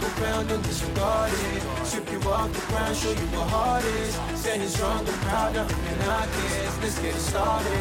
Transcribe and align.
Talk 0.00 0.20
around 0.20 0.50
and 0.50 0.62
disregard 0.64 1.32
it. 1.32 1.62
Strip 1.86 2.10
you 2.10 2.20
off 2.28 2.52
the 2.52 2.60
ground, 2.72 2.96
show 2.96 3.10
you 3.10 3.26
what 3.36 3.48
heart 3.48 3.84
is. 3.84 4.14
Standing 4.40 4.68
strong 4.68 4.98
and 5.00 5.20
proud, 5.22 5.54
nothing 5.54 5.84
can 5.84 5.98
knock 6.06 6.28
this. 6.30 6.82
Let's 6.82 6.98
get 6.98 7.14
it 7.14 7.20
started. 7.20 7.72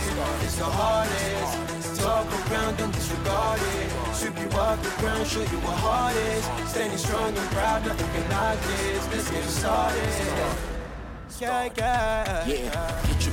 It's 0.43 0.55
the 0.57 0.65
hardest. 0.65 2.02
Talk 2.02 2.28
around 2.52 2.79
and 2.82 2.93
disregard 2.93 3.60
it. 3.61 4.15
Strip 4.15 4.39
you 4.39 4.50
off 4.57 4.82
the 4.84 4.89
ground, 5.02 5.28
show 5.28 5.41
you 5.41 5.60
what 5.65 6.15
is. 6.15 6.46
Standing 6.70 6.97
strong 6.97 7.29
and 7.29 7.50
proud, 7.52 7.86
nothing 7.86 8.10
can 8.14 8.30
knock 8.30 8.59
this. 8.61 9.07
Let's 9.11 9.30
get 9.32 9.43
it 9.43 9.50
started. 9.50 10.73
Yeah, 11.39 11.70
yeah. 11.78 12.48
Yeah, 12.48 13.32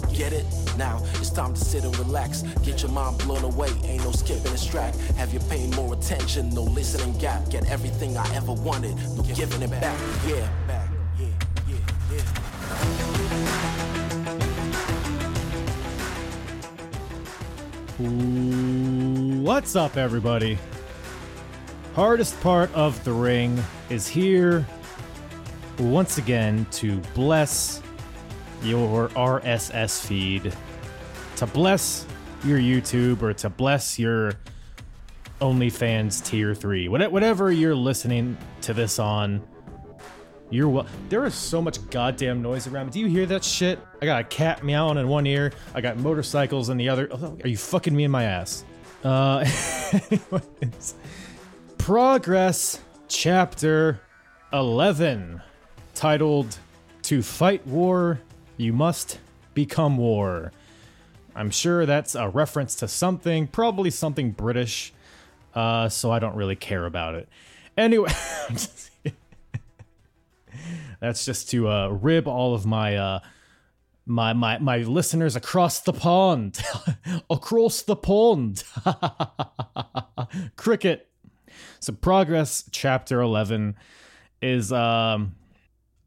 Get 0.13 0.33
it? 0.33 0.45
Now 0.77 1.01
it's 1.15 1.29
time 1.29 1.53
to 1.53 1.59
sit 1.59 1.83
and 1.83 1.97
relax. 1.97 2.43
Get 2.63 2.81
your 2.81 2.91
mind 2.91 3.19
blown 3.19 3.43
away, 3.43 3.69
ain't 3.83 4.03
no 4.03 4.11
skipping 4.11 4.51
this 4.51 4.65
track. 4.65 4.95
Have 5.17 5.33
you 5.33 5.39
paying 5.49 5.71
more 5.71 5.93
attention? 5.93 6.49
No 6.49 6.63
listening 6.63 7.17
gap. 7.17 7.49
Get 7.49 7.69
everything 7.69 8.17
I 8.17 8.35
ever 8.35 8.53
wanted, 8.53 8.95
no 9.15 9.23
giving 9.23 9.61
it 9.61 9.71
back. 9.71 9.99
Yeah. 10.27 10.47
Yeah. 10.67 10.87
What's 19.43 19.75
up, 19.75 19.97
everybody? 19.97 20.57
Hardest 21.93 22.39
part 22.41 22.73
of 22.73 23.03
the 23.03 23.11
ring 23.11 23.61
is 23.89 24.07
here 24.07 24.65
once 25.77 26.17
again 26.17 26.65
to 26.71 26.97
bless 27.13 27.81
your 28.61 29.09
RSS 29.09 30.05
feed, 30.05 30.53
to 31.37 31.47
bless 31.47 32.05
your 32.43 32.59
YouTube, 32.59 33.21
or 33.21 33.33
to 33.33 33.49
bless 33.49 33.97
your 33.99 34.33
OnlyFans 35.39 36.23
tier 36.25 36.53
three. 36.53 36.87
Whatever 36.87 37.51
you're 37.51 37.75
listening 37.75 38.37
to 38.61 38.73
this 38.73 38.99
on, 38.99 39.41
you're 40.49 40.69
well. 40.69 40.85
There 41.09 41.25
is 41.25 41.33
so 41.33 41.61
much 41.61 41.89
goddamn 41.89 42.41
noise 42.41 42.67
around 42.67 42.87
me. 42.87 42.91
Do 42.91 42.99
you 42.99 43.07
hear 43.07 43.25
that 43.27 43.43
shit? 43.43 43.79
I 44.01 44.05
got 44.05 44.21
a 44.21 44.23
cat 44.25 44.63
meowing 44.63 44.97
in 44.97 45.07
one 45.07 45.25
ear. 45.25 45.53
I 45.73 45.81
got 45.81 45.97
motorcycles 45.97 46.69
in 46.69 46.77
the 46.77 46.89
other. 46.89 47.07
Oh, 47.11 47.37
Are 47.43 47.47
you 47.47 47.57
fucking 47.57 47.95
me 47.95 48.03
in 48.03 48.11
my 48.11 48.23
ass? 48.23 48.63
Uh. 49.03 49.45
Progress 51.77 52.79
Chapter 53.07 53.99
11, 54.53 55.41
titled 55.95 56.57
To 57.03 57.21
Fight 57.21 57.65
War, 57.65 58.21
You 58.57 58.73
Must 58.73 59.19
Become 59.53 59.97
War. 59.97 60.51
I'm 61.35 61.49
sure 61.49 61.85
that's 61.85 62.15
a 62.15 62.29
reference 62.29 62.75
to 62.75 62.87
something, 62.87 63.47
probably 63.47 63.89
something 63.89 64.31
British, 64.31 64.93
uh, 65.55 65.89
so 65.89 66.11
I 66.11 66.19
don't 66.19 66.35
really 66.35 66.55
care 66.55 66.85
about 66.85 67.15
it. 67.15 67.29
Anyway, 67.77 68.11
that's 70.99 71.25
just 71.25 71.49
to 71.51 71.69
uh, 71.69 71.87
rib 71.87 72.27
all 72.27 72.53
of 72.53 72.65
my 72.65 72.97
uh, 72.97 73.19
my 74.05 74.33
my 74.33 74.57
my 74.59 74.77
listeners 74.79 75.35
across 75.35 75.79
the 75.79 75.93
pond, 75.93 76.61
across 77.29 77.81
the 77.83 77.95
pond. 77.95 78.63
Cricket. 80.57 81.07
So 81.79 81.93
progress 81.93 82.65
chapter 82.71 83.21
11 83.21 83.75
is 84.41 84.71
um 84.71 85.35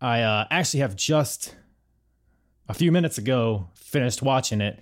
I 0.01 0.23
uh 0.23 0.47
actually 0.51 0.81
have 0.81 0.97
just 0.97 1.55
a 2.69 2.75
few 2.75 2.91
minutes 2.91 3.19
ago 3.19 3.69
finished 3.75 4.23
watching 4.23 4.61
it 4.61 4.81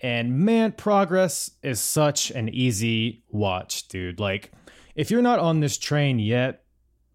and 0.00 0.38
man 0.38 0.72
progress 0.72 1.50
is 1.62 1.80
such 1.80 2.30
an 2.30 2.48
easy 2.48 3.22
watch 3.30 3.88
dude 3.88 4.20
like 4.20 4.52
if 4.94 5.10
you're 5.10 5.22
not 5.22 5.38
on 5.38 5.60
this 5.60 5.78
train 5.78 6.18
yet 6.18 6.64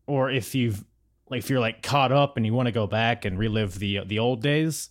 or 0.08 0.30
if 0.30 0.56
you've 0.56 0.84
like 1.30 1.40
if 1.40 1.50
you're 1.50 1.60
like 1.60 1.84
caught 1.84 2.12
up 2.12 2.38
and 2.38 2.46
you 2.46 2.54
want 2.54 2.66
to 2.66 2.72
go 2.72 2.88
back 2.88 3.26
and 3.26 3.38
relive 3.38 3.80
the 3.80 4.00
the 4.06 4.20
old 4.20 4.42
days 4.42 4.90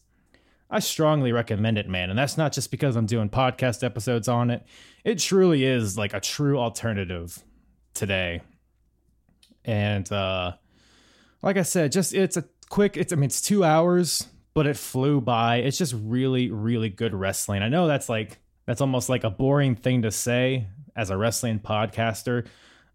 I 0.70 0.80
strongly 0.80 1.32
recommend 1.32 1.78
it, 1.78 1.88
man. 1.88 2.10
And 2.10 2.18
that's 2.18 2.36
not 2.36 2.52
just 2.52 2.70
because 2.70 2.94
I'm 2.94 3.06
doing 3.06 3.30
podcast 3.30 3.82
episodes 3.82 4.28
on 4.28 4.50
it. 4.50 4.66
It 5.04 5.18
truly 5.18 5.64
is 5.64 5.96
like 5.96 6.12
a 6.12 6.20
true 6.20 6.58
alternative 6.58 7.42
today. 7.94 8.42
And 9.64 10.10
uh 10.12 10.52
like 11.42 11.56
I 11.56 11.62
said, 11.62 11.92
just 11.92 12.12
it's 12.12 12.36
a 12.36 12.44
quick 12.68 12.96
it's 12.96 13.12
I 13.12 13.16
mean 13.16 13.24
it's 13.24 13.40
2 13.40 13.64
hours, 13.64 14.26
but 14.58 14.66
it 14.66 14.76
flew 14.76 15.20
by. 15.20 15.58
It's 15.58 15.78
just 15.78 15.94
really 15.96 16.50
really 16.50 16.88
good 16.88 17.14
wrestling. 17.14 17.62
I 17.62 17.68
know 17.68 17.86
that's 17.86 18.08
like 18.08 18.40
that's 18.66 18.80
almost 18.80 19.08
like 19.08 19.22
a 19.22 19.30
boring 19.30 19.76
thing 19.76 20.02
to 20.02 20.10
say 20.10 20.66
as 20.96 21.10
a 21.10 21.16
wrestling 21.16 21.60
podcaster. 21.60 22.44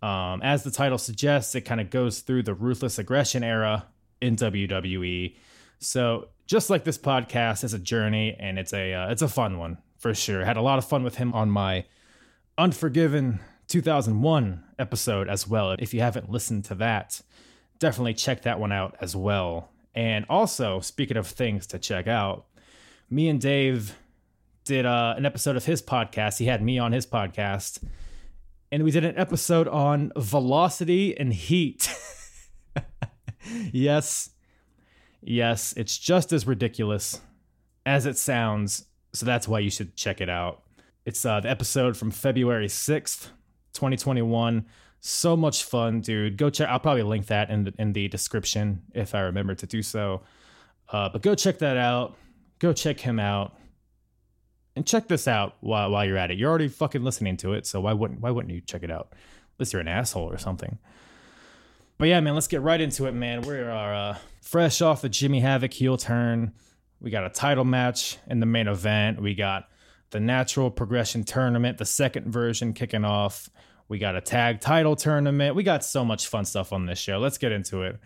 Um, 0.00 0.40
as 0.42 0.62
the 0.62 0.70
title 0.70 0.98
suggests, 0.98 1.54
it 1.54 1.62
kind 1.62 1.80
of 1.80 1.90
goes 1.90 2.20
through 2.20 2.44
the 2.44 2.54
Ruthless 2.54 2.98
Aggression 2.98 3.42
era 3.42 3.86
in 4.20 4.36
WWE. 4.36 5.36
So 5.80 6.28
just 6.46 6.70
like 6.70 6.84
this 6.84 6.98
podcast, 6.98 7.64
it's 7.64 7.72
a 7.72 7.78
journey 7.78 8.36
and 8.38 8.58
it's 8.58 8.72
a 8.72 8.94
uh, 8.94 9.10
it's 9.10 9.22
a 9.22 9.28
fun 9.28 9.58
one 9.58 9.78
for 9.98 10.14
sure. 10.14 10.44
Had 10.44 10.56
a 10.56 10.62
lot 10.62 10.78
of 10.78 10.84
fun 10.84 11.04
with 11.04 11.16
him 11.16 11.32
on 11.34 11.50
my 11.50 11.84
Unforgiven 12.56 13.40
2001 13.68 14.64
episode 14.78 15.28
as 15.28 15.46
well. 15.46 15.72
If 15.78 15.92
you 15.92 16.00
haven't 16.00 16.30
listened 16.30 16.64
to 16.66 16.74
that, 16.76 17.20
definitely 17.78 18.14
check 18.14 18.42
that 18.42 18.60
one 18.60 18.72
out 18.72 18.96
as 19.00 19.14
well. 19.14 19.70
And 19.94 20.24
also, 20.28 20.80
speaking 20.80 21.16
of 21.16 21.26
things 21.26 21.66
to 21.68 21.78
check 21.78 22.06
out, 22.06 22.46
me 23.10 23.28
and 23.28 23.40
Dave 23.40 23.96
did 24.64 24.86
uh, 24.86 25.14
an 25.16 25.24
episode 25.26 25.56
of 25.56 25.64
his 25.64 25.82
podcast. 25.82 26.38
He 26.38 26.46
had 26.46 26.62
me 26.62 26.78
on 26.78 26.92
his 26.92 27.06
podcast, 27.06 27.82
and 28.70 28.84
we 28.84 28.90
did 28.90 29.04
an 29.04 29.16
episode 29.16 29.66
on 29.66 30.12
velocity 30.16 31.18
and 31.18 31.32
heat. 31.32 31.92
yes, 33.72 34.30
Yes, 35.20 35.74
it's 35.76 35.98
just 35.98 36.32
as 36.32 36.46
ridiculous 36.46 37.20
as 37.84 38.06
it 38.06 38.16
sounds, 38.16 38.86
so 39.12 39.26
that's 39.26 39.48
why 39.48 39.58
you 39.58 39.70
should 39.70 39.96
check 39.96 40.20
it 40.20 40.28
out. 40.28 40.62
It's 41.04 41.24
uh, 41.24 41.40
the 41.40 41.50
episode 41.50 41.96
from 41.96 42.10
February 42.10 42.68
6th, 42.68 43.28
2021. 43.72 44.66
So 45.00 45.36
much 45.36 45.64
fun, 45.64 46.00
dude. 46.00 46.36
Go 46.36 46.50
check. 46.50 46.68
I'll 46.68 46.80
probably 46.80 47.02
link 47.04 47.26
that 47.26 47.50
in 47.50 47.64
the, 47.64 47.74
in 47.78 47.92
the 47.92 48.08
description 48.08 48.82
if 48.94 49.14
I 49.14 49.20
remember 49.20 49.54
to 49.54 49.66
do 49.66 49.82
so. 49.82 50.22
Uh, 50.90 51.08
but 51.08 51.22
go 51.22 51.34
check 51.34 51.58
that 51.58 51.76
out. 51.76 52.16
Go 52.58 52.72
check 52.72 53.00
him 53.00 53.20
out. 53.20 53.56
And 54.74 54.86
check 54.86 55.08
this 55.08 55.26
out 55.26 55.56
while, 55.60 55.90
while 55.90 56.04
you're 56.04 56.16
at 56.16 56.30
it. 56.30 56.38
You're 56.38 56.50
already 56.50 56.68
fucking 56.68 57.02
listening 57.02 57.36
to 57.38 57.52
it, 57.54 57.66
so 57.66 57.80
why 57.80 57.92
wouldn't 57.92 58.20
why 58.20 58.30
wouldn't 58.30 58.54
you 58.54 58.60
check 58.60 58.84
it 58.84 58.90
out? 58.92 59.12
Unless 59.58 59.72
you're 59.72 59.80
an 59.80 59.88
asshole 59.88 60.32
or 60.32 60.38
something. 60.38 60.78
But 61.98 62.08
yeah, 62.08 62.20
man, 62.20 62.34
let's 62.34 62.46
get 62.46 62.62
right 62.62 62.80
into 62.80 63.06
it, 63.06 63.12
man. 63.12 63.42
We 63.42 63.58
are 63.58 63.94
uh, 63.94 64.18
fresh 64.40 64.80
off 64.80 65.02
the 65.02 65.08
Jimmy 65.08 65.40
Havoc 65.40 65.72
heel 65.72 65.96
turn. 65.96 66.52
We 67.00 67.10
got 67.10 67.24
a 67.24 67.30
title 67.30 67.64
match 67.64 68.18
in 68.28 68.38
the 68.38 68.46
main 68.46 68.68
event. 68.68 69.20
We 69.20 69.34
got 69.34 69.68
the 70.10 70.20
natural 70.20 70.70
progression 70.70 71.24
tournament, 71.24 71.78
the 71.78 71.84
second 71.84 72.32
version 72.32 72.72
kicking 72.72 73.04
off. 73.04 73.50
We 73.88 73.98
got 73.98 74.16
a 74.16 74.20
tag 74.20 74.60
title 74.60 74.96
tournament. 74.96 75.56
We 75.56 75.62
got 75.62 75.82
so 75.82 76.04
much 76.04 76.28
fun 76.28 76.44
stuff 76.44 76.74
on 76.74 76.84
this 76.84 76.98
show. 76.98 77.18
Let's 77.18 77.38
get 77.38 77.52
into 77.52 77.82
it. 77.82 77.98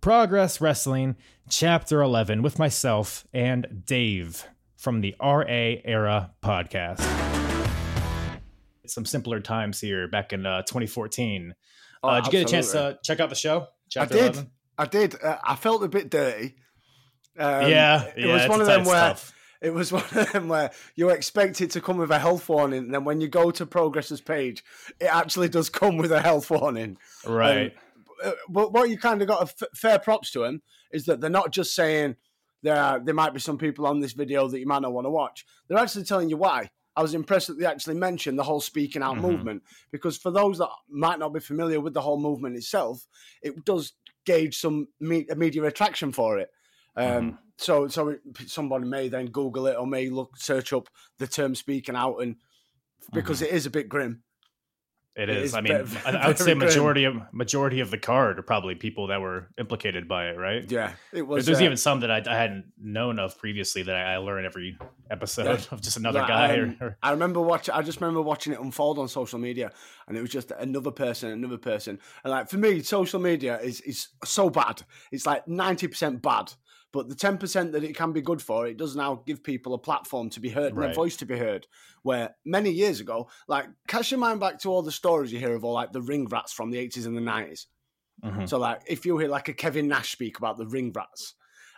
Progress 0.00 0.58
Wrestling, 0.58 1.16
Chapter 1.50 2.00
11, 2.00 2.40
with 2.40 2.58
myself 2.58 3.26
and 3.34 3.82
Dave 3.84 4.46
from 4.76 5.02
the 5.02 5.14
RA 5.20 5.44
Era 5.44 6.30
podcast. 6.42 7.00
Some 8.86 9.04
simpler 9.04 9.40
times 9.40 9.82
here 9.82 10.08
back 10.08 10.32
in 10.32 10.46
uh, 10.46 10.62
2014. 10.62 11.54
Oh, 12.02 12.08
uh, 12.08 12.20
did 12.20 12.26
you 12.26 12.32
get 12.32 12.48
a 12.48 12.50
chance 12.50 12.72
to 12.72 12.98
check 13.04 13.20
out 13.20 13.28
the 13.28 13.34
show? 13.34 13.66
I 13.98 14.06
did. 14.06 14.34
11? 14.34 14.50
I 14.78 14.86
did. 14.86 15.22
Uh, 15.22 15.36
I 15.44 15.56
felt 15.56 15.82
a 15.82 15.88
bit 15.88 16.10
dirty. 16.10 16.54
Um, 17.38 17.68
yeah, 17.68 18.04
it 18.16 18.26
yeah, 18.26 18.32
was 18.32 18.48
one 18.48 18.62
of 18.62 18.66
them 18.66 18.84
where 18.84 19.14
stuff. 19.14 19.34
It 19.60 19.70
was 19.74 19.92
one 19.92 20.04
of 20.14 20.32
them 20.32 20.48
where 20.48 20.70
you 20.94 21.10
expect 21.10 21.60
it 21.60 21.70
to 21.72 21.80
come 21.80 21.98
with 21.98 22.10
a 22.10 22.18
health 22.18 22.48
warning, 22.48 22.84
and 22.84 22.94
then 22.94 23.04
when 23.04 23.20
you 23.20 23.28
go 23.28 23.50
to 23.50 23.66
Progress's 23.66 24.20
page, 24.20 24.64
it 25.00 25.06
actually 25.06 25.48
does 25.48 25.68
come 25.68 25.96
with 25.96 26.12
a 26.12 26.20
health 26.20 26.50
warning. 26.50 26.96
Right. 27.26 27.74
Uh, 28.24 28.32
But 28.48 28.72
what 28.72 28.90
you 28.90 28.98
kind 28.98 29.20
of 29.22 29.28
got 29.28 29.40
a 29.40 29.44
f- 29.44 29.68
fair 29.74 29.98
props 29.98 30.30
to 30.32 30.40
them 30.40 30.62
is 30.92 31.04
that 31.06 31.20
they're 31.20 31.30
not 31.30 31.52
just 31.52 31.74
saying 31.74 32.16
there 32.62 32.76
are, 32.76 32.98
there 32.98 33.14
might 33.14 33.34
be 33.34 33.40
some 33.40 33.58
people 33.58 33.86
on 33.86 34.00
this 34.00 34.12
video 34.12 34.48
that 34.48 34.58
you 34.58 34.66
might 34.66 34.82
not 34.82 34.92
want 34.92 35.04
to 35.06 35.10
watch. 35.10 35.46
They're 35.68 35.78
actually 35.78 36.04
telling 36.04 36.28
you 36.30 36.36
why. 36.36 36.70
I 36.96 37.02
was 37.02 37.14
impressed 37.14 37.46
that 37.46 37.60
they 37.60 37.66
actually 37.66 37.94
mentioned 37.94 38.36
the 38.36 38.42
whole 38.42 38.60
speaking 38.60 39.02
out 39.04 39.14
Mhm. 39.16 39.20
movement 39.20 39.62
because 39.92 40.16
for 40.16 40.32
those 40.32 40.58
that 40.58 40.68
might 40.88 41.20
not 41.20 41.32
be 41.32 41.38
familiar 41.38 41.80
with 41.80 41.94
the 41.94 42.00
whole 42.00 42.18
movement 42.18 42.56
itself, 42.56 43.06
it 43.40 43.64
does 43.64 43.92
gauge 44.24 44.58
some 44.58 44.88
me- 44.98 45.26
media 45.36 45.62
attraction 45.62 46.10
for 46.10 46.38
it. 46.40 46.50
Um, 46.98 47.38
So, 47.60 47.88
so 47.88 48.08
it, 48.10 48.20
somebody 48.46 48.84
may 48.86 49.08
then 49.08 49.26
Google 49.26 49.66
it 49.66 49.76
or 49.76 49.84
may 49.86 50.08
look 50.10 50.36
search 50.36 50.72
up 50.72 50.88
the 51.18 51.26
term 51.26 51.54
speaking 51.56 51.96
out, 51.96 52.18
and 52.18 52.36
because 53.12 53.42
it 53.42 53.50
is 53.50 53.66
a 53.66 53.70
bit 53.70 53.88
grim. 53.88 54.22
It 55.16 55.28
It 55.28 55.36
is. 55.38 55.44
is 55.50 55.54
I 55.54 55.60
mean, 55.62 55.82
ve- 55.84 55.98
I, 56.06 56.10
I 56.22 56.28
would 56.28 56.36
very 56.38 56.50
say 56.50 56.54
grim. 56.54 56.58
majority 56.58 57.02
of 57.04 57.16
majority 57.32 57.80
of 57.80 57.90
the 57.90 57.98
card 57.98 58.38
are 58.38 58.42
probably 58.42 58.76
people 58.76 59.08
that 59.08 59.20
were 59.20 59.48
implicated 59.58 60.06
by 60.06 60.28
it, 60.28 60.38
right? 60.38 60.70
Yeah, 60.70 60.90
it 61.12 61.16
There's, 61.16 61.26
was. 61.26 61.46
there's 61.46 61.60
uh, 61.60 61.64
even 61.64 61.76
some 61.76 61.98
that 62.00 62.10
I, 62.12 62.22
I 62.24 62.36
hadn't 62.36 62.66
known 62.80 63.18
of 63.18 63.36
previously 63.36 63.82
that 63.82 63.96
I, 63.96 64.14
I 64.14 64.16
learn 64.18 64.44
every 64.44 64.78
episode 65.10 65.46
Yeah. 65.46 65.58
of 65.72 65.80
just 65.82 65.96
another 65.96 66.20
Like, 66.20 66.28
guy. 66.28 66.60
um, 66.60 66.76
or, 66.80 66.86
or- 66.86 66.98
I 67.02 67.10
remember 67.10 67.40
watching. 67.40 67.74
I 67.74 67.82
just 67.82 68.00
remember 68.00 68.22
watching 68.22 68.52
it 68.52 68.60
unfold 68.60 69.00
on 69.00 69.08
social 69.08 69.40
media, 69.40 69.72
and 70.06 70.16
it 70.16 70.20
was 70.20 70.30
just 70.30 70.52
another 70.52 70.92
person, 70.92 71.30
another 71.32 71.58
person, 71.58 71.98
and 72.22 72.30
like 72.30 72.48
for 72.48 72.58
me, 72.58 72.80
social 72.84 73.18
media 73.18 73.58
is 73.58 73.80
is 73.80 74.08
so 74.24 74.48
bad. 74.50 74.82
It's 75.10 75.26
like 75.26 75.48
ninety 75.48 75.88
percent 75.88 76.22
bad, 76.22 76.52
but 76.92 77.08
the 77.08 77.14
ten 77.14 77.38
percent 77.38 77.72
that 77.72 77.84
it 77.84 77.96
can 77.96 78.12
be 78.12 78.20
good 78.22 78.40
for, 78.42 78.66
it 78.66 78.76
does 78.76 78.96
now 78.96 79.22
give 79.26 79.42
people 79.42 79.74
a 79.74 79.78
platform 79.78 80.30
to 80.30 80.40
be 80.40 80.48
heard 80.48 80.72
and 80.72 80.78
Right. 80.78 80.86
their 80.86 80.94
voice 80.94 81.16
to 81.18 81.26
be 81.26 81.38
heard. 81.38 81.66
Where 82.02 82.34
many 82.44 82.70
years 82.70 83.00
ago, 83.00 83.28
like 83.46 83.66
cast 83.86 84.10
your 84.10 84.20
mind 84.20 84.40
back 84.40 84.58
to 84.60 84.70
all 84.70 84.82
the 84.82 84.92
stories 84.92 85.32
you 85.32 85.38
hear 85.38 85.54
of 85.54 85.64
all 85.64 85.74
like 85.74 85.92
the 85.92 86.02
ring 86.02 86.26
rats 86.26 86.52
from 86.52 86.70
the 86.70 86.78
eighties 86.78 87.06
and 87.06 87.16
the 87.16 87.20
90s 87.20 87.66
Mhm. 88.24 88.48
So 88.48 88.58
like 88.58 88.82
if 88.86 89.06
you 89.06 89.16
hear 89.18 89.28
like 89.28 89.48
a 89.48 89.52
Kevin 89.52 89.86
Nash 89.88 90.10
speak 90.12 90.38
about 90.38 90.56
the 90.58 90.66
ring 90.66 90.92
rats. 90.92 91.34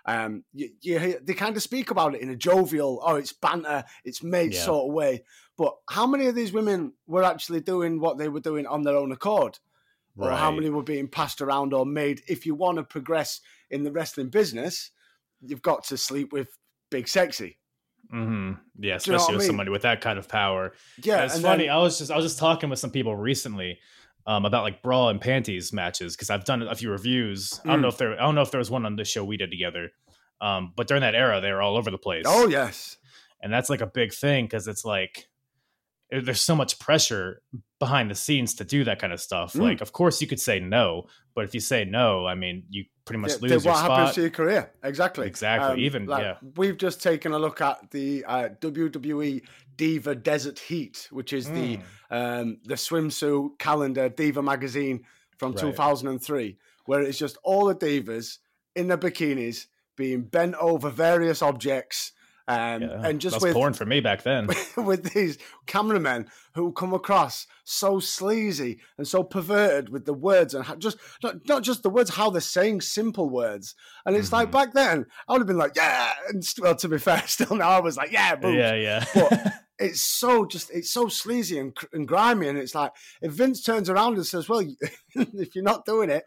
Um, 0.07 0.45
you, 0.55 0.71
you 0.81 0.99
hear, 0.99 1.21
they 1.23 1.35
kind 1.35 1.55
of 1.55 1.63
speak 1.63 1.91
about 1.91 2.15
it 2.15 2.23
in 2.23 2.31
a 2.31 2.37
jovial, 2.37 3.03
oh, 3.05 3.17
it's 3.17 3.35
banter, 3.35 3.85
it's 4.03 4.23
mate 4.23 4.55
Yeah. 4.55 4.65
sort 4.65 4.89
of 4.89 4.95
way. 4.95 5.25
But 5.59 5.77
how 5.91 6.07
many 6.07 6.27
of 6.27 6.35
these 6.35 6.53
women 6.55 6.95
were 7.07 7.23
actually 7.23 7.61
doing 7.61 8.01
what 8.01 8.17
they 8.17 8.31
were 8.31 8.41
doing 8.41 8.65
on 8.67 8.83
their 8.83 8.97
own 8.97 9.13
accord? 9.13 9.59
Or 10.17 10.31
how 10.31 10.51
many 10.51 10.71
were 10.71 10.83
being 10.83 11.09
passed 11.09 11.41
around 11.43 11.73
or 11.75 11.85
made? 11.87 12.23
If 12.29 12.45
you 12.47 12.55
want 12.55 12.77
to 12.79 12.83
progress 12.85 13.41
in 13.71 13.85
the 13.85 13.93
wrestling 13.93 14.29
business, 14.31 14.91
you've 15.41 15.63
got 15.63 15.85
to 15.85 15.97
sleep 15.97 16.33
with 16.33 16.49
Big 16.91 17.09
Sexy. 17.09 17.59
Mm-hmm. 18.13 18.53
Yeah, 18.81 18.99
Do 18.99 19.11
you 19.11 19.13
know 19.13 19.17
especially 19.17 19.17
I 19.17 19.37
with 19.37 19.39
mean? 19.43 19.47
somebody 19.47 19.71
with 19.71 19.83
that 19.83 20.01
kind 20.01 20.19
of 20.19 20.29
power. 20.29 20.73
Yeah, 21.03 21.25
it's 21.25 21.41
funny. 21.41 21.65
then- 21.67 21.73
I 21.75 21.79
was 21.79 21.99
just 21.99 22.11
I 22.11 22.17
was 22.17 22.25
just 22.25 22.39
talking 22.39 22.71
with 22.71 22.79
some 22.79 22.91
people 22.91 23.15
recently 23.15 23.79
um, 24.27 24.45
about 24.45 24.63
like 24.65 24.83
bra 24.83 25.09
and 25.09 25.21
panties 25.21 25.73
matches 25.73 26.17
because 26.17 26.31
I've 26.31 26.45
done 26.45 26.63
a 26.63 26.75
few 26.75 26.91
reviews. 26.91 27.61
I 27.65 27.69
don't 27.69 27.79
Mm. 27.79 27.83
know 27.83 27.89
if 27.89 27.99
there 27.99 28.13
I 28.15 28.23
don't 28.25 28.35
know 28.35 28.43
if 28.43 28.51
there 28.51 28.59
was 28.59 28.71
one 28.71 28.85
on 28.87 28.97
this 28.97 29.09
show 29.09 29.25
we 29.25 29.37
did 29.37 29.51
together, 29.51 29.91
um, 30.41 30.73
but 30.77 30.89
during 30.89 31.03
that 31.03 31.15
era 31.15 31.41
they 31.41 31.53
were 31.53 31.63
all 31.63 31.77
over 31.77 31.91
the 31.91 31.99
place. 31.99 32.25
oh 32.27 32.49
yes, 32.49 32.97
and 33.43 33.53
that's 33.53 33.71
like 33.71 33.81
a 33.81 33.87
big 33.87 34.13
thing 34.13 34.47
because 34.47 34.67
it's 34.67 34.85
like 34.85 35.27
there's 36.11 36.41
so 36.41 36.57
much 36.57 36.79
pressure 36.81 37.43
behind 37.81 38.11
the 38.11 38.15
scenes 38.15 38.55
to 38.55 38.65
do 38.65 38.85
that 38.85 39.01
kind 39.01 39.13
of 39.13 39.21
stuff. 39.21 39.55
Mm. 39.55 39.63
Like, 39.63 39.81
of 39.81 39.91
course, 39.93 40.21
you 40.21 40.29
could 40.29 40.39
say 40.39 40.61
no, 40.61 41.07
but 41.35 41.45
if 41.47 41.55
you 41.55 41.61
say 41.61 41.85
no, 41.85 42.27
I 42.27 42.35
mean, 42.37 42.63
you 42.69 42.85
pretty 43.07 43.21
much 43.21 43.41
lose 43.41 43.51
then 43.51 43.73
what 43.73 43.81
happens 43.81 44.15
to 44.15 44.21
your 44.21 44.31
career? 44.31 44.71
Exactly. 44.85 45.27
Exactly. 45.27 45.83
Even- 45.85 46.07
yeah. 46.09 46.37
We've 46.57 46.77
just 46.77 47.03
taken 47.03 47.33
a 47.33 47.39
look 47.39 47.61
at 47.61 47.91
the 47.91 48.25
uh, 48.27 48.49
WWE 48.61 49.43
Diva 49.77 50.15
Desert 50.15 50.59
Heat, 50.59 51.09
which 51.11 51.33
is 51.33 51.47
the 51.51 51.79
Mm. 51.79 51.83
um, 52.11 52.59
the 52.65 52.75
swimsuit 52.75 53.59
calendar 53.59 54.09
Diva 54.11 54.43
magazine 54.43 55.05
from 55.39 55.53
Right. 55.53 55.61
2003, 55.61 56.59
where 56.85 57.01
it's 57.01 57.19
just 57.19 57.39
all 57.43 57.65
the 57.67 57.75
divas 57.75 58.39
in 58.77 58.89
their 58.89 58.99
bikinis 58.99 59.67
being 59.97 60.23
bent 60.23 60.55
over 60.57 60.91
various 60.91 61.41
objects. 61.41 62.13
Um, 62.51 62.83
Yeah, 62.83 63.03
and 63.09 63.21
just 63.21 63.35
that's 63.35 63.43
with 63.43 63.53
porn 63.55 63.73
for 63.75 63.85
me 63.87 64.01
back 64.01 64.23
then. 64.23 64.47
with 64.77 65.13
these 65.13 65.39
cameramen 65.67 66.27
who 66.55 66.73
come 66.73 66.93
across 66.95 67.47
so 67.65 68.01
sleazy 68.01 68.81
and 68.99 69.07
so 69.07 69.23
perverted 69.23 69.89
with 69.91 70.05
the 70.05 70.13
words 70.15 70.55
and 70.55 70.65
how, 70.65 70.75
just 70.77 70.99
not, 71.23 71.37
not 71.49 71.63
just 71.63 71.83
the 71.83 71.91
words, 71.91 72.11
how 72.11 72.31
they're 72.31 72.41
saying 72.41 72.81
simple 72.81 73.31
words. 73.31 73.75
And 74.05 74.17
it's 74.17 74.33
like 74.33 74.49
Mhm. 74.49 74.53
back 74.53 74.73
then, 74.73 75.07
I 75.29 75.33
would 75.33 75.41
have 75.41 75.47
been 75.47 75.59
like, 75.59 75.77
yeah. 75.77 76.11
And 76.29 76.43
well, 76.61 76.75
to 76.77 76.89
be 76.89 76.99
fair, 76.99 77.23
still 77.27 77.57
now 77.57 77.71
I 77.71 77.81
was 77.81 77.97
like, 77.97 78.11
yeah, 78.13 78.35
boobs. 78.37 78.57
yeah, 78.57 78.75
yeah. 78.75 79.05
But 79.15 79.53
it's 79.79 80.01
so 80.03 80.45
just 80.45 80.71
it's 80.71 80.91
so 80.91 81.09
sleazy 81.09 81.59
and, 81.59 81.77
and 81.93 82.07
grimy, 82.09 82.49
and 82.49 82.59
it's 82.59 82.75
like 82.75 82.93
if 83.23 83.33
Vince 83.33 83.63
turns 83.63 83.89
around 83.89 84.17
and 84.17 84.27
says, 84.27 84.49
"Well, 84.49 84.63
if 85.15 85.55
you're 85.55 85.65
not 85.65 85.87
doing 85.87 86.11
it, 86.11 86.25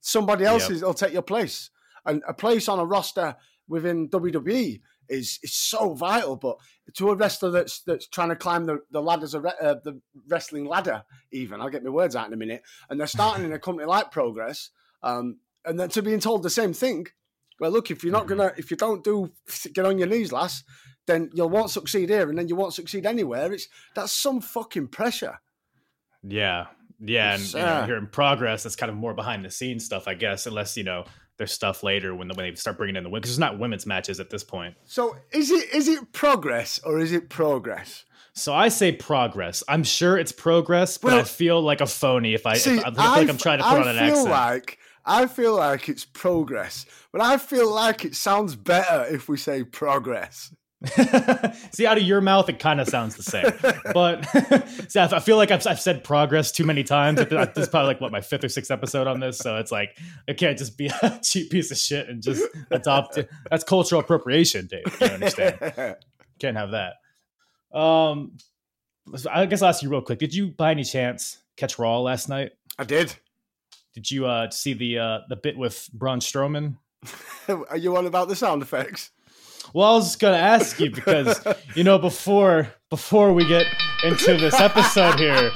somebody 0.00 0.44
else 0.44 0.64
Yep. 0.64 0.70
is, 0.70 0.82
will 0.82 0.94
take 0.94 1.12
your 1.12 1.22
place," 1.22 1.70
and 2.06 2.22
a 2.28 2.34
place 2.34 2.68
on 2.68 2.78
a 2.78 2.84
roster 2.84 3.36
within 3.68 4.08
WWE 4.08 4.80
is 5.10 5.38
is 5.42 5.54
so 5.54 5.94
vital. 5.94 6.36
But 6.36 6.56
to 6.94 7.10
a 7.10 7.14
wrestler 7.16 7.50
that's 7.50 7.80
that's 7.82 8.06
trying 8.06 8.30
to 8.30 8.36
climb 8.36 8.64
the 8.66 8.80
the 8.90 9.02
ladders 9.02 9.34
of 9.34 9.44
re- 9.44 9.52
uh, 9.60 9.74
the 9.84 10.00
wrestling 10.28 10.64
ladder, 10.64 11.04
even 11.32 11.60
I'll 11.60 11.68
get 11.70 11.84
my 11.84 11.90
words 11.90 12.16
out 12.16 12.26
in 12.28 12.32
a 12.32 12.36
minute, 12.36 12.62
and 12.88 12.98
they're 12.98 13.06
starting 13.06 13.44
in 13.44 13.52
a 13.52 13.58
company 13.58 13.86
like 13.86 14.10
Progress, 14.10 14.70
um, 15.02 15.38
and 15.64 15.78
then 15.78 15.88
to 15.90 16.02
being 16.02 16.20
told 16.20 16.42
the 16.42 16.50
same 16.50 16.72
thing. 16.72 17.06
Well, 17.58 17.70
look, 17.72 17.90
if 17.90 18.02
you're 18.02 18.12
not 18.12 18.24
Mhm. 18.24 18.28
gonna, 18.28 18.52
if 18.56 18.70
you 18.70 18.76
don't 18.78 19.04
do, 19.04 19.32
get 19.74 19.84
on 19.84 19.98
your 19.98 20.08
knees, 20.08 20.32
lass, 20.32 20.64
then 21.06 21.30
you 21.34 21.46
won't 21.46 21.70
succeed 21.70 22.08
here, 22.08 22.28
and 22.30 22.38
then 22.38 22.48
you 22.48 22.56
won't 22.56 22.72
succeed 22.72 23.04
anywhere. 23.04 23.52
It's 23.52 23.68
that's 23.94 24.12
some 24.12 24.40
fucking 24.40 24.88
pressure. 24.88 25.40
yeah, 26.22 26.68
yeah, 27.00 27.34
and 27.34 27.52
you 27.52 27.58
know, 27.58 27.64
uh, 27.66 27.86
here 27.86 27.96
in 27.96 28.06
progress, 28.06 28.62
that's 28.62 28.76
kind 28.76 28.90
of 28.90 28.96
more 28.96 29.14
behind 29.14 29.44
the 29.44 29.50
scenes 29.50 29.84
stuff, 29.84 30.08
I 30.08 30.14
guess. 30.14 30.46
Unless 30.46 30.76
you 30.76 30.84
know 30.84 31.04
there's 31.40 31.52
stuff 31.52 31.82
later 31.82 32.14
when 32.14 32.28
the, 32.28 32.34
when 32.34 32.50
they 32.50 32.54
start 32.54 32.76
bringing 32.76 32.96
in 32.96 33.02
the 33.02 33.08
women 33.08 33.22
because 33.22 33.32
there's 33.32 33.38
not 33.40 33.58
women's 33.58 33.86
matches 33.86 34.20
at 34.20 34.28
this 34.28 34.44
point. 34.44 34.74
So 34.84 35.16
is 35.32 35.50
it 35.50 35.72
is 35.74 35.88
it 35.88 36.12
progress 36.12 36.78
or 36.84 37.00
is 37.00 37.12
it 37.12 37.30
progress? 37.30 38.04
So 38.34 38.54
I 38.54 38.68
say 38.68 38.92
progress. 38.92 39.64
I'm 39.66 39.82
sure 39.82 40.18
it's 40.18 40.32
progress, 40.32 40.98
but 40.98 41.14
I 41.14 41.24
feel 41.24 41.60
like 41.60 41.80
a 41.80 41.86
phony 41.86 42.34
if 42.34 42.46
I, 42.46 42.54
See, 42.54 42.76
if 42.76 42.84
I, 42.84 42.88
I 42.88 42.92
feel 42.92 43.04
like 43.04 43.28
I'm 43.30 43.38
trying 43.38 43.58
to 43.58 43.64
put 43.64 43.78
I 43.78 43.80
on 43.80 43.88
an 43.88 43.96
feel 43.96 44.18
accent. 44.18 44.30
like 44.30 44.78
I 45.06 45.26
feel 45.26 45.56
like 45.56 45.88
it's 45.88 46.04
progress, 46.04 46.84
but 47.10 47.22
I 47.22 47.38
feel 47.38 47.72
like 47.72 48.04
it 48.04 48.14
sounds 48.14 48.54
better 48.54 49.06
if 49.12 49.28
we 49.28 49.38
say 49.38 49.64
progress. 49.64 50.54
See, 51.72 51.86
out 51.86 51.98
of 51.98 52.04
your 52.04 52.22
mouth, 52.22 52.48
it 52.48 52.58
kind 52.58 52.80
of 52.80 52.88
sounds 52.88 53.14
the 53.14 53.22
same. 53.22 53.44
But 53.92 54.24
see, 54.90 54.98
I 54.98 55.04
I 55.04 55.20
feel 55.20 55.36
like 55.36 55.50
I've, 55.50 55.66
I've 55.66 55.80
said 55.80 56.02
progress 56.02 56.52
too 56.52 56.64
many 56.64 56.82
times. 56.84 57.18
This 57.18 57.56
is 57.56 57.68
probably 57.68 57.88
like 57.88 58.00
what 58.00 58.12
my 58.12 58.22
fifth 58.22 58.44
or 58.44 58.48
sixth 58.48 58.70
episode 58.70 59.06
on 59.06 59.20
this, 59.20 59.36
so 59.36 59.56
it's 59.56 59.70
like 59.70 59.98
I 60.26 60.32
can't 60.32 60.56
just 60.56 60.78
be 60.78 60.86
a 61.02 61.20
cheap 61.22 61.50
piece 61.50 61.70
of 61.70 61.76
shit 61.76 62.08
and 62.08 62.22
just 62.22 62.42
adopt 62.70 63.18
it. 63.18 63.28
That's 63.50 63.62
cultural 63.62 64.00
appropriation, 64.00 64.68
Dave. 64.68 64.84
You 65.00 65.06
understand? 65.08 65.96
Can't 66.38 66.56
have 66.56 66.70
that. 66.70 66.94
Um, 67.78 68.38
I 69.30 69.44
guess 69.46 69.60
I'll 69.60 69.68
ask 69.68 69.82
you 69.82 69.90
real 69.90 70.00
quick. 70.00 70.18
Did 70.18 70.34
you, 70.34 70.48
by 70.48 70.70
any 70.70 70.84
chance, 70.84 71.38
catch 71.56 71.78
Raw 71.78 72.00
last 72.00 72.30
night? 72.30 72.52
I 72.78 72.84
did. 72.84 73.14
Did 73.92 74.10
you 74.10 74.24
uh 74.26 74.48
see 74.50 74.72
the 74.72 74.98
uh 74.98 75.18
the 75.28 75.36
bit 75.36 75.58
with 75.58 75.90
Braun 75.92 76.20
Strowman? 76.20 76.76
Are 77.48 77.76
you 77.76 77.96
on 77.96 78.06
about 78.06 78.28
the 78.28 78.36
sound 78.36 78.62
effects? 78.62 79.10
Well, 79.72 79.92
I 79.92 79.94
was 79.96 80.06
just 80.06 80.18
gonna 80.18 80.36
ask 80.36 80.80
you 80.80 80.90
because 80.90 81.40
you 81.76 81.84
know 81.84 81.96
before 81.98 82.72
before 82.88 83.32
we 83.32 83.46
get 83.46 83.66
into 84.02 84.36
this 84.36 84.58
episode 84.58 85.18
here, 85.20 85.52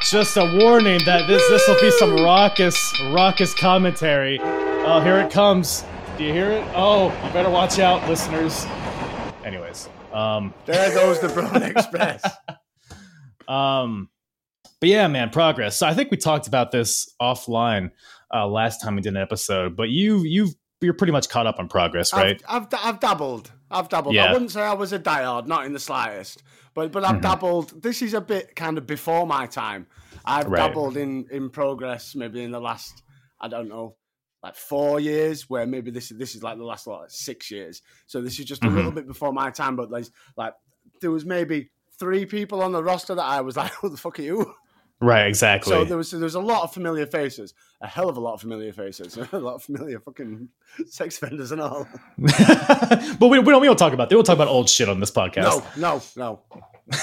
just 0.00 0.38
a 0.38 0.58
warning 0.58 1.00
that 1.04 1.26
this 1.26 1.46
this 1.48 1.68
will 1.68 1.80
be 1.80 1.90
some 1.92 2.14
raucous 2.14 2.98
raucous 3.12 3.52
commentary. 3.52 4.38
Oh, 4.42 5.00
here 5.04 5.18
it 5.18 5.30
comes. 5.30 5.84
Do 6.16 6.24
you 6.24 6.32
hear 6.32 6.50
it? 6.50 6.64
Oh, 6.74 7.08
you 7.26 7.32
better 7.32 7.50
watch 7.50 7.78
out, 7.78 8.08
listeners. 8.08 8.64
Anyways, 9.44 9.90
um, 10.14 10.54
There 10.64 10.94
goes 10.94 11.20
the 11.20 11.28
Broad 11.28 11.62
Express. 11.62 12.24
um, 13.48 14.08
but 14.80 14.88
yeah, 14.88 15.08
man, 15.08 15.28
progress. 15.28 15.76
So 15.76 15.86
I 15.86 15.92
think 15.92 16.10
we 16.10 16.16
talked 16.16 16.46
about 16.46 16.70
this 16.70 17.14
offline 17.20 17.90
uh, 18.32 18.46
last 18.46 18.80
time 18.80 18.96
we 18.96 19.02
did 19.02 19.14
an 19.14 19.20
episode, 19.20 19.76
but 19.76 19.90
you 19.90 20.22
you 20.24 20.48
you're 20.86 20.94
pretty 20.94 21.12
much 21.12 21.28
caught 21.28 21.46
up 21.46 21.58
on 21.58 21.68
progress, 21.68 22.12
right? 22.12 22.42
I've, 22.48 22.62
I've, 22.72 22.80
I've 22.82 23.00
dabbled. 23.00 23.52
I've 23.70 23.88
dabbled. 23.88 24.14
Yeah. 24.14 24.26
I 24.26 24.32
wouldn't 24.32 24.52
say 24.52 24.62
I 24.62 24.72
was 24.72 24.92
a 24.92 24.98
diehard, 24.98 25.46
not 25.46 25.66
in 25.66 25.72
the 25.72 25.80
slightest. 25.80 26.42
But 26.74 26.92
but 26.92 27.04
I've 27.04 27.12
mm-hmm. 27.12 27.20
dabbled. 27.20 27.82
This 27.82 28.02
is 28.02 28.14
a 28.14 28.20
bit 28.20 28.54
kind 28.54 28.78
of 28.78 28.86
before 28.86 29.26
my 29.26 29.46
time. 29.46 29.86
I've 30.24 30.46
Right. 30.46 30.58
dabbled 30.58 30.96
in 30.96 31.26
in 31.30 31.50
progress 31.50 32.14
maybe 32.14 32.42
in 32.42 32.50
the 32.50 32.60
last 32.60 33.02
I 33.40 33.48
don't 33.48 33.68
know 33.68 33.96
like 34.42 34.54
four 34.54 35.00
years. 35.00 35.48
Where 35.50 35.66
maybe 35.66 35.90
this 35.90 36.10
is 36.10 36.18
this 36.18 36.34
is 36.34 36.42
like 36.42 36.58
the 36.58 36.64
last 36.64 36.86
like 36.86 37.08
six 37.10 37.50
years. 37.50 37.82
So 38.06 38.20
this 38.20 38.38
is 38.38 38.44
just 38.44 38.62
a 38.64 38.68
little 38.68 38.90
mm-hmm. 38.90 38.96
bit 38.96 39.08
before 39.08 39.32
my 39.32 39.50
time. 39.50 39.74
But 39.74 39.90
there's 39.90 40.10
like 40.36 40.54
there 41.00 41.10
was 41.10 41.24
maybe 41.24 41.70
three 41.98 42.26
people 42.26 42.62
on 42.62 42.72
the 42.72 42.82
roster 42.82 43.14
that 43.14 43.24
I 43.24 43.40
was 43.40 43.56
like, 43.62 43.72
who 43.72 43.88
the 43.88 43.96
fuck 43.96 44.18
are 44.18 44.22
you? 44.22 44.54
Right, 45.00 45.26
exactly. 45.26 45.70
So 45.70 45.84
there 45.84 45.96
was 45.96 46.10
there 46.10 46.20
was 46.20 46.34
a 46.34 46.40
lot 46.40 46.62
of 46.62 46.72
familiar 46.72 47.06
faces, 47.06 47.54
a 47.80 47.86
hell 47.86 48.08
of 48.08 48.16
a 48.16 48.20
lot 48.20 48.34
of 48.34 48.40
familiar 48.40 48.72
faces, 48.72 49.16
a 49.32 49.38
lot 49.38 49.54
of 49.54 49.62
familiar 49.62 50.00
fucking 50.00 50.48
sex 50.88 51.16
offenders 51.16 51.52
and 51.52 51.60
all. 51.60 51.86
but 52.18 53.28
we, 53.28 53.38
we 53.38 53.52
don't 53.52 53.60
we 53.60 53.66
don't 53.66 53.78
talk 53.78 53.92
about 53.92 54.08
that. 54.08 54.14
We'll 54.14 54.24
talk 54.24 54.36
about 54.36 54.48
old 54.48 54.68
shit 54.68 54.88
on 54.88 55.00
this 55.00 55.10
podcast. 55.10 55.76
No, 55.76 56.02
no, 56.16 56.40
no. 56.50 56.98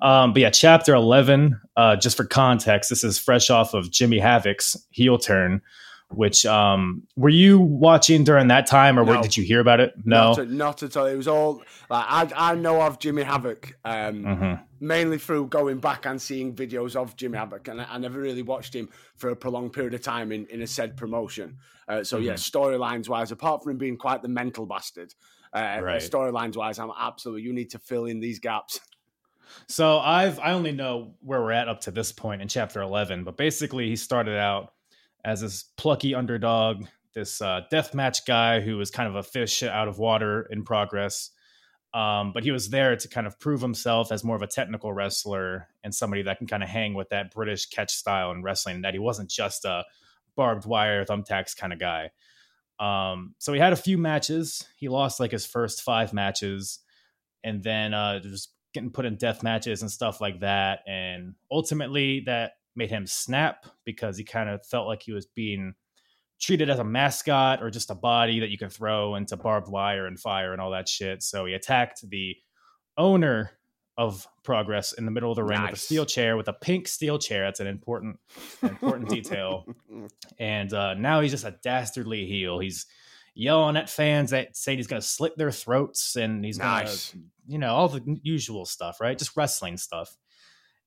Um, 0.00 0.32
but 0.32 0.42
yeah, 0.42 0.50
chapter 0.50 0.94
eleven. 0.94 1.60
Uh, 1.76 1.94
just 1.94 2.16
for 2.16 2.24
context, 2.24 2.90
this 2.90 3.04
is 3.04 3.18
fresh 3.18 3.50
off 3.50 3.74
of 3.74 3.90
Jimmy 3.90 4.18
Havoc's 4.18 4.76
heel 4.90 5.18
turn. 5.18 5.60
Which 6.10 6.46
um, 6.46 7.02
were 7.16 7.28
you 7.30 7.58
watching 7.58 8.24
during 8.24 8.48
that 8.48 8.66
time, 8.66 8.98
or 8.98 9.04
No. 9.04 9.16
were, 9.16 9.22
did 9.22 9.36
you 9.36 9.42
hear 9.42 9.58
about 9.60 9.80
it? 9.80 9.94
No. 10.04 10.28
Not, 10.28 10.38
at, 10.38 10.50
not 10.50 10.82
at 10.82 10.96
all. 10.96 11.06
It 11.06 11.16
was 11.16 11.26
all 11.26 11.62
like 11.90 12.32
I 12.36 12.52
I 12.52 12.54
know 12.54 12.80
of 12.82 12.98
Jimmy 13.00 13.22
Havoc 13.22 13.76
um, 13.84 14.22
Mhm. 14.24 14.60
mainly 14.80 15.18
through 15.18 15.46
going 15.48 15.78
back 15.78 16.06
and 16.06 16.20
seeing 16.22 16.54
videos 16.54 16.94
of 16.94 17.16
Jimmy 17.16 17.38
Havoc, 17.38 17.66
and 17.68 17.80
I, 17.80 17.86
I 17.94 17.98
never 17.98 18.20
really 18.20 18.42
watched 18.42 18.74
him 18.76 18.90
for 19.16 19.30
a 19.30 19.36
prolonged 19.36 19.72
period 19.72 19.94
of 19.94 20.02
time 20.02 20.30
in, 20.30 20.46
in 20.46 20.62
a 20.62 20.66
said 20.66 20.96
promotion. 20.96 21.56
Uh, 21.88 22.04
so 22.04 22.18
yeah, 22.18 22.34
Mm-hmm. 22.34 22.58
storylines 22.58 23.08
wise, 23.08 23.32
apart 23.32 23.62
from 23.62 23.72
him 23.72 23.78
being 23.78 23.96
quite 23.96 24.22
the 24.22 24.28
mental 24.28 24.66
bastard, 24.66 25.14
uh, 25.52 25.80
Right. 25.82 26.00
storylines 26.02 26.54
wise, 26.56 26.78
I'm 26.78 26.92
absolutely 26.96 27.42
you 27.42 27.52
need 27.54 27.70
to 27.70 27.78
fill 27.78 28.04
in 28.04 28.20
these 28.20 28.38
gaps. 28.38 28.78
So 29.68 29.98
I've 29.98 30.38
I 30.40 30.52
only 30.52 30.72
know 30.72 31.14
where 31.20 31.40
we're 31.40 31.52
at 31.52 31.68
up 31.68 31.80
to 31.82 31.90
this 31.90 32.12
point 32.12 32.42
in 32.42 32.48
chapter 32.48 32.80
eleven, 32.82 33.24
but 33.24 33.36
basically 33.36 33.88
he 33.88 33.94
started 33.96 34.36
out 34.36 34.73
as 35.24 35.40
this 35.40 35.64
plucky 35.76 36.14
underdog, 36.14 36.84
this 37.14 37.40
uh, 37.40 37.62
deathmatch 37.72 38.26
guy 38.26 38.60
who 38.60 38.76
was 38.76 38.90
kind 38.90 39.08
of 39.08 39.14
a 39.14 39.22
fish 39.22 39.62
out 39.62 39.88
of 39.88 39.98
water 39.98 40.46
in 40.50 40.64
progress. 40.64 41.30
Um, 41.94 42.32
but 42.32 42.42
he 42.42 42.50
was 42.50 42.70
there 42.70 42.96
to 42.96 43.08
kind 43.08 43.26
of 43.26 43.38
prove 43.38 43.60
himself 43.60 44.10
as 44.10 44.24
more 44.24 44.34
of 44.34 44.42
a 44.42 44.48
technical 44.48 44.92
wrestler 44.92 45.68
and 45.84 45.94
somebody 45.94 46.22
that 46.22 46.38
can 46.38 46.48
kind 46.48 46.62
of 46.62 46.68
hang 46.68 46.94
with 46.94 47.08
that 47.10 47.32
British 47.32 47.66
catch 47.66 47.94
style 47.94 48.32
in 48.32 48.42
wrestling. 48.42 48.82
That 48.82 48.94
he 48.94 48.98
wasn't 48.98 49.30
just 49.30 49.64
a 49.64 49.84
barbed 50.34 50.66
wire 50.66 51.04
thumbtacks 51.04 51.56
kind 51.56 51.72
of 51.72 51.78
guy. 51.78 52.10
Um, 52.80 53.36
so 53.38 53.52
he 53.52 53.60
had 53.60 53.72
a 53.72 53.76
few 53.76 53.96
matches. 53.96 54.66
He 54.76 54.88
lost 54.88 55.20
like 55.20 55.30
his 55.30 55.46
first 55.46 55.82
five 55.82 56.12
matches, 56.12 56.80
and 57.44 57.62
then 57.62 57.94
uh, 57.94 58.18
just 58.18 58.50
getting 58.72 58.90
put 58.90 59.04
in 59.04 59.16
death 59.16 59.44
matches 59.44 59.80
and 59.80 59.90
stuff 59.90 60.20
like 60.20 60.40
that. 60.40 60.80
And 60.88 61.36
ultimately, 61.48 62.24
that 62.26 62.54
made 62.76 62.90
him 62.90 63.06
snap 63.06 63.66
because 63.84 64.16
he 64.16 64.24
kind 64.24 64.48
of 64.48 64.64
felt 64.66 64.86
like 64.86 65.02
he 65.02 65.12
was 65.12 65.26
being 65.26 65.74
treated 66.40 66.68
as 66.68 66.78
a 66.78 66.84
mascot 66.84 67.62
or 67.62 67.70
just 67.70 67.90
a 67.90 67.94
body 67.94 68.40
that 68.40 68.50
you 68.50 68.58
can 68.58 68.68
throw 68.68 69.14
into 69.14 69.36
barbed 69.36 69.68
wire 69.68 70.06
and 70.06 70.18
fire 70.18 70.52
and 70.52 70.60
all 70.60 70.70
that 70.70 70.88
shit. 70.88 71.22
So 71.22 71.44
he 71.44 71.54
attacked 71.54 72.08
the 72.08 72.36
owner 72.96 73.52
of 73.96 74.26
Progress 74.42 74.92
in 74.92 75.04
the 75.04 75.10
middle 75.10 75.30
of 75.30 75.36
the 75.36 75.44
ring 75.44 75.62
with 75.62 75.72
a 75.72 75.76
steel 75.76 76.04
chair, 76.04 76.36
with 76.36 76.48
a 76.48 76.52
pink 76.52 76.88
steel 76.88 77.18
chair. 77.18 77.44
That's 77.44 77.60
an 77.60 77.66
important, 77.66 78.18
an 78.62 78.70
important 78.70 79.08
detail. 79.08 79.66
And 80.40 80.72
uh, 80.72 80.94
now 80.94 81.20
he's 81.20 81.30
just 81.30 81.44
a 81.44 81.56
dastardly 81.62 82.26
heel. 82.26 82.58
He's 82.58 82.86
yelling 83.34 83.76
at 83.76 83.90
fans 83.90 84.30
that 84.30 84.56
saying 84.56 84.78
he's 84.78 84.86
going 84.86 85.00
to 85.00 85.06
slit 85.06 85.36
their 85.36 85.50
throats 85.50 86.16
and 86.16 86.44
he's 86.44 86.58
going 86.58 86.86
to 86.86 87.18
you 87.46 87.58
know 87.58 87.74
all 87.74 87.88
the 87.88 88.02
usual 88.22 88.64
stuff 88.64 89.00
right 89.00 89.18
just 89.18 89.36
wrestling 89.36 89.76
stuff 89.76 90.16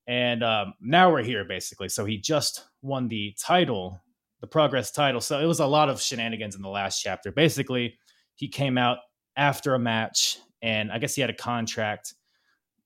and 0.07 0.43
um, 0.43 0.73
now 0.81 1.11
we're 1.11 1.23
here 1.23 1.43
basically. 1.45 1.89
So 1.89 2.05
he 2.05 2.17
just 2.17 2.65
won 2.81 3.07
the 3.07 3.35
title 3.39 4.01
the 4.39 4.47
progress 4.47 4.91
title. 4.91 5.19
So 5.19 5.39
it 5.39 5.45
was 5.45 5.59
a 5.59 5.65
lot 5.65 5.89
of 5.89 5.99
shenanigans 5.99 6.55
in 6.55 6.61
the 6.61 6.69
last 6.69 7.01
chapter. 7.01 7.31
Basically 7.31 7.97
he 8.35 8.47
came 8.47 8.77
out 8.77 8.99
after 9.35 9.73
a 9.73 9.79
match 9.79 10.37
and 10.61 10.91
i 10.91 10.97
guess 10.97 11.13
he 11.13 11.21
had 11.21 11.29
a 11.29 11.35
contract 11.35 12.13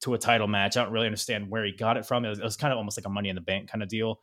to 0.01 0.13
a 0.13 0.17
title 0.17 0.47
match. 0.47 0.75
I 0.75 0.83
don't 0.83 0.91
really 0.91 1.05
understand 1.05 1.49
where 1.49 1.63
he 1.63 1.71
got 1.71 1.97
it 1.97 2.05
from. 2.05 2.25
It 2.25 2.29
was, 2.29 2.39
it 2.39 2.43
was 2.43 2.57
kind 2.57 2.73
of 2.73 2.77
almost 2.77 2.97
like 2.97 3.05
a 3.05 3.09
money 3.09 3.29
in 3.29 3.35
the 3.35 3.41
bank 3.41 3.69
kind 3.69 3.83
of 3.83 3.89
deal. 3.89 4.19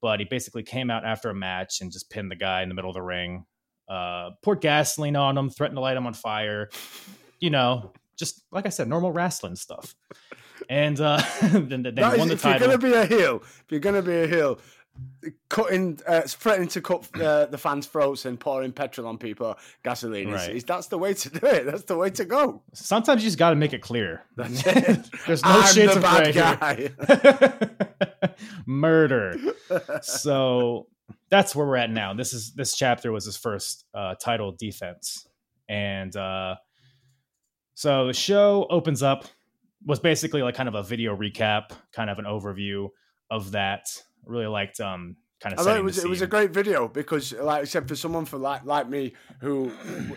But 0.00 0.20
he 0.20 0.26
basically 0.26 0.62
came 0.62 0.90
out 0.90 1.04
after 1.04 1.30
a 1.30 1.34
match 1.34 1.80
and 1.80 1.90
just 1.90 2.10
pinned 2.10 2.30
the 2.30 2.36
guy 2.36 2.62
in 2.62 2.68
the 2.68 2.74
middle 2.74 2.90
of 2.90 2.94
the 2.94 3.02
ring 3.02 3.46
uh, 3.88 4.30
poured 4.42 4.60
gasoline 4.60 5.16
on 5.16 5.36
him 5.36 5.50
threatened 5.50 5.76
to 5.76 5.80
light 5.80 5.96
him 5.96 6.06
on 6.06 6.14
fire. 6.14 6.70
You 7.40 7.50
know, 7.50 7.92
just 8.16 8.42
like 8.50 8.66
I 8.66 8.70
said, 8.70 8.88
normal 8.88 9.12
wrestling 9.12 9.56
stuff. 9.56 9.94
And 10.68 11.00
uh, 11.00 11.22
then, 11.42 11.82
then 11.82 11.94
That 11.94 12.14
is, 12.14 12.18
won 12.18 12.28
the 12.28 12.34
if 12.34 12.44
you're 12.44 12.58
going 12.58 12.70
to 12.70 12.78
be 12.78 12.92
a 12.92 13.06
heel, 13.06 13.42
if 13.42 13.64
you're 13.70 13.80
going 13.80 13.96
to 13.96 14.02
be 14.02 14.14
a 14.22 14.26
heel, 14.26 14.58
cutting, 15.48 15.98
uh, 16.06 16.22
threatening 16.22 16.68
to 16.68 16.80
cut 16.80 17.08
uh, 17.20 17.46
the 17.46 17.58
fans' 17.58 17.86
throats 17.86 18.24
and 18.26 18.38
pouring 18.38 18.72
petrol 18.72 19.06
on 19.08 19.18
people, 19.18 19.56
gasoline, 19.82 20.30
Right. 20.30 20.50
is, 20.56 20.64
that's 20.64 20.86
the 20.88 20.98
way 20.98 21.14
to 21.14 21.28
do 21.30 21.46
it. 21.46 21.66
That's 21.66 21.82
the 21.84 21.96
way 21.96 22.10
to 22.10 22.24
go. 22.24 22.62
Sometimes 22.72 23.22
you 23.22 23.28
just 23.28 23.38
got 23.38 23.50
to 23.50 23.56
make 23.56 23.72
it 23.72 23.82
clear. 23.82 24.22
That's 24.36 24.62
it. 24.66 25.10
There's 25.26 25.42
no 25.42 25.50
I'm 25.50 25.74
shades 25.74 25.92
the 25.92 25.98
of 25.98 26.02
bad 26.02 26.32
gray 26.32 26.90
guy. 28.22 28.34
Murder. 28.66 29.36
So 30.02 30.86
that's 31.28 31.54
where 31.54 31.66
we're 31.66 31.76
at 31.76 31.90
now. 31.90 32.14
This 32.14 32.32
is 32.32 32.52
this 32.54 32.76
chapter 32.76 33.12
was 33.12 33.24
his 33.24 33.36
first 33.36 33.84
uh, 33.94 34.14
title 34.14 34.52
defense, 34.52 35.26
and 35.68 36.14
uh, 36.16 36.56
so 37.74 38.06
the 38.06 38.12
show 38.14 38.66
opens 38.70 39.02
up 39.02 39.24
was 39.84 40.00
basically 40.00 40.42
like 40.42 40.54
kind 40.54 40.68
of 40.68 40.74
a 40.74 40.82
video 40.82 41.16
recap, 41.16 41.70
kind 41.92 42.10
of 42.10 42.18
an 42.18 42.24
overview 42.24 42.88
of 43.30 43.52
that. 43.52 43.86
Really 44.26 44.46
liked 44.46 44.80
um 44.80 45.16
kind 45.40 45.58
of 45.58 45.66
I 45.66 45.76
it 45.76 45.84
was 45.84 45.98
it 45.98 46.08
was 46.08 46.22
a 46.22 46.26
great 46.26 46.50
video 46.52 46.88
because, 46.88 47.32
like 47.32 47.60
I 47.62 47.64
said, 47.64 47.86
for 47.86 47.94
someone 47.96 48.24
for 48.24 48.38
like 48.38 48.64
like 48.64 48.88
me 48.88 49.12
who 49.40 49.70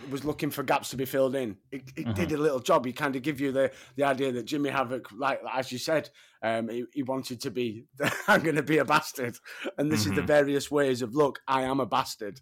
was 0.09 0.23
looking 0.23 0.49
for 0.51 0.63
gaps 0.63 0.89
to 0.91 0.97
be 0.97 1.03
filled 1.05 1.35
in, 1.35 1.57
it, 1.71 1.81
it 1.97 2.05
Mm-hmm. 2.05 2.13
did 2.13 2.31
a 2.31 2.37
little 2.37 2.59
job. 2.59 2.85
He 2.85 2.93
kind 2.93 3.15
of 3.15 3.21
give 3.21 3.41
you 3.41 3.51
the 3.51 3.71
the 3.97 4.03
idea 4.05 4.31
that 4.31 4.45
Jimmy 4.45 4.69
Havoc, 4.69 5.11
like 5.11 5.41
as 5.53 5.71
you 5.71 5.77
said, 5.77 6.09
um, 6.41 6.69
he, 6.69 6.85
he 6.93 7.03
wanted 7.03 7.41
to 7.41 7.51
be. 7.51 7.85
I'm 8.27 8.41
going 8.43 8.55
to 8.55 8.63
be 8.63 8.77
a 8.77 8.85
bastard, 8.85 9.37
and 9.77 9.91
this 9.91 10.05
is 10.05 10.13
the 10.13 10.21
Mhm. 10.21 10.27
various 10.27 10.71
ways 10.71 11.01
of 11.01 11.13
look. 11.13 11.39
I 11.47 11.63
am 11.63 11.81
a 11.81 11.85
bastard. 11.85 12.39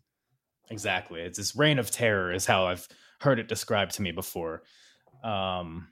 Exactly. 0.70 1.22
It's 1.22 1.38
this 1.38 1.55
reign 1.55 1.79
of 1.79 1.89
terror 1.91 2.32
is 2.34 2.46
how 2.46 2.65
I've 2.67 2.88
heard 3.22 3.39
it 3.39 3.48
described 3.48 3.96
to 3.96 4.01
me 4.01 4.12
before. 4.12 4.63
Um, 5.24 5.88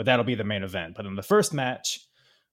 but 0.00 0.06
that'll 0.06 0.24
be 0.24 0.34
the 0.34 0.44
main 0.44 0.62
event. 0.62 0.94
But 0.96 1.04
in 1.04 1.14
the 1.14 1.22
first 1.22 1.52
match, 1.52 2.00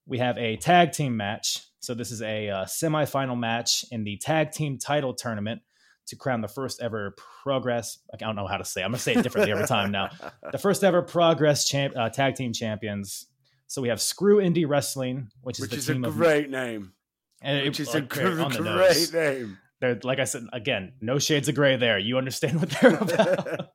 we 0.04 0.18
have 0.18 0.36
a 0.36 0.56
tag 0.56 0.92
team 0.92 1.16
match. 1.16 1.62
So 1.80 1.94
this 1.94 2.10
is 2.10 2.20
a 2.20 2.50
uh, 2.50 2.64
semifinal 2.66 3.38
match 3.38 3.86
in 3.90 4.04
the 4.04 4.18
tag 4.18 4.52
team 4.52 4.76
title 4.76 5.14
tournament 5.14 5.62
to 6.08 6.16
crown 6.16 6.42
the 6.42 6.48
first 6.48 6.82
ever 6.82 7.14
progress. 7.42 8.00
I 8.12 8.18
don't 8.18 8.36
know 8.36 8.46
how 8.46 8.58
to 8.58 8.66
say. 8.66 8.82
it. 8.82 8.84
I'm 8.84 8.90
gonna 8.90 8.98
say 8.98 9.14
it 9.14 9.22
differently 9.22 9.50
every 9.52 9.66
time 9.66 9.90
now. 9.90 10.10
The 10.52 10.58
first 10.58 10.84
ever 10.84 11.00
progress 11.00 11.66
champ, 11.66 11.94
uh, 11.96 12.10
tag 12.10 12.34
team 12.34 12.52
champions. 12.52 13.24
So 13.66 13.80
we 13.80 13.88
have 13.88 14.00
Screw 14.02 14.42
Indy 14.42 14.66
Wrestling, 14.66 15.30
which 15.40 15.56
is 15.58 15.62
which 15.62 15.70
the 15.70 15.76
is 15.78 15.88
a 15.88 15.94
team 15.94 16.04
of 16.04 16.16
great 16.16 16.50
name. 16.50 16.92
and 17.40 17.56
it- 17.56 17.64
Which 17.64 17.80
is 17.80 17.88
a 17.94 18.00
like, 18.00 18.12
very 18.12 18.34
gr- 18.34 18.42
on 18.42 18.52
the 18.52 18.58
great 18.58 18.76
nose. 18.76 19.12
name. 19.14 19.58
They're 19.80 19.98
like 20.02 20.18
I 20.18 20.24
said 20.24 20.42
again, 20.52 20.92
no 21.00 21.18
shades 21.18 21.48
of 21.48 21.54
gray 21.54 21.76
there. 21.76 21.98
You 21.98 22.18
understand 22.18 22.60
what 22.60 22.68
they're 22.68 22.94
about. 23.00 23.68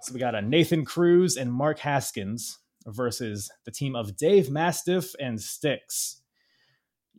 So 0.00 0.12
we 0.14 0.20
got 0.20 0.34
a 0.34 0.42
Nathan 0.42 0.84
Cruz 0.84 1.36
and 1.36 1.52
Mark 1.52 1.78
Haskins 1.80 2.58
versus 2.86 3.50
the 3.64 3.70
team 3.70 3.94
of 3.96 4.16
Dave 4.16 4.50
Mastiff 4.50 5.14
and 5.20 5.38
Stixx. 5.38 6.20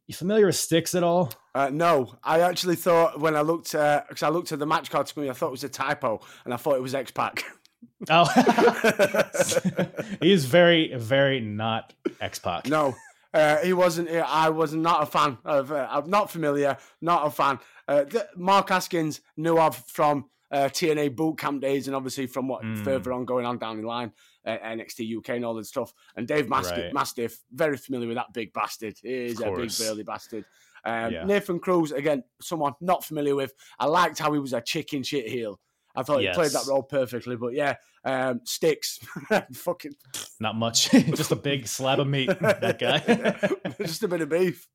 You 0.07 0.15
familiar 0.15 0.47
with 0.47 0.55
Stixx 0.55 0.95
at 0.95 1.03
all? 1.03 1.31
Uh, 1.53 1.69
no, 1.71 2.15
I 2.23 2.39
actually 2.41 2.75
thought 2.77 3.19
when 3.19 3.35
I 3.35 3.41
looked 3.41 3.73
because 3.73 4.23
I 4.23 4.29
looked 4.29 4.51
at 4.51 4.57
the 4.59 4.65
match 4.65 4.89
card 4.89 5.07
screen, 5.07 5.29
I 5.29 5.33
thought 5.33 5.47
it 5.49 5.51
was 5.51 5.63
a 5.63 5.69
typo, 5.69 6.19
and 6.45 6.53
I 6.53 6.57
thought 6.57 6.75
it 6.75 6.81
was 6.81 6.95
X 6.95 7.11
Pac. 7.11 7.43
Oh, 8.09 8.25
he's 10.21 10.43
very, 10.45 10.93
very 10.95 11.39
not 11.39 11.93
X 12.19 12.39
Pac. 12.39 12.67
no, 12.67 12.95
Uh, 13.33 13.57
he 13.57 13.71
wasn't. 13.73 14.09
I 14.09 14.49
was 14.49 14.73
not 14.73 15.03
a 15.03 15.05
fan 15.05 15.37
of. 15.45 15.71
Uh, 15.71 15.87
I'm 15.89 16.09
not 16.09 16.29
familiar. 16.31 16.77
Not 17.01 17.27
a 17.27 17.29
fan. 17.29 17.59
Uh, 17.87 18.03
Mark 18.35 18.67
Haskins 18.69 19.21
knew 19.37 19.57
of 19.59 19.77
from 19.87 20.25
uh, 20.51 20.69
TNA 20.69 21.15
boot 21.15 21.37
camp 21.37 21.61
days, 21.61 21.87
and 21.87 21.95
obviously 21.95 22.27
from 22.27 22.47
what 22.47 22.63
mm. 22.63 22.83
further 22.83 23.13
on 23.13 23.25
going 23.25 23.45
on 23.45 23.57
down 23.57 23.81
the 23.81 23.87
line, 23.87 24.11
uh, 24.45 24.57
NXT 24.57 25.17
UK 25.17 25.29
and 25.29 25.45
all 25.45 25.53
that 25.55 25.65
stuff. 25.65 25.93
And 26.15 26.27
Dave 26.27 26.49
Mastiff, 26.49 26.77
right. 26.77 26.93
Mastiff, 26.93 27.39
very 27.51 27.77
familiar 27.77 28.07
with 28.07 28.17
that 28.17 28.33
big 28.33 28.53
bastard. 28.53 28.97
He 29.01 29.09
is 29.09 29.41
a 29.41 29.51
big 29.51 29.71
burly 29.77 30.03
bastard. 30.03 30.45
Um, 30.85 31.11
yeah. 31.11 31.23
Nathan 31.25 31.59
Cruz, 31.59 31.91
again, 31.91 32.23
someone 32.41 32.73
not 32.81 33.03
familiar 33.03 33.35
with. 33.35 33.53
I 33.77 33.85
liked 33.85 34.19
how 34.19 34.31
he 34.33 34.39
was 34.39 34.53
a 34.53 34.61
chicken 34.61 35.03
shit 35.03 35.27
heel. 35.27 35.59
I 35.95 36.03
thought 36.03 36.21
yes. 36.21 36.35
he 36.35 36.41
played 36.41 36.51
that 36.51 36.67
role 36.67 36.83
perfectly. 36.83 37.35
But 37.35 37.53
yeah, 37.53 37.75
um, 38.05 38.41
Stixx, 38.45 38.99
fucking 39.55 39.95
not 40.39 40.55
much, 40.55 40.89
just 40.91 41.31
a 41.31 41.35
big 41.35 41.67
slab 41.67 41.99
of 41.99 42.07
meat. 42.07 42.29
That 42.39 42.79
guy, 42.79 43.75
just 43.85 44.03
a 44.03 44.07
bit 44.07 44.21
of 44.21 44.29
beef. 44.29 44.67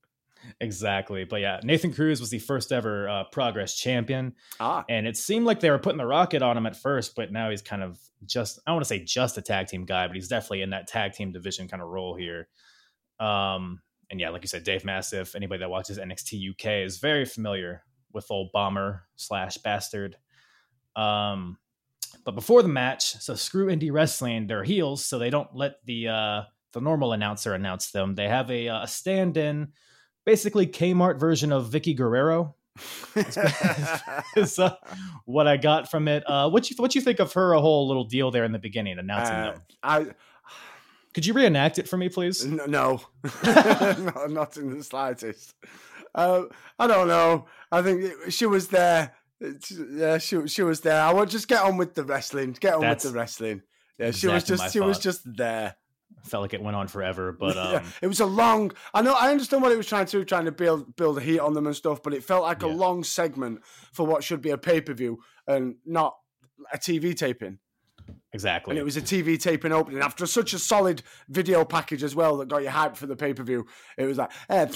Exactly. 0.60 1.24
But 1.24 1.40
yeah, 1.40 1.60
Nathan 1.62 1.92
Cruz 1.92 2.20
was 2.20 2.30
the 2.30 2.38
first 2.38 2.72
ever 2.72 3.08
uh, 3.08 3.24
Progress 3.32 3.76
champion. 3.76 4.34
Ah. 4.60 4.84
And 4.88 5.06
it 5.06 5.16
seemed 5.16 5.46
like 5.46 5.60
they 5.60 5.70
were 5.70 5.78
putting 5.78 5.98
the 5.98 6.06
rocket 6.06 6.42
on 6.42 6.56
him 6.56 6.66
at 6.66 6.76
first, 6.76 7.14
but 7.16 7.32
now 7.32 7.50
he's 7.50 7.62
kind 7.62 7.82
of 7.82 7.98
just, 8.26 8.58
I 8.66 8.72
want 8.72 8.82
to 8.82 8.88
say 8.88 9.00
just 9.00 9.38
a 9.38 9.42
tag 9.42 9.68
team 9.68 9.84
guy, 9.84 10.06
but 10.06 10.16
he's 10.16 10.28
definitely 10.28 10.62
in 10.62 10.70
that 10.70 10.86
tag 10.86 11.12
team 11.12 11.32
division 11.32 11.68
kind 11.68 11.82
of 11.82 11.88
role 11.88 12.14
here. 12.14 12.48
Um, 13.20 13.80
and 14.10 14.20
yeah, 14.20 14.30
like 14.30 14.42
you 14.42 14.48
said, 14.48 14.64
Dave 14.64 14.84
Mastiff, 14.84 15.34
anybody 15.34 15.60
that 15.60 15.70
watches 15.70 15.98
NXT 15.98 16.50
UK 16.50 16.86
is 16.86 16.98
very 16.98 17.24
familiar 17.24 17.82
with 18.12 18.30
old 18.30 18.52
bomber 18.52 19.02
slash 19.16 19.58
bastard. 19.58 20.16
Um, 20.94 21.58
but 22.24 22.34
before 22.34 22.62
the 22.62 22.68
match, 22.68 23.16
so 23.20 23.34
screw 23.34 23.68
indy 23.68 23.90
wrestling, 23.90 24.46
they're 24.46 24.62
heels, 24.62 25.04
so 25.04 25.18
they 25.18 25.30
don't 25.30 25.54
let 25.54 25.84
the 25.84 26.08
uh, 26.08 26.42
the 26.72 26.80
normal 26.80 27.12
announcer 27.12 27.54
announce 27.54 27.90
them. 27.90 28.14
They 28.14 28.28
have 28.28 28.50
a, 28.50 28.66
a 28.66 28.86
stand-in, 28.86 29.72
basically 30.24 30.66
Kmart 30.66 31.18
version 31.18 31.52
of 31.52 31.70
Vickie 31.70 31.96
Guerrero. 31.96 32.54
is 34.36 34.58
uh, 34.58 34.74
what 35.26 35.46
I 35.46 35.56
got 35.56 35.90
from 35.90 36.08
it. 36.08 36.24
Uh, 36.26 36.50
what 36.50 36.68
you 36.70 36.76
what 36.76 36.94
you 36.94 37.00
think 37.00 37.20
of 37.20 37.32
her 37.34 37.52
a 37.52 37.60
whole 37.60 37.86
little 37.86 38.04
deal 38.04 38.32
there 38.32 38.44
in 38.44 38.50
the 38.50 38.58
beginning 38.58 38.98
announcing 38.98 39.36
uh, 39.36 39.52
them? 39.52 39.62
I 39.82 40.06
could 41.14 41.24
you 41.24 41.34
reenact 41.34 41.78
it 41.78 41.88
for 41.88 41.96
me, 41.96 42.08
please? 42.08 42.44
No, 42.44 42.66
no. 42.66 43.00
no 43.44 44.26
not 44.28 44.56
in 44.56 44.76
the 44.76 44.82
slightest. 44.82 45.54
Uh, 46.12 46.44
I 46.76 46.88
don't 46.88 47.06
know. 47.06 47.46
I 47.70 47.82
think 47.82 48.32
she 48.32 48.46
was 48.46 48.68
there 48.68 49.12
yeah, 49.40 50.18
she 50.18 50.46
she 50.46 50.62
was 50.62 50.80
there. 50.80 51.00
I 51.00 51.12
would 51.12 51.30
just 51.30 51.48
get 51.48 51.62
on 51.62 51.76
with 51.76 51.94
the 51.94 52.04
wrestling. 52.04 52.56
Get 52.58 52.74
on 52.74 52.80
That's 52.80 53.04
with 53.04 53.12
the 53.12 53.18
wrestling. 53.18 53.62
Yeah, 53.98 54.06
exactly 54.06 54.28
she 54.28 54.34
was 54.34 54.44
just 54.44 54.72
she 54.72 54.78
thought. 54.78 54.88
was 54.88 54.98
just 54.98 55.36
there. 55.36 55.76
Felt 56.24 56.42
like 56.42 56.54
it 56.54 56.62
went 56.62 56.76
on 56.76 56.88
forever, 56.88 57.32
but 57.38 57.56
um... 57.56 57.72
yeah, 57.72 57.84
it 58.02 58.06
was 58.06 58.20
a 58.20 58.26
long. 58.26 58.72
I 58.92 59.02
know. 59.02 59.14
I 59.14 59.30
understand 59.30 59.62
what 59.62 59.72
it 59.72 59.76
was 59.76 59.86
trying 59.86 60.06
to 60.06 60.24
trying 60.24 60.46
to 60.46 60.52
build 60.52 60.96
build 60.96 61.18
a 61.18 61.20
heat 61.20 61.38
on 61.38 61.54
them 61.54 61.66
and 61.66 61.76
stuff, 61.76 62.02
but 62.02 62.14
it 62.14 62.24
felt 62.24 62.42
like 62.42 62.62
yeah. 62.62 62.68
a 62.68 62.72
long 62.72 63.04
segment 63.04 63.60
for 63.92 64.06
what 64.06 64.24
should 64.24 64.40
be 64.40 64.50
a 64.50 64.58
pay 64.58 64.80
per 64.80 64.94
view 64.94 65.18
and 65.46 65.76
not 65.84 66.14
a 66.72 66.78
TV 66.78 67.14
taping. 67.14 67.58
Exactly. 68.32 68.72
And 68.72 68.78
it 68.78 68.84
was 68.84 68.96
a 68.96 69.02
TV 69.02 69.40
taping 69.40 69.72
opening 69.72 70.00
after 70.00 70.26
such 70.26 70.52
a 70.52 70.58
solid 70.58 71.02
video 71.28 71.64
package 71.64 72.02
as 72.02 72.14
well 72.16 72.38
that 72.38 72.48
got 72.48 72.62
you 72.62 72.68
hyped 72.68 72.96
for 72.96 73.06
the 73.06 73.16
pay 73.16 73.32
per 73.32 73.44
view. 73.44 73.66
It 73.96 74.06
was 74.06 74.18
like, 74.18 74.30
eh, 74.48 74.66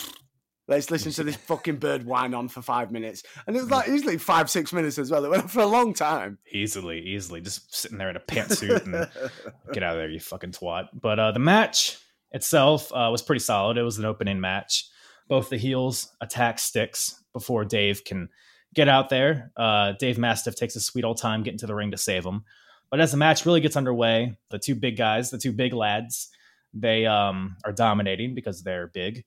Let's 0.68 0.90
listen 0.90 1.12
to 1.12 1.24
this 1.24 1.36
fucking 1.36 1.76
bird 1.76 2.04
whine 2.04 2.34
on 2.34 2.48
for 2.48 2.60
five 2.60 2.92
minutes. 2.92 3.22
And 3.46 3.56
it 3.56 3.60
was 3.60 3.70
like 3.70 3.88
easily 3.88 4.18
five, 4.18 4.50
six 4.50 4.70
minutes 4.70 4.98
as 4.98 5.10
well. 5.10 5.24
It 5.24 5.30
went 5.30 5.44
on 5.44 5.48
for 5.48 5.60
a 5.60 5.66
long 5.66 5.94
time. 5.94 6.38
Easily, 6.52 7.00
easily. 7.00 7.40
Just 7.40 7.74
sitting 7.74 7.96
there 7.96 8.10
in 8.10 8.16
a 8.16 8.20
pantsuit 8.20 8.84
and 8.84 8.92
get 9.72 9.82
out 9.82 9.94
of 9.94 9.98
there, 9.98 10.10
you 10.10 10.20
fucking 10.20 10.52
twat. 10.52 10.88
But 10.92 11.18
uh, 11.18 11.32
the 11.32 11.38
match 11.38 11.98
itself 12.32 12.92
uh, 12.92 13.08
was 13.10 13.22
pretty 13.22 13.40
solid. 13.40 13.78
It 13.78 13.82
was 13.82 13.96
an 13.96 14.04
opening 14.04 14.40
match. 14.40 14.84
Both 15.26 15.48
the 15.48 15.56
heels 15.56 16.12
attack 16.20 16.58
Stixx 16.58 17.14
before 17.32 17.64
Dave 17.64 18.04
can 18.04 18.28
get 18.74 18.88
out 18.88 19.08
there. 19.08 19.52
Uh, 19.56 19.92
Dave 19.98 20.18
Mastiff 20.18 20.54
takes 20.54 20.76
a 20.76 20.80
sweet 20.80 21.04
old 21.04 21.18
time 21.18 21.42
getting 21.42 21.58
to 21.58 21.66
the 21.66 21.74
ring 21.74 21.92
to 21.92 21.98
save 21.98 22.24
him. 22.24 22.44
But 22.90 23.00
as 23.00 23.10
the 23.10 23.16
match 23.16 23.46
really 23.46 23.60
gets 23.60 23.76
underway, 23.76 24.36
the 24.50 24.58
two 24.58 24.74
big 24.74 24.96
guys, 24.96 25.30
the 25.30 25.38
two 25.38 25.52
big 25.52 25.72
lads, 25.72 26.28
they 26.74 27.06
um, 27.06 27.56
are 27.64 27.72
dominating 27.72 28.34
because 28.34 28.62
they're 28.62 28.88
big. 28.88 29.24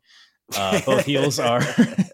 Uh, 0.55 0.81
both 0.85 1.05
heels 1.05 1.39
are 1.39 1.61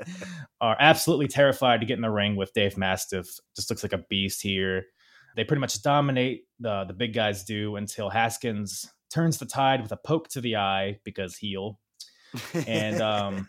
are 0.61 0.77
absolutely 0.79 1.27
terrified 1.27 1.79
to 1.79 1.85
get 1.85 1.95
in 1.95 2.01
the 2.01 2.09
ring 2.09 2.35
with 2.35 2.53
Dave 2.53 2.77
Mastiff. 2.77 3.27
Just 3.55 3.69
looks 3.69 3.83
like 3.83 3.93
a 3.93 4.03
beast 4.09 4.41
here. 4.41 4.85
They 5.35 5.43
pretty 5.43 5.61
much 5.61 5.81
dominate 5.81 6.43
the 6.59 6.85
the 6.85 6.93
big 6.93 7.13
guys 7.13 7.43
do 7.43 7.75
until 7.75 8.09
Haskins 8.09 8.91
turns 9.09 9.37
the 9.37 9.45
tide 9.45 9.81
with 9.81 9.91
a 9.91 9.97
poke 9.97 10.27
to 10.29 10.41
the 10.41 10.55
eye 10.57 10.99
because 11.03 11.35
heel. 11.35 11.79
And 12.67 13.01
um, 13.01 13.47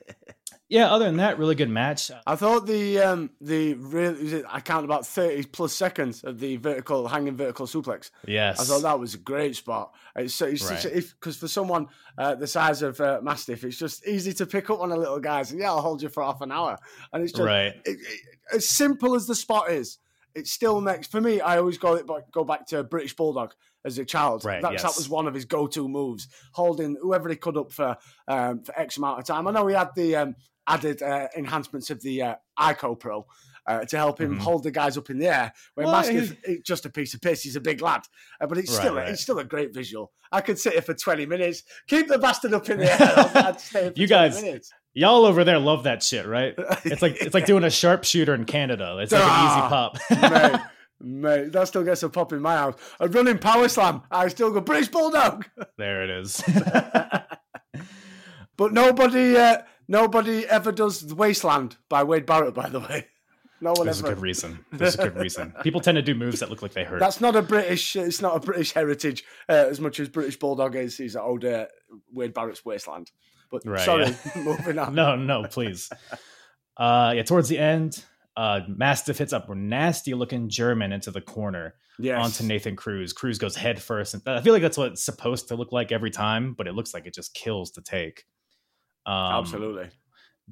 yeah, 0.69 0.93
other 0.93 1.07
than 1.07 1.17
that, 1.17 1.39
really 1.39 1.55
good 1.55 1.71
match. 1.71 2.11
I 2.27 2.37
thought 2.37 2.67
the 2.67 2.99
um 2.99 3.31
the 3.41 3.75
real 3.75 4.43
I 4.49 4.61
count 4.61 4.85
about 4.85 5.07
thirty 5.07 5.45
plus 5.45 5.73
seconds 5.73 6.25
of 6.25 6.39
the 6.39 6.57
vertical 6.57 7.09
hanging 7.09 7.37
vertical 7.37 7.67
suplex. 7.67 8.11
Yes, 8.27 8.61
I 8.61 8.65
thought 8.65 8.83
that 8.83 9.01
was 9.01 9.15
a 9.15 9.19
great 9.19 9.57
spot. 9.57 9.95
It's, 10.15 10.41
it's 10.43 10.71
right. 10.71 11.05
because 11.21 11.37
for 11.37 11.49
someone 11.49 11.87
uh, 12.19 12.35
the 12.35 12.47
size 12.47 12.83
of 12.83 13.01
uh, 13.01 13.21
Mastiff, 13.23 13.65
it's 13.65 13.79
just 13.79 14.07
easy 14.07 14.33
to 14.35 14.47
pick 14.47 14.69
up 14.69 14.81
on 14.81 14.93
a 14.93 14.97
little 14.97 15.21
guys 15.21 15.53
and 15.53 15.61
yeah, 15.61 15.69
I'll 15.69 15.81
hold 15.81 16.03
you 16.03 16.09
for 16.09 16.23
half 16.23 16.41
an 16.43 16.53
hour. 16.53 16.77
And 17.13 17.23
it's 17.23 17.33
just 17.33 17.47
right. 17.47 17.75
It, 17.85 17.99
it, 17.99 18.21
as 18.53 18.69
simple 18.69 19.15
as 19.15 19.27
the 19.27 19.35
spot 19.35 19.71
is, 19.71 19.99
it 20.35 20.47
still 20.47 20.81
makes 20.81 21.07
for 21.07 21.21
me. 21.21 21.41
I 21.41 21.59
always 21.59 21.79
go 21.79 21.99
go 22.31 22.45
back 22.45 22.67
to 22.67 22.85
British 22.85 23.17
Bulldog 23.17 23.55
as 23.85 23.99
a 23.99 24.05
child. 24.05 24.45
Right, 24.45 24.63
that, 24.63 24.73
yes. 24.73 24.83
that 24.83 24.97
was 24.97 25.09
one 25.09 25.27
of 25.27 25.35
his 25.35 25.45
go-to 25.45 25.89
moves, 25.89 26.29
holding 26.53 26.97
whoever 27.01 27.29
he 27.29 27.37
could 27.37 27.57
up 27.57 27.73
for 27.73 27.97
um, 28.27 28.63
for 28.63 28.79
X 28.79 28.99
amount 28.99 29.19
of 29.19 29.25
time. 29.25 29.49
I 29.49 29.53
know 29.53 29.67
he 29.67 29.75
had 29.75 29.95
the 29.95 30.17
um, 30.17 30.37
added 30.69 31.03
uh, 31.03 31.29
enhancements 31.37 31.91
of 31.91 32.01
the 32.03 32.23
uh, 32.23 32.35
ICO 32.59 32.99
Pro 32.99 33.27
uh, 33.69 33.85
to 33.85 33.97
help 33.97 34.21
him 34.21 34.33
mm-hmm. 34.33 34.41
hold 34.41 34.63
the 34.63 34.71
guys 34.71 34.97
up 34.97 35.11
in 35.11 35.19
the 35.19 35.27
air. 35.27 35.53
Where 35.75 35.87
well, 35.87 35.97
Mastiff, 35.97 36.37
he's 36.45 36.63
just 36.63 36.87
a 36.87 36.91
piece 36.91 37.15
of 37.15 37.21
piss. 37.21 37.43
He's 37.43 37.55
a 37.55 37.61
big 37.61 37.83
lad, 37.83 38.01
uh, 38.41 38.47
but 38.47 38.59
it's 38.59 38.71
right, 38.73 38.81
still 38.81 38.95
right. 38.95 39.09
it's 39.09 39.23
still 39.23 39.39
a 39.39 39.45
great 39.45 39.75
visual. 39.75 40.11
I 40.33 40.41
could 40.41 40.59
sit 40.59 40.73
here 40.73 40.83
for 40.83 40.95
twenty 40.95 41.27
minutes, 41.27 41.63
keep 41.87 42.09
the 42.09 42.19
bastard 42.19 42.55
up 42.55 42.69
in 42.71 42.79
the 42.79 43.73
air. 43.77 43.93
you 43.97 44.07
guys, 44.07 44.43
minutes. 44.43 44.73
y'all 44.95 45.27
over 45.27 45.45
there 45.45 45.59
love 45.59 45.85
that 45.85 46.03
shit, 46.03 46.27
right? 46.27 46.55
It's 46.85 47.03
like 47.03 47.17
it's 47.21 47.35
like 47.35 47.47
doing 47.47 47.65
a 47.65 47.71
sharpshooter 47.71 48.35
in 48.35 48.47
Canada. 48.47 48.99
It's 49.01 49.13
like 49.13 49.23
ah, 49.25 49.93
an 50.09 50.19
easy 50.19 50.21
pop. 50.23 50.61
mate, 51.01 51.43
mate, 51.45 51.53
that 51.53 51.69
still 51.69 51.85
gets 51.85 52.03
a 52.03 52.09
pop 52.09 52.33
in 52.33 52.41
my 52.41 52.57
house. 52.57 52.77
A 53.01 53.09
running 53.09 53.39
power 53.39 53.69
slam, 53.69 54.03
I 54.11 54.29
still 54.29 54.51
go 54.51 54.63
British 54.63 54.89
Bulldog. 54.89 55.47
There 55.77 56.05
it 56.05 56.11
is. 56.11 56.43
but 58.57 58.73
nobody. 58.73 59.37
Uh, 59.37 59.59
Nobody 59.89 60.47
ever 60.47 60.71
does 60.71 61.01
the 61.01 61.15
Wasteland 61.15 61.77
by 61.89 62.05
Wade 62.05 62.27
Barrett, 62.27 62.55
by 62.55 62.69
the 62.69 62.81
way. 62.81 63.07
No 63.61 63.71
one 63.71 63.81
ever. 63.81 63.85
There's 63.87 63.99
ever. 63.99 64.13
a 64.13 64.15
good 64.15 64.23
reason. 64.23 64.65
There's 64.73 64.95
a 64.95 64.99
good 64.99 65.17
reason. 65.17 65.53
People 65.65 65.81
tend 65.81 65.97
to 65.97 66.03
do 66.03 66.15
moves 66.15 66.39
that 66.39 66.49
look 66.49 66.63
like 66.63 66.75
they 66.75 66.85
hurt. 66.85 67.01
That's 67.01 67.21
not 67.21 67.35
a 67.35 67.43
British. 67.43 67.97
It's 67.97 68.23
not 68.23 68.37
a 68.37 68.39
British 68.39 68.71
heritage 68.73 69.25
uh, 69.49 69.67
as 69.69 69.81
much 69.81 69.99
as 69.99 70.09
British 70.09 70.39
Bulldog 70.39 70.77
is. 70.77 70.97
He's 70.97 71.17
an 71.17 71.23
old 71.23 71.45
uh, 71.45 71.67
Wade 72.13 72.33
Barrett's 72.33 72.65
Wasteland. 72.65 73.11
But 73.51 73.67
right, 73.67 73.81
sorry, 73.81 74.05
yeah. 74.05 74.15
moving 74.45 74.79
on. 74.79 74.95
No, 74.95 75.17
no, 75.17 75.43
please. 75.43 75.91
Uh, 76.77 77.15
yeah, 77.17 77.25
towards 77.25 77.49
the 77.49 77.59
end, 77.59 78.05
uh, 78.37 78.61
Mastiff 78.69 79.19
hits 79.19 79.33
up 79.33 79.51
a 79.51 79.57
nasty 79.57 80.15
looking 80.15 80.49
German 80.49 80.93
into 80.93 81.11
the 81.11 81.21
corner 81.21 81.75
yes. 81.99 82.25
onto 82.25 82.45
Nathan 82.45 82.77
Cruz. 82.77 83.13
Cruz 83.13 83.39
goes 83.39 83.57
head 83.57 83.83
first. 83.83 84.15
And 84.15 84.23
I 84.29 84.41
feel 84.41 84.53
like 84.53 84.63
that's 84.63 84.79
what 84.79 84.93
it's 84.93 85.03
supposed 85.03 85.49
to 85.49 85.57
look 85.57 85.73
like 85.73 85.91
every 85.91 86.13
time, 86.13 86.55
but 86.57 86.69
it 86.69 86.75
looks 86.75 86.95
like 86.95 87.07
it 87.07 87.15
just 87.15 87.35
kills 87.35 87.73
to 87.73 87.83
take. 87.83 88.25
Um, 89.09 89.41
Absolutely. 89.41 89.89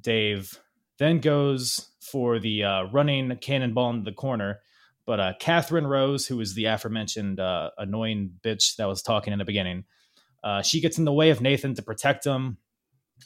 Dave 0.01 0.59
then 0.97 1.19
goes 1.19 1.89
for 2.01 2.39
the 2.39 2.63
uh, 2.63 2.83
running 2.85 3.35
cannonball 3.37 3.91
in 3.91 4.03
the 4.03 4.11
corner. 4.11 4.59
But 5.05 5.19
uh, 5.19 5.33
Catherine 5.39 5.87
Rose, 5.87 6.25
who 6.25 6.39
is 6.41 6.55
the 6.55 6.65
aforementioned 6.65 7.39
uh, 7.39 7.69
annoying 7.77 8.31
bitch 8.43 8.75
that 8.77 8.87
was 8.87 9.01
talking 9.01 9.31
in 9.31 9.39
the 9.39 9.45
beginning, 9.45 9.85
uh, 10.43 10.63
she 10.63 10.81
gets 10.81 10.97
in 10.97 11.05
the 11.05 11.13
way 11.13 11.29
of 11.29 11.39
Nathan 11.39 11.75
to 11.75 11.81
protect 11.81 12.25
him. 12.25 12.57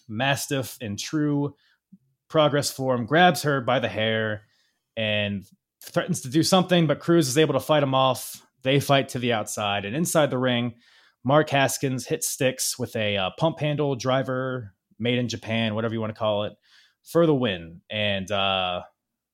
Mastiff, 0.07 0.77
in 0.79 0.97
true 0.97 1.55
progress 2.29 2.69
form, 2.71 3.05
grabs 3.05 3.43
her 3.43 3.61
by 3.61 3.79
the 3.79 3.89
hair 3.89 4.43
and 4.95 5.45
threatens 5.83 6.21
to 6.21 6.29
do 6.29 6.43
something, 6.43 6.87
but 6.87 6.99
Cruz 6.99 7.27
is 7.27 7.37
able 7.37 7.53
to 7.53 7.59
fight 7.59 7.83
him 7.83 7.95
off. 7.95 8.45
They 8.63 8.79
fight 8.79 9.09
to 9.09 9.19
the 9.19 9.33
outside, 9.33 9.85
and 9.85 9.95
inside 9.95 10.29
the 10.29 10.37
ring, 10.37 10.75
Mark 11.23 11.49
Haskins 11.49 12.05
hits 12.05 12.35
Stixx 12.35 12.77
with 12.77 12.95
a 12.95 13.17
uh, 13.17 13.29
pump 13.37 13.59
handle 13.59 13.95
driver 13.95 14.73
made 15.01 15.17
in 15.17 15.27
Japan, 15.27 15.75
whatever 15.75 15.93
you 15.93 15.99
want 15.99 16.13
to 16.13 16.19
call 16.19 16.43
it, 16.45 16.53
for 17.03 17.25
the 17.25 17.35
win. 17.35 17.81
And 17.89 18.31
uh, 18.31 18.83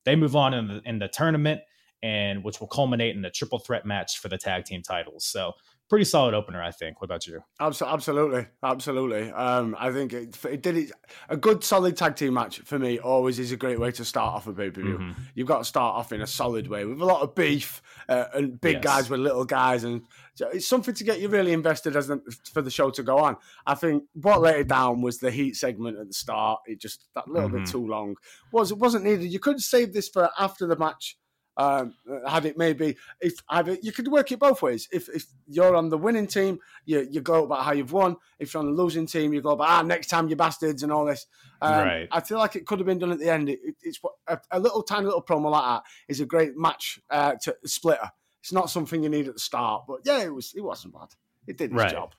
they 0.06 0.16
move 0.16 0.36
on 0.36 0.54
in 0.54 0.68
the, 0.68 0.82
in 0.86 1.00
the 1.00 1.08
tournament. 1.08 1.62
and 2.04 2.44
which 2.44 2.60
will 2.60 2.68
culminate 2.68 3.16
in 3.16 3.26
a 3.26 3.32
triple 3.32 3.60
threat 3.60 3.86
match 3.86 4.20
for 4.20 4.30
the 4.30 4.38
tag 4.38 4.66
team 4.66 4.82
titles. 4.84 5.26
So 5.26 5.54
pretty 5.90 6.06
solid 6.06 6.34
opener, 6.34 6.62
I 6.62 6.72
think. 6.72 7.02
What 7.02 7.06
about 7.06 7.26
you? 7.26 7.42
Absolutely, 7.60 8.46
absolutely. 8.62 9.32
Um, 9.32 9.76
I 9.80 9.92
think 9.92 10.14
it, 10.14 10.38
it 10.46 10.62
did 10.62 10.78
it. 10.78 10.92
A 11.30 11.38
good 11.38 11.64
solid 11.64 11.98
tag 11.98 12.16
team 12.16 12.36
match 12.36 12.60
for 12.60 12.78
me 12.78 13.00
always 13.00 13.40
is 13.40 13.52
a 13.52 13.58
great 13.58 13.80
way 13.80 13.92
to 13.92 14.06
start 14.06 14.36
off 14.36 14.48
a 14.48 14.54
pay 14.54 14.70
per 14.70 14.82
view. 14.82 14.98
Mm-hmm. 15.00 15.22
You've 15.34 15.48
got 15.48 15.60
to 15.60 15.66
start 15.66 15.96
off 15.96 16.12
in 16.12 16.22
a 16.22 16.28
solid 16.28 16.68
way 16.68 16.86
with 16.86 17.02
a 17.02 17.06
lot 17.06 17.22
of 17.22 17.34
beef 17.34 17.82
uh, 18.08 18.26
and 18.34 18.62
big 18.62 18.76
yes. 18.76 18.84
guys 18.84 19.10
with 19.10 19.22
little 19.22 19.46
guys, 19.46 19.84
and 19.84 20.04
it's 20.40 20.68
something 20.68 20.94
to 20.94 21.04
get 21.04 21.20
you 21.20 21.30
really 21.30 21.54
invested 21.54 21.96
as 21.96 22.08
the, 22.08 22.22
for 22.52 22.62
the 22.62 22.72
show 22.72 22.90
to 22.92 23.04
go 23.04 23.18
on. 23.18 23.38
I 23.66 23.76
think 23.76 24.04
what 24.14 24.42
let 24.42 24.60
it 24.60 24.68
down 24.68 25.02
was 25.02 25.18
the 25.18 25.32
heat 25.32 25.56
segment 25.56 25.98
at 25.98 26.08
the 26.08 26.14
start. 26.14 26.62
It 26.66 26.80
just 26.80 27.08
that 27.16 27.28
little 27.28 27.50
mm-hmm. 27.50 27.64
bit 27.64 27.72
too 27.72 27.86
long 27.86 28.16
was 28.52 28.72
it 28.72 28.78
wasn't 28.78 29.06
needed. 29.06 29.32
You 29.32 29.40
could 29.40 29.60
save 29.60 29.94
this 29.94 30.10
for 30.10 30.30
after 30.38 30.68
the 30.68 30.78
match 30.78 31.18
um, 31.58 31.96
had 32.28 32.46
it 32.46 32.58
maybe 32.58 32.96
if 33.20 33.34
either 33.50 33.78
you 33.82 33.92
could 33.92 34.08
work 34.08 34.32
it 34.32 34.40
both 34.40 34.62
ways. 34.62 34.88
If 34.92 35.10
if 35.10 35.26
you're 35.48 35.76
on 35.76 35.90
the 35.90 35.98
winning 35.98 36.28
team, 36.28 36.60
you 36.86 37.08
you 37.10 37.22
go 37.22 37.44
about 37.44 37.64
how 37.64 37.74
you've 37.74 37.92
won. 37.92 38.18
If 38.40 38.54
you're 38.54 38.62
on 38.62 38.68
the 38.68 38.82
losing 38.82 39.08
team, 39.08 39.34
you 39.34 39.42
go 39.42 39.52
about 39.52 39.68
ah 39.68 39.82
next 39.82 40.08
time 40.08 40.30
you 40.30 40.36
bastards 40.36 40.84
and 40.84 40.92
all 40.92 41.06
this. 41.06 41.26
Um, 41.62 41.74
right. 41.74 42.08
I 42.12 42.22
feel 42.22 42.38
like 42.38 42.56
it 42.56 42.68
could 42.68 42.80
have 42.80 42.86
been 42.86 43.00
done 43.00 43.12
at 43.12 43.20
the 43.20 43.30
end. 43.32 43.50
It, 43.50 43.60
it's 43.82 44.00
a, 44.28 44.40
a, 44.52 44.60
little 44.60 44.84
tiny 44.84 45.06
little 45.06 45.24
promo 45.24 45.50
like 45.50 45.64
that 45.64 45.84
is 46.08 46.20
a 46.20 46.26
great 46.26 46.56
match 46.56 47.00
uh, 47.10 47.34
to 47.42 47.58
splitter. 47.66 48.12
It's 48.42 48.54
not 48.54 48.70
something 48.70 49.04
you 49.04 49.10
need 49.10 49.28
at 49.28 49.34
the 49.34 49.40
start, 49.40 49.84
but 49.88 50.02
yeah, 50.04 50.24
it 50.24 50.34
was 50.34 50.54
it 50.56 50.62
wasn't 50.62 50.94
bad. 50.94 51.10
It 51.48 51.58
did 51.58 51.72
its 51.72 51.78
right. 51.78 51.92
job. 51.92 52.14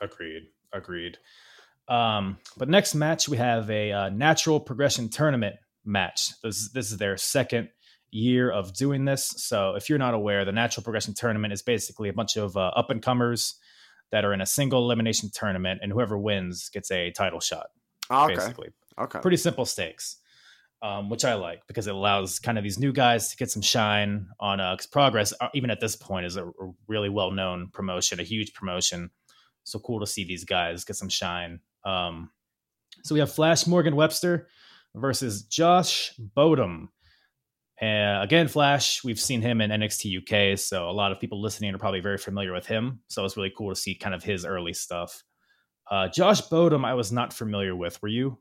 Agreed. 0.00 0.48
Agreed. 0.72 1.18
Um, 1.88 2.38
but 2.56 2.68
next 2.68 2.94
match 2.94 3.28
we 3.28 3.38
have 3.38 3.70
a 3.70 3.92
uh, 3.92 4.08
natural 4.10 4.60
progression 4.60 5.08
tournament 5.08 5.56
match. 5.84 6.32
This 6.42 6.70
this 6.70 6.92
is 6.92 6.98
their 6.98 7.16
second 7.16 7.70
year 8.10 8.50
of 8.50 8.74
doing 8.74 9.04
this. 9.04 9.34
So 9.36 9.74
if 9.74 9.88
you're 9.88 9.98
not 9.98 10.14
aware, 10.14 10.44
the 10.44 10.52
Natural 10.52 10.82
Progression 10.82 11.14
Tournament 11.14 11.52
is 11.52 11.62
basically 11.62 12.08
a 12.08 12.12
bunch 12.12 12.36
of 12.36 12.56
uh, 12.56 12.70
up 12.74 12.90
and 12.90 13.02
comers 13.02 13.56
that 14.10 14.24
are 14.24 14.32
in 14.32 14.40
a 14.40 14.46
single 14.46 14.84
elimination 14.84 15.30
tournament, 15.32 15.80
and 15.82 15.92
whoever 15.92 16.16
wins 16.16 16.70
gets 16.70 16.90
a 16.90 17.10
title 17.10 17.40
shot. 17.40 17.66
Ah, 18.08 18.24
okay. 18.24 18.36
Basically, 18.36 18.68
okay. 18.98 19.20
Pretty 19.20 19.36
simple 19.36 19.66
stakes, 19.66 20.16
um, 20.82 21.10
which 21.10 21.24
I 21.24 21.34
like 21.34 21.66
because 21.66 21.86
it 21.86 21.94
allows 21.94 22.38
kind 22.38 22.58
of 22.58 22.64
these 22.64 22.78
new 22.78 22.92
guys 22.92 23.28
to 23.28 23.36
get 23.36 23.50
some 23.50 23.62
shine 23.62 24.28
on. 24.38 24.60
Uh, 24.60 24.76
progress, 24.92 25.32
uh, 25.40 25.48
even 25.54 25.70
at 25.70 25.80
this 25.80 25.96
point, 25.96 26.26
is 26.26 26.36
a, 26.36 26.50
really 26.86 27.08
well 27.08 27.30
known 27.30 27.68
promotion, 27.72 28.20
a 28.20 28.24
huge 28.24 28.54
promotion. 28.54 29.10
So 29.64 29.78
cool 29.78 30.00
to 30.00 30.06
see 30.06 30.24
these 30.24 30.44
guys 30.44 30.84
get 30.84 30.96
some 30.96 31.08
shine. 31.08 31.60
Um, 31.84 32.30
so 33.02 33.14
we 33.14 33.20
have 33.20 33.32
Flash 33.32 33.66
Morgan 33.66 33.96
Webster 33.96 34.48
versus 34.94 35.42
Josh 35.42 36.14
Bodom. 36.18 36.88
Uh, 37.80 38.20
again, 38.22 38.48
Flash, 38.48 39.04
we've 39.04 39.20
seen 39.20 39.40
him 39.40 39.60
in 39.60 39.70
NXT 39.70 40.22
UK, 40.22 40.58
so 40.58 40.90
a 40.90 40.92
lot 40.92 41.12
of 41.12 41.20
people 41.20 41.40
listening 41.40 41.72
are 41.74 41.78
probably 41.78 42.00
very 42.00 42.18
familiar 42.18 42.52
with 42.52 42.66
him. 42.66 43.00
So 43.08 43.24
it's 43.24 43.36
really 43.36 43.52
cool 43.56 43.70
to 43.70 43.76
see 43.76 43.94
kind 43.94 44.14
of 44.14 44.24
his 44.24 44.44
early 44.44 44.72
stuff. 44.72 45.22
Uh, 45.88 46.08
Josh 46.08 46.42
Bodom, 46.42 46.84
I 46.84 46.94
was 46.94 47.12
not 47.12 47.32
familiar 47.32 47.76
with. 47.76 48.00
Were 48.02 48.08
you? 48.08 48.38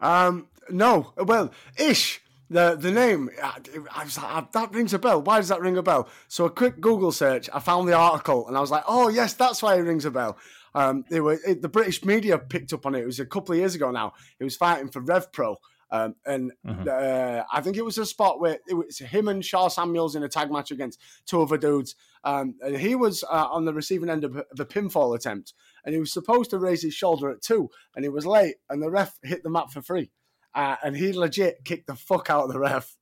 Um, 0.00 0.48
no. 0.70 1.12
Well, 1.16 1.52
ish. 1.78 2.20
The 2.50 2.76
the 2.78 2.90
name 2.90 3.30
I, 3.42 3.58
I 3.90 4.04
was 4.04 4.18
like, 4.18 4.52
that 4.52 4.72
rings 4.74 4.92
a 4.92 4.98
bell. 4.98 5.22
Why 5.22 5.38
does 5.38 5.48
that 5.48 5.62
ring 5.62 5.78
a 5.78 5.82
bell? 5.82 6.08
So 6.28 6.44
a 6.44 6.50
quick 6.50 6.78
Google 6.78 7.10
search, 7.10 7.48
I 7.52 7.58
found 7.58 7.88
the 7.88 7.94
article, 7.94 8.46
and 8.46 8.56
I 8.56 8.60
was 8.60 8.70
like, 8.70 8.84
oh 8.86 9.08
yes, 9.08 9.32
that's 9.32 9.62
why 9.62 9.76
it 9.76 9.80
rings 9.80 10.04
a 10.04 10.10
bell. 10.10 10.36
Um, 10.74 11.04
it 11.10 11.20
was 11.20 11.42
it, 11.44 11.62
the 11.62 11.70
British 11.70 12.04
media 12.04 12.36
picked 12.36 12.74
up 12.74 12.84
on 12.84 12.94
it. 12.94 13.00
It 13.00 13.06
was 13.06 13.18
a 13.18 13.26
couple 13.26 13.54
of 13.54 13.58
years 13.58 13.74
ago 13.74 13.90
now. 13.90 14.12
He 14.38 14.44
was 14.44 14.56
fighting 14.56 14.90
for 14.90 15.00
Rev 15.00 15.32
Pro, 15.32 15.56
um, 15.90 16.16
and 16.26 16.52
mm-hmm. 16.66 16.86
uh, 16.86 17.44
I 17.50 17.62
think 17.62 17.78
it 17.78 17.84
was 17.84 17.96
a 17.96 18.04
spot 18.04 18.40
where 18.40 18.58
it 18.68 18.74
was 18.74 18.98
him 18.98 19.28
and 19.28 19.42
Sha 19.42 19.68
Samuels 19.68 20.14
in 20.14 20.22
a 20.22 20.28
tag 20.28 20.52
match 20.52 20.70
against 20.70 21.00
two 21.24 21.40
other 21.40 21.56
dudes. 21.56 21.96
Um, 22.24 22.56
and 22.60 22.76
he 22.76 22.94
was 22.94 23.24
uh, 23.24 23.48
on 23.50 23.64
the 23.64 23.72
receiving 23.72 24.10
end 24.10 24.24
of, 24.24 24.36
of 24.36 24.60
a 24.60 24.66
pinfall 24.66 25.16
attempt, 25.16 25.54
and 25.84 25.94
he 25.94 26.00
was 26.00 26.12
supposed 26.12 26.50
to 26.50 26.58
raise 26.58 26.82
his 26.82 26.94
shoulder 26.94 27.30
at 27.30 27.40
two, 27.40 27.70
and 27.96 28.04
he 28.04 28.10
was 28.10 28.26
late, 28.26 28.56
and 28.68 28.82
the 28.82 28.90
ref 28.90 29.18
hit 29.22 29.42
the 29.42 29.50
mat 29.50 29.70
for 29.72 29.80
free. 29.80 30.10
Uh, 30.54 30.76
and 30.82 30.96
he 30.96 31.12
legit 31.12 31.64
kicked 31.64 31.86
the 31.86 31.94
fuck 31.94 32.30
out 32.30 32.44
of 32.44 32.52
the 32.52 32.58
ref. 32.58 32.96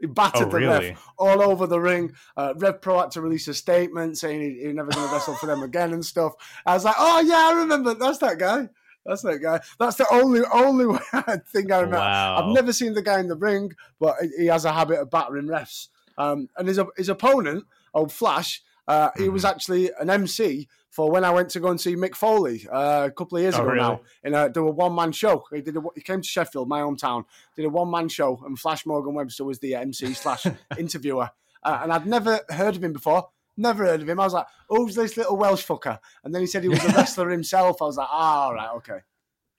he 0.00 0.06
battered 0.06 0.48
oh, 0.48 0.50
the 0.50 0.66
ref 0.66 1.08
all 1.18 1.42
over 1.42 1.66
the 1.66 1.80
ring. 1.80 2.12
Uh, 2.36 2.54
Rev 2.56 2.80
Pro 2.80 3.00
had 3.00 3.10
to 3.12 3.20
release 3.20 3.48
a 3.48 3.54
statement 3.54 4.16
saying 4.16 4.40
he, 4.40 4.64
he's 4.64 4.74
never 4.74 4.90
going 4.90 5.06
to 5.06 5.12
wrestle 5.12 5.34
for 5.34 5.46
them 5.46 5.62
again 5.62 5.92
and 5.92 6.04
stuff. 6.04 6.34
I 6.64 6.74
was 6.74 6.84
like, 6.84 6.96
oh 6.98 7.20
yeah, 7.20 7.48
I 7.50 7.60
remember. 7.60 7.94
That's 7.94 8.18
that 8.18 8.38
guy. 8.38 8.68
That's 9.04 9.22
that 9.22 9.38
guy. 9.38 9.60
That's 9.78 9.96
the 9.96 10.06
only 10.10 10.42
only 10.52 10.98
thing 11.48 11.72
I 11.72 11.80
remember. 11.80 11.96
Wow. 11.96 12.36
I've 12.36 12.54
never 12.54 12.72
seen 12.72 12.94
the 12.94 13.02
guy 13.02 13.20
in 13.20 13.28
the 13.28 13.36
ring, 13.36 13.72
but 13.98 14.16
he 14.38 14.46
has 14.46 14.64
a 14.64 14.72
habit 14.72 15.00
of 15.00 15.10
battering 15.10 15.46
refs. 15.46 15.88
Um, 16.16 16.48
and 16.56 16.66
his 16.68 16.80
his 16.96 17.08
opponent, 17.08 17.64
old 17.94 18.12
Flash, 18.12 18.62
uh, 18.88 19.10
he 19.16 19.28
was 19.28 19.44
mm-hmm. 19.44 19.54
actually 19.54 19.90
an 20.00 20.08
MC 20.08 20.66
for 20.90 21.10
when 21.10 21.22
I 21.22 21.30
went 21.30 21.50
to 21.50 21.60
go 21.60 21.68
and 21.68 21.80
see 21.80 21.94
Mick 21.94 22.14
Foley 22.14 22.66
uh, 22.72 23.04
a 23.06 23.10
couple 23.10 23.36
of 23.36 23.42
years 23.42 23.54
oh, 23.54 23.62
ago 23.62 23.70
really? 23.70 23.80
now. 23.80 24.00
In 24.24 24.34
a, 24.34 24.50
there 24.50 24.62
a 24.62 24.70
one 24.70 24.94
man 24.94 25.12
show. 25.12 25.44
He 25.52 25.60
did. 25.60 25.76
A, 25.76 25.82
he 25.94 26.00
came 26.00 26.22
to 26.22 26.26
Sheffield, 26.26 26.68
my 26.68 26.80
hometown, 26.80 27.24
did 27.54 27.66
a 27.66 27.68
one 27.68 27.90
man 27.90 28.08
show, 28.08 28.42
and 28.44 28.58
Flash 28.58 28.86
Morgan 28.86 29.14
Webster 29.14 29.44
was 29.44 29.58
the 29.58 29.74
MC 29.74 30.14
slash 30.14 30.46
interviewer. 30.78 31.30
Uh, 31.62 31.80
and 31.82 31.92
I'd 31.92 32.06
never 32.06 32.40
heard 32.48 32.76
of 32.76 32.82
him 32.82 32.94
before. 32.94 33.28
Never 33.58 33.84
heard 33.84 34.00
of 34.00 34.08
him. 34.08 34.18
I 34.18 34.24
was 34.24 34.32
like, 34.32 34.46
who's 34.68 34.94
this 34.94 35.16
little 35.16 35.36
Welsh 35.36 35.66
fucker? 35.66 35.98
And 36.24 36.34
then 36.34 36.40
he 36.40 36.46
said 36.46 36.62
he 36.62 36.68
was 36.68 36.82
a 36.84 36.88
wrestler 36.96 37.28
himself. 37.28 37.82
I 37.82 37.84
was 37.84 37.96
like, 37.96 38.08
ah, 38.10 38.44
all 38.46 38.54
right, 38.54 38.70
okay. 38.76 38.98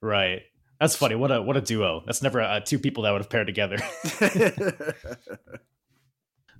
Right. 0.01 0.41
That's 0.79 0.95
funny. 0.95 1.15
What 1.15 1.31
a 1.31 1.41
what 1.41 1.57
a 1.57 1.61
duo. 1.61 2.01
That's 2.05 2.23
never 2.23 2.41
uh, 2.41 2.61
two 2.61 2.79
people 2.79 3.03
that 3.03 3.11
would 3.11 3.21
have 3.21 3.29
paired 3.29 3.47
together. 3.47 3.77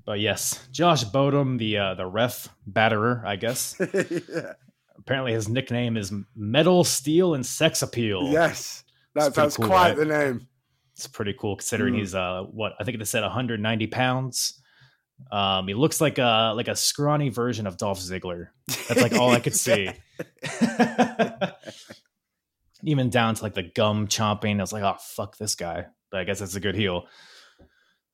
but 0.09 0.19
yes, 0.19 0.67
Josh 0.71 1.03
Bodom, 1.03 1.59
the 1.59 1.77
uh, 1.77 1.93
the 1.93 2.07
ref 2.07 2.49
batterer, 2.67 3.23
I 3.23 3.35
guess. 3.35 3.75
yeah. 3.93 4.53
Apparently, 4.97 5.33
his 5.33 5.47
nickname 5.47 5.97
is 5.97 6.11
Metal, 6.35 6.83
Steel, 6.83 7.35
and 7.35 7.45
Sex 7.45 7.83
Appeal. 7.83 8.23
Yes, 8.31 8.83
that, 9.13 9.35
that's 9.35 9.55
cool, 9.55 9.67
quite 9.67 9.89
right? 9.89 9.97
the 9.97 10.05
name. 10.05 10.47
It's 10.95 11.05
pretty 11.05 11.35
cool 11.39 11.57
considering 11.57 11.93
mm. 11.93 11.99
he's 11.99 12.15
uh 12.15 12.41
what 12.49 12.73
I 12.79 12.85
think 12.85 12.97
they 12.97 13.05
said 13.05 13.21
190 13.21 13.85
pounds. 13.85 14.59
Um, 15.31 15.67
he 15.67 15.75
looks 15.75 16.01
like 16.01 16.17
a 16.17 16.53
like 16.55 16.69
a 16.69 16.75
scrawny 16.75 17.29
version 17.29 17.67
of 17.67 17.77
Dolph 17.77 17.99
Ziggler. 17.99 18.47
That's 18.87 19.03
like 19.03 19.13
all 19.13 19.29
I 19.29 19.39
could 19.39 19.55
see. 19.55 19.91
Even 22.83 23.11
down 23.11 23.35
to 23.35 23.43
like 23.43 23.53
the 23.53 23.69
gum 23.75 24.07
chomping. 24.07 24.57
I 24.57 24.61
was 24.61 24.73
like, 24.73 24.81
oh 24.81 24.97
fuck 24.99 25.37
this 25.37 25.53
guy. 25.53 25.85
But 26.09 26.21
I 26.21 26.23
guess 26.23 26.39
that's 26.39 26.55
a 26.55 26.59
good 26.59 26.73
heel. 26.73 27.05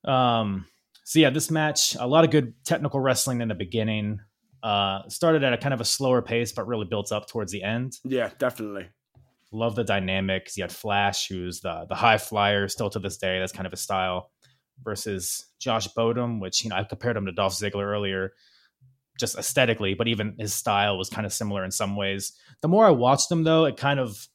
Um, 0.04 0.66
so 1.06 1.20
yeah, 1.20 1.30
this 1.30 1.52
match, 1.52 1.96
a 2.00 2.08
lot 2.08 2.24
of 2.24 2.32
good 2.32 2.52
technical 2.64 2.98
wrestling 2.98 3.40
in 3.40 3.46
the 3.46 3.54
beginning. 3.54 4.18
Uh, 4.60 5.08
started 5.08 5.44
at 5.44 5.52
a 5.52 5.56
kind 5.56 5.72
of 5.72 5.80
a 5.80 5.84
slower 5.84 6.20
pace, 6.20 6.50
but 6.50 6.66
really 6.66 6.84
built 6.84 7.12
up 7.12 7.28
towards 7.28 7.52
the 7.52 7.62
end. 7.62 7.92
Yeah, 8.02 8.30
definitely. 8.40 8.88
Love 9.52 9.76
the 9.76 9.84
dynamics. 9.84 10.56
You 10.56 10.64
had 10.64 10.72
Flash, 10.72 11.28
who's 11.28 11.60
the 11.60 11.86
the 11.88 11.94
high 11.94 12.18
flyer, 12.18 12.66
still 12.66 12.90
to 12.90 12.98
this 12.98 13.18
day. 13.18 13.38
That's 13.38 13.52
kind 13.52 13.68
of 13.68 13.72
a 13.72 13.76
style 13.76 14.32
versus 14.82 15.46
Josh 15.60 15.86
Bodom, 15.96 16.40
which 16.40 16.64
you 16.64 16.70
know 16.70 16.76
I 16.76 16.82
compared 16.82 17.16
him 17.16 17.26
to 17.26 17.32
Dolph 17.32 17.52
Ziggler 17.52 17.84
earlier, 17.84 18.32
just 19.20 19.38
aesthetically, 19.38 19.94
but 19.94 20.08
even 20.08 20.34
his 20.40 20.54
style 20.54 20.98
was 20.98 21.08
kind 21.08 21.24
of 21.24 21.32
similar 21.32 21.64
in 21.64 21.70
some 21.70 21.94
ways. 21.94 22.32
The 22.62 22.68
more 22.68 22.84
I 22.84 22.90
watched 22.90 23.30
him, 23.30 23.44
though, 23.44 23.66
it 23.66 23.76
kind 23.76 24.00
of 24.00 24.26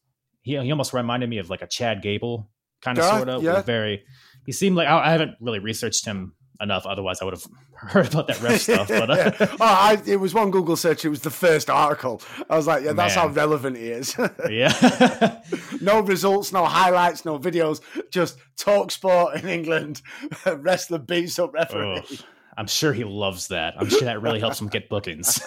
he 0.42 0.58
he 0.58 0.72
almost 0.72 0.94
reminded 0.94 1.30
me 1.30 1.40
of 1.40 1.50
like 1.50 1.64
a 1.64 1.68
Chad 1.68 2.02
Gable 2.02 2.50
kind 2.82 2.98
of 2.98 3.04
yeah, 3.04 3.18
sort 3.18 3.28
of 3.28 3.44
yeah. 3.44 3.62
very. 3.62 4.06
He 4.46 4.54
seemed 4.54 4.78
like 4.78 4.88
I, 4.88 5.08
I 5.08 5.12
haven't 5.12 5.36
really 5.42 5.60
researched 5.60 6.06
him 6.06 6.34
enough. 6.62 6.86
Otherwise, 6.86 7.22
I 7.22 7.26
would 7.26 7.34
have 7.34 7.48
heard 7.74 8.08
about 8.08 8.28
that 8.28 8.42
ref 8.42 8.62
stuff. 8.62 8.88
But 8.88 9.10
uh, 9.10 9.32
oh, 9.40 9.58
I, 9.60 10.02
it 10.06 10.18
was 10.18 10.34
one 10.34 10.52
Google 10.52 10.76
search. 10.76 11.06
It 11.06 11.10
was 11.10 11.22
the 11.22 11.30
first 11.30 11.70
article. 11.70 12.22
I 12.50 12.56
was 12.56 12.68
like, 12.68 12.84
yeah, 12.84 12.94
that's 12.94 13.16
Man. 13.16 13.28
how 13.28 13.34
relevant 13.34 13.78
he 13.78 13.88
is. 13.88 14.16
yeah. 14.50 15.42
no 15.82 16.02
results, 16.02 16.52
no 16.52 16.66
highlights, 16.66 17.26
no 17.26 17.40
videos. 17.40 17.82
Just 18.12 18.38
talk 18.58 18.92
sport 18.92 19.36
in 19.36 19.48
England. 19.48 20.02
Wrestler 20.46 21.00
beats 21.00 21.40
up 21.40 21.54
referee. 21.54 22.04
Oh, 22.04 22.16
I'm 22.58 22.68
sure 22.68 22.94
he 22.94 23.04
loves 23.04 23.48
that. 23.48 23.76
I'm 23.78 23.90
sure 23.90 24.02
that 24.02 24.22
really 24.22 24.40
helps 24.40 24.60
him 24.60 24.68
get 24.68 24.90
bookings. 24.90 25.42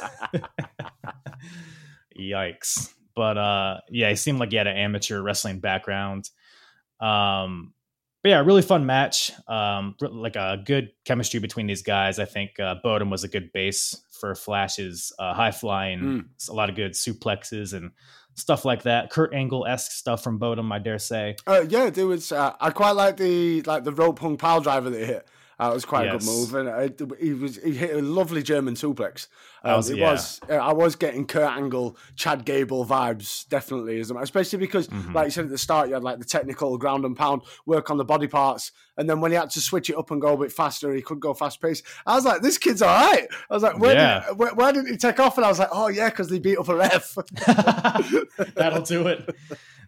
Yikes. 2.18 2.92
But 3.14 3.38
uh, 3.38 3.81
yeah, 3.90 4.11
he 4.11 4.16
seemed 4.16 4.40
like 4.40 4.50
he 4.50 4.57
had 4.57 4.66
an 4.66 4.77
amateur 4.77 5.20
wrestling 5.22 5.61
background. 5.61 6.31
Um, 7.00 7.72
but 8.25 8.31
yeah, 8.31 8.41
really 8.41 8.63
fun 8.63 8.87
match. 8.87 9.31
Um, 9.47 9.97
like 10.01 10.35
a 10.35 10.57
good 10.65 10.93
chemistry 11.05 11.41
between 11.41 11.67
these 11.67 11.83
guys. 11.83 12.19
I 12.19 12.25
think 12.25 12.59
uh, 12.59 12.77
Bodom 12.83 13.11
was 13.11 13.23
a 13.23 13.29
good 13.29 13.53
base 13.53 13.95
for 14.19 14.35
Flash's 14.35 15.13
uh, 15.19 15.35
high 15.35 15.51
flying, 15.51 16.01
mm. 16.01 16.49
a 16.49 16.55
lot 16.55 16.71
of 16.71 16.75
good 16.75 16.93
suplexes 16.93 17.75
and 17.75 17.91
stuff 18.35 18.65
like 18.65 18.85
that. 18.85 19.11
Kurt 19.11 19.35
Angle 19.35 19.67
esque 19.67 19.93
stuff 19.93 20.25
from 20.25 20.39
Bodom, 20.39 20.73
I 20.73 20.79
dare 20.79 20.99
say. 20.99 21.37
Uh, 21.47 21.67
yeah, 21.69 21.91
it 21.95 21.99
was. 21.99 22.33
Uh, 22.33 22.55
I 22.59 22.71
quite 22.71 22.93
like 22.93 23.19
the 23.19 23.61
like 23.61 23.85
the 23.85 23.93
rope 23.93 24.19
hung 24.19 24.39
pile 24.39 24.63
driver 24.63 24.89
that 24.89 24.99
he 24.99 25.05
hit. 25.05 25.29
Uh, 25.61 25.69
it 25.71 25.75
was 25.75 25.85
quite 25.85 26.07
yes. 26.07 26.15
a 26.15 26.19
good 26.19 26.27
move, 26.27 26.55
and 26.55 26.69
uh, 27.13 27.15
he 27.21 27.35
was 27.35 27.63
he 27.63 27.75
hit 27.75 27.95
a 27.95 28.01
lovely 28.01 28.43
German 28.43 28.73
suplex. 28.73 29.27
Um, 29.64 29.77
was, 29.77 29.90
it 29.90 29.96
yeah. 29.98 30.12
was 30.12 30.40
uh, 30.50 30.55
I 30.55 30.72
was 30.72 30.94
getting 30.94 31.27
Kurt 31.27 31.50
Angle, 31.50 31.96
Chad 32.16 32.44
Gable 32.44 32.85
vibes 32.85 33.48
definitely, 33.48 33.98
as 33.98 34.11
especially 34.11 34.59
because, 34.59 34.88
mm-hmm. 34.88 35.14
like 35.14 35.27
you 35.27 35.31
said 35.31 35.44
at 35.46 35.50
the 35.50 35.59
start, 35.59 35.88
you 35.88 35.94
had 35.94 36.05
like 36.05 36.18
the 36.18 36.24
technical 36.24 36.77
ground 36.77 37.05
and 37.05 37.16
pound 37.16 37.42
work 37.64 37.90
on 37.90 37.96
the 37.96 38.05
body 38.05 38.27
parts, 38.27 38.72
And 38.98 39.09
then 39.09 39.20
when 39.20 39.31
he 39.31 39.37
had 39.37 39.50
to 39.50 39.61
switch 39.61 39.88
it 39.88 39.96
up 39.96 40.11
and 40.11 40.20
go 40.20 40.35
a 40.35 40.37
bit 40.37 40.53
faster, 40.53 40.92
he 40.92 41.00
could 41.03 41.18
go 41.18 41.33
fast 41.35 41.61
pace. 41.62 41.83
I 42.07 42.14
was 42.14 42.24
like, 42.24 42.42
this 42.42 42.59
kid's 42.59 42.83
all 42.83 42.88
right. 42.94 43.27
I 43.50 43.55
was 43.55 43.62
like, 43.62 43.79
where, 43.79 43.94
Yeah. 43.94 44.24
did, 44.29 44.38
where, 44.38 44.55
where 44.55 44.72
didn't 44.72 44.90
he 44.90 44.96
take 44.98 45.18
off? 45.18 45.37
And 45.38 45.44
I 45.44 45.48
was 45.48 45.59
like, 45.59 45.70
oh, 45.72 45.88
yeah, 45.88 46.11
because 46.11 46.29
they 46.29 46.38
beat 46.38 46.59
up 46.59 46.68
a 46.68 46.77
ref. 46.77 47.16
That'll 48.55 48.83
do 48.83 49.07
it. 49.09 49.35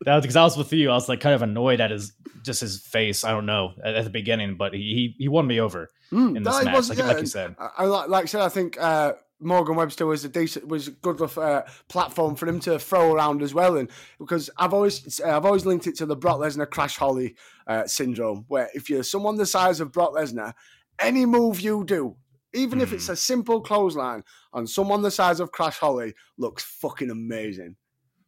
That 0.02 0.16
was 0.16 0.22
because 0.22 0.36
I 0.36 0.44
was 0.44 0.56
with 0.56 0.72
you. 0.72 0.90
I 0.90 0.94
was 0.94 1.08
like 1.08 1.20
kind 1.20 1.34
of 1.34 1.42
annoyed 1.42 1.80
at 1.80 1.90
his 1.90 2.12
just 2.42 2.60
his 2.60 2.80
face. 2.80 3.24
I 3.24 3.30
don't 3.30 3.46
know 3.46 3.72
at, 3.82 3.94
at 3.94 4.04
the 4.04 4.10
beginning, 4.10 4.56
but 4.56 4.74
he 4.74 5.14
he, 5.18 5.28
won 5.28 5.46
me 5.46 5.60
over 5.60 5.90
Mm, 6.12 6.36
in 6.36 6.42
this 6.44 6.64
match, 6.64 6.76
was- 6.76 6.88
like, 6.88 6.98
yeah, 6.98 7.06
like 7.06 7.20
you 7.20 7.26
said. 7.26 7.56
I, 7.58 7.70
I 7.78 7.84
like, 7.86 8.08
like 8.08 8.22
I 8.22 8.26
said, 8.26 8.40
I 8.42 8.48
think 8.48 8.80
uh, 8.80 9.14
Morgan 9.40 9.76
Webster 9.76 10.06
was 10.06 10.24
a 10.24 10.28
decent, 10.28 10.66
was 10.66 10.88
a 10.88 10.92
good 10.92 11.18
enough 11.18 11.36
uh, 11.36 11.64
platform 11.88 12.36
for 12.36 12.48
him 12.48 12.60
to 12.60 12.78
throw 12.78 13.12
around 13.12 13.42
as 13.42 13.52
well. 13.52 13.76
And 13.76 13.90
because 14.18 14.48
I've 14.56 14.72
always, 14.72 15.20
I've 15.20 15.44
always 15.44 15.66
linked 15.66 15.86
it 15.86 15.96
to 15.96 16.06
the 16.06 16.16
Brock 16.16 16.38
Lesnar 16.38 16.70
crash 16.70 16.96
holly 16.96 17.36
uh, 17.66 17.86
syndrome, 17.86 18.44
where 18.48 18.68
if 18.74 18.88
you're 18.88 19.02
someone 19.02 19.36
the 19.36 19.46
size 19.46 19.80
of 19.80 19.92
Brock 19.92 20.14
Lesnar, 20.14 20.54
any 20.98 21.26
move 21.26 21.60
you 21.60 21.84
do, 21.84 22.16
even 22.54 22.80
if 22.80 22.88
Hmm. 22.88 22.94
it's 22.94 23.08
a 23.10 23.16
simple 23.16 23.60
clothesline 23.60 24.24
on 24.52 24.66
someone 24.66 25.02
the 25.02 25.10
size 25.10 25.40
of 25.40 25.52
Crash 25.52 25.76
Holly, 25.76 26.14
looks 26.38 26.64
fucking 26.64 27.10
amazing. 27.10 27.76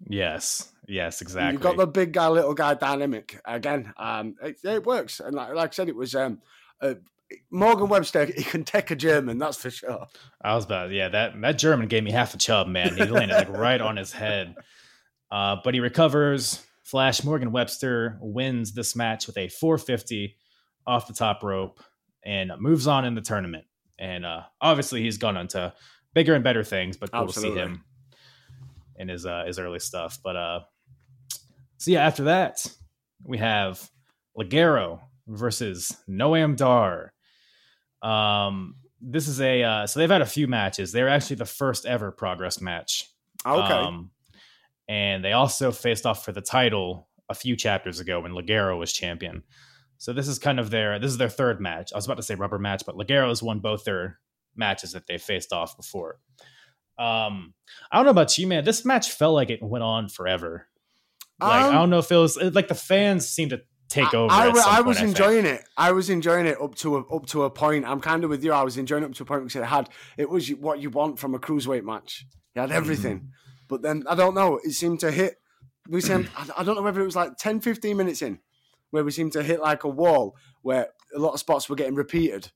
Yes, 0.06 0.72
yes, 0.86 1.22
exactly. 1.22 1.52
You've 1.52 1.62
got 1.62 1.78
the 1.78 1.86
big 1.86 2.12
guy, 2.12 2.28
little 2.28 2.52
guy 2.52 2.74
dynamic 2.74 3.40
again. 3.46 3.94
Um, 3.96 4.34
it, 4.42 4.58
it 4.62 4.84
works, 4.84 5.20
and 5.20 5.34
like, 5.34 5.54
like 5.54 5.70
I 5.70 5.72
said, 5.72 5.88
it 5.88 5.96
was 5.96 6.14
um, 6.14 6.42
uh, 6.82 6.94
Morgan 7.50 7.88
Webster. 7.88 8.26
He 8.26 8.42
can 8.42 8.64
take 8.64 8.90
a 8.90 8.96
German, 8.96 9.38
that's 9.38 9.56
for 9.56 9.70
sure. 9.70 10.06
I 10.42 10.54
was 10.54 10.64
about 10.64 10.90
yeah 10.90 11.08
that 11.08 11.40
that 11.40 11.58
German 11.58 11.88
gave 11.88 12.04
me 12.04 12.10
half 12.10 12.34
a 12.34 12.38
chub, 12.38 12.68
man. 12.68 12.96
He 12.96 13.04
landed 13.04 13.34
like 13.34 13.48
right 13.48 13.80
on 13.80 13.96
his 13.96 14.12
head, 14.12 14.54
uh, 15.30 15.56
but 15.62 15.74
he 15.74 15.80
recovers. 15.80 16.64
Flash 16.84 17.22
Morgan 17.22 17.52
Webster 17.52 18.16
wins 18.22 18.72
this 18.72 18.96
match 18.96 19.26
with 19.26 19.36
a 19.36 19.48
450 19.48 20.34
off 20.86 21.06
the 21.06 21.12
top 21.12 21.42
rope 21.42 21.82
and 22.24 22.50
moves 22.60 22.86
on 22.86 23.04
in 23.04 23.14
the 23.14 23.20
tournament. 23.20 23.66
And 23.98 24.24
uh, 24.24 24.44
obviously, 24.58 25.02
he's 25.02 25.18
gone 25.18 25.36
on 25.36 25.48
to 25.48 25.74
bigger 26.14 26.34
and 26.34 26.42
better 26.42 26.64
things, 26.64 26.96
but 26.96 27.12
cool 27.12 27.24
Absolutely. 27.24 27.60
to 27.60 27.66
see 27.66 27.72
him 27.72 27.84
in 28.96 29.08
his 29.08 29.26
uh, 29.26 29.44
his 29.46 29.58
early 29.58 29.80
stuff. 29.80 30.18
But 30.24 30.36
uh, 30.36 30.60
so 31.76 31.90
yeah, 31.90 32.06
after 32.06 32.24
that 32.24 32.66
we 33.24 33.38
have 33.38 33.90
Ligero 34.38 35.00
versus 35.26 35.96
Noam 36.08 36.56
Dar. 36.56 37.12
Um, 38.02 38.76
this 39.00 39.28
is 39.28 39.40
a 39.40 39.62
uh, 39.62 39.86
so 39.86 40.00
they've 40.00 40.10
had 40.10 40.22
a 40.22 40.26
few 40.26 40.46
matches. 40.48 40.92
They're 40.92 41.08
actually 41.08 41.36
the 41.36 41.44
first 41.44 41.86
ever 41.86 42.10
Progress 42.10 42.60
match. 42.60 43.08
Okay, 43.46 43.72
Um, 43.72 44.10
and 44.88 45.24
they 45.24 45.32
also 45.32 45.70
faced 45.70 46.06
off 46.06 46.24
for 46.24 46.32
the 46.32 46.40
title 46.40 47.08
a 47.28 47.34
few 47.34 47.56
chapters 47.56 48.00
ago 48.00 48.20
when 48.20 48.32
Ligero 48.32 48.78
was 48.78 48.92
champion. 48.92 49.42
So 49.98 50.12
this 50.12 50.28
is 50.28 50.38
kind 50.38 50.58
of 50.60 50.70
their 50.70 50.98
this 50.98 51.10
is 51.10 51.18
their 51.18 51.28
third 51.28 51.60
match. 51.60 51.92
I 51.92 51.96
was 51.96 52.06
about 52.06 52.16
to 52.16 52.22
say 52.22 52.34
rubber 52.34 52.58
match, 52.58 52.82
but 52.86 52.96
Ligero 52.96 53.28
has 53.28 53.42
won 53.42 53.60
both 53.60 53.84
their 53.84 54.18
matches 54.56 54.92
that 54.92 55.06
they 55.06 55.18
faced 55.18 55.52
off 55.52 55.76
before. 55.76 56.18
Um, 56.98 57.54
I 57.92 57.96
don't 57.96 58.04
know 58.06 58.10
about 58.10 58.36
you, 58.38 58.46
man. 58.46 58.64
This 58.64 58.84
match 58.84 59.12
felt 59.12 59.34
like 59.34 59.50
it 59.50 59.62
went 59.62 59.84
on 59.84 60.08
forever. 60.08 60.68
Like 61.40 61.64
Um, 61.64 61.70
I 61.70 61.72
don't 61.74 61.90
know 61.90 61.98
if 61.98 62.10
it 62.10 62.16
was 62.16 62.36
like 62.36 62.68
the 62.68 62.74
fans 62.74 63.28
seem 63.28 63.50
to 63.50 63.60
take 63.88 64.12
over. 64.14 64.32
I, 64.32 64.52
some 64.52 64.62
I 64.66 64.80
was 64.80 64.98
think. 64.98 65.08
enjoying 65.10 65.46
it. 65.46 65.64
I 65.76 65.92
was 65.92 66.10
enjoying 66.10 66.46
it 66.46 66.60
up 66.60 66.74
to 66.76 66.96
a, 66.98 67.00
up 67.14 67.26
to 67.26 67.44
a 67.44 67.50
point. 67.50 67.84
I'm 67.84 68.00
kind 68.00 68.24
of 68.24 68.30
with 68.30 68.44
you. 68.44 68.52
I 68.52 68.62
was 68.62 68.76
enjoying 68.76 69.02
it 69.02 69.06
up 69.06 69.14
to 69.14 69.22
a 69.22 69.26
point 69.26 69.42
because 69.44 69.60
it 69.60 69.64
had 69.66 69.88
it 70.16 70.28
was 70.28 70.48
what 70.50 70.80
you 70.80 70.90
want 70.90 71.18
from 71.18 71.34
a 71.34 71.38
cruiserweight 71.38 71.84
match. 71.84 72.26
You 72.54 72.62
had 72.62 72.72
everything, 72.72 73.18
Mm. 73.20 73.28
but 73.68 73.82
then 73.82 74.04
I 74.08 74.14
don't 74.14 74.34
know. 74.34 74.60
It 74.64 74.72
seemed 74.72 75.00
to 75.00 75.10
hit. 75.10 75.36
We 75.88 76.00
seemed. 76.00 76.28
I 76.36 76.46
I 76.58 76.64
don't 76.64 76.74
know 76.76 76.82
whether 76.82 77.00
it 77.00 77.04
was 77.04 77.16
like 77.16 77.36
10, 77.38 77.60
15 77.60 77.96
minutes 77.96 78.20
in, 78.22 78.40
where 78.90 79.04
we 79.04 79.10
seemed 79.10 79.32
to 79.32 79.42
hit 79.42 79.60
like 79.60 79.84
a 79.84 79.88
wall 79.88 80.36
where 80.62 80.88
a 81.14 81.18
lot 81.18 81.32
of 81.32 81.40
spots 81.40 81.68
were 81.68 81.76
getting 81.76 81.94
repeated. 81.94 82.50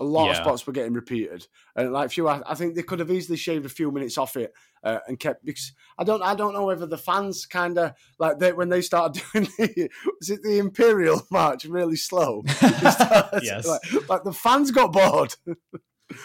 A 0.00 0.04
lot 0.04 0.30
of 0.30 0.36
spots 0.36 0.66
were 0.66 0.72
getting 0.72 0.94
repeated, 0.94 1.46
and 1.76 1.92
like 1.92 2.10
few, 2.10 2.26
I, 2.26 2.40
I 2.46 2.54
think 2.54 2.74
they 2.74 2.82
could 2.82 2.98
have 2.98 3.10
easily 3.10 3.36
shaved 3.36 3.66
a 3.66 3.68
few 3.68 3.90
minutes 3.92 4.16
off 4.16 4.36
it 4.36 4.52
uh, 4.82 4.98
and 5.06 5.20
kept. 5.20 5.44
Because 5.44 5.72
I 5.98 6.04
don't, 6.04 6.22
I 6.22 6.34
don't 6.34 6.54
know 6.54 6.64
whether 6.64 6.86
the 6.86 6.96
fans 6.96 7.44
kind 7.44 7.76
of 7.78 7.92
like 8.18 8.38
they 8.38 8.52
when 8.54 8.70
they 8.70 8.80
started 8.80 9.22
doing 9.32 9.48
the 9.58 9.90
was 10.18 10.30
it 10.30 10.42
the 10.42 10.58
Imperial 10.58 11.22
March 11.30 11.66
really 11.66 11.96
slow. 11.96 12.42
Started- 12.48 13.42
Yes. 13.42 13.66
like, 13.66 14.08
like 14.08 14.24
the 14.24 14.32
fans 14.32 14.70
got 14.70 14.92
bored. 14.92 15.34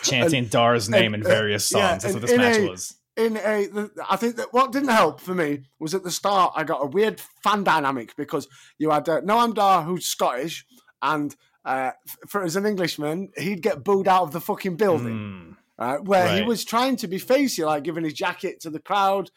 chanting 0.04 0.46
Dar's 0.46 0.90
name 0.90 1.14
in 1.14 1.26
uh, 1.26 1.28
various 1.28 1.72
yeah, 1.72 1.90
songs. 1.92 2.04
That's 2.04 2.14
what 2.16 2.22
this 2.24 2.38
match 2.38 2.58
a- 2.58 2.68
was. 2.70 2.96
in 3.16 3.38
a 3.38 3.68
the, 3.68 3.92
I 4.10 4.16
think 4.16 4.38
that 4.38 4.54
what 4.54 4.72
didn't 4.72 4.90
help 4.90 5.20
for 5.20 5.34
me 5.34 5.64
was 5.80 5.94
at 5.94 6.04
the 6.04 6.12
start 6.12 6.54
I 6.56 6.64
got 6.64 6.84
a 6.84 6.88
weird 6.88 7.20
fan 7.44 7.64
dynamic 7.64 8.16
because 8.16 8.48
you 8.78 8.92
had 8.92 9.08
uh, 9.10 9.22
Noam 9.22 9.54
Dar 9.54 9.84
who's 9.84 10.06
Scottish 10.06 10.66
and 11.02 11.36
uh, 11.68 11.92
for 12.28 12.44
as 12.44 12.56
an 12.56 12.66
Englishman 12.66 13.30
he'd 13.38 13.62
get 13.62 13.84
booed 13.84 14.08
out 14.08 14.24
of 14.24 14.32
the 14.32 14.42
fucking 14.42 14.76
building 14.78 15.14
Mm, 15.14 15.56
right 15.78 16.02
where 16.04 16.26
he 16.38 16.42
was 16.48 16.64
trying 16.66 16.96
to 16.98 17.08
be 17.08 17.20
facey 17.20 17.64
like 17.64 17.84
giving 17.84 18.04
his 18.06 18.14
jacket 18.14 18.60
to 18.62 18.70
the 18.70 18.80
crowd 18.80 19.30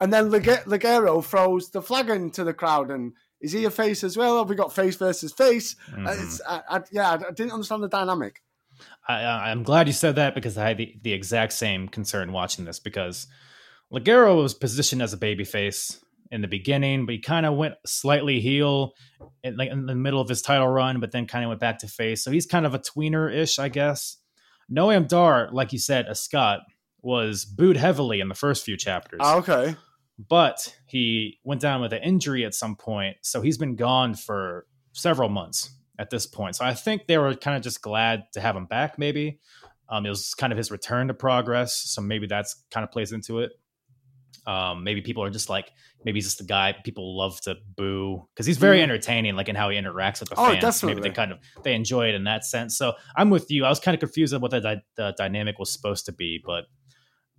and 0.00 0.12
then 0.12 0.30
Lig- 0.30 0.44
Ligero 0.66 1.24
throws 1.24 1.70
the 1.70 1.82
flag 1.82 2.08
into 2.10 2.44
the 2.44 2.54
crowd 2.54 2.90
and 2.90 3.12
is 3.40 3.52
he 3.52 3.64
a 3.64 3.70
face 3.70 4.02
as 4.04 4.16
well? 4.16 4.38
Have 4.38 4.48
we 4.48 4.56
got 4.56 4.72
face 4.74 4.96
versus 4.96 5.32
face? 5.32 5.74
It's, 5.96 6.40
I, 6.46 6.60
I, 6.68 6.80
yeah, 6.90 7.10
I 7.12 7.30
didn't 7.32 7.52
understand 7.52 7.82
the 7.84 7.88
dynamic. 7.88 8.42
I, 9.08 9.22
I- 9.22 9.50
I'm 9.50 9.62
glad 9.62 9.86
you 9.86 9.92
said 9.92 10.16
that 10.16 10.34
because 10.34 10.58
I 10.58 10.68
had 10.68 10.78
the, 10.78 10.94
the 11.02 11.12
exact 11.12 11.52
same 11.52 11.88
concern 11.88 12.32
watching 12.32 12.64
this 12.64 12.78
because 12.80 13.26
Ligero 13.92 14.36
was 14.42 14.54
positioned 14.54 15.02
as 15.02 15.12
a 15.12 15.16
babyface 15.16 15.98
in 16.30 16.40
the 16.42 16.48
beginning, 16.48 17.06
but 17.06 17.12
he 17.14 17.20
kind 17.20 17.46
of 17.46 17.56
went 17.56 17.74
slightly 17.86 18.40
heel 18.40 18.92
in, 19.42 19.56
like 19.56 19.70
in 19.70 19.86
the 19.86 19.94
middle 19.94 20.20
of 20.20 20.28
his 20.28 20.42
title 20.42 20.68
run, 20.68 21.00
but 21.00 21.12
then 21.12 21.26
kind 21.26 21.44
of 21.44 21.48
went 21.48 21.60
back 21.60 21.78
to 21.78 21.88
face. 21.88 22.22
So 22.22 22.30
he's 22.30 22.46
kind 22.46 22.66
of 22.66 22.74
a 22.74 22.78
tweener 22.78 23.32
ish, 23.32 23.58
I 23.58 23.68
guess. 23.68 24.16
Noam 24.70 25.08
Dar, 25.08 25.48
like 25.52 25.72
you 25.72 25.78
said, 25.78 26.06
a 26.08 26.14
Scot, 26.14 26.60
was 27.00 27.44
booed 27.44 27.76
heavily 27.76 28.20
in 28.20 28.28
the 28.28 28.34
first 28.34 28.64
few 28.64 28.76
chapters. 28.76 29.20
Ah, 29.22 29.36
okay. 29.36 29.76
but 30.18 30.76
he 30.86 31.38
went 31.44 31.60
down 31.60 31.80
with 31.80 31.92
an 31.92 32.02
injury 32.02 32.44
at 32.44 32.52
some 32.54 32.74
point 32.74 33.16
so 33.22 33.40
he's 33.40 33.56
been 33.56 33.76
gone 33.76 34.14
for 34.14 34.66
several 34.92 35.28
months 35.28 35.70
at 35.96 36.10
this 36.10 36.26
point 36.26 36.56
so 36.56 36.64
i 36.64 36.74
think 36.74 37.06
they 37.06 37.16
were 37.18 37.34
kind 37.34 37.56
of 37.56 37.62
just 37.62 37.80
glad 37.82 38.24
to 38.32 38.40
have 38.40 38.56
him 38.56 38.66
back 38.66 38.98
maybe 38.98 39.38
um, 39.88 40.04
it 40.04 40.08
was 40.08 40.34
kind 40.34 40.52
of 40.52 40.56
his 40.56 40.70
return 40.72 41.06
to 41.06 41.14
progress 41.14 41.74
so 41.74 42.02
maybe 42.02 42.26
that's 42.26 42.64
kind 42.72 42.82
of 42.82 42.90
plays 42.90 43.12
into 43.12 43.38
it 43.38 43.52
um, 44.46 44.82
maybe 44.84 45.00
people 45.02 45.22
are 45.22 45.30
just 45.30 45.48
like 45.50 45.70
maybe 46.04 46.16
he's 46.18 46.24
just 46.26 46.40
a 46.40 46.44
guy 46.44 46.74
people 46.84 47.16
love 47.18 47.40
to 47.42 47.56
boo 47.76 48.26
because 48.34 48.46
he's 48.46 48.56
very 48.58 48.78
Mm. 48.78 48.84
entertaining 48.84 49.36
like 49.36 49.48
in 49.48 49.56
how 49.56 49.68
he 49.68 49.76
interacts 49.76 50.20
with 50.20 50.28
the 50.30 50.36
Oh, 50.38 50.46
fans 50.50 50.62
maybe 50.82 50.94
definitely. 50.94 51.08
they 51.10 51.14
kind 51.14 51.32
of 51.32 51.38
they 51.64 51.74
enjoy 51.74 52.08
it 52.08 52.14
in 52.14 52.24
that 52.24 52.44
sense 52.44 52.78
so 52.78 52.94
i'm 53.16 53.30
with 53.30 53.50
you 53.50 53.64
i 53.64 53.68
was 53.68 53.80
kind 53.80 53.94
of 53.94 54.00
confused 54.00 54.32
on 54.32 54.40
what 54.40 54.50
the, 54.50 54.80
the 54.96 55.14
dynamic 55.18 55.58
was 55.58 55.72
supposed 55.72 56.06
to 56.06 56.12
be 56.12 56.40
but 56.44 56.64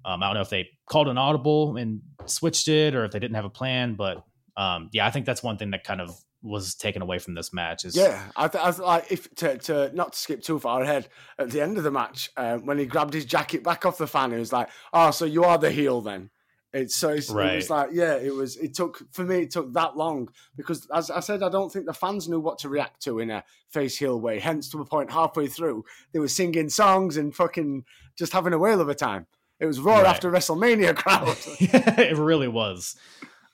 um, 0.06 0.23
I 0.23 0.28
don't 0.28 0.36
know 0.36 0.41
if 0.41 0.49
they 0.49 0.69
called 0.89 1.10
an 1.10 1.17
audible 1.17 1.75
and 1.75 1.99
switched 2.25 2.69
it, 2.69 2.95
or 2.95 3.04
if 3.04 3.12
they 3.12 3.19
didn't 3.19 3.36
have 3.36 3.43
a 3.43 3.49
plan. 3.49 3.95
But 3.95 4.23
um, 4.56 4.89
yeah, 4.93 5.06
I 5.06 5.12
think 5.12 5.25
that's 5.25 5.43
one 5.43 5.58
thing 5.58 5.71
that 5.71 5.84
kind 5.84 5.99
of 5.99 6.17
was 6.41 6.73
taken 6.75 7.02
away 7.02 7.19
from 7.19 7.34
this 7.34 7.52
match. 7.52 7.84
Is 7.84 7.97
Yeah, 7.97 8.17
I, 8.34 8.47
th- 8.47 8.63
I 8.63 8.71
th- 8.71 8.80
like 8.80 9.12
if 9.12 9.30
to, 9.36 9.58
to 9.58 9.91
not 9.93 10.13
to 10.13 10.17
skip 10.17 10.41
too 10.41 10.58
far 10.58 10.82
ahead 10.84 11.10
at 11.38 11.52
the 11.52 11.60
end 11.60 11.78
of 11.78 11.84
the 11.84 11.91
match 11.91 12.30
uh, 12.38 12.60
when 12.60 12.78
he 12.80 12.86
grabbed 12.86 13.13
his 13.13 13.25
jacket 13.25 13.62
back 13.62 13.86
off 13.86 13.97
the 13.97 14.08
fan, 14.08 14.32
he 14.32 14.38
was 14.38 14.54
like, 14.54 14.69
"Oh, 14.93 15.12
so 15.12 15.25
you 15.25 15.43
are 15.43 15.58
the 15.58 15.69
heel 15.69 15.99
then?" 15.99 16.30
It's 16.72 16.96
so 16.96 17.10
it's, 17.10 17.30
it 17.32 17.34
was 17.56 17.70
like, 17.72 17.90
yeah, 17.94 18.14
it 18.16 18.34
was. 18.34 18.56
It 18.58 18.76
took 18.76 19.02
for 19.12 19.24
me, 19.24 19.40
it 19.42 19.52
took 19.52 19.74
that 19.74 19.98
long 19.98 20.30
because, 20.56 20.88
as 20.94 21.10
I 21.10 21.20
said, 21.20 21.42
I 21.42 21.50
don't 21.50 21.72
think 21.72 21.88
the 21.88 21.94
fans 21.94 22.30
knew 22.30 22.40
what 22.40 22.60
to 22.60 22.70
react 22.70 23.02
to 23.04 23.20
in 23.20 23.32
a 23.32 23.44
face 23.70 23.98
heel 23.98 24.20
way. 24.22 24.38
Hence, 24.38 24.70
to 24.70 24.82
a 24.82 24.86
point, 24.86 25.12
halfway 25.12 25.48
through, 25.48 25.86
they 26.14 26.20
were 26.20 26.28
singing 26.28 26.70
songs 26.70 27.18
and 27.18 27.36
fucking 27.36 27.86
just 28.18 28.34
having 28.34 28.54
a 28.54 28.60
whale 28.60 28.82
of 28.82 28.90
a 28.90 28.94
time. 28.94 29.26
It 29.60 29.66
was 29.66 29.80
Raw 29.80 29.98
Right. 29.98 30.06
after 30.06 30.32
WrestleMania 30.32 30.96
crowd. 30.96 31.36
it 31.60 32.18
really 32.18 32.48
was. 32.48 32.96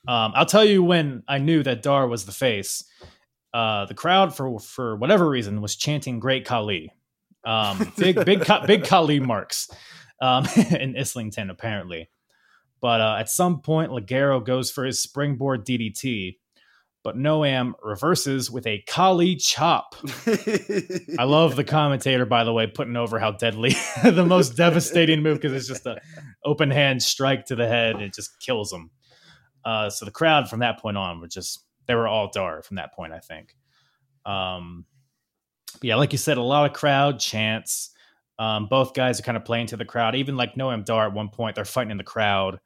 Um, 0.08 0.34
I'll 0.36 0.45
tell 0.45 0.65
you 0.65 0.84
when 0.84 1.23
I 1.28 1.38
knew 1.38 1.63
that 1.63 1.82
Dar 1.82 2.08
was 2.08 2.25
the 2.25 2.32
face. 2.34 2.84
Uh, 3.54 3.86
the 3.86 3.93
crowd, 3.93 4.36
for 4.36 4.60
for 4.60 4.97
whatever 4.97 5.30
reason, 5.30 5.62
was 5.62 5.78
chanting 5.78 6.19
"Great 6.19 6.45
Khali." 6.45 6.91
Um, 7.45 7.93
big 7.97 8.25
big 8.25 8.45
big 8.67 8.84
Khali 8.84 9.21
marks 9.21 9.69
um, 10.21 10.45
in 10.78 10.97
Islington, 10.97 11.49
apparently. 11.49 12.10
But 12.85 13.01
uh, 13.01 13.15
at 13.17 13.31
some 13.31 13.61
point, 13.61 13.89
Ligero 13.89 14.45
goes 14.45 14.69
for 14.69 14.85
his 14.85 15.01
springboard 15.01 15.65
DDT, 15.65 16.37
but 17.03 17.17
Noam 17.17 17.73
reverses 17.81 18.51
with 18.51 18.67
a 18.67 18.83
Khali 18.87 19.37
chop. 19.37 19.95
I 21.17 21.23
love 21.23 21.55
the 21.55 21.65
commentator, 21.67 22.27
by 22.27 22.43
the 22.43 22.53
way, 22.53 22.67
putting 22.67 22.95
over 22.95 23.17
how 23.17 23.31
deadly 23.31 23.71
the 24.03 24.23
most 24.23 24.55
devastating 24.55 25.23
move 25.23 25.41
because 25.41 25.51
it's 25.53 25.67
just 25.67 25.87
an 25.87 25.97
open 26.45 26.69
hand 26.69 27.01
strike 27.01 27.45
to 27.45 27.55
the 27.55 27.67
head 27.67 27.95
and 27.95 28.03
it 28.03 28.13
just 28.13 28.39
kills 28.39 28.71
him. 28.71 28.91
Uh, 29.65 29.89
so 29.89 30.05
the 30.05 30.11
crowd 30.11 30.47
from 30.47 30.59
that 30.59 30.79
point 30.79 30.95
on 30.95 31.19
were 31.19 31.27
just 31.27 31.65
they 31.87 31.95
were 31.95 32.07
all 32.07 32.29
dar 32.31 32.61
from 32.61 32.75
that 32.75 32.93
point, 32.93 33.13
I 33.13 33.19
think. 33.19 33.55
Um, 34.27 34.85
yeah, 35.81 35.95
like 35.95 36.11
you 36.11 36.19
said, 36.19 36.37
a 36.37 36.43
lot 36.43 36.69
of 36.69 36.77
crowd 36.77 37.19
chants. 37.19 37.89
Um, 38.37 38.67
both 38.67 38.93
guys 38.93 39.19
are 39.19 39.23
kind 39.23 39.37
of 39.37 39.43
playing 39.43 39.65
to 39.67 39.77
the 39.77 39.85
crowd. 39.85 40.13
Even 40.13 40.37
like 40.37 40.53
Noam 40.53 40.85
Dar 40.85 41.07
at 41.07 41.13
one 41.13 41.29
point, 41.29 41.55
they're 41.55 41.65
fighting 41.65 41.89
in 41.89 41.97
the 41.97 42.03
crowd, 42.03 42.59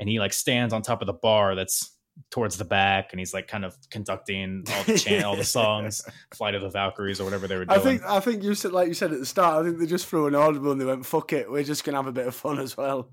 and 0.00 0.08
he 0.08 0.18
like 0.18 0.32
stands 0.32 0.74
on 0.74 0.82
top 0.82 1.02
of 1.02 1.06
the 1.06 1.12
bar 1.12 1.54
that's 1.54 1.96
towards 2.30 2.56
the 2.56 2.64
back, 2.64 3.12
and 3.12 3.20
he's 3.20 3.32
like 3.32 3.46
kind 3.46 3.64
of 3.64 3.76
conducting 3.90 4.64
all 4.74 4.84
the 4.84 4.98
chant, 4.98 5.24
all 5.24 5.36
the 5.36 5.44
songs, 5.60 6.02
"Flight 6.34 6.54
of 6.54 6.62
the 6.62 6.70
Valkyries" 6.70 7.20
or 7.20 7.24
whatever 7.24 7.46
they 7.46 7.56
were 7.56 7.66
doing. 7.66 7.78
I 7.78 7.82
think 7.82 8.02
I 8.04 8.18
think 8.18 8.42
you 8.42 8.54
said 8.54 8.72
like 8.72 8.88
you 8.88 8.94
said 8.94 9.12
at 9.12 9.20
the 9.20 9.26
start. 9.26 9.62
I 9.62 9.68
think 9.68 9.78
they 9.78 9.86
just 9.86 10.06
threw 10.06 10.26
an 10.26 10.34
audible 10.34 10.72
and 10.72 10.80
they 10.80 10.84
went, 10.84 11.06
"Fuck 11.06 11.32
it, 11.32 11.50
we're 11.50 11.62
just 11.62 11.84
gonna 11.84 11.98
have 11.98 12.06
a 12.06 12.12
bit 12.12 12.26
of 12.26 12.34
fun 12.34 12.58
as 12.58 12.76
well." 12.76 13.12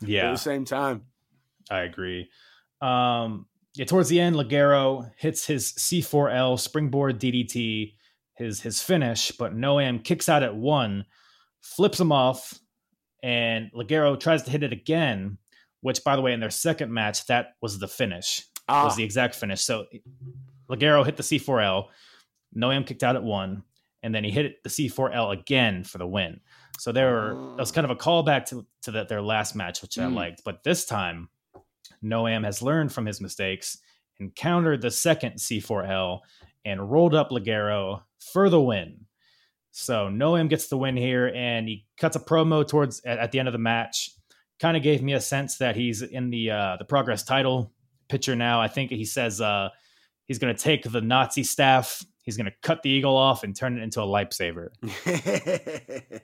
yeah, 0.00 0.28
At 0.28 0.32
the 0.32 0.38
same 0.38 0.64
time. 0.64 1.02
I 1.70 1.80
agree. 1.80 2.28
Um, 2.82 3.46
yeah, 3.74 3.86
towards 3.86 4.08
the 4.08 4.20
end, 4.20 4.36
Ligero 4.36 5.10
hits 5.16 5.46
his 5.46 5.72
C4L 5.72 6.58
springboard 6.58 7.18
DDT, 7.20 7.94
his 8.34 8.60
his 8.60 8.82
finish, 8.82 9.30
but 9.32 9.54
Noam 9.54 10.02
kicks 10.04 10.28
out 10.28 10.42
at 10.42 10.54
one, 10.54 11.06
flips 11.60 12.00
him 12.00 12.12
off, 12.12 12.58
and 13.22 13.70
Ligero 13.72 14.18
tries 14.18 14.42
to 14.42 14.50
hit 14.50 14.62
it 14.62 14.72
again. 14.72 15.38
Which, 15.84 16.02
by 16.02 16.16
the 16.16 16.22
way, 16.22 16.32
in 16.32 16.40
their 16.40 16.48
second 16.48 16.90
match, 16.90 17.26
that 17.26 17.56
was 17.60 17.78
the 17.78 17.86
finish. 17.86 18.46
Ah, 18.70 18.84
Was 18.84 18.96
the 18.96 19.04
exact 19.04 19.34
finish. 19.34 19.60
So 19.60 19.84
Ligero 20.70 21.04
hit 21.04 21.18
the 21.18 21.22
C4L, 21.22 21.88
Noam 22.56 22.86
kicked 22.86 23.02
out 23.02 23.16
at 23.16 23.22
one, 23.22 23.64
and 24.02 24.14
then 24.14 24.24
he 24.24 24.30
hit 24.30 24.62
the 24.62 24.70
C4L 24.70 25.30
again 25.38 25.84
for 25.84 25.98
the 25.98 26.06
win. 26.06 26.40
So 26.78 26.90
there 26.90 27.12
were 27.12 27.34
that 27.56 27.60
was 27.60 27.70
kind 27.70 27.84
of 27.84 27.90
a 27.90 27.96
callback 27.96 28.46
to 28.46 28.64
to 28.84 28.92
the, 28.92 29.04
their 29.04 29.20
last 29.20 29.54
match, 29.54 29.82
which 29.82 29.98
I 29.98 30.04
Mm. 30.04 30.14
liked. 30.14 30.40
But 30.42 30.62
this 30.64 30.86
time, 30.86 31.28
Noam 32.02 32.44
has 32.44 32.62
learned 32.62 32.90
from 32.90 33.04
his 33.04 33.20
mistakes 33.20 33.76
and 34.18 34.34
countered 34.34 34.80
the 34.80 34.90
second 34.90 35.34
C4L 35.34 36.20
and 36.64 36.90
rolled 36.90 37.14
up 37.14 37.28
Ligero 37.28 38.04
for 38.32 38.48
the 38.48 38.60
win. 38.60 39.04
So 39.70 40.08
Noam 40.08 40.48
gets 40.48 40.68
the 40.68 40.78
win 40.78 40.96
here, 40.96 41.30
and 41.34 41.68
he 41.68 41.84
cuts 41.98 42.16
a 42.16 42.20
promo 42.20 42.66
towards 42.66 43.00
at, 43.04 43.18
at 43.18 43.32
the 43.32 43.38
end 43.38 43.48
of 43.48 43.52
the 43.52 43.58
match. 43.58 44.12
Kind 44.60 44.76
of 44.76 44.82
gave 44.82 45.02
me 45.02 45.12
a 45.14 45.20
sense 45.20 45.58
that 45.58 45.76
he's 45.76 46.02
in 46.02 46.30
the 46.30 46.50
uh, 46.50 46.76
the 46.78 46.84
Progress 46.84 47.22
title 47.24 47.72
picture 48.08 48.36
now. 48.36 48.60
I 48.60 48.68
think 48.68 48.90
he 48.90 49.04
says 49.04 49.40
uh, 49.40 49.68
he's 50.26 50.38
going 50.38 50.54
to 50.54 50.62
take 50.62 50.84
the 50.84 51.00
Nazi 51.00 51.42
staff, 51.42 52.02
he's 52.22 52.36
going 52.36 52.46
to 52.46 52.54
cut 52.62 52.82
the 52.82 52.90
eagle 52.90 53.16
off 53.16 53.42
and 53.42 53.54
turn 53.56 53.76
it 53.76 53.82
into 53.82 54.00
a 54.00 54.06
lifesaver. 54.06 54.68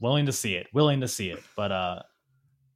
willing 0.00 0.26
to 0.26 0.32
see 0.32 0.54
it, 0.54 0.66
willing 0.72 1.00
to 1.00 1.08
see 1.08 1.30
it. 1.30 1.42
But 1.56 1.72
uh, 1.72 2.02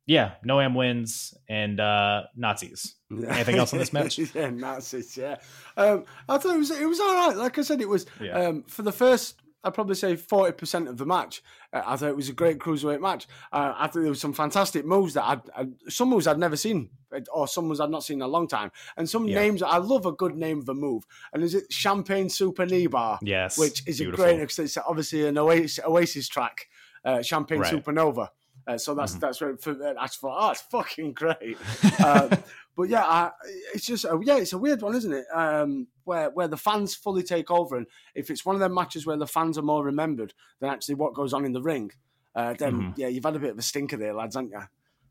yeah, 0.07 0.33
Noam 0.47 0.77
wins 0.77 1.35
and 1.49 1.81
uh, 1.81 2.25
Nazis. 2.37 2.95
Anything 3.11 3.57
else 3.57 3.73
on 3.73 3.79
this 3.79 3.93
match? 3.95 4.19
yeah, 4.19 4.51
Nazis. 4.51 5.17
Yeah, 5.17 5.37
um, 5.77 6.05
I 6.29 6.39
thought 6.39 6.55
it 6.55 6.59
was 6.59 6.71
it 6.71 6.87
was 6.87 7.01
all 7.01 7.15
right. 7.29 7.37
Like 7.37 7.59
I 7.59 7.63
said, 7.63 7.81
it 7.81 7.89
was 7.89 8.07
Yeah. 8.21 8.33
um, 8.49 8.63
for 8.65 8.83
the 8.83 8.93
first. 8.93 9.42
I'd 9.65 9.75
probably 9.75 9.95
say 9.95 10.17
forty 10.17 10.53
percent 10.53 10.89
of 10.89 10.97
the 10.99 11.07
match. 11.07 11.43
Uh, 11.73 11.83
I 11.87 11.97
thought 11.97 12.09
it 12.09 12.17
was 12.17 12.29
a 12.29 12.33
great 12.33 12.59
cruiserweight 12.59 13.01
match. 13.01 13.27
Uh, 13.53 13.75
I 13.77 13.87
think 13.87 14.03
there 14.03 14.11
was 14.11 14.21
some 14.21 14.33
fantastic 14.33 14.85
moves 14.85 15.15
that 15.15 15.25
I'd, 15.25 15.41
i 15.57 15.67
some 15.89 16.09
moves 16.11 16.27
I'd 16.27 16.39
never 16.39 16.57
seen, 16.57 16.91
or 17.33 17.47
some 17.47 17.67
moves 17.69 17.81
I'd 17.81 17.91
not 17.91 18.05
seen 18.05 18.19
in 18.19 18.23
a 18.23 18.27
long 18.29 18.49
time, 18.49 18.73
and 18.97 19.09
some 19.09 19.27
Yeah. 19.27 19.41
names. 19.41 19.63
I 19.63 19.77
love 19.79 20.07
a 20.07 20.13
good 20.13 20.37
name 20.37 20.59
of 20.59 20.69
a 20.69 20.75
move. 20.75 21.05
And 21.33 21.43
is 21.43 21.55
it 21.55 21.73
Champagne 21.73 22.29
Super 22.29 22.67
Knee 22.67 22.87
Bar? 22.89 23.19
Yes, 23.23 23.57
which 23.59 23.83
is 23.87 23.99
beautiful. 23.99 24.25
a 24.25 24.29
great. 24.29 24.41
Because 24.41 24.59
it's 24.59 24.77
obviously 24.79 25.27
an 25.27 25.39
Oasis, 25.39 25.79
Oasis 25.85 26.29
track, 26.29 26.69
uh, 27.05 27.23
Champagne 27.23 27.61
Right. 27.61 27.73
Supernova. 27.73 28.29
Uh, 28.67 28.79
so 28.79 28.95
that's 28.95 29.15
Mhm. 29.17 29.21
that's. 29.21 29.39
For, 29.39 29.75
that's 29.75 30.17
for 30.17 30.35
oh, 30.39 30.51
it's 30.51 30.61
fucking 30.63 31.13
great. 31.15 31.57
um, 32.05 32.31
but 32.77 32.89
yeah, 32.89 33.05
I, 33.05 33.31
it's 33.75 33.87
just 33.87 34.05
a, 34.05 34.19
yeah, 34.23 34.37
it's 34.39 34.53
a 34.53 34.59
weird 34.59 34.83
one, 34.83 34.95
isn't 34.95 35.13
it? 35.13 35.25
Um, 35.35 35.89
where 36.05 36.31
where 36.31 36.49
the 36.49 36.57
fans 36.57 36.95
fully 36.95 37.23
take 37.23 37.51
over, 37.51 37.77
and 37.77 37.87
if 38.15 38.31
it's 38.31 38.45
one 38.47 38.55
of 38.55 38.61
them 38.61 38.73
matches 38.75 39.05
where 39.07 39.17
the 39.17 39.27
fans 39.27 39.59
are 39.59 39.63
more 39.63 39.85
remembered 39.85 40.33
than 40.61 40.71
actually 40.71 40.95
what 40.95 41.15
goes 41.15 41.33
on 41.33 41.45
in 41.45 41.53
the 41.53 41.63
ring, 41.63 41.91
uh, 42.37 42.55
then 42.55 42.73
Mhm. 42.75 42.95
yeah, 42.99 43.09
you've 43.09 43.25
had 43.25 43.37
a 43.37 43.41
bit 43.41 43.51
of 43.51 43.59
a 43.59 43.63
stinker 43.63 43.97
there, 43.97 44.15
lads, 44.15 44.37
haven't 44.37 44.53
you? 44.53 44.63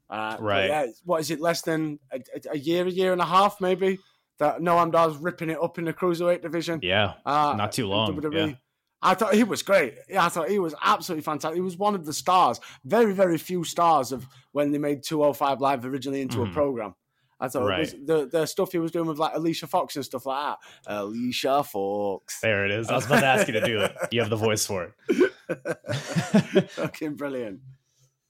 Uh, 0.09 0.37
Right. 0.39 0.67
Yeah, 0.67 0.85
what 1.05 1.19
is 1.21 1.29
it? 1.31 1.39
Less 1.39 1.61
than 1.61 1.99
a, 2.11 2.17
a- 2.35 2.53
a 2.53 2.57
year, 2.57 2.85
a 2.87 2.91
year 2.91 3.11
and 3.11 3.21
a 3.21 3.25
half, 3.25 3.59
maybe. 3.61 3.99
That 4.39 4.59
Noam 4.59 4.91
Dar's 4.91 5.17
ripping 5.17 5.51
it 5.51 5.59
up 5.61 5.77
in 5.77 5.85
the 5.85 5.93
cruiserweight 5.93 6.41
division. 6.41 6.79
Yeah, 6.81 7.13
Uh, 7.25 7.53
not 7.55 7.71
too 7.73 7.85
long. 7.87 8.15
WWE. 8.15 8.47
Yeah. 8.49 8.55
I 9.01 9.13
thought 9.15 9.33
he 9.33 9.43
was 9.43 9.63
great. 9.63 9.95
Yeah, 10.09 10.25
I 10.25 10.29
thought 10.29 10.49
he 10.49 10.59
was 10.59 10.75
absolutely 10.83 11.23
fantastic. 11.23 11.55
He 11.55 11.61
was 11.61 11.75
one 11.77 11.95
of 11.95 12.05
the 12.05 12.13
stars, 12.13 12.59
very, 12.85 13.13
very 13.13 13.37
few 13.37 13.63
stars 13.63 14.11
of 14.11 14.27
when 14.51 14.71
they 14.71 14.77
made 14.77 15.01
205 15.03 15.59
Live 15.59 15.85
originally 15.85 16.21
into 16.21 16.37
Mhm. 16.37 16.51
a 16.51 16.53
program. 16.53 16.95
I 17.39 17.47
thought 17.47 17.67
it 17.73 17.79
was, 17.79 17.95
the 18.05 18.27
the 18.31 18.45
stuff 18.45 18.71
he 18.71 18.77
was 18.77 18.91
doing 18.91 19.07
with 19.07 19.17
like 19.17 19.33
Alicia 19.33 19.65
Fox 19.65 19.95
and 19.95 20.05
stuff 20.05 20.27
like 20.27 20.55
that. 20.85 20.93
Alicia 20.93 21.63
Fox. 21.63 22.39
There 22.39 22.63
it 22.65 22.71
is. 22.71 22.87
I 22.89 22.95
was 22.95 23.07
about 23.07 23.21
to 23.21 23.25
ask 23.25 23.47
you 23.47 23.53
to 23.53 23.65
do 23.65 23.81
it. 23.81 23.95
You 24.11 24.19
have 24.21 24.29
the 24.29 24.35
voice 24.35 24.63
for 24.67 24.93
it. 25.09 25.31
Fucking 26.71 27.15
brilliant. 27.15 27.61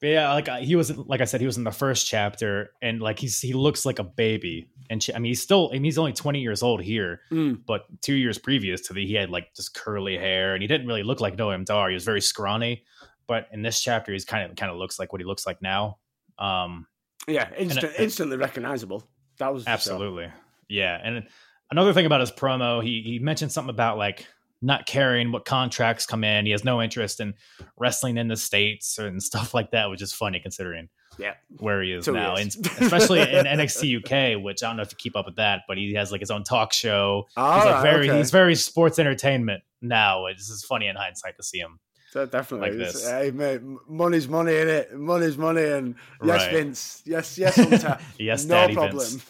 But 0.02 0.08
yeah, 0.08 0.34
like 0.34 0.48
he 0.64 0.76
was, 0.76 0.98
like 0.98 1.22
I 1.22 1.26
said, 1.26 1.42
he 1.42 1.46
was 1.46 1.58
in 1.58 1.64
the 1.64 1.72
first 1.72 2.08
chapter, 2.08 2.72
and 2.82 3.00
like 3.00 3.20
he's 3.20 3.40
he 3.40 3.54
looks 3.54 3.86
like 3.86 4.00
a 4.00 4.04
baby. 4.04 4.68
And 4.90 5.02
she, 5.02 5.14
I 5.14 5.20
mean, 5.20 5.30
he's 5.30 5.42
still, 5.42 5.70
I 5.70 5.74
mean, 5.74 5.84
he's 5.86 5.98
only 6.00 6.12
twenty 6.14 6.42
years 6.42 6.64
old 6.64 6.82
here, 6.82 7.22
Mm. 7.32 7.62
but 7.66 7.84
two 8.02 8.16
years 8.16 8.38
previous 8.40 8.82
to 8.88 8.94
the, 8.94 9.06
he 9.06 9.14
had 9.14 9.30
like 9.30 9.54
just 9.56 9.74
curly 9.76 10.18
hair, 10.18 10.54
and 10.54 10.62
he 10.64 10.68
didn't 10.68 10.88
really 10.88 11.04
look 11.04 11.22
like 11.22 11.38
Noam 11.38 11.64
Dar. 11.66 11.88
He 11.90 11.94
was 11.94 12.04
very 12.04 12.20
scrawny, 12.22 12.84
but 13.28 13.48
in 13.54 13.62
this 13.62 13.80
chapter, 13.82 14.12
he's 14.12 14.26
kind 14.26 14.50
of 14.50 14.58
kind 14.58 14.72
of 14.72 14.78
looks 14.78 14.98
like 14.98 15.12
what 15.14 15.22
he 15.22 15.26
looks 15.26 15.46
like 15.46 15.62
now. 15.62 15.98
Um, 16.40 16.88
Yeah, 17.28 17.50
instant, 17.56 17.86
it- 17.86 18.00
instantly 18.00 18.38
recognizable. 18.38 19.08
That 19.38 19.54
was. 19.54 19.68
Absolutely. 19.68 20.30
Yeah. 20.68 21.00
And 21.04 21.28
another 21.70 21.94
thing 21.94 22.06
about 22.08 22.22
his 22.22 22.32
promo, 22.32 22.84
he 22.84 23.02
he 23.04 23.20
mentioned 23.20 23.52
something 23.52 23.70
about 23.70 23.98
like 24.00 24.26
not 24.62 24.86
caring 24.86 25.32
what 25.32 25.45
contracts 25.45 26.06
come 26.06 26.24
in. 26.24 26.45
He 26.45 26.52
has 26.52 26.63
no 26.63 26.82
interest 26.82 27.19
in 27.19 27.34
wrestling 27.80 28.17
in 28.17 28.28
the 28.28 28.38
States 28.38 28.97
and 28.97 29.21
stuff 29.32 29.54
like 29.54 29.71
that, 29.71 29.89
which 29.89 30.02
is 30.02 30.13
funny 30.13 30.39
considering 30.39 30.89
Yeah. 31.17 31.34
where 31.58 31.82
he 31.82 31.93
is 31.93 32.06
So 32.06 32.13
he 32.13 32.19
now. 32.19 32.36
is. 32.36 32.56
And 32.56 32.65
especially 32.82 33.21
in 33.21 33.45
NXT 33.45 33.97
UK, 34.38 34.43
which 34.43 34.62
I 34.63 34.67
don't 34.67 34.78
know 34.78 34.84
if 34.84 34.91
you 34.91 34.97
keep 34.97 35.15
up 35.15 35.26
with 35.26 35.38
that, 35.38 35.62
but 35.67 35.78
he 35.78 35.93
has 35.95 36.12
like 36.12 36.21
his 36.21 36.32
own 36.32 36.43
talk 36.43 36.74
show. 36.74 37.28
All 37.36 37.56
he's 37.56 37.65
like 37.65 37.76
ah, 37.76 37.82
very 37.82 38.10
okay. 38.10 38.17
he's 38.19 38.32
very 38.32 38.56
sports 38.56 39.00
entertainment 39.00 39.63
now. 39.82 40.28
It's 40.28 40.47
just 40.47 40.65
funny 40.65 40.88
in 40.88 40.95
hindsight 40.95 41.38
to 41.38 41.43
see 41.43 41.60
him. 41.60 41.80
So 42.12 42.26
definitely. 42.26 42.71
like 42.71 42.78
this. 42.78 43.10
Hey, 43.10 43.32
mate, 43.32 43.62
money's 43.88 44.28
money 44.28 44.58
in 44.58 44.67
it. 44.67 44.93
Money's 44.93 45.38
money, 45.38 45.63
and 45.63 45.95
yes, 46.21 46.41
Right. 46.41 46.52
Vince. 46.52 47.02
Yes, 47.06 47.38
yes. 47.38 47.58
Yes, 48.19 48.43
no 48.43 48.56
Daddy 48.56 48.74
problem. 48.74 49.21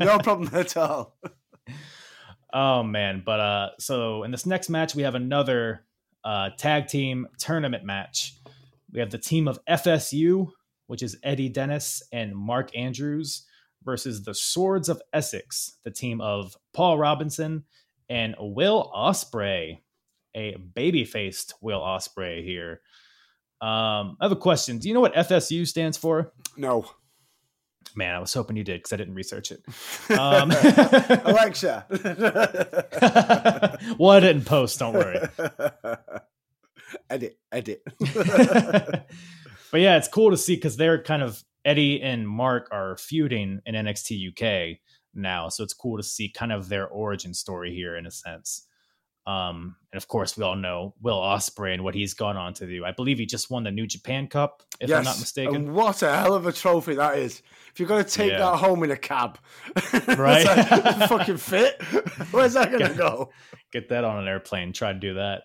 No 0.00 0.18
problem 0.18 0.50
at 0.52 0.76
all. 0.76 1.16
Oh 2.52 2.82
man, 2.82 3.22
but 3.24 3.40
uh 3.40 3.70
so 3.78 4.24
in 4.24 4.30
this 4.30 4.46
next 4.46 4.68
match 4.68 4.94
we 4.94 5.02
have 5.02 5.14
another 5.14 5.84
uh 6.24 6.50
tag 6.56 6.86
team 6.86 7.26
tournament 7.38 7.84
match. 7.84 8.34
We 8.92 9.00
have 9.00 9.10
the 9.10 9.18
team 9.18 9.48
of 9.48 9.58
FSU, 9.64 10.48
which 10.86 11.02
is 11.02 11.16
Eddie 11.22 11.48
Dennis 11.48 12.02
and 12.12 12.36
Mark 12.36 12.76
Andrews 12.76 13.46
versus 13.84 14.22
the 14.22 14.34
Swords 14.34 14.88
of 14.88 15.00
Essex, 15.12 15.78
the 15.84 15.90
team 15.90 16.20
of 16.20 16.56
Paul 16.72 16.98
Robinson 16.98 17.64
and 18.08 18.34
Will 18.38 18.90
Ospreay, 18.94 19.78
a 20.34 20.56
baby-faced 20.56 21.54
Will 21.60 21.80
Ospreay 21.80 22.44
here. 22.44 22.80
Um, 23.60 24.16
I 24.20 24.24
have 24.24 24.32
a 24.32 24.36
question. 24.36 24.78
Do 24.78 24.88
you 24.88 24.94
know 24.94 25.00
what 25.00 25.14
FSU 25.14 25.66
stands 25.66 25.96
for? 25.96 26.32
No. 26.56 26.84
Man, 27.94 28.14
I 28.14 28.18
was 28.18 28.32
hoping 28.32 28.56
you 28.56 28.64
did 28.64 28.80
because 28.80 28.92
I 28.92 28.96
didn't 28.96 29.14
research 29.14 29.52
it. 29.52 29.62
Um, 30.18 30.50
Alexa. 31.24 31.86
well, 33.98 34.10
I 34.10 34.20
didn't 34.20 34.44
post. 34.44 34.78
Don't 34.78 34.94
worry. 34.94 35.20
edit, 37.08 37.38
edit. 37.50 37.82
but 37.98 39.06
yeah, 39.80 39.96
it's 39.96 40.08
cool 40.08 40.30
to 40.30 40.36
see 40.36 40.54
because 40.54 40.76
they're 40.76 41.02
kind 41.02 41.22
of 41.22 41.42
Eddie 41.64 42.02
and 42.02 42.28
Mark 42.28 42.68
are 42.72 42.96
feuding 42.98 43.60
in 43.64 43.74
NXT 43.74 44.32
UK 44.32 44.78
now, 45.14 45.48
so 45.48 45.64
it's 45.64 45.74
cool 45.74 45.96
to 45.96 46.02
see 46.02 46.28
kind 46.28 46.52
of 46.52 46.68
their 46.68 46.86
origin 46.88 47.32
story 47.34 47.74
here 47.74 47.96
in 47.96 48.06
a 48.06 48.10
sense. 48.10 48.66
Um, 49.26 49.76
and 49.92 49.96
of 50.02 50.08
course, 50.08 50.36
we 50.36 50.42
all 50.42 50.56
know 50.56 50.94
Will 51.00 51.18
Ospreay 51.20 51.74
and 51.74 51.84
what 51.84 51.94
he's 51.94 52.14
gone 52.14 52.36
on 52.36 52.54
to 52.54 52.66
do. 52.66 52.84
I 52.84 52.90
believe 52.90 53.18
he 53.18 53.26
just 53.26 53.50
won 53.50 53.62
the 53.62 53.70
New 53.70 53.86
Japan 53.86 54.26
Cup, 54.26 54.62
if 54.80 54.90
I'm 54.92 55.04
not 55.04 55.20
mistaken. 55.20 55.54
And 55.54 55.74
what 55.74 56.02
a 56.02 56.12
hell 56.12 56.34
of 56.34 56.46
a 56.46 56.52
trophy 56.52 56.94
that 56.96 57.18
is. 57.18 57.40
If 57.72 57.78
you're 57.78 57.88
going 57.88 58.04
to 58.04 58.10
take 58.10 58.32
Yeah. 58.32 58.38
that 58.38 58.56
home 58.56 58.82
in 58.82 58.90
a 58.90 58.96
cab, 58.96 59.38
Right. 60.08 60.44
like, 60.44 61.08
fucking 61.08 61.36
fit. 61.36 61.80
Where's 62.32 62.54
that 62.54 62.70
going 62.72 62.88
to 62.90 62.94
go? 62.98 63.30
Get 63.72 63.90
that 63.90 64.02
on 64.04 64.18
an 64.18 64.26
airplane. 64.28 64.72
Try 64.72 64.92
to 64.92 64.98
do 64.98 65.14
that. 65.14 65.44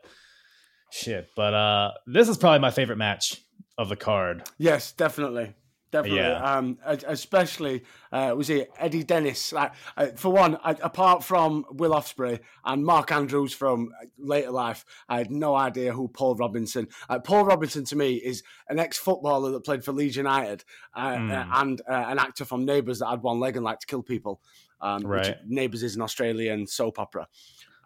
Shit, 0.92 1.30
but 1.36 1.54
uh, 1.54 1.92
this 2.08 2.30
is 2.30 2.38
probably 2.38 2.60
my 2.60 2.72
favorite 2.72 2.98
match 2.98 3.42
of 3.78 3.90
the 3.90 3.96
card. 3.96 4.44
Yes, 4.58 4.92
definitely. 4.94 5.54
Definitely. 5.90 6.20
Yeah. 6.20 6.58
Um, 6.58 6.78
especially, 6.86 7.84
uh, 8.12 8.34
was 8.36 8.50
it 8.50 8.70
Eddie 8.78 9.04
Dennis? 9.04 9.54
Like, 9.54 9.72
uh, 9.96 10.08
for 10.16 10.32
one, 10.34 10.58
I, 10.64 10.72
apart 10.82 11.24
from 11.24 11.64
Will 11.72 11.92
Ospreay 11.92 12.40
and 12.66 12.84
Mark 12.84 13.12
Andrews 13.12 13.54
from 13.54 13.94
uh, 14.02 14.06
later 14.18 14.52
life, 14.52 14.84
I 15.08 15.18
had 15.20 15.32
no 15.32 15.56
idea 15.56 15.94
who 15.94 16.10
Paul 16.10 16.36
Robinson. 16.36 16.90
Uh, 17.10 17.20
Paul 17.20 17.46
Robinson 17.46 17.86
to 17.86 17.96
me 17.96 18.16
is 18.16 18.44
an 18.68 18.80
ex-footballer 18.80 19.52
that 19.52 19.64
played 19.64 19.84
for 19.86 19.94
Leeds 19.94 20.18
United 20.18 20.66
uh, 20.94 21.16
Mm. 21.16 21.50
and 21.54 21.82
uh, 21.90 21.94
an 22.08 22.20
actor 22.20 22.44
from 22.44 22.66
Neighbours 22.66 23.00
that 23.00 23.08
had 23.08 23.22
one 23.24 23.40
leg 23.40 23.56
and 23.56 23.64
liked 23.64 23.82
to 23.82 23.88
kill 23.88 24.04
people. 24.04 24.42
Um, 24.82 25.08
Right. 25.08 25.38
Neighbours 25.48 25.84
is 25.84 25.96
an 25.96 26.02
Australian 26.02 26.68
soap 26.68 27.00
opera. 27.00 27.28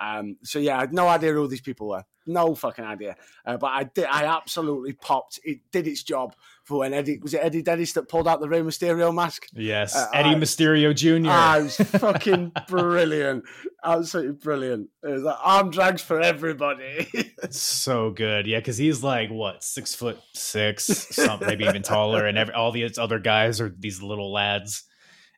Um, 0.02 0.38
so 0.44 0.58
yeah, 0.60 0.78
I 0.78 0.82
had 0.82 0.94
no 0.94 1.08
idea 1.08 1.32
who 1.34 1.48
these 1.48 1.62
people 1.62 1.90
were. 1.90 2.04
No 2.26 2.54
fucking 2.56 2.86
idea. 2.86 3.16
Uh, 3.46 3.58
but 3.58 3.68
I 3.68 3.84
did. 3.84 4.06
I 4.06 4.26
absolutely 4.26 4.94
popped. 4.94 5.40
It 5.44 5.60
did 5.72 5.88
its 5.88 6.04
job 6.04 6.36
for 6.64 6.80
when 6.80 6.94
Eddie 6.94 7.20
was 7.22 7.34
it 7.34 7.42
Eddie 7.44 7.62
Dennis 7.64 7.94
that 7.94 8.10
pulled 8.10 8.28
out 8.28 8.40
the 8.42 8.48
Rey 8.50 8.62
Mysterio 8.62 9.14
mask. 9.14 9.48
Yes, 9.54 9.96
Uh, 9.96 10.08
Eddie 10.14 10.30
I- 10.30 10.36
Mysterio 10.36 10.96
Jr. 10.96 11.30
It 11.60 11.64
was 11.64 11.78
fucking 12.02 12.52
brilliant. 12.68 13.44
Absolutely 13.84 14.34
brilliant. 14.34 14.90
It 15.04 15.08
was 15.10 15.24
like 15.24 15.38
arm 15.42 15.72
drags 15.72 16.02
for 16.04 16.20
everybody. 16.22 17.10
so 17.50 18.12
good, 18.12 18.46
yeah, 18.48 18.60
because 18.60 18.78
he's 18.78 19.04
like 19.04 19.30
what 19.30 19.64
six 19.64 19.96
foot 19.96 20.20
six, 20.34 20.86
some, 20.86 21.40
maybe 21.42 21.66
even 21.66 21.82
taller, 21.82 22.26
and 22.26 22.38
every, 22.38 22.54
all 22.54 22.72
these 22.72 22.98
other 23.00 23.20
guys 23.20 23.60
are 23.62 23.74
these 23.78 24.02
little 24.02 24.32
lads. 24.32 24.84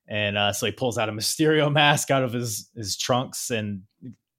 And 0.05 0.37
uh, 0.37 0.51
so 0.51 0.65
he 0.65 0.73
pulls 0.73 0.97
out 0.97 1.07
a 1.07 1.13
Mysterio 1.13 1.71
mask 1.71 2.11
out 2.11 2.23
of 2.23 2.33
his 2.33 2.69
his 2.75 2.97
trunks 2.97 3.49
and 3.51 3.83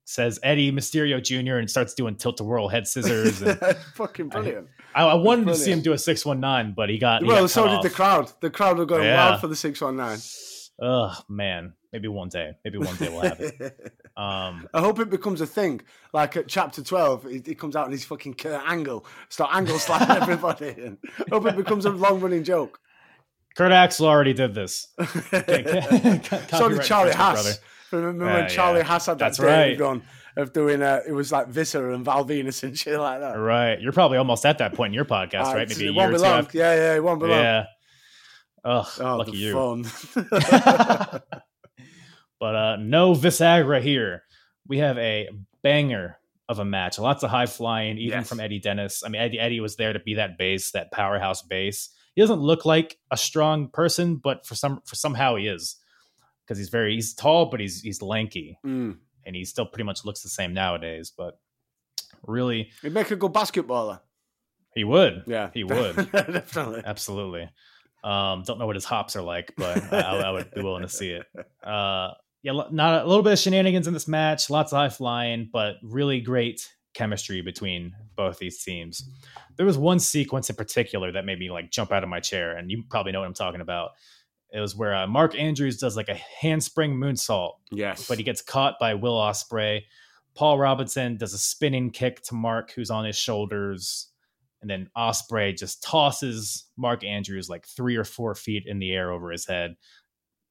says 0.04 0.38
Eddie 0.42 0.70
Mysterio 0.70 1.22
Jr. 1.22 1.56
and 1.56 1.70
starts 1.70 1.94
doing 1.94 2.16
tilt 2.16 2.36
to 2.38 2.44
whirl 2.44 2.68
head 2.68 2.86
scissors. 2.86 3.40
And 3.42 3.58
fucking 3.94 4.28
brilliant. 4.28 4.68
I, 4.94 5.04
I 5.04 5.14
wanted 5.14 5.46
to 5.48 5.54
see 5.56 5.72
him 5.72 5.80
do 5.80 5.92
a 5.92 5.98
six 5.98 6.24
one 6.24 6.40
nine, 6.40 6.72
but 6.76 6.88
he 6.88 6.98
got 6.98 7.22
he 7.22 7.28
well, 7.28 7.42
got 7.42 7.50
so 7.50 7.68
did 7.68 7.82
the 7.82 7.94
crowd. 7.94 8.30
The 8.40 8.50
crowd 8.50 8.78
were 8.78 8.86
going 8.86 9.04
Yeah. 9.04 9.30
wild 9.30 9.40
for 9.40 9.48
the 9.48 9.56
six 9.56 9.80
one 9.80 9.96
nine. 9.96 10.18
Ugh, 10.82 11.16
man, 11.28 11.74
maybe 11.92 12.08
one 12.08 12.28
day, 12.28 12.52
maybe 12.64 12.78
one 12.78 12.96
day 12.96 13.08
we'll 13.08 13.22
have 13.22 13.40
it. 13.40 13.92
Um, 14.16 14.68
I 14.72 14.78
hope 14.80 15.00
it 15.00 15.10
becomes 15.10 15.40
a 15.40 15.46
thing. 15.46 15.80
Like 16.12 16.36
at 16.36 16.46
chapter 16.46 16.84
twelve, 16.84 17.24
he, 17.28 17.42
he 17.44 17.56
comes 17.56 17.74
out 17.74 17.86
and 17.86 17.92
he's 17.92 18.04
fucking 18.04 18.34
Kurt 18.34 18.62
Angle, 18.64 19.04
start 19.28 19.52
angle 19.52 19.76
slapping 19.76 20.16
everybody. 20.22 20.68
And 20.68 20.98
hope 21.32 21.46
it 21.46 21.56
becomes 21.56 21.84
a 21.84 21.90
long 21.90 22.20
running 22.20 22.44
joke. 22.44 22.78
Kurt 23.56 23.72
Axel 23.72 24.06
already 24.06 24.32
did 24.32 24.54
this. 24.54 24.86
so 25.00 26.68
did 26.68 26.82
Charlie 26.84 27.12
Haas. 27.12 27.42
brother. 27.42 27.52
Remember 27.94 28.26
Yeah, 28.26 28.40
when 28.40 28.48
Charlie 28.48 28.78
yeah. 28.80 28.84
Haas 28.86 29.06
had 29.06 29.18
that 29.20 29.38
right. 29.38 29.78
run 29.78 30.02
of 30.36 30.52
doing 30.52 30.82
uh, 30.82 31.00
it 31.06 31.12
was 31.12 31.30
like 31.32 31.48
Viscera 31.48 31.94
and 31.94 32.04
Val 32.04 32.24
Venis 32.24 32.62
and 32.62 32.76
shit 32.76 32.98
like 32.98 33.20
that. 33.20 33.34
Right, 33.34 33.80
you're 33.80 33.92
probably 33.92 34.18
almost 34.18 34.44
at 34.46 34.58
that 34.58 34.74
point 34.74 34.90
in 34.90 34.94
your 34.94 35.04
podcast, 35.04 35.52
Uh, 35.52 35.54
right? 35.56 35.68
Maybe 35.68 35.86
a 35.86 35.90
it 35.90 35.94
won't 35.94 36.12
be 36.12 36.18
long. 36.18 36.38
after. 36.40 36.58
Yeah, 36.58 36.74
yeah, 36.74 36.94
it 36.96 37.04
won't 37.04 37.20
be 37.20 37.26
long. 37.26 37.38
Yeah. 37.38 37.64
Ugh, 38.64 38.86
Oh, 39.00 39.16
lucky 39.18 39.36
you. 39.36 39.52
fun. 39.52 39.84
but 42.40 42.54
uh, 42.56 42.76
no 42.76 43.12
Visagra 43.14 43.80
here. 43.82 44.22
We 44.66 44.78
have 44.78 44.98
a 44.98 45.28
banger 45.62 46.18
of 46.48 46.58
a 46.58 46.64
match. 46.64 46.98
Lots 46.98 47.22
of 47.22 47.30
high 47.30 47.46
flying, 47.46 47.98
even 47.98 48.18
Yes. 48.20 48.28
from 48.28 48.40
Eddie 48.40 48.60
Dennis. 48.60 49.02
I 49.04 49.08
mean, 49.08 49.20
Eddie, 49.20 49.38
Eddie 49.38 49.60
was 49.60 49.76
there 49.76 49.92
to 49.92 49.98
be 50.00 50.14
that 50.14 50.36
base, 50.38 50.70
that 50.72 50.90
powerhouse 50.90 51.42
base. 51.42 51.90
He 52.14 52.20
doesn't 52.22 52.40
look 52.40 52.64
like 52.64 52.98
a 53.10 53.16
strong 53.16 53.68
person, 53.68 54.16
but 54.16 54.46
for 54.46 54.54
some, 54.54 54.80
for 54.84 54.94
somehow 54.94 55.36
he 55.36 55.46
is, 55.48 55.76
because 56.46 56.58
he's 56.58 56.68
very, 56.68 56.94
he's 56.94 57.14
tall, 57.14 57.46
but 57.46 57.60
he's 57.60 57.80
he's 57.80 58.02
lanky, 58.02 58.58
Mm. 58.64 58.98
and 59.26 59.36
he 59.36 59.44
still 59.44 59.66
pretty 59.66 59.84
much 59.84 60.04
looks 60.04 60.22
the 60.22 60.28
same 60.28 60.52
nowadays. 60.54 61.12
But 61.16 61.38
really, 62.26 62.70
He'd 62.82 62.92
make 62.92 63.10
a 63.10 63.16
good 63.16 63.32
basketballer. 63.32 64.00
he 64.74 64.84
would, 64.84 65.24
Yeah, 65.26 65.50
he 65.54 65.64
would. 65.64 65.96
definitely. 66.12 66.82
Absolutely. 66.84 67.48
Um, 68.02 68.42
don't 68.46 68.58
know 68.58 68.66
what 68.66 68.76
his 68.76 68.84
hops 68.84 69.16
are 69.16 69.22
like, 69.22 69.54
but 69.56 69.82
I, 69.92 70.18
I 70.20 70.30
would 70.30 70.50
be 70.52 70.60
willing 70.62 70.82
to 70.82 70.88
see 70.88 71.10
it. 71.10 71.26
Uh, 71.64 72.12
yeah, 72.42 72.52
not 72.70 73.02
a 73.02 73.06
little 73.08 73.22
bit 73.22 73.32
of 73.32 73.38
shenanigans 73.38 73.86
in 73.86 73.94
this 73.94 74.06
match, 74.06 74.50
lots 74.50 74.70
of 74.70 74.76
high 74.76 74.90
flying, 74.90 75.48
but 75.50 75.76
really 75.82 76.20
great 76.20 76.68
chemistry 76.92 77.40
between 77.40 77.94
both 78.16 78.38
these 78.38 78.62
teams. 78.62 79.08
There 79.56 79.64
was 79.64 79.78
one 79.78 79.98
sequence 79.98 80.50
in 80.50 80.56
particular 80.56 81.10
that 81.12 81.24
made 81.24 81.38
me 81.38 81.50
like 81.50 81.70
jump 81.70 81.90
out 81.90 82.02
of 82.02 82.10
my 82.10 82.20
chair, 82.20 82.54
and 82.58 82.70
you 82.70 82.82
probably 82.90 83.12
know 83.12 83.20
what 83.20 83.26
I'm 83.28 83.32
talking 83.32 83.62
about. 83.62 83.92
It 84.54 84.60
was 84.60 84.76
where 84.76 84.94
uh, 84.94 85.08
Mark 85.08 85.34
Andrews 85.34 85.78
does 85.78 85.96
like 85.96 86.08
a 86.08 86.14
handspring 86.40 86.94
moonsault, 86.94 87.54
Yes, 87.72 88.06
but 88.06 88.18
he 88.18 88.24
gets 88.24 88.40
caught 88.40 88.78
by 88.78 88.94
Will 88.94 89.16
Ospreay. 89.16 89.82
Paul 90.36 90.58
Robinson 90.58 91.16
does 91.16 91.34
a 91.34 91.38
spinning 91.38 91.90
kick 91.90 92.22
to 92.24 92.34
Mark, 92.34 92.72
who's 92.72 92.90
on 92.90 93.04
his 93.04 93.16
shoulders, 93.16 94.08
and 94.62 94.70
then 94.70 94.88
Ospreay 94.96 95.58
just 95.58 95.82
tosses 95.82 96.66
Mark 96.76 97.02
Andrews 97.04 97.48
like 97.48 97.66
three 97.66 97.96
or 97.96 98.04
four 98.04 98.36
feet 98.36 98.62
in 98.64 98.78
the 98.78 98.92
air 98.92 99.10
over 99.10 99.32
his 99.32 99.46
head, 99.46 99.74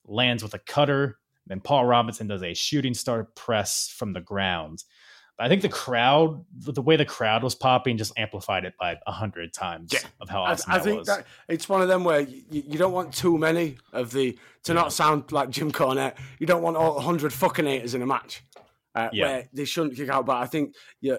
lands 0.06 0.44
with 0.44 0.54
a 0.54 0.60
cutter. 0.60 1.18
Then 1.48 1.62
Paul 1.62 1.86
Robinson 1.86 2.28
does 2.28 2.44
a 2.44 2.54
shooting 2.54 2.94
star 2.94 3.24
press 3.36 3.94
from 3.98 4.12
the 4.14 4.22
ground. 4.22 4.84
I 5.40 5.50
think 5.50 5.62
the 5.64 5.70
crowd, 5.70 6.46
the 6.60 6.82
way 6.82 6.96
the 6.96 7.06
crowd 7.06 7.42
was 7.44 7.56
popping, 7.56 7.98
just 7.98 8.14
amplified 8.18 8.66
it 8.66 8.76
by 8.80 8.98
a 9.08 9.12
hundred 9.12 9.52
times 9.54 9.92
Yeah. 9.92 10.00
of 10.22 10.30
how 10.30 10.44
I, 10.44 10.52
awesome 10.52 10.72
I 10.72 10.78
that 10.78 10.84
think 10.84 10.98
was. 11.00 11.08
that 11.08 11.26
it's 11.50 11.68
one 11.68 11.82
of 11.82 11.88
them 11.88 12.04
where 12.04 12.20
you, 12.22 12.44
you 12.52 12.78
don't 12.78 12.94
want 12.94 13.14
too 13.14 13.38
many 13.38 13.78
of 13.92 14.12
the 14.12 14.38
to 14.64 14.74
not 14.74 14.94
sound 14.94 15.32
like 15.32 15.50
Jim 15.50 15.72
Cornette. 15.72 16.16
You 16.40 16.46
don't 16.48 16.62
want 16.62 16.78
all 16.78 17.00
hundred 17.00 17.34
fucking 17.34 17.66
haters 17.66 17.96
in 17.96 18.02
a 18.04 18.06
match 18.06 18.44
uh, 18.96 19.10
Yeah. 19.12 19.26
where 19.26 19.50
they 19.54 19.66
shouldn't 19.66 19.96
kick 19.96 20.08
out. 20.10 20.26
But 20.28 20.38
I 20.38 20.46
think 20.46 20.76
you, 21.02 21.18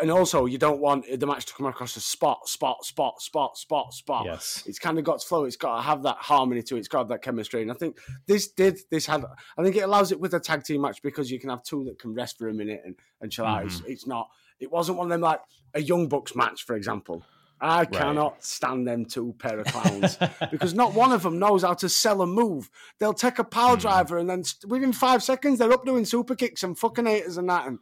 and 0.00 0.10
also 0.10 0.46
you 0.46 0.58
don't 0.58 0.80
want 0.80 1.04
the 1.18 1.26
match 1.26 1.46
to 1.46 1.54
come 1.54 1.66
across 1.66 1.96
as 1.96 2.04
spot, 2.04 2.48
spot, 2.48 2.84
spot, 2.84 3.20
spot, 3.20 3.56
spot, 3.56 3.92
spot. 3.92 4.24
yes, 4.24 4.62
It's 4.66 4.78
kind 4.78 4.98
of 4.98 5.04
got 5.04 5.20
to 5.20 5.26
flow. 5.26 5.44
It's 5.44 5.56
got 5.56 5.76
to 5.76 5.82
have 5.82 6.02
that 6.04 6.16
harmony 6.18 6.62
to 6.62 6.76
it. 6.76 6.80
It's 6.80 6.88
got 6.88 6.98
to 6.98 7.02
have 7.02 7.08
that 7.08 7.22
chemistry. 7.22 7.62
And 7.62 7.70
I 7.70 7.74
think 7.74 7.98
this 8.26 8.48
did. 8.48 8.78
This 8.90 9.06
had. 9.06 9.24
I 9.56 9.62
think 9.62 9.76
it 9.76 9.80
allows 9.80 10.12
it 10.12 10.20
with 10.20 10.34
a 10.34 10.40
tag 10.40 10.64
team 10.64 10.80
match 10.80 11.02
because 11.02 11.30
you 11.30 11.38
can 11.38 11.50
have 11.50 11.62
two 11.62 11.84
that 11.84 11.98
can 11.98 12.14
rest 12.14 12.38
for 12.38 12.48
a 12.48 12.54
minute 12.54 12.82
and, 12.84 12.96
and 13.20 13.30
chill 13.30 13.44
out. 13.44 13.66
It's, 13.66 13.80
mm-hmm. 13.80 13.92
it's 13.92 14.06
not. 14.06 14.28
It 14.60 14.70
wasn't 14.70 14.98
one 14.98 15.06
of 15.06 15.10
them 15.10 15.20
like 15.20 15.40
a 15.74 15.82
Young 15.82 16.08
Bucks 16.08 16.34
match, 16.34 16.64
for 16.64 16.76
example. 16.76 17.22
I 17.62 17.84
cannot 17.84 18.42
stand 18.42 18.88
them 18.88 19.04
two 19.04 19.36
pair 19.38 19.60
of 19.60 19.66
clowns 19.66 20.18
because 20.50 20.74
not 20.74 20.94
one 20.94 21.12
of 21.12 21.22
them 21.22 21.38
knows 21.38 21.62
how 21.62 21.74
to 21.74 21.88
sell 21.88 22.20
a 22.20 22.26
move. 22.26 22.68
They'll 22.98 23.14
take 23.14 23.38
a 23.38 23.44
power 23.44 23.76
hmm. 23.76 23.82
driver 23.82 24.18
and 24.18 24.28
then 24.28 24.42
within 24.66 24.92
five 24.92 25.22
seconds 25.22 25.60
they're 25.60 25.72
up 25.72 25.86
doing 25.86 26.04
super 26.04 26.34
kicks 26.34 26.64
and 26.64 26.76
fucking 26.76 27.06
haters 27.06 27.36
and 27.36 27.48
that. 27.48 27.68
And 27.68 27.78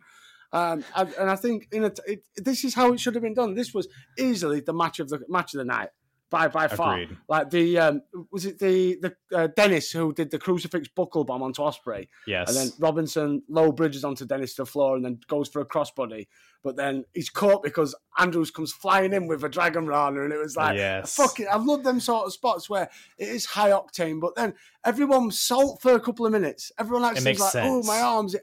um, 0.52 0.84
and, 0.96 1.30
I 1.30 1.36
think 1.36 1.68
it, 1.70 2.24
this 2.36 2.64
is 2.64 2.74
how 2.74 2.92
it 2.92 3.00
should 3.00 3.14
have 3.14 3.22
been 3.22 3.34
done. 3.34 3.54
This 3.54 3.72
was 3.72 3.88
easily 4.18 4.60
the 4.60 4.72
match 4.72 4.98
of 4.98 5.08
the 5.08 5.20
match 5.28 5.54
of 5.54 5.58
the 5.58 5.64
night 5.64 5.90
by 6.30 6.48
by 6.48 6.68
far. 6.68 6.94
Agreed. 6.98 7.16
Like 7.28 7.50
the 7.50 7.78
um, 7.78 8.02
was 8.30 8.46
it 8.46 8.58
the 8.58 8.96
the 9.02 9.16
uh, 9.36 9.48
Dennis 9.56 9.90
who 9.90 10.12
did 10.12 10.30
the 10.30 10.38
crucifix 10.38 10.88
buckle 10.88 11.24
bomb 11.24 11.42
onto 11.42 11.62
Ospreay, 11.62 12.08
yes, 12.26 12.48
and 12.48 12.56
then 12.56 12.72
Robinson 12.78 13.42
low 13.48 13.72
bridges 13.72 14.04
onto 14.04 14.24
Dennis 14.24 14.54
to 14.54 14.62
the 14.62 14.66
floor 14.66 14.96
and 14.96 15.04
then 15.04 15.18
goes 15.28 15.48
for 15.48 15.60
a 15.60 15.66
crossbody, 15.66 16.28
but 16.62 16.76
then 16.76 17.04
he's 17.14 17.30
caught 17.30 17.62
because 17.62 17.94
Andrews 18.18 18.50
comes 18.50 18.72
flying 18.72 19.12
in 19.12 19.26
with 19.26 19.42
a 19.44 19.48
dragon 19.48 19.86
rana, 19.86 20.22
and 20.22 20.32
it 20.32 20.38
was 20.38 20.56
like 20.56 20.76
Yes. 20.76 21.14
fuck 21.16 21.40
it. 21.40 21.48
I 21.50 21.56
love 21.56 21.82
them 21.84 21.98
sort 22.00 22.26
of 22.26 22.32
spots 22.32 22.70
where 22.70 22.88
it 23.18 23.28
is 23.28 23.44
high 23.46 23.70
octane, 23.70 24.20
but 24.20 24.34
then 24.36 24.54
everyone 24.84 25.30
salt 25.32 25.82
for 25.82 25.94
a 25.94 26.00
couple 26.00 26.26
of 26.26 26.32
minutes. 26.32 26.70
Everyone 26.78 27.04
actually 27.04 27.34
like, 27.34 27.54
"Oh, 27.56 27.82
my 27.82 28.00
arms!" 28.00 28.36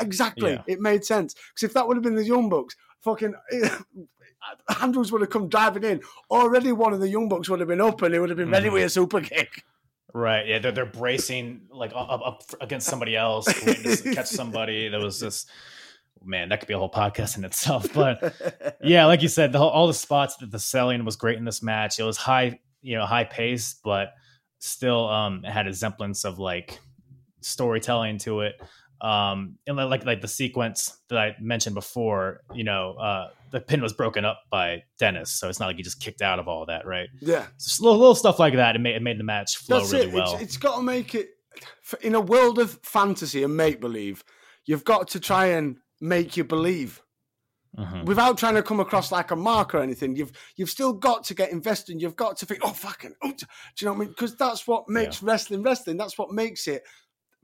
Exactly, 0.00 0.52
Yeah. 0.52 0.62
it 0.66 0.80
made 0.80 1.04
sense 1.04 1.34
because 1.34 1.62
if 1.62 1.74
that 1.74 1.86
would 1.86 1.96
have 1.96 2.02
been 2.04 2.14
the 2.16 2.24
Young 2.24 2.48
Bucks, 2.48 2.74
fucking. 3.02 3.34
Andrews 4.80 5.10
would 5.12 5.20
have 5.20 5.30
come 5.30 5.48
diving 5.48 5.84
in. 5.84 6.00
Already, 6.30 6.72
one 6.72 6.92
of 6.92 7.00
the 7.00 7.08
Young 7.08 7.28
Bucks 7.28 7.48
would 7.48 7.60
have 7.60 7.68
been 7.68 7.80
up, 7.80 8.02
and 8.02 8.12
he 8.14 8.20
would 8.20 8.30
have 8.30 8.38
been 8.38 8.50
ready 8.50 8.66
Mm-hmm. 8.66 8.74
with 8.74 8.84
a 8.84 8.90
super 8.90 9.20
kick. 9.20 9.64
Right. 10.12 10.46
Yeah, 10.46 10.58
they're, 10.60 10.72
they're 10.72 10.86
bracing 10.86 11.62
like 11.70 11.92
up, 11.94 12.20
up, 12.24 12.42
against 12.60 12.86
somebody 12.86 13.16
else, 13.16 13.46
waiting 13.66 13.96
to 13.96 14.14
catch 14.14 14.26
somebody. 14.28 14.88
There 14.88 15.00
was 15.00 15.18
just, 15.18 15.48
man, 16.24 16.48
that 16.50 16.60
could 16.60 16.68
be 16.68 16.74
a 16.74 16.78
whole 16.78 16.90
podcast 16.90 17.36
in 17.36 17.44
itself. 17.44 17.92
But 17.92 18.76
yeah, 18.82 19.06
like 19.06 19.22
you 19.22 19.28
said, 19.28 19.50
the 19.52 19.58
whole, 19.58 19.70
all 19.70 19.88
the 19.88 19.94
spots 19.94 20.36
that 20.36 20.52
the 20.52 20.58
selling 20.60 21.04
was 21.04 21.16
great 21.16 21.36
in 21.36 21.44
this 21.44 21.62
match. 21.64 21.98
It 21.98 22.04
was 22.04 22.16
high, 22.16 22.60
you 22.80 22.96
know, 22.96 23.06
high 23.06 23.24
pace, 23.24 23.74
but 23.82 24.12
still 24.60 25.08
um 25.08 25.44
it 25.44 25.50
had 25.50 25.66
a 25.66 25.74
semblance 25.74 26.24
of 26.24 26.38
like 26.38 26.78
storytelling 27.40 28.18
to 28.18 28.40
it. 28.40 28.54
Um 29.00 29.58
and 29.66 29.76
like 29.76 30.04
like 30.06 30.20
the 30.20 30.28
sequence 30.28 30.96
that 31.08 31.18
I 31.18 31.36
mentioned 31.40 31.74
before, 31.74 32.40
you 32.54 32.64
know, 32.64 32.92
uh 32.94 33.30
the 33.50 33.60
pin 33.60 33.82
was 33.82 33.92
broken 33.92 34.24
up 34.24 34.40
by 34.50 34.82
Dennis, 34.98 35.30
so 35.30 35.48
it's 35.48 35.60
not 35.60 35.66
like 35.66 35.76
he 35.76 35.82
just 35.82 36.00
kicked 36.00 36.22
out 36.22 36.38
of 36.38 36.48
all 36.48 36.66
that, 36.66 36.86
right? 36.86 37.08
yeah. 37.20 37.46
Just 37.58 37.80
little, 37.80 37.98
little 37.98 38.14
stuff 38.14 38.38
like 38.38 38.54
that. 38.54 38.74
It 38.76 38.80
made 38.80 38.96
it 38.96 39.02
made 39.02 39.18
the 39.18 39.24
match 39.24 39.56
flow 39.58 39.78
That's 39.80 39.92
really 39.92 40.08
it. 40.08 40.12
well. 40.14 40.34
It's, 40.34 40.42
it's 40.42 40.56
got 40.56 40.76
to 40.76 40.82
make 40.82 41.14
it 41.14 41.30
in 42.02 42.14
a 42.14 42.20
world 42.20 42.58
of 42.58 42.78
fantasy 42.82 43.42
and 43.44 43.56
make 43.56 43.80
believe. 43.80 44.24
You've 44.66 44.84
got 44.84 45.08
to 45.08 45.20
try 45.20 45.46
and 45.46 45.76
make 46.00 46.36
you 46.36 46.44
believe 46.44 47.00
Mhm. 47.78 48.04
without 48.06 48.38
trying 48.38 48.54
to 48.54 48.62
come 48.62 48.78
across 48.78 49.10
like 49.10 49.32
a 49.32 49.36
mark 49.36 49.74
or 49.74 49.80
anything. 49.80 50.14
You've 50.14 50.30
you've 50.54 50.70
still 50.70 50.92
got 50.92 51.24
to 51.24 51.34
get 51.34 51.50
invested. 51.50 51.92
And 51.92 52.00
You've 52.00 52.14
got 52.14 52.36
to 52.38 52.46
think, 52.46 52.60
oh 52.62 52.72
fucking, 52.72 53.14
oh, 53.22 53.32
do 53.32 53.46
you 53.80 53.86
know 53.86 53.92
what 53.92 53.96
I 53.96 54.00
mean? 54.00 54.08
Because 54.10 54.36
that's 54.36 54.66
what 54.68 54.88
makes 54.88 55.22
wrestling 55.24 55.62
wrestling. 55.64 55.96
That's 55.96 56.16
what 56.16 56.30
makes 56.32 56.68
it 56.68 56.84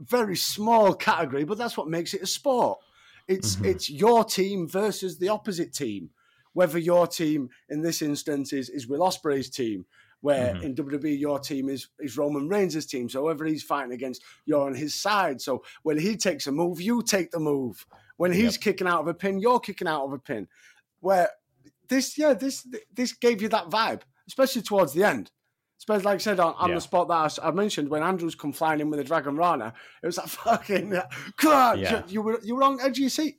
very 0.00 0.36
small 0.36 0.94
category, 0.94 1.44
but 1.44 1.58
that's 1.58 1.76
what 1.76 1.88
makes 1.88 2.14
it 2.14 2.22
a 2.22 2.26
sport. 2.26 2.78
It's 3.28 3.56
Mhm. 3.56 3.64
it's 3.66 3.90
your 3.90 4.24
team 4.24 4.66
versus 4.68 5.18
the 5.18 5.28
opposite 5.28 5.72
team. 5.72 6.10
Whether 6.52 6.78
your 6.78 7.06
team 7.06 7.50
in 7.68 7.82
this 7.82 8.02
instance 8.02 8.52
is 8.52 8.68
is 8.68 8.88
Will 8.88 9.00
Ospreay's 9.00 9.48
team, 9.50 9.86
where 10.20 10.54
Mhm. 10.54 10.62
in 10.62 10.74
WWE 10.74 11.14
your 11.16 11.38
team 11.38 11.68
is 11.68 11.88
is 12.00 12.16
Roman 12.16 12.48
Reigns' 12.48 12.86
team. 12.86 13.08
So 13.08 13.22
whoever 13.22 13.44
he's 13.44 13.62
fighting 13.62 13.92
against, 13.92 14.22
you're 14.46 14.66
on 14.66 14.74
his 14.74 14.94
side. 14.94 15.40
So 15.40 15.62
when 15.82 15.98
he 15.98 16.16
takes 16.16 16.46
a 16.46 16.52
move, 16.52 16.80
you 16.80 17.02
take 17.02 17.30
the 17.30 17.38
move. 17.40 17.86
When 18.16 18.32
he's 18.32 18.58
kicking 18.58 18.86
out 18.86 19.00
of 19.00 19.06
a 19.08 19.14
pin, 19.14 19.38
you're 19.38 19.60
kicking 19.60 19.88
out 19.88 20.04
of 20.04 20.12
a 20.12 20.18
pin. 20.18 20.48
Where 21.00 21.30
this, 21.88 22.18
yeah, 22.18 22.34
this 22.34 22.66
this 22.92 23.12
gave 23.12 23.40
you 23.42 23.48
that 23.50 23.68
vibe, 23.70 24.02
especially 24.26 24.62
towards 24.62 24.92
the 24.92 25.04
end. 25.04 25.30
Suppose, 25.80 26.04
like 26.04 26.16
I 26.16 26.18
said 26.18 26.38
on, 26.38 26.54
on 26.58 26.68
Yeah. 26.68 26.74
the 26.74 26.80
spot 26.82 27.08
that 27.08 27.38
I 27.42 27.50
mentioned, 27.52 27.88
when 27.88 28.02
Andrews 28.02 28.34
come 28.34 28.52
flying 28.52 28.80
in 28.80 28.90
with 28.90 29.00
a 29.00 29.04
Dragon 29.04 29.34
Rana, 29.34 29.72
it 30.02 30.06
was 30.06 30.18
like 30.18 30.26
fucking. 30.28 30.90
Come 31.38 31.52
on, 31.52 31.80
Yeah. 31.80 32.02
you, 32.06 32.12
you 32.12 32.22
were 32.22 32.38
you 32.42 32.54
were 32.54 32.62
on 32.62 32.78
edge 32.82 32.98
of 32.98 32.98
your 32.98 33.08
seat. 33.08 33.36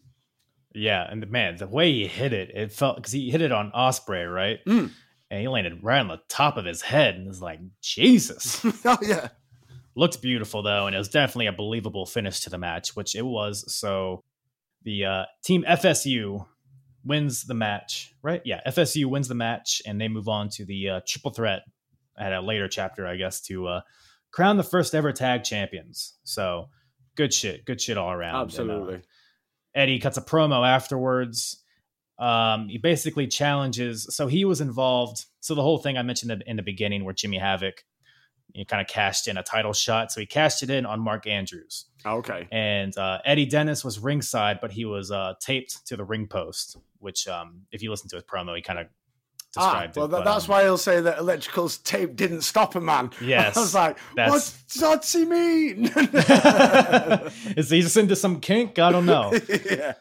Yeah, 0.74 1.06
and 1.08 1.22
the 1.22 1.28
man, 1.28 1.58
the 1.58 1.68
way 1.68 1.92
he 1.92 2.08
hit 2.08 2.34
it, 2.34 2.50
it 2.56 2.72
felt 2.74 2.96
because 2.96 3.12
he 3.12 3.30
hit 3.30 3.42
it 3.44 3.52
on 3.52 3.72
Ospreay, 3.74 4.26
right? 4.34 4.58
Mm. 4.66 4.90
And 5.30 5.40
he 5.42 5.48
landed 5.48 5.84
right 5.84 6.00
on 6.00 6.08
the 6.08 6.20
top 6.30 6.58
of 6.58 6.66
his 6.66 6.82
head, 6.82 7.14
and 7.14 7.28
it's 7.28 7.42
like 7.42 7.60
Jesus. 7.80 8.66
oh 8.86 8.98
yeah, 9.04 9.28
Looked 9.96 10.20
beautiful 10.24 10.64
though, 10.64 10.88
and 10.88 10.96
it 10.96 10.98
was 10.98 11.10
definitely 11.10 11.46
a 11.46 11.52
believable 11.54 12.08
finish 12.08 12.40
to 12.40 12.50
the 12.50 12.58
match, 12.58 12.96
which 12.96 13.14
it 13.16 13.22
was. 13.26 13.72
So 13.72 14.24
the 14.82 15.06
uh, 15.06 15.26
team 15.44 15.64
FSU 15.68 16.48
wins 17.06 17.44
the 17.44 17.54
match, 17.54 18.16
right? 18.24 18.42
Yeah, 18.46 18.62
FSU 18.68 19.06
wins 19.06 19.28
the 19.28 19.36
match, 19.36 19.80
and 19.86 20.02
they 20.02 20.08
move 20.08 20.28
on 20.28 20.50
to 20.54 20.66
the 20.66 20.90
uh, 20.90 21.02
triple 21.06 21.30
threat 21.32 21.62
at 22.18 22.34
a 22.34 22.42
later 22.42 22.68
chapter, 22.68 23.08
I 23.08 23.16
guess, 23.16 23.42
to 23.42 23.68
uh, 23.68 23.82
crown 24.32 24.58
the 24.58 24.64
first 24.64 24.94
ever 24.96 25.12
tag 25.12 25.44
champions. 25.44 26.16
So 26.24 26.70
good 27.16 27.34
shit, 27.34 27.66
good 27.66 27.82
shit 27.82 27.98
all 27.98 28.12
around. 28.12 28.36
And, 28.36 28.42
uh, 28.42 28.44
absolutely. 28.44 29.02
Eddie 29.74 30.00
cuts 30.00 30.18
a 30.18 30.22
promo 30.22 30.68
afterwards. 30.68 31.64
Um, 32.20 32.68
he 32.68 32.78
basically 32.78 33.28
challenges. 33.28 34.08
So 34.16 34.28
he 34.28 34.46
was 34.46 34.62
involved. 34.62 35.26
So 35.40 35.56
the 35.56 35.64
whole 35.64 35.80
thing 35.80 35.98
I 35.98 36.04
mentioned 36.04 36.32
in- 36.32 36.44
in 36.46 36.56
the 36.56 36.64
beginning, 36.64 37.04
where 37.04 37.14
Jimmy 37.14 37.38
Havoc, 37.38 37.84
he 38.54 38.66
kind 38.66 38.82
of 38.82 38.88
cashed 38.88 39.28
in 39.28 39.38
a 39.38 39.44
title 39.44 39.74
shot. 39.74 40.12
So 40.12 40.20
he 40.20 40.26
cashed 40.26 40.62
it 40.62 40.70
in 40.70 40.86
on 40.86 41.00
Mark 41.00 41.26
Andrews, 41.26 41.86
okay. 42.06 42.48
and 42.52 42.96
uh, 42.98 43.20
Eddie 43.24 43.46
Dennis 43.46 43.86
was 43.86 43.98
ringside, 43.98 44.60
but 44.60 44.72
he 44.72 44.84
was 44.84 45.10
uh, 45.10 45.36
taped 45.40 45.88
to 45.88 45.96
the 45.96 46.04
ring 46.04 46.28
post. 46.28 46.76
Which, 47.00 47.28
um, 47.28 47.62
if 47.72 47.82
you 47.82 47.90
listen 47.90 48.10
to 48.10 48.18
his 48.18 48.26
promo, 48.26 48.56
he 48.56 48.62
kind 48.62 48.78
of 48.78 48.88
Ah, 49.58 49.90
well, 49.96 50.06
it. 50.06 50.10
but, 50.12 50.24
that's 50.24 50.46
um, 50.46 50.52
why 50.52 50.64
he'll 50.64 50.78
say 50.78 51.02
that 51.02 51.18
electrical 51.20 51.68
tape 51.70 52.16
didn't 52.16 52.42
stop 52.42 52.76
a 52.76 52.82
man. 52.82 53.12
Yes, 53.22 53.58
I 53.58 53.60
was 53.60 53.76
like, 53.76 53.98
that's- 54.16 54.58
what 54.80 55.02
does 55.02 55.12
he 55.12 55.26
mean? 55.26 55.86
Is 57.58 57.70
he 57.70 57.82
just 57.82 57.98
into 57.98 58.16
some 58.16 58.40
kink? 58.40 58.80
I 58.80 58.92
don't 58.92 59.06
know. 59.06 59.34
yeah. 59.70 59.94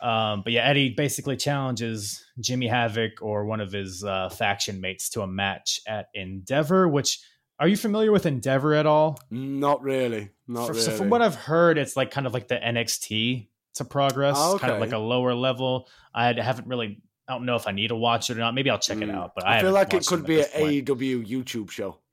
Um, 0.00 0.42
but 0.42 0.52
yeah, 0.52 0.66
Eddie 0.66 0.94
basically 0.96 1.36
challenges 1.36 2.24
Jimmy 2.40 2.66
Havoc 2.66 3.22
or 3.22 3.44
one 3.44 3.60
of 3.60 3.70
his 3.70 4.02
uh, 4.02 4.30
faction 4.30 4.80
mates 4.80 5.10
to 5.10 5.22
a 5.22 5.26
match 5.28 5.80
at 5.86 6.08
Endeavor. 6.14 6.88
Which 6.88 7.20
are 7.60 7.68
you 7.68 7.76
familiar 7.76 8.10
with 8.10 8.26
Endeavor 8.26 8.74
at 8.74 8.86
all? 8.86 9.20
Not 9.30 9.80
really. 9.82 10.30
Not 10.48 10.66
For- 10.66 10.72
really. 10.72 10.84
So 10.84 10.90
from 10.96 11.08
what 11.08 11.22
I've 11.22 11.36
heard, 11.36 11.78
it's 11.78 11.96
like 11.96 12.10
kind 12.10 12.26
of 12.26 12.34
like 12.34 12.48
the 12.48 12.56
NXT 12.56 13.46
to 13.74 13.84
Progress, 13.84 14.36
Oh, 14.38 14.58
kind 14.58 14.72
of 14.72 14.80
like 14.80 14.92
a 14.92 14.98
lower 14.98 15.34
level. 15.34 15.88
I 16.14 16.32
haven't 16.32 16.66
really. 16.66 17.00
I 17.28 17.34
don't 17.34 17.46
know 17.46 17.56
if 17.56 17.66
I 17.66 17.72
need 17.72 17.88
to 17.88 17.96
watch 17.96 18.30
it 18.30 18.36
or 18.36 18.40
not. 18.40 18.54
Maybe 18.54 18.68
I'll 18.70 18.78
check 18.78 18.98
it 18.98 19.08
Mm. 19.08 19.14
out. 19.14 19.32
But 19.34 19.46
I, 19.46 19.58
I 19.58 19.60
feel 19.60 19.72
like 19.72 19.94
it 19.94 20.04
could 20.06 20.26
be 20.26 20.40
an 20.40 20.46
point. 20.46 20.86
AEW 20.86 21.26
YouTube 21.26 21.70
show. 21.70 21.98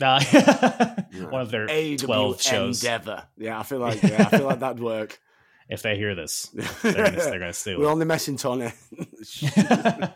Nah. 0.00 0.20
one 1.30 1.40
of 1.40 1.50
their 1.50 1.66
AEW 1.66 1.98
twelve 1.98 2.40
shows. 2.40 2.84
Endeavor. 2.84 3.24
Yeah, 3.36 3.58
I 3.58 3.64
feel 3.64 3.80
like 3.80 4.00
yeah, 4.02 4.28
I 4.30 4.36
feel 4.36 4.46
like 4.46 4.60
that'd 4.60 4.80
work. 4.80 5.18
If 5.68 5.82
they 5.82 5.96
hear 5.96 6.14
this, 6.14 6.42
they're 6.82 6.92
gonna, 6.94 7.10
they're 7.16 7.38
gonna 7.40 7.52
sue. 7.52 7.78
We're 7.80 7.90
only 7.90 8.06
messing 8.06 8.36
Tony. 8.36 8.70
it. 8.92 10.10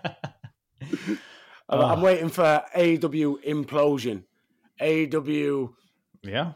I'm- 1.69 2.01
waiting 2.03 2.29
for 2.29 2.63
AEW 2.77 3.43
implosion. 3.45 4.25
AEW. 4.81 5.73
yeah. 6.23 6.53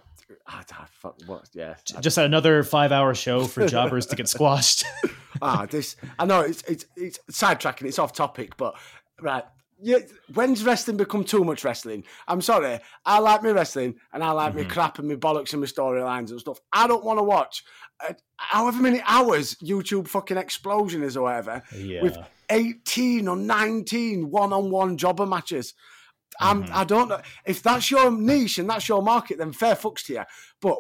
Ah, 0.49 0.63
ah, 0.73 0.87
fuck, 1.01 1.17
what? 1.27 1.49
Yeah. 1.53 1.75
just 2.01 2.19
another 2.19 2.63
five 2.63 2.93
hour 2.93 3.15
show 3.15 3.45
for 3.45 3.67
jobbers 3.67 4.07
to 4.07 4.17
get 4.17 4.29
squashed. 4.29 4.85
Ah, 5.43 5.67
this. 5.69 5.97
I 6.19 6.25
know 6.27 6.41
it's 6.41 6.63
it's 6.63 6.85
it's 6.97 7.19
sidetracking. 7.31 7.87
It's 7.87 7.99
off 7.99 8.13
topic, 8.13 8.57
but 8.57 8.77
right. 9.21 9.45
Yeah, 9.79 9.99
when's 10.33 10.65
wrestling 10.65 10.97
become 10.97 11.23
too 11.23 11.45
much 11.45 11.63
wrestling? 11.63 12.05
I'm 12.27 12.41
sorry. 12.41 12.81
I 13.05 13.19
like 13.19 13.43
me 13.43 13.51
wrestling 13.51 13.97
and 14.11 14.25
I 14.25 14.31
like 14.31 14.55
me 14.55 14.65
Mhm. 14.65 14.71
crap 14.71 14.99
and 14.99 15.07
me 15.07 15.17
bollocks 15.17 15.53
and 15.53 15.61
my 15.61 15.67
storylines 15.67 16.31
and 16.31 16.41
stuff. 16.41 16.59
I 16.73 16.87
don't 16.87 17.05
want 17.05 17.19
to 17.19 17.23
watch 17.23 17.63
uh, 18.01 18.15
however 18.39 18.81
many 18.81 19.03
hours 19.07 19.55
YouTube 19.57 20.09
fucking 20.09 20.39
explosion 20.39 21.03
is 21.03 21.15
or 21.15 21.25
whatever 21.25 21.63
yeah. 21.75 22.03
with 22.03 22.17
18 22.49 23.29
or 23.29 23.37
19 23.37 24.31
one-on-one 24.31 24.97
jobber 24.97 25.27
matches. 25.27 25.75
I'm, 26.41 26.65
Mhm. 26.65 26.71
I 26.73 26.85
don't 26.85 27.09
know 27.09 27.21
if 27.45 27.63
that's 27.63 27.91
your 27.91 28.11
niche 28.11 28.57
and 28.59 28.71
that's 28.71 28.89
your 28.89 29.03
market. 29.03 29.37
Then 29.37 29.53
fair 29.53 29.75
fucks 29.77 30.07
to 30.07 30.15
you. 30.15 30.23
But 30.63 30.79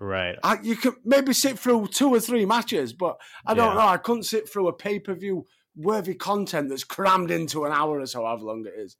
right. 0.00 0.36
I, 0.42 0.58
you 0.62 0.76
could 0.76 0.94
maybe 1.04 1.32
sit 1.32 1.58
through 1.58 1.88
two 1.88 2.08
or 2.14 2.20
three 2.20 2.44
matches, 2.46 2.92
but 2.92 3.18
I 3.46 3.54
don't 3.54 3.74
Yeah. 3.76 3.82
know. 3.82 3.88
I 3.88 3.96
couldn't 3.96 4.24
sit 4.24 4.48
through 4.48 4.68
a 4.68 4.72
pay 4.72 4.98
per 4.98 5.14
view 5.14 5.46
worthy 5.76 6.14
content 6.14 6.68
that's 6.68 6.84
crammed 6.84 7.30
into 7.30 7.64
an 7.64 7.72
hour 7.72 8.00
or 8.00 8.06
so, 8.06 8.24
however 8.24 8.44
long 8.44 8.66
it 8.66 8.74
is. 8.78 8.96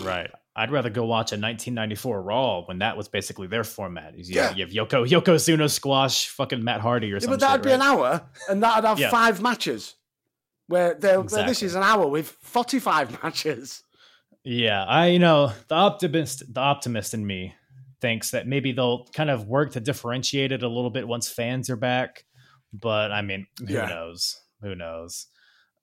Right. 0.00 0.30
I'd 0.56 0.70
rather 0.70 0.88
go 0.90 1.04
watch 1.04 1.32
a 1.32 1.36
1994 1.36 2.22
Raw 2.22 2.60
when 2.66 2.78
that 2.78 2.96
was 2.96 3.08
basically 3.08 3.48
their 3.48 3.64
format. 3.64 4.16
You, 4.16 4.24
Yeah. 4.36 4.54
you 4.54 4.64
have 4.64 4.70
Yoko 4.88 5.04
Yoko 5.06 5.22
Yokozuna 5.34 5.68
squash 5.68 6.28
fucking 6.28 6.62
Matt 6.62 6.80
Hardy 6.80 7.10
or 7.12 7.16
Yeah, 7.16 7.18
something. 7.20 7.30
but 7.38 7.40
that'd 7.40 7.62
be 7.64 7.72
an 7.72 7.82
hour, 7.82 8.22
and 8.48 8.62
that'd 8.62 8.84
have 8.84 8.98
Yeah. 9.00 9.10
five 9.10 9.42
matches. 9.42 9.96
Where, 10.68 10.94
they're, 10.94 11.20
where 11.20 11.44
this 11.46 11.62
is 11.62 11.74
an 11.74 11.82
hour 11.82 12.06
with 12.06 12.28
forty-five 12.40 13.10
matches. 13.22 13.82
Yeah, 14.44 14.84
I 14.84 15.08
you 15.08 15.18
know 15.18 15.52
the 15.68 15.74
optimist, 15.74 16.54
the 16.54 16.60
optimist 16.60 17.12
in 17.14 17.26
me 17.26 17.54
thinks 18.04 18.32
that 18.32 18.46
maybe 18.46 18.72
they'll 18.72 19.06
kind 19.14 19.30
of 19.30 19.46
work 19.48 19.72
to 19.72 19.80
differentiate 19.80 20.52
it 20.52 20.62
a 20.62 20.68
little 20.68 20.90
bit 20.90 21.08
once 21.08 21.26
fans 21.28 21.70
are 21.70 21.76
back. 21.76 22.24
But 22.72 23.12
I 23.12 23.22
mean, 23.22 23.46
who 23.66 23.72
Yeah. 23.72 23.86
knows? 23.86 24.38
Who 24.60 24.74
knows? 24.74 25.26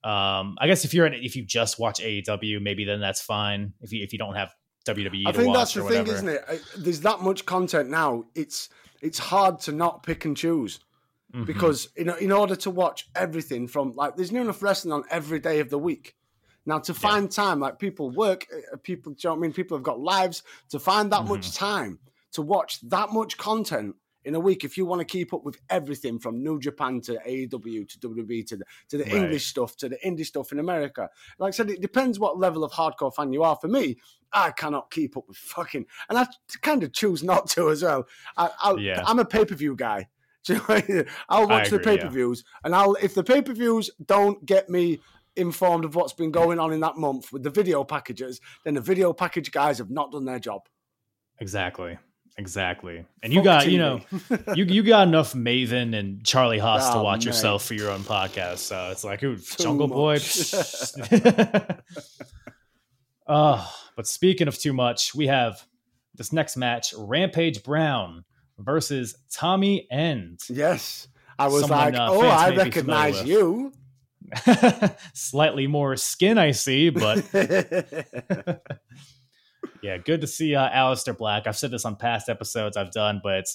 Um, 0.04 0.56
I 0.60 0.66
guess 0.68 0.84
if 0.84 0.94
you're 0.94 1.06
in, 1.06 1.14
if 1.14 1.34
you 1.36 1.44
just 1.44 1.78
watch 1.80 2.00
AEW, 2.00 2.60
maybe 2.60 2.84
then 2.84 3.00
that's 3.00 3.20
fine. 3.20 3.72
If 3.80 3.92
you 3.92 4.04
if 4.04 4.12
you 4.12 4.18
don't 4.20 4.36
have 4.36 4.50
WWE, 4.86 5.24
I 5.26 5.32
think 5.32 5.52
that's 5.54 5.74
the 5.74 5.82
thing, 5.82 6.06
isn't 6.06 6.28
it? 6.28 6.42
I- 6.48 6.60
There's 6.76 7.00
that 7.00 7.20
much 7.22 7.44
content 7.44 7.88
now. 7.90 8.24
It's 8.36 8.68
it's 9.00 9.18
hard 9.18 9.58
to 9.60 9.72
not 9.72 10.02
pick 10.04 10.24
and 10.24 10.36
choose 10.36 10.78
Mhm. 11.34 11.46
because 11.46 11.88
in 11.96 12.08
in 12.20 12.30
order 12.30 12.54
to 12.56 12.70
watch 12.70 13.08
everything 13.16 13.66
from 13.66 13.92
like 14.00 14.16
there's 14.16 14.30
new 14.32 14.42
enough 14.42 14.62
wrestling 14.62 14.92
on 14.92 15.02
every 15.10 15.40
day 15.40 15.58
of 15.60 15.70
the 15.70 15.78
week. 15.78 16.14
Now 16.66 16.78
to 16.80 16.94
find 16.94 17.28
time, 17.30 17.58
like 17.58 17.78
people 17.80 18.10
work, 18.10 18.46
uh, 18.72 18.76
people, 18.76 19.12
do 19.12 19.18
you 19.22 19.28
know 19.28 19.34
what 19.34 19.38
I 19.38 19.42
mean? 19.42 19.52
People 19.52 19.76
have 19.76 19.82
got 19.84 19.98
lives. 19.98 20.44
To 20.70 20.78
find 20.78 21.10
that 21.12 21.24
much 21.24 21.46
time 21.56 21.98
to 22.32 22.42
watch 22.42 22.80
that 22.88 23.10
much 23.12 23.36
content 23.36 23.96
in 24.24 24.34
a 24.36 24.40
week, 24.40 24.62
if 24.62 24.76
you 24.76 24.86
want 24.86 25.00
to 25.00 25.04
keep 25.04 25.34
up 25.34 25.44
with 25.44 25.58
everything 25.68 26.18
from 26.18 26.42
New 26.42 26.60
Japan 26.60 27.00
to 27.02 27.18
AEW 27.26 27.88
to 27.88 27.98
WWE 27.98 28.46
to 28.46 28.56
the, 28.56 28.64
to 28.88 28.98
the 28.98 29.04
Right. 29.04 29.14
English 29.14 29.46
stuff 29.46 29.76
to 29.78 29.88
the 29.88 29.98
indie 30.04 30.24
stuff 30.24 30.52
in 30.52 30.60
America, 30.60 31.08
like 31.38 31.48
I 31.48 31.50
said, 31.50 31.70
it 31.70 31.80
depends 31.80 32.20
what 32.20 32.38
level 32.38 32.62
of 32.62 32.70
hardcore 32.72 33.12
fan 33.12 33.32
you 33.32 33.42
are. 33.42 33.56
For 33.56 33.66
me, 33.66 33.96
I 34.32 34.52
cannot 34.52 34.90
keep 34.92 35.16
up 35.16 35.24
with 35.26 35.36
fucking, 35.36 35.86
and 36.08 36.18
I 36.18 36.26
kind 36.62 36.84
of 36.84 36.92
choose 36.92 37.24
not 37.24 37.48
to 37.50 37.70
as 37.70 37.82
well. 37.82 38.06
I, 38.36 38.50
I'll, 38.60 38.78
Yeah. 38.78 39.02
I'm 39.04 39.18
a 39.18 39.24
pay 39.24 39.44
per 39.44 39.56
view 39.56 39.74
guy. 39.74 40.08
Do 40.44 40.54
you 40.54 40.58
know 40.58 40.64
what 40.66 40.84
I 40.84 40.92
mean? 40.92 41.04
I'll 41.28 41.48
watch 41.48 41.70
the 41.70 41.78
pay 41.78 41.98
per 41.98 42.08
views, 42.08 42.44
and 42.64 42.74
I'll 42.74 42.94
if 42.94 43.14
the 43.14 43.22
pay 43.22 43.42
per 43.42 43.52
views 43.52 43.90
don't 44.04 44.44
get 44.44 44.68
me 44.68 45.00
informed 45.36 45.84
of 45.84 45.94
what's 45.94 46.12
been 46.12 46.30
going 46.30 46.58
on 46.58 46.72
in 46.72 46.80
that 46.80 46.96
month 46.96 47.32
with 47.32 47.42
the 47.42 47.50
video 47.50 47.84
packages, 47.84 48.40
then 48.64 48.74
the 48.74 48.80
video 48.80 49.12
package 49.12 49.50
guys 49.50 49.78
have 49.78 49.90
not 49.90 50.10
done 50.12 50.24
their 50.24 50.38
job. 50.40 50.62
Exactly. 51.38 51.98
Exactly. 52.38 53.04
And 53.22 53.32
you 53.32 53.40
Fuck 53.40 53.44
got, 53.44 53.70
you 53.70 53.78
know, 53.78 54.00
you 54.54 54.64
you 54.64 54.82
got 54.82 55.06
enough 55.06 55.34
Maven 55.34 55.94
and 55.96 56.24
Charlie 56.24 56.58
Haas 56.58 56.88
to 56.90 56.96
Oh, 56.96 57.02
watch 57.02 57.20
mate. 57.20 57.26
yourself 57.26 57.64
for 57.64 57.74
your 57.74 57.90
own 57.90 58.00
podcast. 58.00 58.58
So 58.58 58.90
it's 58.90 59.04
like, 59.04 59.22
ooh, 59.22 59.36
Jungle 59.58 59.86
Boy. 59.88 60.14
much. 60.14 60.94
oh, 63.26 63.74
but 63.96 64.06
speaking 64.06 64.48
of 64.48 64.58
too 64.58 64.72
much, 64.72 65.14
we 65.14 65.26
have 65.26 65.62
this 66.14 66.32
next 66.32 66.56
match: 66.56 66.94
Rampage 66.96 67.62
Brown 67.62 68.24
versus 68.58 69.14
Tommy 69.30 69.86
End. 69.90 70.40
yes, 70.48 71.08
I 71.38 71.48
was 71.48 71.62
Someone, 71.62 71.92
like, 71.92 71.94
uh, 71.94 72.08
oh, 72.10 72.28
I 72.28 72.50
may 72.50 72.64
be 72.64 72.70
familiar 72.70 73.12
recognize 73.12 73.24
you. 73.28 73.72
Slightly 75.12 75.66
more 75.66 75.96
skin, 75.96 76.38
I 76.38 76.52
see, 76.52 76.88
but 76.90 77.18
yeah, 79.82 79.98
good 79.98 80.20
to 80.22 80.26
see 80.26 80.54
uh, 80.54 80.68
Aleister 80.70 81.16
Black. 81.16 81.46
I've 81.46 81.56
said 81.56 81.70
this 81.70 81.84
on 81.84 81.96
past 81.96 82.28
episodes 82.28 82.76
I've 82.76 82.92
done, 82.92 83.20
but 83.22 83.46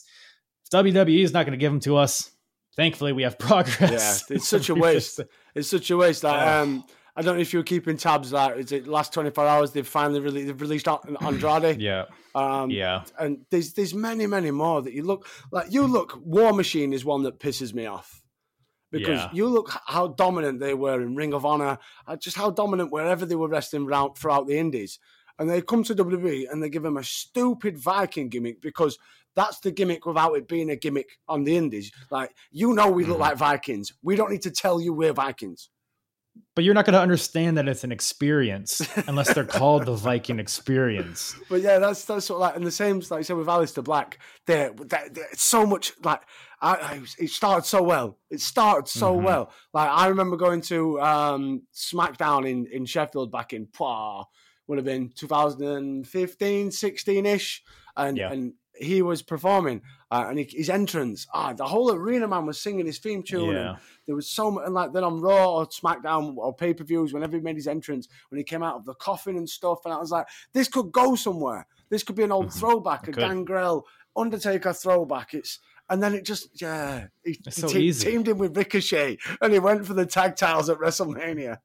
if 0.63 0.69
WWE 0.71 1.23
is 1.23 1.33
not 1.33 1.45
going 1.45 1.57
to 1.57 1.61
give 1.61 1.71
him 1.71 1.79
to 1.81 1.97
us. 1.97 2.31
Thankfully, 2.75 3.11
we 3.13 3.23
have 3.23 3.39
progress. 3.39 4.23
Yeah, 4.29 4.35
it's 4.35 4.47
such 4.47 4.69
a 4.69 4.75
waste. 4.75 5.19
It's 5.55 5.69
such 5.69 5.89
a 5.89 5.97
waste. 5.97 6.23
Like, 6.23 6.39
um, 6.45 6.83
I 7.15 7.23
don't 7.23 7.35
know 7.35 7.41
if 7.41 7.51
you're 7.51 7.63
keeping 7.63 7.97
tabs. 7.97 8.31
Like, 8.31 8.57
is 8.57 8.71
it 8.71 8.85
last 8.87 9.13
24 9.13 9.47
hours? 9.47 9.71
They've 9.71 9.87
finally 9.87 10.19
released. 10.19 10.47
They've 10.47 10.61
released 10.61 10.87
Andrade. 11.21 11.81
yeah, 11.81 12.05
Um, 12.35 12.69
yeah, 12.69 13.03
and 13.19 13.39
there's 13.49 13.73
there's 13.73 13.95
many 13.95 14.27
many 14.27 14.51
more 14.51 14.83
that 14.83 14.93
you 14.93 15.01
look 15.03 15.27
like. 15.51 15.71
You 15.71 15.87
look. 15.87 16.19
War 16.23 16.53
Machine 16.53 16.93
is 16.93 17.03
one 17.03 17.23
that 17.23 17.39
pisses 17.39 17.73
me 17.73 17.87
off 17.87 18.21
because 18.91 19.21
Yeah. 19.21 19.29
you 19.33 19.47
look 19.47 19.71
how 19.87 20.09
dominant 20.09 20.59
they 20.59 20.75
were 20.75 21.01
in 21.01 21.15
Ring 21.15 21.33
of 21.33 21.45
Honor. 21.45 21.79
uh, 22.05 22.15
Just 22.17 22.37
how 22.37 22.51
dominant 22.51 22.91
wherever 22.91 23.25
they 23.25 23.35
were 23.35 23.47
wrestling 23.49 23.87
throughout 23.87 24.45
the 24.47 24.59
Indies. 24.59 24.99
And 25.39 25.49
they 25.49 25.61
come 25.61 25.83
to 25.83 25.95
WWE 25.95 26.45
and 26.51 26.61
they 26.63 26.69
give 26.69 26.83
them 26.83 26.97
a 26.97 27.03
stupid 27.03 27.77
Viking 27.77 28.29
gimmick 28.29 28.61
because 28.61 28.97
that's 29.35 29.59
the 29.59 29.71
gimmick 29.71 30.05
without 30.05 30.33
it 30.35 30.47
being 30.47 30.69
a 30.71 30.75
gimmick 30.75 31.09
on 31.27 31.43
the 31.43 31.55
Indies. 31.55 31.91
Like 32.09 32.31
you 32.51 32.73
know, 32.73 32.89
we 32.89 33.05
look 33.05 33.17
Mhm. 33.17 33.21
like 33.21 33.37
Vikings. 33.37 33.93
We 34.01 34.15
don't 34.15 34.31
need 34.31 34.41
to 34.43 34.51
tell 34.51 34.81
you 34.81 34.93
we're 34.93 35.13
Vikings. 35.13 35.69
but 36.55 36.63
you're 36.63 36.73
not 36.75 36.85
going 36.85 36.93
to 36.93 37.01
understand 37.01 37.57
that 37.57 37.67
it's 37.67 37.83
an 37.83 37.91
experience 37.91 38.81
unless 39.07 39.33
they're 39.33 39.43
called 39.43 39.85
the 39.85 39.95
Viking 39.95 40.39
experience. 40.39 41.35
But 41.49 41.61
yeah, 41.61 41.79
that's 41.79 42.05
that's 42.05 42.25
sort 42.27 42.37
of 42.37 42.41
like, 42.41 42.55
and 42.55 42.65
the 42.65 42.71
same 42.71 42.99
like 43.09 43.19
you 43.19 43.23
said 43.23 43.37
with 43.37 43.47
Aleister 43.47 43.83
Black. 43.83 44.19
There, 44.45 44.71
that 44.87 45.17
it's 45.31 45.41
so 45.43 45.65
much 45.65 45.93
like 46.03 46.21
I, 46.61 46.73
I, 46.75 47.01
it 47.19 47.29
started 47.29 47.65
so 47.65 47.81
well. 47.83 48.17
It 48.31 48.41
started 48.41 48.87
so 48.87 49.15
Mhm. 49.15 49.23
well. 49.23 49.51
Like 49.73 49.89
I 49.89 50.07
remember 50.07 50.35
going 50.37 50.61
to 50.61 50.99
um, 51.01 51.61
SmackDown 51.75 52.47
in 52.49 52.67
in 52.67 52.85
Sheffield 52.85 53.31
back 53.31 53.53
in 53.53 53.67
pah, 53.67 54.23
would 54.67 54.77
have 54.77 54.85
been 54.85 55.09
2015, 55.15 56.71
16 56.71 57.25
ish, 57.25 57.63
and 57.95 58.17
Yeah. 58.17 58.31
and 58.31 58.53
he 58.79 59.01
was 59.01 59.23
performing, 59.23 59.81
uh, 60.11 60.25
and 60.29 60.37
he, 60.37 60.45
his 60.55 60.69
entrance, 60.69 61.25
ah, 61.33 61.51
the 61.51 61.65
whole 61.65 61.91
arena 61.91 62.27
man 62.27 62.45
was 62.45 62.59
singing 62.59 62.85
his 62.85 62.99
theme 62.99 63.23
tune. 63.23 63.55
and 63.55 63.77
there 64.05 64.15
was 64.15 64.29
so 64.29 64.51
much, 64.51 64.65
and 64.65 64.73
like 64.75 64.93
then 64.93 65.03
on 65.03 65.19
Raw 65.19 65.55
or 65.55 65.65
SmackDown 65.67 66.37
or 66.37 66.53
pay 66.53 66.75
per 66.75 66.83
views, 66.83 67.11
whenever 67.11 67.35
he 67.37 67.41
made 67.41 67.55
his 67.55 67.65
entrance, 67.67 68.07
when 68.29 68.37
he 68.37 68.43
came 68.43 68.61
out 68.61 68.75
of 68.75 68.85
the 68.85 68.93
coffin 68.93 69.35
and 69.35 69.49
stuff, 69.49 69.79
and 69.83 69.93
I 69.93 69.97
was 69.97 70.11
like, 70.11 70.27
this 70.53 70.67
could 70.67 70.91
go 70.91 71.15
somewhere. 71.15 71.65
This 71.89 72.03
could 72.03 72.15
be 72.15 72.23
an 72.23 72.31
old 72.31 72.47
Mhm. 72.49 72.59
throwback, 72.59 73.07
a. 73.07 73.11
Gangrel 73.13 73.87
Undertaker 74.15 74.73
throwback. 74.73 75.33
It's 75.33 75.59
and 75.89 76.03
then 76.03 76.13
it 76.13 76.23
just 76.25 76.61
yeah, 76.61 77.07
he, 77.23 77.39
It's 77.45 77.55
he 77.55 77.61
so 77.61 77.67
te- 77.69 77.79
easy. 77.87 78.11
teamed 78.11 78.27
in 78.27 78.37
with 78.37 78.55
Ricochet, 78.55 79.17
and 79.41 79.53
he 79.53 79.57
went 79.59 79.87
for 79.87 79.93
the 79.95 80.05
tag 80.05 80.35
titles 80.35 80.69
at 80.69 80.77
WrestleMania. 80.77 81.59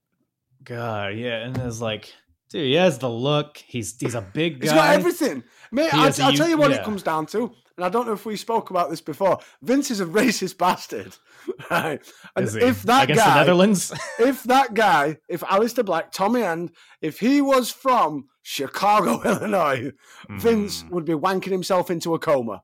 God, 0.64 1.16
yeah, 1.16 1.38
and 1.44 1.57
there's 1.57 1.82
like, 1.82 2.14
dude, 2.53 2.66
he 2.66 2.74
has 2.74 2.98
the 2.98 3.11
look. 3.11 3.57
He's 3.57 3.98
he's 3.98 4.14
a 4.14 4.20
big 4.20 4.61
guy. 4.61 4.66
He's 4.66 4.72
got 4.72 4.94
everything. 4.94 5.42
Mate, 5.72 5.92
I, 5.92 6.09
is 6.09 6.20
a 6.20 6.24
I'll 6.24 6.32
tell 6.34 6.48
you 6.48 6.57
what 6.59 6.70
yeah. 6.70 6.78
it 6.78 6.84
comes 6.84 7.03
down 7.03 7.26
to, 7.26 7.53
and 7.76 7.84
I 7.84 7.88
don't 7.88 8.07
know 8.07 8.12
if 8.12 8.26
we 8.26 8.36
spoke 8.36 8.70
about 8.70 8.90
this 8.90 9.00
before. 9.00 9.38
Vince 9.62 9.90
is 9.90 10.00
a 10.00 10.07
racist 10.07 10.59
bastard, 10.59 11.16
right? 11.70 12.00
And 12.36 12.46
if 12.48 12.82
that 12.82 13.05
against 13.05 13.24
guy, 13.24 13.30
the 13.30 13.40
Netherlands, 13.40 13.92
if 14.20 14.42
that 14.44 14.74
guy, 14.74 15.16
if 15.28 15.40
Aleister 15.40 15.84
Black, 15.84 16.12
Tommy 16.12 16.42
End, 16.42 16.72
if 17.00 17.18
he 17.20 17.40
was 17.40 17.70
from 17.70 18.26
Chicago, 18.42 19.22
Illinois, 19.24 19.92
Vince 20.28 20.82
Mm, 20.84 20.90
would 20.90 21.05
be 21.07 21.14
wanking 21.14 21.53
himself 21.53 21.90
into 21.90 22.14
a 22.14 22.18
coma. 22.18 22.62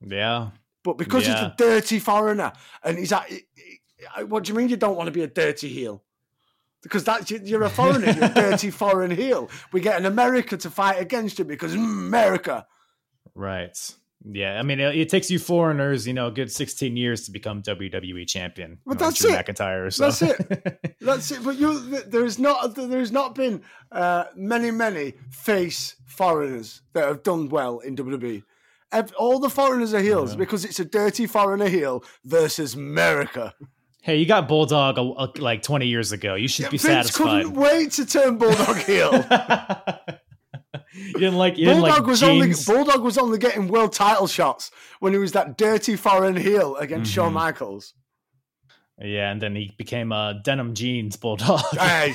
yeah, 0.00 0.50
But 0.84 0.96
because 0.96 1.26
he's 1.26 1.34
a 1.34 1.54
dirty 1.58 1.98
foreigner, 1.98 2.52
and 2.82 2.98
he's 2.98 3.12
like, 3.12 3.46
what 4.26 4.44
do 4.44 4.52
you 4.52 4.56
mean 4.58 4.68
you 4.68 4.76
don't 4.76 4.96
want 4.96 5.08
to 5.08 5.12
be 5.12 5.22
a 5.22 5.26
dirty 5.26 5.68
heel? 5.68 6.02
Because 6.82 7.04
that's 7.04 7.30
you're 7.30 7.64
a 7.64 7.70
foreigner, 7.70 8.12
you're 8.12 8.24
a 8.24 8.34
dirty 8.34 8.70
foreign 8.82 9.10
heel. 9.10 9.50
We 9.72 9.80
get 9.80 9.98
an 9.98 10.06
America 10.06 10.56
to 10.56 10.70
fight 10.70 11.00
against 11.00 11.38
you 11.38 11.44
because 11.44 11.74
mm, 11.74 11.78
America. 11.78 12.66
right. 13.34 13.76
Yeah, 14.24 14.58
I 14.58 14.62
mean, 14.62 14.80
it, 14.80 14.96
it 14.96 15.08
takes 15.08 15.30
you 15.30 15.38
foreigners, 15.38 16.06
you 16.06 16.12
know, 16.12 16.26
a 16.26 16.30
good 16.30 16.50
16 16.50 16.96
years 16.96 17.24
to 17.26 17.30
become 17.30 17.62
WWE 17.62 18.26
champion. 18.26 18.78
But 18.84 18.98
know, 18.98 19.06
that's 19.06 19.20
Drew 19.20 19.32
it. 19.32 19.46
McIntyre. 19.46 19.92
So. 19.92 20.04
That's 20.04 20.22
it. 20.22 20.96
That's 21.00 21.30
it. 21.30 21.44
But 21.44 21.56
you, 21.56 21.78
there's 22.02 22.38
not, 22.38 22.74
there's 22.74 23.12
not 23.12 23.34
been 23.34 23.62
uh, 23.92 24.24
many, 24.34 24.70
many 24.70 25.14
face 25.30 25.96
foreigners 26.04 26.82
that 26.92 27.06
have 27.06 27.22
done 27.22 27.48
well 27.48 27.78
in 27.78 27.94
WWE. 27.94 28.42
All 29.16 29.38
the 29.38 29.50
foreigners 29.50 29.94
are 29.94 30.00
heels 30.00 30.34
because 30.34 30.64
it's 30.64 30.80
a 30.80 30.84
dirty 30.84 31.26
foreigner 31.26 31.68
heel 31.68 32.02
versus 32.24 32.74
America. 32.74 33.54
Hey, 34.08 34.16
you 34.16 34.24
got 34.24 34.48
Bulldog 34.48 34.98
uh, 34.98 35.10
uh, 35.10 35.26
like 35.36 35.60
20 35.62 35.86
years 35.86 36.12
ago. 36.12 36.34
You 36.34 36.48
should 36.48 36.70
be 36.70 36.78
Vince 36.78 37.12
satisfied. 37.12 37.44
couldn't 37.44 37.52
wait 37.60 37.92
to 37.92 38.06
turn 38.06 38.38
Bulldog 38.38 38.76
heel. 38.78 39.12
you 40.94 41.12
didn't 41.12 41.36
like 41.36 41.58
you 41.58 41.66
didn't 41.66 41.80
Bulldog 41.82 41.98
like 42.00 42.06
was 42.06 42.20
jeans. 42.20 42.68
only 42.68 42.82
Bulldog 42.84 43.02
was 43.04 43.18
only 43.18 43.38
getting 43.38 43.68
world 43.68 43.92
title 43.92 44.26
shots 44.26 44.70
when 45.00 45.12
he 45.12 45.18
was 45.18 45.32
that 45.32 45.58
dirty 45.58 45.94
foreign 45.96 46.36
heel 46.36 46.76
against 46.76 47.12
Shawn 47.12 47.32
Mhm. 47.32 47.34
Michaels. 47.34 47.92
yeah, 49.00 49.30
and 49.30 49.40
then 49.42 49.54
he 49.54 49.72
became 49.76 50.10
a 50.12 50.40
denim 50.42 50.74
jeans 50.74 51.16
Bulldog. 51.16 51.60
Hey, 51.78 52.14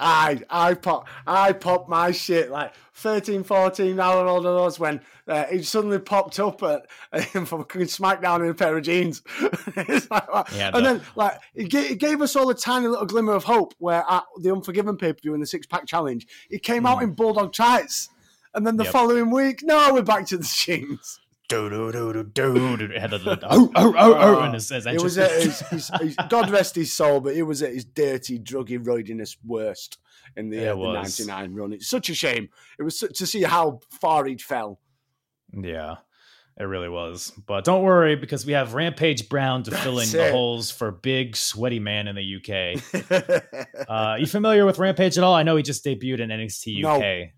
I 0.00 0.40
I 0.48 0.74
pop 0.74 1.06
I 1.26 1.52
popped 1.52 1.88
my 1.88 2.10
shit 2.10 2.50
like 2.50 2.74
13, 2.94 3.44
14 3.44 4.00
hour 4.00 4.26
old 4.26 4.46
I 4.46 4.50
was 4.50 4.78
when 4.78 5.00
uh, 5.28 5.44
he 5.46 5.62
suddenly 5.62 5.98
popped 5.98 6.40
up 6.40 6.62
at 6.62 6.86
from 7.30 7.46
fucking 7.46 7.82
SmackDown 7.82 8.40
in 8.44 8.50
a 8.50 8.54
pair 8.54 8.76
of 8.76 8.82
jeans. 8.82 9.22
Like? 10.10 10.24
Yeah, 10.52 10.70
and 10.74 10.74
the- 10.74 10.80
then 10.80 11.02
like 11.14 11.38
gave, 11.68 11.88
he 11.88 11.94
gave 11.96 12.20
us 12.20 12.34
all 12.36 12.50
a 12.50 12.54
tiny 12.54 12.88
little 12.88 13.06
glimmer 13.06 13.32
of 13.34 13.44
hope 13.44 13.74
where 13.78 14.04
at 14.08 14.24
the 14.40 14.50
Unforgiven 14.52 14.96
pay 14.96 15.12
per 15.12 15.20
view 15.20 15.34
in 15.34 15.40
the 15.40 15.46
six 15.46 15.66
pack 15.66 15.86
challenge 15.86 16.26
he 16.48 16.58
came 16.58 16.86
out 16.86 17.02
in 17.02 17.12
bulldog 17.12 17.52
tights. 17.52 18.08
And 18.52 18.66
then 18.66 18.76
the. 18.76 18.82
Yep. 18.84 18.92
following 18.92 19.30
week, 19.30 19.60
no, 19.62 19.94
we're 19.94 20.02
back 20.02 20.26
to 20.26 20.36
the 20.36 20.42
jeans. 20.56 21.20
Do 21.50 21.68
do 21.68 21.92
do 21.92 22.12
do 22.12 22.24
do 22.24 22.76
do. 22.76 22.84
It 22.94 23.00
had 23.00 23.12
oh 23.26 23.40
oh 23.44 23.70
oh 23.76 23.94
oh, 23.96 24.40
and 24.40 24.54
his, 24.54 24.68
his 24.68 24.86
It 24.86 25.02
was 25.02 25.18
at 25.18 25.30
his, 25.32 25.60
his, 25.68 25.90
his, 26.00 26.16
God 26.28 26.48
rest 26.50 26.76
his 26.76 26.92
soul, 26.92 27.20
but 27.20 27.34
it 27.34 27.42
was 27.42 27.62
at 27.62 27.72
his 27.74 27.84
dirty, 27.84 28.38
druggy, 28.38 28.78
roidiness 28.82 29.36
worst 29.44 29.98
in 30.36 30.48
the, 30.48 30.58
It 30.58 30.68
uh, 30.68 30.72
the 30.74 30.78
was. 30.78 31.20
99 31.20 31.54
run. 31.54 31.72
It's 31.72 31.88
such 31.88 32.08
a 32.08 32.14
shame. 32.14 32.48
It 32.78 32.84
was 32.84 32.98
to 33.00 33.26
see 33.26 33.42
how 33.42 33.80
far 34.00 34.24
he'd 34.26 34.40
fell. 34.40 34.80
Yeah, 35.52 35.96
it 36.56 36.62
really 36.64 36.88
was. 36.88 37.32
But 37.46 37.64
don't 37.64 37.82
worry 37.82 38.14
because 38.14 38.46
we 38.46 38.52
have 38.52 38.74
Rampage 38.74 39.28
Brown 39.28 39.64
to 39.64 39.72
fill 39.72 39.94
in 39.98 39.98
That's 39.98 40.12
the 40.12 40.26
it. 40.28 40.32
holes 40.32 40.70
for 40.70 40.92
big 40.92 41.36
sweaty 41.36 41.80
man 41.80 42.06
in 42.08 42.16
the 42.16 42.36
UK. 42.36 43.44
Uh, 43.88 44.14
you 44.20 44.26
familiar 44.26 44.64
with 44.64 44.78
Rampage 44.78 45.18
at 45.18 45.24
all? 45.24 45.34
I 45.34 45.42
know 45.42 45.56
he 45.56 45.64
just 45.64 45.84
debuted 45.84 46.20
in 46.20 46.28
NXT 46.28 46.82
No. 46.82 47.00
UK. 47.02 47.30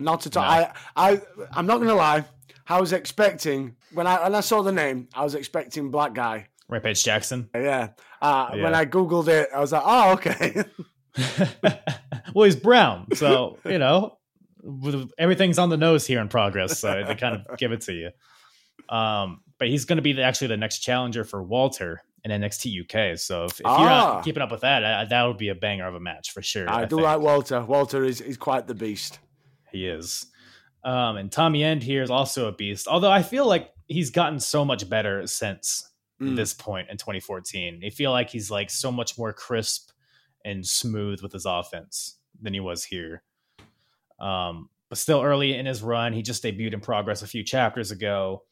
Not 0.00 0.26
at 0.26 0.36
all. 0.36 0.42
No. 0.42 0.48
I, 0.48 0.72
I, 0.96 1.20
I'm 1.52 1.66
not 1.66 1.76
going 1.76 1.88
to 1.88 1.94
lie. 1.94 2.24
I 2.68 2.80
was 2.80 2.92
expecting, 2.92 3.76
when 3.92 4.06
I, 4.06 4.22
when 4.24 4.34
I 4.34 4.40
saw 4.40 4.62
the 4.62 4.72
name, 4.72 5.08
I 5.14 5.24
was 5.24 5.34
expecting 5.34 5.90
Black 5.90 6.14
Guy. 6.14 6.46
Rampage 6.68 7.02
Jackson. 7.02 7.50
Yeah. 7.54 7.90
Uh, 8.22 8.50
When 8.52 8.74
I 8.74 8.84
Googled 8.86 9.28
it, 9.28 9.48
I 9.54 9.60
was 9.60 9.72
like, 9.72 9.82
oh, 9.84 10.12
okay. 10.12 10.64
well, 12.34 12.44
he's 12.44 12.56
brown, 12.56 13.06
so 13.14 13.58
you 13.64 13.78
know 13.78 14.16
with- 14.62 15.10
everything's 15.18 15.58
on 15.58 15.68
the 15.70 15.76
nose 15.76 16.06
here 16.06 16.20
in 16.20 16.28
progress. 16.28 16.78
So 16.78 17.02
they 17.06 17.14
kind 17.14 17.44
of 17.46 17.58
give 17.58 17.72
it 17.72 17.80
to 17.82 17.92
you. 17.92 18.10
Um, 18.94 19.40
but 19.58 19.68
he's 19.68 19.84
going 19.84 19.96
to 19.96 20.02
be 20.02 20.12
the, 20.12 20.22
actually 20.22 20.48
the 20.48 20.56
next 20.56 20.78
challenger 20.80 21.24
for 21.24 21.42
Walter 21.42 22.02
in 22.24 22.30
NXT 22.30 22.82
UK. 22.84 23.18
So 23.18 23.44
if, 23.44 23.52
if 23.52 23.60
you're 23.60 23.68
Ah. 23.68 24.14
not 24.14 24.24
keeping 24.24 24.42
up 24.42 24.50
with 24.50 24.60
that, 24.62 24.84
I, 24.84 25.04
that 25.06 25.22
would 25.24 25.38
be 25.38 25.48
a 25.48 25.54
banger 25.54 25.86
of 25.86 25.94
a 25.94 26.00
match 26.00 26.30
for 26.32 26.42
sure. 26.42 26.68
I, 26.68 26.84
do 26.84 26.96
think. 26.96 27.06
like 27.06 27.20
Walter. 27.20 27.62
Walter 27.62 28.04
is, 28.04 28.20
is 28.20 28.36
quite 28.36 28.66
the 28.66 28.74
beast. 28.74 29.18
He 29.72 29.86
is. 29.86 30.26
Um, 30.84 31.16
and 31.16 31.30
Tommy 31.30 31.62
End 31.62 31.82
here 31.82 32.02
is 32.02 32.10
also 32.10 32.48
a 32.48 32.52
beast. 32.52 32.88
Although 32.88 33.10
I 33.10 33.22
feel 33.22 33.46
like 33.46 33.70
he's 33.86 34.10
gotten 34.10 34.40
so 34.40 34.64
much 34.64 34.88
better 34.88 35.26
since 35.26 35.86
Mm. 36.20 36.36
this 36.36 36.52
point 36.52 36.90
in 36.90 36.98
2014. 36.98 37.80
I 37.82 37.88
feel 37.88 38.10
like 38.10 38.28
he's 38.28 38.50
like 38.50 38.68
so 38.68 38.92
much 38.92 39.16
more 39.16 39.32
crisp 39.32 39.90
and 40.44 40.66
smooth 40.66 41.22
with 41.22 41.32
his 41.32 41.46
offense 41.46 42.18
than 42.42 42.52
he 42.52 42.60
was 42.60 42.84
here. 42.84 43.22
Um, 44.18 44.68
but 44.90 44.98
still 44.98 45.22
early 45.22 45.54
in 45.56 45.64
his 45.64 45.82
run, 45.82 46.12
he 46.12 46.20
just 46.20 46.42
debuted 46.44 46.74
in 46.74 46.80
progress 46.80 47.22
a 47.22 47.26
few 47.26 47.42
chapters 47.42 47.90
ago, 47.90 48.42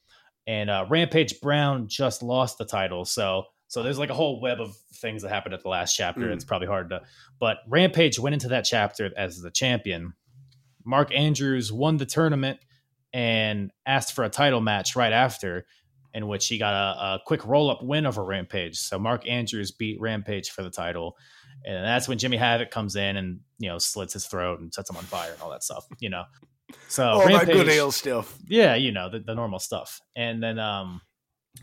and 0.46 0.70
uh, 0.70 0.86
Rampage 0.88 1.40
Brown 1.42 1.88
just 1.88 2.22
lost 2.22 2.56
the 2.56 2.64
title. 2.64 3.04
So, 3.04 3.44
so 3.66 3.82
there's 3.82 3.98
like 3.98 4.08
a 4.08 4.14
whole 4.14 4.40
web 4.40 4.60
of 4.62 4.74
things 4.94 5.20
that 5.22 5.28
happened 5.28 5.52
at 5.54 5.62
the 5.62 5.68
last 5.68 5.94
chapter. 5.94 6.22
Mm. 6.22 6.32
It's 6.32 6.44
probably 6.44 6.68
hard 6.68 6.88
to, 6.90 7.02
but 7.38 7.58
Rampage 7.68 8.18
went 8.18 8.32
into 8.32 8.48
that 8.48 8.64
chapter 8.64 9.10
as 9.14 9.40
the 9.42 9.50
champion. 9.50 10.14
Mark 10.84 11.14
Andrews 11.14 11.72
won 11.72 11.96
the 11.96 12.06
tournament 12.06 12.58
and 13.12 13.70
asked 13.86 14.12
for 14.14 14.24
a 14.24 14.28
title 14.28 14.60
match 14.60 14.96
right 14.96 15.12
after, 15.12 15.66
in 16.14 16.28
which 16.28 16.46
he 16.46 16.58
got 16.58 16.74
a, 16.74 17.00
a 17.00 17.20
quick 17.26 17.44
roll 17.46 17.70
up 17.70 17.82
win 17.82 18.06
over 18.06 18.24
Rampage. 18.24 18.76
So 18.76 18.98
Mark 18.98 19.28
Andrews 19.28 19.70
beat 19.70 20.00
Rampage 20.00 20.50
for 20.50 20.62
the 20.62 20.70
title. 20.70 21.16
And 21.64 21.84
that's 21.84 22.06
when 22.06 22.18
Jimmy 22.18 22.36
Havoc 22.36 22.70
comes 22.70 22.96
in 22.96 23.16
and, 23.16 23.40
you 23.58 23.68
know, 23.68 23.78
slits 23.78 24.12
his 24.12 24.26
throat 24.26 24.60
and 24.60 24.72
sets 24.72 24.88
him 24.90 24.96
on 24.96 25.04
fire 25.04 25.32
and 25.32 25.42
all 25.42 25.50
that 25.50 25.64
stuff, 25.64 25.84
you 26.00 26.08
know. 26.08 26.24
So 26.88 27.04
All 27.04 27.26
that 27.26 27.46
good 27.46 27.66
heel 27.66 27.90
stuff. 27.90 28.38
yeah, 28.46 28.74
you 28.74 28.92
know, 28.92 29.10
the, 29.10 29.20
the 29.20 29.34
normal 29.34 29.58
stuff. 29.58 30.00
And 30.14 30.42
then 30.42 30.58
um 30.58 31.00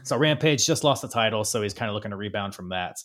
so 0.03 0.17
Rampage 0.17 0.65
just 0.65 0.83
lost 0.83 1.01
the 1.01 1.07
title, 1.07 1.43
so 1.43 1.61
he's 1.61 1.73
kind 1.73 1.89
of 1.89 1.95
looking 1.95 2.11
to 2.11 2.17
rebound 2.17 2.53
from 2.55 2.69
that. 2.69 2.97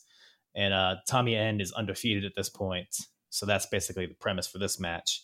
And 0.57 0.75
uh 0.75 0.97
Tommy 1.09 1.37
End 1.37 1.61
is 1.61 1.73
undefeated 1.73 2.25
at 2.25 2.33
this 2.35 2.49
point. 2.49 2.89
So 3.29 3.47
that's 3.47 3.67
basically 3.67 4.07
the 4.07 4.15
premise 4.15 4.49
for 4.49 4.59
this 4.59 4.81
match. 4.81 5.23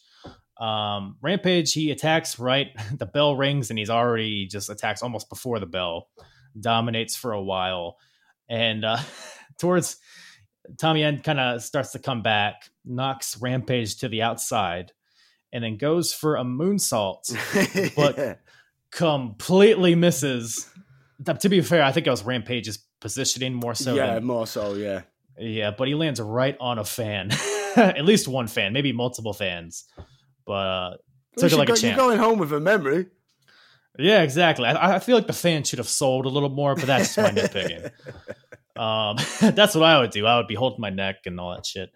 Um 0.58 1.16
Rampage, 1.20 1.72
he 1.72 1.90
attacks 1.90 2.38
right, 2.38 2.68
the 2.98 3.06
bell 3.06 3.36
rings 3.36 3.70
and 3.70 3.78
he's 3.78 3.90
already 3.90 4.46
just 4.46 4.70
attacks 4.70 5.02
almost 5.02 5.28
before 5.28 5.58
the 5.60 5.66
bell, 5.66 6.08
dominates 6.58 7.14
for 7.16 7.32
a 7.32 7.42
while. 7.42 7.98
And 8.48 8.84
uh 8.84 8.98
towards 9.58 9.96
Tommy 10.78 11.02
End 11.04 11.22
kind 11.22 11.38
of 11.38 11.62
starts 11.62 11.92
to 11.92 11.98
come 11.98 12.22
back, 12.22 12.70
knocks 12.84 13.36
Rampage 13.40 13.98
to 13.98 14.08
the 14.08 14.22
outside, 14.22 14.92
and 15.52 15.62
then 15.62 15.76
goes 15.76 16.12
for 16.12 16.36
a 16.36 16.42
moonsault 16.44 17.34
But- 17.96 18.40
completely 18.90 19.94
misses. 19.94 20.68
To 21.40 21.48
be 21.48 21.60
fair, 21.60 21.82
I 21.82 21.92
think 21.92 22.06
it 22.06 22.10
was 22.10 22.24
Rampage's 22.24 22.78
positioning 23.00 23.54
more 23.54 23.74
so. 23.74 23.94
yeah, 23.94 24.14
than- 24.14 24.24
more 24.24 24.46
so, 24.46 24.74
yeah. 24.74 25.02
yeah, 25.38 25.70
but 25.70 25.88
he 25.88 25.94
lands 25.94 26.20
right 26.20 26.56
on 26.60 26.78
a 26.78 26.84
fan, 26.84 27.30
at 27.76 28.04
least 28.04 28.26
one 28.28 28.48
fan, 28.48 28.72
maybe 28.72 28.92
multiple 28.92 29.32
fans. 29.32 29.84
But 30.46 30.52
uh, 30.52 30.96
took 31.38 31.52
it 31.52 31.56
like 31.56 31.68
you 31.68 31.74
a 31.74 31.76
go- 31.76 31.86
You're 31.86 31.96
going 31.96 32.18
home 32.18 32.38
with 32.38 32.52
a 32.52 32.60
memory. 32.60 33.06
Yeah, 33.98 34.22
exactly. 34.22 34.66
I, 34.66 34.96
I 34.96 34.98
feel 34.98 35.16
like 35.16 35.26
the 35.26 35.32
fan 35.32 35.64
should 35.64 35.78
have 35.78 35.88
sold 35.88 36.26
a 36.26 36.28
little 36.28 36.50
more, 36.50 36.74
but 36.74 36.86
that's 36.86 37.14
just 37.14 37.18
my 37.18 37.30
nitpicking. 37.40 37.90
Um, 38.76 39.16
that's 39.54 39.74
what 39.74 39.84
I 39.84 39.98
would 39.98 40.10
do. 40.10 40.26
I 40.26 40.36
would 40.36 40.48
be 40.48 40.54
holding 40.54 40.80
my 40.80 40.90
neck 40.90 41.20
and 41.24 41.40
all 41.40 41.54
that 41.54 41.66
shit. 41.66 41.90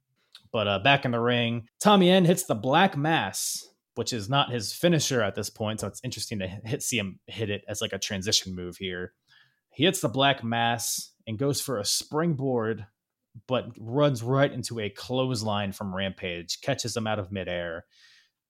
But 0.53 0.67
uh, 0.67 0.79
back 0.81 1.05
in 1.05 1.11
the 1.11 1.21
ring, 1.21 1.67
Tommy 1.79 2.11
End 2.11 2.27
hits 2.27 2.45
the 2.45 2.55
Black 2.55 2.97
Mass, 2.97 3.69
which 3.95 4.13
is 4.13 4.29
not 4.29 4.51
his 4.51 4.73
finisher 4.73 5.23
at 5.23 5.35
this 5.35 5.51
point. 5.51 5.81
So 5.81 5.87
it's 5.87 6.01
interesting 6.03 6.39
to 6.41 6.49
hit, 6.49 6.83
see 6.83 6.99
him 6.99 7.21
hit 7.27 7.51
it 7.51 7.65
as 7.69 7.81
like 7.81 7.93
a 7.93 7.99
transition 7.99 8.55
move 8.55 8.77
here. 8.79 9.13
He 9.73 9.85
hits 9.85 10.01
the 10.01 10.09
Black 10.09 10.43
Mass 10.43 11.13
and 11.27 11.39
goes 11.39 11.61
for 11.61 11.79
a 11.79 11.85
springboard, 11.85 12.87
but 13.47 13.67
runs 13.79 14.23
right 14.23 14.51
into 14.51 14.81
a 14.81 14.91
clothesline 14.91 15.73
from 15.73 15.95
Rampage, 15.95 16.61
catches 16.63 16.97
him 16.97 17.07
out 17.07 17.19
of 17.19 17.31
midair. 17.31 17.85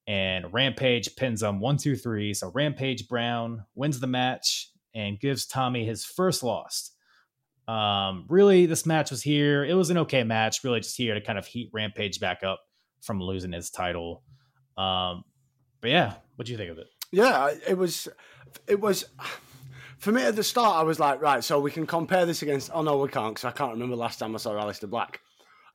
And 0.06 0.52
Rampage 0.52 1.14
pins 1.16 1.42
him 1.42 1.60
one, 1.60 1.76
two, 1.76 1.96
three. 1.96 2.34
So 2.34 2.50
Rampage 2.52 3.08
Brown 3.08 3.64
wins 3.74 4.00
the 4.00 4.06
match 4.06 4.70
and 4.94 5.20
gives 5.20 5.46
Tommy 5.46 5.84
his 5.84 6.04
first 6.04 6.42
loss. 6.42 6.92
Um, 7.68 8.24
really, 8.28 8.66
this 8.66 8.84
match 8.84 9.10
was 9.10 9.22
here. 9.22 9.64
It 9.64 9.74
was 9.74 9.90
an 9.90 9.98
okay 9.98 10.24
match, 10.24 10.64
really 10.64 10.80
just 10.80 10.96
here 10.96 11.14
to 11.14 11.20
kind 11.20 11.38
of 11.38 11.46
heat 11.46 11.70
Rampage 11.72 12.18
back 12.18 12.42
up 12.42 12.60
from 13.00 13.20
losing 13.20 13.52
his 13.52 13.70
title. 13.70 14.24
Um, 14.76 15.24
but 15.80 15.90
yeah, 15.90 16.14
what 16.36 16.46
do 16.46 16.52
you 16.52 16.58
think 16.58 16.70
of 16.70 16.78
it? 16.78 16.88
Yeah, 17.12 17.54
it 17.68 17.78
was. 17.78 18.08
It 18.66 18.80
was. 18.80 19.04
For 19.98 20.12
me 20.12 20.22
at 20.22 20.34
the 20.34 20.42
start, 20.42 20.76
I 20.76 20.82
was 20.82 20.98
like, 20.98 21.20
right, 21.20 21.44
so 21.44 21.60
we 21.60 21.70
can 21.70 21.86
compare 21.86 22.24
this 22.24 22.42
against. 22.42 22.70
Oh 22.72 22.82
no, 22.82 22.96
we 22.98 23.08
can't 23.08 23.34
because 23.34 23.44
I 23.44 23.52
can't 23.52 23.72
remember 23.72 23.94
the 23.94 24.00
last 24.00 24.18
time 24.18 24.34
I 24.34 24.38
saw 24.38 24.52
Aleister 24.52 24.88
Black. 24.88 25.20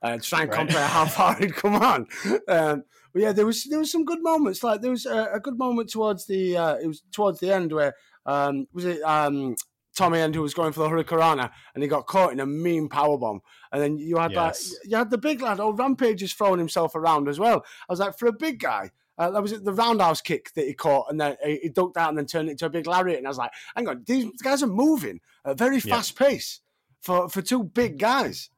Uh, 0.02 0.18
try 0.20 0.42
and 0.42 0.50
right. 0.50 0.58
compare 0.58 0.86
how 0.86 1.06
far 1.06 1.34
he'd 1.38 1.54
come 1.54 1.76
on. 1.76 2.06
Um, 2.48 2.84
but 3.16 3.22
yeah, 3.22 3.32
there 3.32 3.46
was 3.46 3.64
there 3.64 3.78
was 3.78 3.90
some 3.90 4.04
good 4.04 4.22
moments. 4.22 4.62
Like 4.62 4.82
there 4.82 4.90
was 4.90 5.06
a, 5.06 5.30
a 5.32 5.40
good 5.40 5.56
moment 5.56 5.88
towards 5.88 6.26
the 6.26 6.54
uh, 6.54 6.74
it 6.74 6.86
was 6.86 7.02
towards 7.12 7.40
the 7.40 7.50
end 7.50 7.72
where 7.72 7.94
um, 8.26 8.66
was 8.74 8.84
it 8.84 9.00
um, 9.04 9.56
Tommy 9.96 10.18
End 10.18 10.34
who 10.34 10.42
was 10.42 10.52
going 10.52 10.74
for 10.74 10.80
the 10.80 10.90
Hurricanrana 10.90 11.50
and 11.74 11.82
he 11.82 11.88
got 11.88 12.06
caught 12.06 12.32
in 12.32 12.40
a 12.40 12.44
mean 12.44 12.90
power 12.90 13.16
bomb. 13.16 13.40
And 13.72 13.80
then 13.80 13.96
you 13.96 14.18
had 14.18 14.32
yes. 14.32 14.68
that 14.68 14.90
you 14.90 14.98
had 14.98 15.08
the 15.08 15.16
big 15.16 15.40
lad, 15.40 15.60
oh 15.60 15.72
Rampage 15.72 16.22
is 16.22 16.34
throwing 16.34 16.58
himself 16.58 16.94
around 16.94 17.26
as 17.26 17.38
well. 17.38 17.64
I 17.88 17.92
was 17.92 18.00
like, 18.00 18.18
for 18.18 18.26
a 18.26 18.34
big 18.34 18.60
guy, 18.60 18.90
uh, 19.16 19.30
that 19.30 19.40
was 19.40 19.62
the 19.62 19.72
roundhouse 19.72 20.20
kick 20.20 20.52
that 20.52 20.66
he 20.66 20.74
caught, 20.74 21.06
and 21.08 21.18
then 21.18 21.38
he, 21.42 21.70
ducked 21.70 21.96
out 21.96 22.10
and 22.10 22.18
then 22.18 22.26
turned 22.26 22.50
it 22.50 22.52
into 22.52 22.66
a 22.66 22.70
big 22.70 22.86
lariat. 22.86 23.16
And 23.16 23.26
I 23.26 23.30
was 23.30 23.38
like, 23.38 23.52
hang 23.74 23.88
on, 23.88 24.02
these 24.06 24.30
guys 24.42 24.62
are 24.62 24.66
moving 24.66 25.20
at 25.42 25.52
a 25.52 25.54
very 25.54 25.80
fast 25.80 26.20
yeah. 26.20 26.26
pace 26.26 26.60
for, 27.00 27.30
for 27.30 27.40
two 27.40 27.64
big 27.64 27.98
guys. 27.98 28.50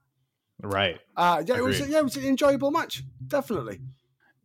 Right. 0.60 0.98
Uh, 1.16 1.44
yeah, 1.46 1.58
it 1.58 1.62
was, 1.62 1.78
yeah, 1.78 1.98
it 1.98 2.04
was 2.04 2.16
an 2.16 2.24
enjoyable 2.24 2.72
match, 2.72 3.04
definitely. 3.24 3.78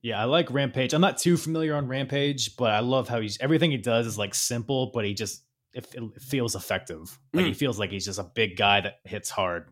Yeah, 0.03 0.21
I 0.21 0.25
like 0.25 0.51
Rampage. 0.51 0.93
I'm 0.93 1.01
not 1.01 1.17
too 1.17 1.37
familiar 1.37 1.75
on 1.75 1.87
Rampage, 1.87 2.57
but 2.57 2.71
I 2.71 2.81
love 2.81 3.07
how 3.07 3.21
he's 3.21 3.39
everything 3.39 3.71
he 3.71 3.77
does 3.77 4.05
is 4.05 4.17
like 4.17 4.35
simple, 4.35 4.91
but 4.93 5.05
he 5.05 5.13
just 5.13 5.43
it, 5.73 5.87
it 5.95 6.21
feels 6.21 6.55
effective. 6.55 7.17
Like 7.33 7.45
mm. 7.45 7.47
he 7.47 7.53
feels 7.53 7.79
like 7.79 7.89
he's 7.89 8.05
just 8.05 8.19
a 8.19 8.23
big 8.23 8.57
guy 8.57 8.81
that 8.81 8.99
hits 9.05 9.29
hard. 9.29 9.69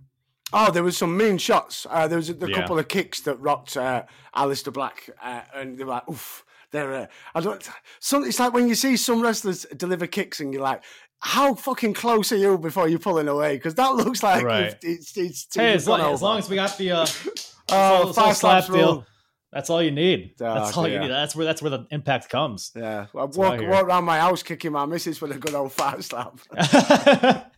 Oh, 0.54 0.72
there 0.72 0.84
was 0.84 0.98
some 0.98 1.18
mean 1.18 1.38
shots. 1.38 1.86
Uh, 1.90 2.08
there 2.08 2.18
was 2.18 2.30
a, 2.30 2.34
a 2.34 2.50
yeah. 2.50 2.56
couple 2.56 2.80
of 2.80 2.88
kicks 2.88 3.20
that 3.22 3.36
rocked 3.36 3.76
uh, 3.76 4.04
Aleister 4.36 4.72
Black, 4.72 5.10
uh, 5.22 5.42
and 5.54 5.78
they 5.78 5.84
were 5.84 5.92
like, 5.92 6.10
"Oof." 6.10 6.46
They're, 6.72 6.94
uh, 6.94 7.08
I 7.36 7.42
don't. 7.42 7.70
Some, 8.00 8.24
it's 8.24 8.40
like 8.40 8.54
when 8.54 8.70
you 8.70 8.76
see 8.76 8.96
some 8.96 9.22
wrestlers 9.22 9.66
deliver 9.76 10.08
kicks, 10.08 10.40
and 10.40 10.54
you're 10.54 10.64
like, 10.64 10.82
"How 11.20 11.54
fucking 11.54 11.94
close 11.94 12.32
are 12.32 12.38
you 12.38 12.58
before 12.58 12.88
you're 12.88 13.00
pulling 13.00 13.28
away?" 13.28 13.58
Because 13.58 13.76
that 13.76 13.90
looks 13.96 14.24
like 14.24 14.46
right. 14.46 14.78
it's, 14.82 15.18
it's, 15.18 15.18
it's 15.18 15.56
hey, 15.56 15.74
as 15.74 15.86
long, 15.86 16.14
as 16.14 16.22
long, 16.22 16.40
as 16.40 16.50
we 16.50 16.56
got 16.56 16.78
the 16.78 16.92
uh, 16.92 17.08
oh, 17.70 18.14
five 18.14 18.38
slap 18.38 18.68
deal. 18.68 19.06
That's 19.52 19.70
all 19.70 19.84
you 19.84 19.92
need. 19.92 20.36
Oh, 20.40 20.54
that's 20.54 20.78
all 20.78 20.88
you 20.88 20.98
need. 20.98 21.10
That's 21.10 21.36
where 21.36 21.46
that's 21.46 21.62
where 21.62 21.72
the 21.72 21.86
impact 21.92 22.30
comes. 22.30 22.72
Yeah, 22.74 23.08
I 23.14 23.26
walk, 23.26 23.36
walk 23.36 23.62
around 23.62 24.06
my 24.06 24.18
house 24.18 24.44
kicking 24.44 24.72
my 24.72 24.86
missus 24.86 25.20
with 25.20 25.32
a 25.32 25.38
good 25.38 25.54
old 25.54 25.74
fat 25.74 26.02
slap. 26.06 26.40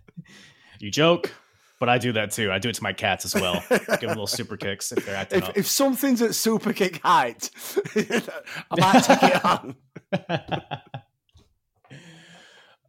you 0.79 0.89
joke, 0.89 1.31
but 1.79 1.89
I 1.89 1.99
do 1.99 2.11
that 2.13 2.31
too. 2.31 2.51
I 2.51 2.57
do 2.57 2.69
it 2.69 2.75
to 2.75 2.83
my 2.83 2.93
cats 2.93 3.25
as 3.25 3.35
well. 3.35 3.63
Give 3.69 3.99
them 3.99 4.09
little 4.09 4.25
super 4.27 4.57
kicks 4.57 4.91
if 4.91 5.05
they're 5.05 5.15
acting 5.15 5.39
if, 5.39 5.49
up. 5.49 5.57
If 5.57 5.67
something's 5.67 6.23
at 6.23 6.33
super 6.33 6.73
kick 6.73 6.99
height, 7.03 7.51
I 7.95 8.21
might 8.71 9.03
take 9.03 9.23
it 9.23 9.45
on. 9.45 9.75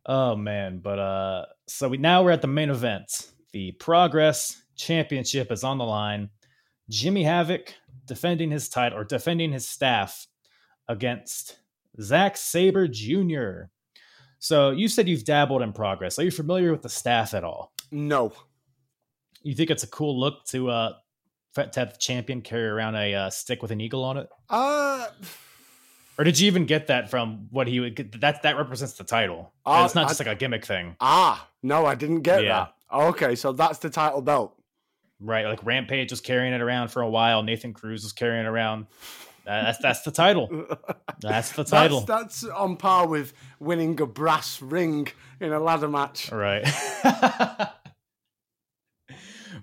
oh 0.07 0.35
man, 0.35 0.81
but 0.83 0.99
uh, 0.99 1.45
so 1.67 1.91
we 1.91 1.99
now 1.99 2.25
we're 2.25 2.31
at 2.31 2.41
the 2.41 2.49
main 2.49 2.71
event. 2.71 3.33
The 3.53 3.73
Progress 3.73 4.63
Championship 4.77 5.53
is 5.53 5.63
on 5.63 5.77
the 5.77 5.85
line. 5.85 6.31
Jimmy 6.89 7.23
Havoc 7.23 7.75
defending 8.07 8.51
his 8.51 8.69
title 8.69 8.99
or 8.99 9.05
defending 9.05 9.53
his 9.53 9.69
staff 9.69 10.27
against 10.89 11.59
Zack 12.01 12.37
Sabre 12.37 12.89
Jr. 12.89 13.71
So 14.39 14.71
you 14.71 14.89
said 14.89 15.09
you've 15.09 15.25
dabbled 15.25 15.63
in 15.63 15.73
progress. 15.73 16.19
Are 16.19 16.25
you 16.25 16.31
familiar 16.31 16.71
with 16.71 16.83
the 16.83 16.89
staff 16.89 17.35
at 17.35 17.45
all? 17.45 17.73
No. 17.91 18.33
You 19.43 19.55
think 19.55 19.71
it's 19.71 19.83
a 19.83 19.89
cool 19.89 20.19
look 20.19 20.45
to 20.47 20.71
uh 20.71 20.93
to 21.55 21.81
have 21.81 21.93
the 21.93 21.99
champion 21.99 22.43
carry 22.43 22.67
around 22.67 22.97
a 22.97 23.15
uh, 23.15 23.31
stick 23.31 23.63
with 23.63 23.71
an 23.71 23.81
eagle 23.81 24.03
on 24.05 24.17
it? 24.17 24.29
Uh 24.51 25.07
or 26.19 26.25
did 26.25 26.39
you 26.39 26.47
even 26.47 26.67
get 26.67 26.89
that 26.89 27.11
from 27.11 27.49
what 27.51 27.67
he 27.67 27.81
would 27.81 27.97
get? 27.97 28.21
That 28.21 28.43
that 28.43 28.57
represents 28.57 28.95
the 28.95 29.05
title. 29.05 29.53
Uh, 29.67 29.83
it's 29.85 29.95
not 29.95 30.09
just 30.09 30.21
I, 30.21 30.25
like 30.25 30.37
a 30.37 30.39
gimmick 30.39 30.65
thing. 30.65 30.97
Ah, 31.01 31.49
no, 31.63 31.87
I 31.87 31.95
didn't 31.95 32.23
get 32.23 32.45
yeah. 32.45 32.67
that. 32.93 32.97
Okay, 32.97 33.35
so 33.35 33.53
that's 33.53 33.79
the 33.79 33.91
title 33.91 34.23
belt 34.23 34.57
right? 35.21 35.47
Like 35.47 35.65
Rampage 35.65 36.11
was 36.11 36.21
carrying 36.21 36.53
it 36.53 36.61
around 36.61 36.89
for 36.89 37.03
a 37.03 37.09
while. 37.09 37.43
Nathan 37.43 37.73
Cruz 37.73 38.03
was 38.03 38.13
carrying 38.13 38.45
it 38.45 38.49
around. 38.49 38.87
That's 39.45 39.79
that's 39.79 40.03
the 40.03 40.11
title. 40.11 40.67
That's 41.21 41.53
the 41.53 41.65
title. 41.69 42.01
That's, 42.01 42.41
that's 42.41 42.53
on 42.53 42.77
par 42.77 43.07
with 43.07 43.33
winning 43.59 44.01
a 44.01 44.07
brass 44.07 44.63
ring 44.63 45.09
in 45.41 45.53
a 45.53 45.61
ladder 45.61 45.89
match. 45.89 46.33
Right. 46.33 46.63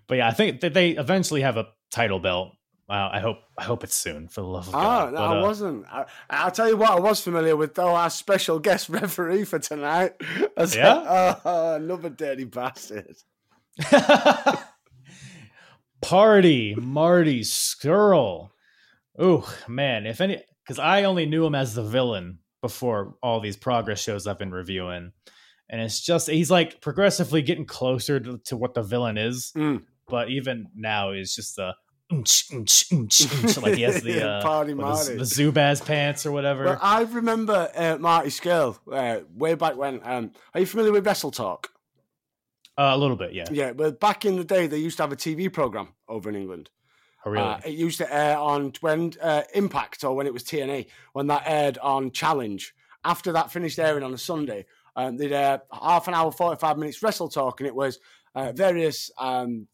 but 0.08 0.16
yeah, 0.18 0.28
I 0.28 0.32
think 0.32 0.62
that 0.62 0.74
they 0.74 0.92
eventually 0.92 1.42
have 1.42 1.58
a 1.58 1.68
title 1.92 2.20
belt. 2.20 2.54
Wow, 2.88 3.10
I 3.12 3.20
hope 3.22 3.38
I 3.58 3.64
hope 3.64 3.84
it's 3.84 3.96
soon 3.96 4.28
for 4.28 4.42
the 4.42 4.48
love 4.48 4.68
of 4.68 4.74
God. 4.74 5.08
Oh, 5.08 5.12
no, 5.12 5.18
but, 5.18 5.24
uh, 5.24 5.34
I 5.34 5.42
wasn't. 5.42 5.86
I, 6.30 6.44
will 6.44 6.52
tell 6.52 6.68
you 6.68 6.78
what, 6.78 6.92
I 6.92 7.00
was 7.00 7.22
familiar 7.22 7.56
with 7.56 7.74
though. 7.74 7.96
Our 7.96 8.10
special 8.10 8.60
guest 8.60 8.90
referee 8.90 9.46
for 9.46 9.60
tonight. 9.60 10.14
yeah, 10.74 10.94
like, 10.94 11.42
oh, 11.46 11.76
another 11.76 12.10
dirty 12.10 12.44
bastard. 12.44 13.16
Party 16.02 16.76
Marty 16.76 17.42
Scurll. 17.42 18.50
Oh 19.18 19.56
man, 19.68 20.06
if 20.06 20.22
any, 20.22 20.42
because 20.64 20.80
I 20.80 21.04
only 21.04 21.26
knew 21.26 21.46
him 21.46 21.56
as 21.56 21.76
the 21.76 21.84
villain 21.84 22.40
before 22.62 23.16
all 23.22 23.40
these 23.40 23.58
progress 23.58 24.02
shows 24.02 24.28
I've 24.28 24.40
been 24.40 24.52
reviewing, 24.52 25.12
and 25.70 25.82
it's 25.82 26.02
just 26.02 26.30
he's 26.30 26.52
like 26.52 26.82
progressively 26.82 27.42
getting 27.42 27.66
closer 27.66 28.20
to, 28.20 28.38
to 28.46 28.58
what 28.58 28.74
the 28.74 28.82
villain 28.82 29.18
is. 29.18 29.52
Mm. 29.56 29.84
But 30.08 30.30
even 30.30 30.68
now, 30.76 31.14
he's 31.14 31.36
just 31.36 31.56
the 31.56 31.74
like 32.12 33.76
he 33.76 33.84
has 33.84 34.02
the 34.02 34.22
uh, 34.28 34.42
Party 34.42 34.74
Marty. 34.74 35.16
The, 35.16 35.24
Zubaz 35.24 35.86
pants 35.86 36.26
or 36.26 36.32
whatever. 36.32 36.66
Well, 36.66 36.80
I 36.82 37.04
remember 37.04 37.72
uh, 37.74 37.98
Marty 38.00 38.30
Scurll 38.30 38.78
uh, 38.92 39.22
way 39.34 39.56
back 39.56 39.78
when. 39.78 40.02
Um, 40.04 40.32
are 40.54 40.60
you 40.60 40.66
familiar 40.66 40.92
with 40.92 41.06
Wrestle 41.06 41.32
Talk? 41.32 41.72
Uh, 42.82 42.96
a 42.96 42.98
little 42.98 43.16
bit, 43.16 43.32
yeah. 43.32 43.46
Yeah, 43.52 43.74
but 43.74 44.00
back 44.00 44.26
in 44.26 44.38
the 44.38 44.44
day, 44.44 44.66
they 44.66 44.80
used 44.80 44.98
to 44.98 45.04
have 45.04 45.12
a 45.12 45.16
TV 45.16 45.54
program 45.54 45.90
over 46.10 46.30
in 46.30 46.36
England. 46.36 46.72
Oh, 47.24 47.30
really? 47.30 47.46
Uh, 47.46 47.60
it 47.64 47.74
used 47.74 48.00
to 48.00 48.12
air 48.12 48.36
on 48.36 48.74
when 48.82 49.14
uh, 49.22 49.44
Impact 49.54 50.04
or 50.04 50.16
when 50.16 50.26
it 50.26 50.34
was 50.34 50.44
TNA, 50.44 50.88
when 51.14 51.28
that 51.28 51.44
aired 51.46 51.78
on 51.78 52.10
Challenge. 52.10 52.74
After 53.04 53.34
that 53.34 53.52
finished 53.52 53.78
airing 53.78 54.04
on 54.04 54.16
a 54.16 54.18
Sunday, 54.18 54.66
um, 54.96 55.18
they'd 55.18 55.32
air 55.32 55.62
half 55.72 56.08
an 56.08 56.16
hour, 56.16 56.32
45 56.32 56.80
minutes 56.80 57.04
wrestle 57.04 57.30
talk, 57.30 57.60
and 57.60 57.68
it 57.68 57.76
was 57.76 58.00
uh, 58.34 58.52
various 58.52 59.12
um, 59.20 59.68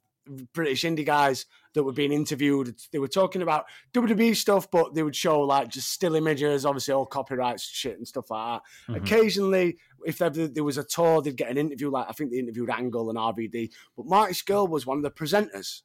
British 0.53 0.83
indie 0.83 1.05
guys 1.05 1.45
that 1.73 1.83
were 1.83 1.93
being 1.93 2.11
interviewed. 2.11 2.75
They 2.91 2.99
were 2.99 3.07
talking 3.07 3.41
about 3.41 3.65
WWE 3.93 4.35
stuff, 4.35 4.69
but 4.71 4.93
they 4.93 5.03
would 5.03 5.15
show 5.15 5.41
like 5.41 5.69
just 5.69 5.91
still 5.91 6.15
images, 6.15 6.65
obviously 6.65 6.93
all 6.93 7.05
copyrights 7.05 7.63
shit 7.63 7.97
and 7.97 8.07
stuff 8.07 8.31
like 8.31 8.61
that. 8.61 8.91
Mm-hmm. 8.91 9.03
Occasionally, 9.03 9.77
if 10.05 10.17
there, 10.17 10.29
there, 10.29 10.63
was 10.63 10.77
a 10.77 10.83
tour, 10.83 11.21
they'd 11.21 11.35
get 11.35 11.51
an 11.51 11.57
interview. 11.57 11.89
Like 11.89 12.07
I 12.09 12.13
think 12.13 12.31
they 12.31 12.39
interviewed 12.39 12.69
Angle 12.69 13.09
and 13.09 13.17
RVD, 13.17 13.71
but 13.95 14.05
Marty 14.05 14.33
Scurll 14.33 14.69
was 14.69 14.85
one 14.85 14.97
of 14.97 15.03
the 15.03 15.11
presenters. 15.11 15.81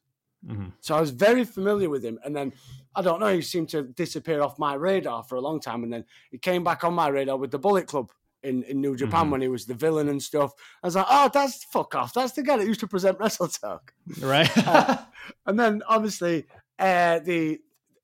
Mm-hmm. 0.47 0.69
So 0.81 0.95
I 0.95 0.99
was 0.99 1.11
very 1.11 1.45
familiar 1.45 1.89
with 1.89 2.03
him, 2.03 2.19
and 2.25 2.35
then 2.35 2.53
I 2.95 3.01
don't 3.01 3.19
know, 3.19 3.33
he 3.33 3.41
seemed 3.41 3.69
to 3.69 3.83
disappear 3.83 4.41
off 4.41 4.59
my 4.59 4.73
radar 4.73 5.23
for 5.23 5.35
a 5.35 5.41
long 5.41 5.59
time, 5.59 5.83
and 5.83 5.93
then 5.93 6.05
he 6.31 6.37
came 6.37 6.63
back 6.63 6.83
on 6.83 6.93
my 6.93 7.07
radar 7.07 7.37
with 7.37 7.51
the 7.51 7.59
Bullet 7.59 7.87
Club 7.87 8.11
in, 8.43 8.63
in 8.63 8.81
New 8.81 8.95
Japan 8.95 9.23
mm-hmm. 9.23 9.31
when 9.31 9.41
he 9.41 9.47
was 9.47 9.65
the 9.65 9.73
villain 9.73 10.09
and 10.09 10.21
stuff. 10.21 10.53
I 10.81 10.87
was 10.87 10.95
like, 10.95 11.05
oh, 11.09 11.29
that's 11.33 11.63
fuck 11.65 11.95
off. 11.95 12.13
That's 12.13 12.33
the 12.33 12.43
guy 12.43 12.57
that 12.57 12.67
used 12.67 12.81
to 12.81 12.87
present 12.87 13.19
Wrestle 13.19 13.47
Talk. 13.47 13.93
Right. 14.19 14.51
uh, 14.67 14.97
and 15.45 15.59
then 15.59 15.81
obviously 15.87 16.45
uh, 16.79 17.19
the 17.19 17.59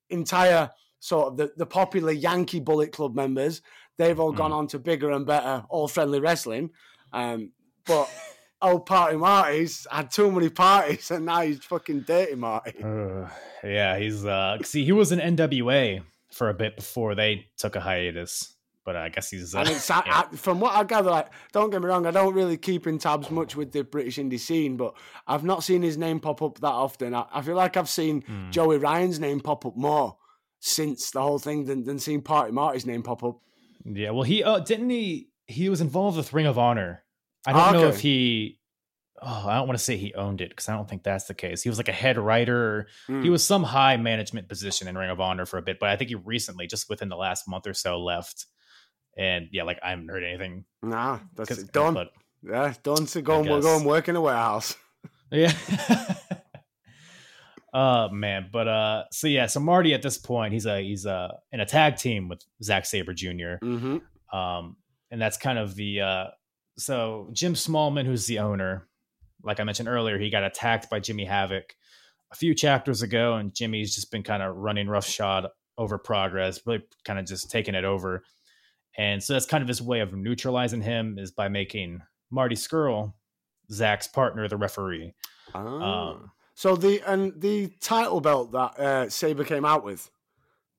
entire 0.08 0.70
sort 0.98 1.28
of 1.28 1.36
the, 1.36 1.52
the 1.56 1.66
popular 1.66 2.12
Yankee 2.12 2.60
Bullet 2.60 2.92
Club 2.92 3.14
members, 3.14 3.62
they've 3.96 4.18
all 4.18 4.32
mm. 4.32 4.36
gone 4.36 4.52
on 4.52 4.66
to 4.68 4.78
bigger 4.78 5.10
and 5.10 5.26
better 5.26 5.64
All 5.68 5.88
Friendly 5.88 6.20
Wrestling. 6.20 6.70
Um, 7.12 7.52
but 7.86 8.08
old 8.62 8.86
Party 8.86 9.16
Marty's 9.16 9.86
had 9.90 10.10
too 10.10 10.30
many 10.30 10.48
parties 10.50 11.10
and 11.10 11.26
now 11.26 11.42
he's 11.42 11.64
fucking 11.64 12.00
dirty 12.02 12.34
Marty. 12.34 12.82
Uh, 12.82 13.28
yeah, 13.64 13.98
he's 13.98 14.24
uh 14.24 14.58
see 14.62 14.84
he 14.84 14.92
was 14.92 15.12
in 15.12 15.18
NWA 15.18 16.02
for 16.30 16.48
a 16.48 16.54
bit 16.54 16.76
before 16.76 17.14
they 17.14 17.46
took 17.56 17.76
a 17.76 17.80
hiatus. 17.80 18.54
But 18.92 18.96
I 19.00 19.08
guess 19.08 19.30
he's. 19.30 19.54
Uh, 19.54 19.60
And 19.60 19.68
it's, 19.68 19.88
yeah. 19.88 20.02
I, 20.06 20.36
from 20.36 20.58
what 20.58 20.74
I 20.74 20.82
gather, 20.82 21.10
like, 21.10 21.28
don't 21.52 21.70
get 21.70 21.80
me 21.80 21.86
wrong, 21.86 22.06
I 22.06 22.10
don't 22.10 22.34
really 22.34 22.56
keep 22.56 22.88
in 22.88 22.98
tabs 22.98 23.30
much 23.30 23.54
with 23.54 23.70
the 23.70 23.82
British 23.84 24.16
indie 24.18 24.40
scene, 24.40 24.76
but 24.76 24.94
I've 25.28 25.44
not 25.44 25.62
seen 25.62 25.82
his 25.82 25.96
name 25.96 26.18
pop 26.18 26.42
up 26.42 26.58
that 26.60 26.66
often. 26.66 27.14
I, 27.14 27.26
I 27.32 27.42
feel 27.42 27.54
like 27.54 27.76
I've 27.76 27.88
seen 27.88 28.22
Hmm. 28.22 28.50
Joey 28.50 28.78
Ryan's 28.78 29.20
name 29.20 29.38
pop 29.40 29.64
up 29.64 29.76
more 29.76 30.16
since 30.58 31.10
the 31.12 31.20
whole 31.22 31.38
thing 31.38 31.64
than, 31.66 31.84
than 31.84 31.98
seeing 31.98 32.20
Party 32.22 32.50
Marty's 32.52 32.84
name 32.86 33.02
pop 33.02 33.22
up. 33.22 33.38
Yeah, 33.84 34.10
well, 34.10 34.24
he 34.24 34.42
uh, 34.42 34.58
didn't 34.58 34.90
he. 34.90 35.28
He 35.46 35.68
was 35.68 35.80
involved 35.80 36.16
with 36.16 36.32
Ring 36.32 36.46
of 36.46 36.58
Honor. 36.58 37.04
I 37.46 37.52
don't 37.52 37.72
know 37.80 37.88
if 37.88 38.00
he. 38.00 38.58
Oh, 39.22 39.44
I 39.48 39.58
don't 39.58 39.66
want 39.68 39.78
to 39.78 39.84
say 39.84 39.98
he 39.98 40.14
owned 40.14 40.40
it 40.40 40.48
because 40.50 40.68
I 40.68 40.74
don't 40.74 40.88
think 40.88 41.02
that's 41.02 41.24
the 41.24 41.34
case. 41.34 41.62
He 41.62 41.68
was 41.68 41.78
like 41.78 41.88
a 41.88 41.92
head 41.92 42.16
writer. 42.16 42.88
Mm. 43.06 43.22
He 43.22 43.28
was 43.28 43.44
some 43.44 43.62
high 43.62 43.98
management 43.98 44.48
position 44.48 44.88
in 44.88 44.96
Ring 44.96 45.10
of 45.10 45.20
Honor 45.20 45.44
for 45.44 45.58
a 45.58 45.62
bit, 45.62 45.78
but 45.78 45.90
I 45.90 45.96
think 45.96 46.08
he 46.08 46.14
recently, 46.14 46.66
just 46.66 46.88
within 46.88 47.10
the 47.10 47.16
last 47.16 47.46
month 47.46 47.66
or 47.66 47.74
so, 47.74 48.00
left. 48.00 48.46
And 49.20 49.48
yeah, 49.52 49.64
like 49.64 49.78
I 49.82 49.90
haven't 49.90 50.08
heard 50.08 50.24
anything. 50.24 50.64
Nah, 50.82 51.18
that's 51.36 51.50
it. 51.50 51.72
Done. 51.72 51.92
But 51.92 52.08
yeah, 52.42 52.72
done 52.82 53.06
So 53.06 53.20
go 53.20 53.40
and, 53.40 53.62
go 53.62 53.76
and 53.76 53.84
work 53.84 54.08
in 54.08 54.16
a 54.16 54.20
warehouse. 54.20 54.74
yeah. 55.30 55.52
uh 57.74 58.08
man, 58.12 58.48
but 58.50 58.66
uh, 58.66 59.04
so 59.12 59.26
yeah, 59.26 59.44
so 59.44 59.60
Marty 59.60 59.92
at 59.92 60.00
this 60.00 60.16
point, 60.16 60.54
he's 60.54 60.64
a 60.64 60.80
he's 60.80 61.04
a 61.04 61.34
in 61.52 61.60
a 61.60 61.66
tag 61.66 61.96
team 61.96 62.28
with 62.28 62.42
Zack 62.62 62.86
Sabre 62.86 63.12
Jr. 63.12 63.56
hmm 63.60 63.98
um, 64.32 64.76
and 65.10 65.20
that's 65.20 65.36
kind 65.36 65.58
of 65.58 65.74
the 65.74 66.00
uh, 66.00 66.24
so 66.78 67.28
Jim 67.32 67.52
Smallman, 67.52 68.06
who's 68.06 68.26
the 68.26 68.38
owner, 68.38 68.88
like 69.42 69.60
I 69.60 69.64
mentioned 69.64 69.88
earlier, 69.88 70.18
he 70.18 70.30
got 70.30 70.44
attacked 70.44 70.88
by 70.88 71.00
Jimmy 71.00 71.26
Havoc 71.26 71.74
a 72.32 72.36
few 72.36 72.54
chapters 72.54 73.02
ago, 73.02 73.34
and 73.34 73.54
Jimmy's 73.54 73.94
just 73.94 74.10
been 74.10 74.22
kind 74.22 74.42
of 74.42 74.56
running 74.56 74.88
roughshod 74.88 75.48
over 75.76 75.98
progress, 75.98 76.60
really 76.64 76.84
kind 77.04 77.18
of 77.18 77.26
just 77.26 77.50
taking 77.50 77.74
it 77.74 77.84
over, 77.84 78.22
and 78.98 79.22
so 79.22 79.32
that's 79.32 79.46
kind 79.46 79.62
of 79.62 79.68
his 79.68 79.80
way 79.82 80.00
of 80.00 80.12
neutralizing 80.14 80.82
him 80.82 81.18
is 81.18 81.30
by 81.30 81.48
making 81.48 82.00
Marty 82.30 82.56
Scurll, 82.56 83.12
Zack's 83.70 84.06
partner, 84.08 84.46
the 84.48 84.56
referee. 84.56 85.14
Ah. 85.54 86.10
Um, 86.10 86.30
so 86.54 86.76
the 86.76 87.00
and 87.06 87.40
the 87.40 87.68
title 87.80 88.20
belt 88.20 88.52
that 88.52 88.78
uh, 88.78 89.08
Sabre 89.08 89.44
came 89.44 89.64
out 89.64 89.84
with, 89.84 90.10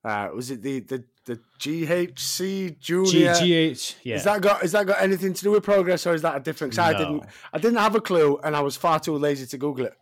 uh, 0.03 0.29
was 0.35 0.51
it 0.51 0.61
the 0.61 0.79
the 0.81 1.03
the 1.25 1.39
GHC 1.59 2.37
G- 2.37 2.75
Junior? 2.79 3.33
GH, 3.33 3.95
yeah, 4.03 4.15
Is 4.15 4.23
that 4.23 4.41
got 4.41 4.63
is 4.63 4.71
that 4.73 4.85
got 4.87 5.01
anything 5.01 5.33
to 5.33 5.43
do 5.43 5.51
with 5.51 5.63
progress 5.63 6.05
or 6.07 6.13
is 6.13 6.21
that 6.21 6.35
a 6.35 6.39
different? 6.39 6.73
'cause 6.73 6.79
I 6.79 6.91
No. 6.93 6.97
didn't 6.97 7.23
I 7.53 7.57
didn't 7.59 7.77
have 7.79 7.95
a 7.95 8.01
clue 8.01 8.39
and 8.43 8.55
I 8.55 8.61
was 8.61 8.75
far 8.77 8.99
too 8.99 9.15
lazy 9.17 9.45
to 9.47 9.57
Google 9.57 9.85
it. 9.87 9.93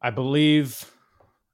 I 0.00 0.10
believe, 0.10 0.90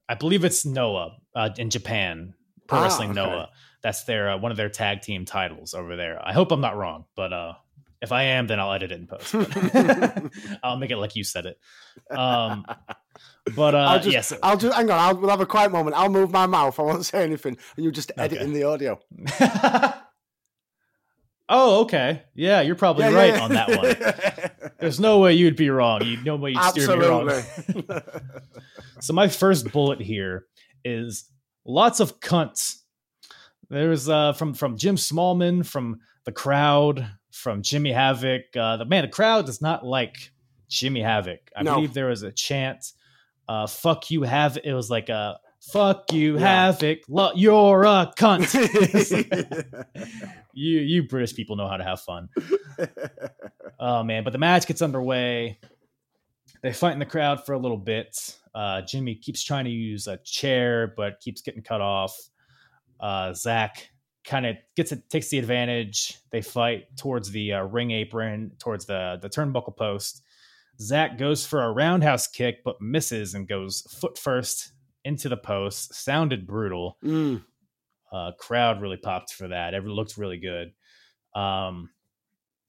I 0.09 0.15
believe 0.15 0.45
it's 0.45 0.65
Noah 0.65 1.17
uh, 1.35 1.51
in 1.59 1.69
Japan, 1.71 2.35
Pro 2.67 2.79
Ah, 2.79 2.83
Wrestling 2.85 3.11
okay. 3.11 3.21
Noah. 3.21 3.51
That's 3.83 4.05
their 4.05 4.31
uh, 4.31 4.39
one 4.39 4.51
of 4.51 4.57
their 4.57 4.69
tag 4.69 5.03
team 5.03 5.25
titles 5.25 5.75
over 5.75 5.97
there. 5.97 6.21
I 6.25 6.33
hope 6.33 6.51
I'm 6.53 6.61
not 6.61 6.77
wrong, 6.77 7.05
but 7.15 7.33
uh, 7.33 7.53
if 8.03 8.13
I 8.13 8.25
am, 8.25 8.47
then 8.47 8.59
I'll 8.61 8.73
edit 8.73 8.93
it 8.93 9.01
in 9.01 9.07
post. 9.07 9.35
I'll 10.63 10.77
make 10.77 10.91
it 10.91 10.97
like 10.99 11.15
you 11.17 11.25
said 11.25 11.47
it. 11.47 11.59
Um, 12.11 12.65
but 13.57 13.75
uh, 13.75 13.79
I'll 13.79 13.99
just 14.01 14.13
yes, 14.13 14.33
I'll 14.43 14.57
just 14.57 14.75
hang 14.77 14.91
on. 14.91 14.99
I'll 14.99 15.17
we'll 15.17 15.31
have 15.31 15.41
a 15.41 15.47
quiet 15.47 15.71
moment. 15.73 15.97
I'll 15.97 16.09
move 16.09 16.31
my 16.31 16.47
mouth. 16.47 16.79
I 16.79 16.83
won't 16.83 17.05
say 17.05 17.23
anything, 17.23 17.57
and 17.77 17.85
you 17.85 17.91
just 17.93 18.11
edit 18.17 18.39
Okay. 18.39 18.45
in 18.45 18.53
the 18.53 18.65
audio. 18.65 19.01
oh, 21.49 21.81
okay, 21.83 22.23
yeah, 22.35 22.61
you're 22.61 22.75
probably 22.75 23.05
Yeah, 23.05 23.11
yeah, 23.11 23.17
right 23.17 23.35
yeah. 23.35 23.43
on 23.43 23.53
that 23.53 23.69
one. 24.59 24.71
There's 24.81 25.01
no 25.01 25.19
way 25.19 25.35
you'd 25.35 25.57
be 25.57 25.71
wrong. 25.71 26.05
You 26.05 26.19
no 26.23 26.37
way 26.37 26.53
you'd 26.53 26.63
steer 26.65 26.97
me 26.97 27.07
wrong. 27.07 27.31
So 29.01 29.13
my 29.13 29.29
first 29.29 29.71
bullet 29.73 30.01
here 30.01 30.47
is 30.85 31.25
lots 31.65 32.01
of 32.01 32.21
cunts. 32.21 32.77
There's 33.71 34.09
uh 34.09 34.33
from 34.33 34.55
from 34.55 34.77
Jim 34.79 34.97
Smallman, 34.97 35.65
from 35.67 36.01
the 36.25 36.33
crowd, 36.33 37.07
from 37.33 37.63
Jimmy 37.63 37.93
Havoc. 37.93 38.43
Uh, 38.57 38.79
the 38.79 38.85
man, 38.85 39.03
the 39.03 39.09
crowd 39.09 39.47
does 39.47 39.61
not 39.61 39.85
like 39.85 40.33
Jimmy 40.69 41.03
Havoc. 41.03 41.41
I 41.57 41.63
No. 41.63 41.75
believe 41.77 41.95
there 41.95 42.07
was 42.09 42.23
a 42.23 42.33
chant, 42.33 42.93
uh, 43.49 43.67
"Fuck 43.67 44.11
you, 44.11 44.23
Havoc." 44.23 44.65
It 44.65 44.73
was 44.75 44.89
like 44.91 45.09
a 45.11 45.39
"Fuck 45.61 46.13
you, 46.13 46.35
Yeah. 46.39 46.67
Havoc." 46.67 47.01
Lo- 47.09 47.33
you're 47.35 47.85
a 47.85 48.13
cunt. 48.17 48.55
you 50.55 50.79
you 50.81 51.03
British 51.07 51.35
people 51.35 51.57
know 51.57 51.69
how 51.69 51.77
to 51.77 51.85
have 51.85 52.01
fun. 52.01 52.29
Oh 53.79 54.03
man, 54.03 54.25
but 54.25 54.33
the 54.33 54.39
match 54.39 54.67
gets 54.67 54.83
underway. 54.83 55.59
They 56.63 56.73
fight 56.73 56.93
in 56.93 56.99
the 56.99 57.07
crowd 57.07 57.45
for 57.47 57.53
a 57.53 57.59
little 57.59 57.77
bit. 57.77 58.37
Uh, 58.55 58.83
Jimmy 58.83 59.15
keeps 59.15 59.43
trying 59.43 59.67
to 59.67 59.71
use 59.71 60.07
a 60.09 60.17
chair, 60.25 60.93
but 60.97 61.21
keeps 61.21 61.43
getting 61.43 61.63
cut 61.63 61.81
off. 61.81 62.17
Uh, 63.01 63.33
Zack 63.35 63.91
kind 64.25 64.47
of 64.47 64.57
gets 64.77 64.93
it, 64.93 65.09
takes 65.09 65.29
the 65.29 65.39
advantage. 65.39 66.19
They 66.31 66.43
fight 66.43 66.97
towards 66.97 67.31
the 67.31 67.55
uh, 67.55 67.63
ring 67.63 67.91
apron, 67.91 68.53
towards 68.59 68.87
the 68.87 69.19
the 69.21 69.29
turnbuckle 69.29 69.77
post. 69.77 70.23
Zack 70.81 71.19
goes 71.19 71.45
for 71.45 71.63
a 71.65 71.73
roundhouse 71.73 72.27
kick, 72.29 72.63
but 72.65 72.81
misses 72.81 73.35
and 73.35 73.49
goes 73.49 73.83
foot 74.01 74.17
first 74.19 74.73
into 75.05 75.29
the 75.29 75.37
post. 75.37 75.95
Sounded 75.95 76.47
brutal 76.47 76.99
Mm, 77.05 77.43
uh, 78.13 78.33
crowd 78.39 78.81
really 78.81 78.97
popped 78.97 79.33
for 79.33 79.49
that. 79.49 79.75
It 79.75 79.85
looked 79.85 80.17
really 80.17 80.39
good. 80.39 80.73
Um, 81.35 81.91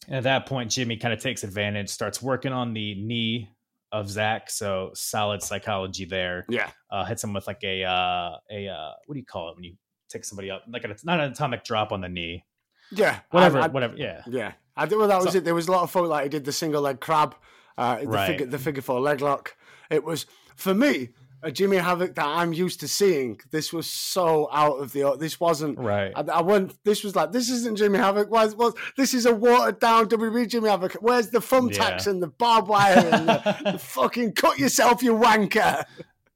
and 0.07 0.15
at 0.17 0.23
that 0.23 0.45
point, 0.47 0.71
Jimmy 0.71 0.97
kind 0.97 1.13
of 1.13 1.21
takes 1.21 1.43
advantage, 1.43 1.89
starts 1.89 2.21
working 2.21 2.51
on 2.53 2.73
the 2.73 2.95
knee 2.95 3.49
of 3.91 4.09
Zack. 4.09 4.49
So 4.49 4.91
solid 4.95 5.43
psychology 5.43 6.05
there. 6.05 6.45
yeah. 6.49 6.69
Uh, 6.89 7.05
hits 7.05 7.23
him 7.23 7.33
with 7.33 7.45
like 7.47 7.63
a 7.63 7.83
uh, 7.83 8.37
a 8.51 8.67
uh, 8.69 8.91
what 9.05 9.13
do 9.13 9.19
you 9.19 9.25
call 9.25 9.49
it 9.49 9.55
when 9.55 9.63
you 9.65 9.75
take 10.09 10.25
somebody 10.25 10.49
up? 10.51 10.63
Like 10.67 10.83
a, 10.83 10.95
not 11.03 11.19
an 11.19 11.31
atomic 11.31 11.63
drop 11.63 11.91
on 11.91 12.01
the 12.01 12.09
knee. 12.09 12.43
Yeah. 12.91 13.19
Whatever, 13.31 13.59
I- 13.59 13.65
I- 13.65 13.67
whatever. 13.67 13.95
Yeah. 13.95 14.21
Yeah, 14.27 14.53
I 14.75 14.85
did. 14.85 14.97
Well, 14.97 15.07
that 15.07 15.21
was 15.21 15.31
So- 15.33 15.37
it. 15.39 15.45
There 15.45 15.55
was 15.55 15.67
a 15.67 15.71
lot 15.71 15.83
of 15.83 15.91
folk 15.91 16.07
like 16.09 16.23
he 16.23 16.29
did 16.29 16.45
the 16.45 16.51
single 16.51 16.81
leg 16.81 16.99
crab, 16.99 17.35
uh, 17.77 17.99
the 17.99 18.07
Right. 18.07 18.27
figure, 18.27 18.45
the 18.47 18.59
figure 18.59 18.81
four 18.81 18.99
leg 18.99 19.21
lock. 19.21 19.55
It 19.89 20.03
was 20.03 20.25
for 20.55 20.73
me 20.73 21.09
a 21.41 21.51
Jimmy 21.51 21.77
Havoc 21.77 22.15
that 22.15 22.25
I'm 22.27 22.51
used 22.51 22.81
to 22.81 22.87
seeing. 22.89 23.39
This 23.51 23.71
was 23.71 23.87
so 23.87 24.49
out 24.51 24.73
of 24.81 24.91
the. 24.91 25.15
This 25.17 25.39
wasn't. 25.39 25.77
Right. 25.79 26.11
I, 26.15 26.21
I 26.21 26.41
went. 26.41 26.75
This 26.83 27.03
was 27.03 27.15
like 27.15 27.31
this 27.31 27.49
isn't 27.49 27.77
Jimmy 27.77 27.97
Havoc. 27.97 28.29
Why? 28.29 28.45
Well, 28.47 28.75
this 28.97 29.13
is 29.13 29.25
a 29.25 29.33
watered 29.33 29.79
down 29.79 30.09
WWE 30.09 30.47
Jimmy 30.49 30.67
Havoc. 30.69 30.93
Where's 30.95 31.29
the 31.29 31.39
thumbtacks 31.39 32.05
Yeah. 32.05 32.11
and 32.11 32.21
the 32.23 32.27
barbed 32.27 32.67
wire 32.67 32.97
and 32.97 33.29
the, 33.29 33.57
the 33.73 33.77
fucking 33.95 34.33
cut 34.33 34.59
yourself, 34.59 35.01
you 35.01 35.13
wanker? 35.13 35.85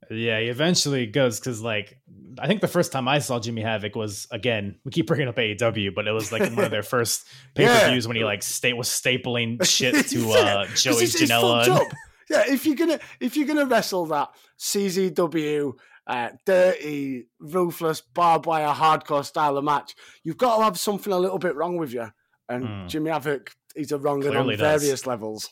Yeah, 0.10 0.40
he 0.40 0.48
eventually 0.48 1.06
goes 1.08 1.40
because, 1.40 1.62
like, 1.62 1.98
I 2.40 2.48
think 2.48 2.62
the 2.62 2.68
first 2.68 2.92
time 2.92 3.08
I 3.08 3.20
saw 3.20 3.40
Jimmy 3.40 3.62
Havoc 3.62 3.96
was 3.96 4.28
again. 4.32 4.76
We 4.86 4.92
keep 4.92 5.08
bringing 5.08 5.28
up 5.28 5.36
AEW, 5.36 5.94
but 5.96 6.08
it 6.08 6.12
was 6.12 6.32
like 6.32 6.42
one 6.42 6.66
of 6.66 6.72
their 6.72 6.84
first 6.96 7.28
pay 7.56 7.66
per 7.66 7.90
views 7.90 8.08
when 8.08 8.16
he 8.18 8.24
like 8.24 8.44
sta- 8.44 8.74
was 8.74 8.88
stapling 8.90 9.64
shit 9.68 10.08
to 10.08 10.20
Yeah, 10.20 10.36
uh, 10.36 10.66
Joey 10.76 11.04
Janela. 11.06 11.90
Yeah, 12.30 12.44
if 12.48 12.66
you're 12.66 12.76
gonna 12.76 13.00
if 13.20 13.36
you're 13.38 13.48
gonna 13.48 13.66
wrestle 13.66 14.06
that 14.08 14.30
CZW 14.60 15.74
uh, 16.08 16.30
dirty, 16.46 17.28
ruthless, 17.40 18.02
barbed 18.02 18.46
wire, 18.46 18.74
hardcore 18.74 19.24
style 19.26 19.58
of 19.58 19.64
match, 19.64 19.96
you've 20.24 20.38
got 20.38 20.58
to 20.58 20.64
have 20.64 20.78
something 20.78 21.14
a 21.14 21.18
little 21.18 21.40
bit 21.40 21.56
wrong 21.56 21.78
with 21.78 21.94
you. 21.94 22.08
And 22.50 22.66
Hmm. 22.66 22.88
Jimmy 22.88 23.10
Havoc, 23.10 23.52
he's 23.76 23.92
a 23.94 23.98
wrong 23.98 24.26
on 24.28 24.48
does. 24.48 24.60
various 24.60 25.08
levels. 25.08 25.50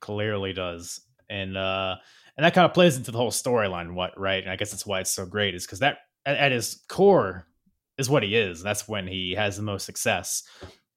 clearly 0.00 0.52
does 0.52 1.00
and 1.30 1.56
uh 1.56 1.96
and 2.36 2.44
that 2.44 2.52
kind 2.52 2.66
of 2.66 2.74
plays 2.74 2.98
into 2.98 3.10
the 3.10 3.16
whole 3.16 3.30
storyline 3.30 3.94
what 3.94 4.12
right 4.20 4.42
and 4.42 4.52
i 4.52 4.56
guess 4.56 4.70
that's 4.70 4.84
why 4.84 5.00
it's 5.00 5.10
so 5.10 5.24
great 5.24 5.54
is 5.54 5.64
because 5.64 5.78
that 5.78 5.96
at, 6.26 6.36
at 6.36 6.52
his 6.52 6.82
core 6.88 7.46
is 7.98 8.10
what 8.10 8.22
he 8.22 8.36
is. 8.36 8.62
That's 8.62 8.88
when 8.88 9.06
he 9.06 9.34
has 9.36 9.56
the 9.56 9.62
most 9.62 9.86
success 9.86 10.42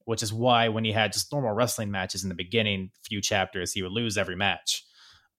which 0.08 0.24
is 0.24 0.32
why 0.32 0.70
when 0.70 0.86
he 0.86 0.92
had 0.94 1.12
just 1.12 1.34
normal 1.34 1.52
wrestling 1.52 1.92
matches 1.92 2.24
in 2.24 2.30
the 2.30 2.36
beginning 2.36 2.90
few 3.04 3.22
chapters 3.22 3.74
he 3.74 3.84
would 3.84 3.92
lose 3.92 4.18
every 4.18 4.38
match. 4.38 4.86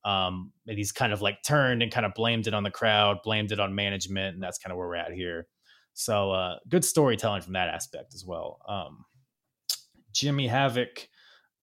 Um 0.04 0.52
and 0.66 0.76
he's 0.76 0.92
kind 0.92 1.12
of 1.12 1.22
like 1.22 1.38
turned 1.42 1.82
and 1.82 1.90
kind 1.90 2.04
of 2.04 2.12
blamed 2.12 2.46
it 2.46 2.52
on 2.52 2.64
the 2.64 2.70
crowd 2.70 3.16
blamed 3.24 3.50
it 3.50 3.60
on 3.60 3.74
management 3.74 4.34
and 4.34 4.42
that's 4.42 4.58
kind 4.58 4.70
of 4.70 4.76
where 4.76 4.86
we're 4.86 4.96
at 4.96 5.12
here. 5.12 5.46
So 5.94 6.32
uh 6.32 6.56
good 6.68 6.84
storytelling 6.84 7.40
from 7.40 7.54
that 7.54 7.70
aspect 7.70 8.14
as 8.14 8.26
well. 8.26 8.58
Um 8.68 9.06
jimmy 10.12 10.46
havoc 10.46 11.08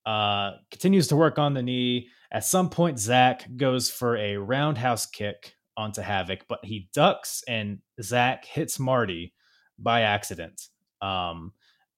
uh, 0.05 0.51
continues 0.69 1.07
to 1.07 1.15
work 1.15 1.39
on 1.39 1.55
the 1.55 1.63
knee. 1.63 2.09
At 2.32 2.45
some 2.45 2.69
point, 2.69 2.99
Zack 2.99 3.47
goes 3.57 3.89
for 3.89 4.15
a 4.17 4.38
roundhouse 4.38 5.07
kick 5.07 5.55
onto 5.78 6.01
Havoc, 6.01 6.45
but 6.47 6.59
he 6.63 6.89
ducks 6.93 7.43
and 7.47 7.80
Zack 8.01 8.45
hits 8.45 8.80
Marty 8.80 9.34
by 9.78 10.01
accident. 10.01 10.67
Um, 11.01 11.51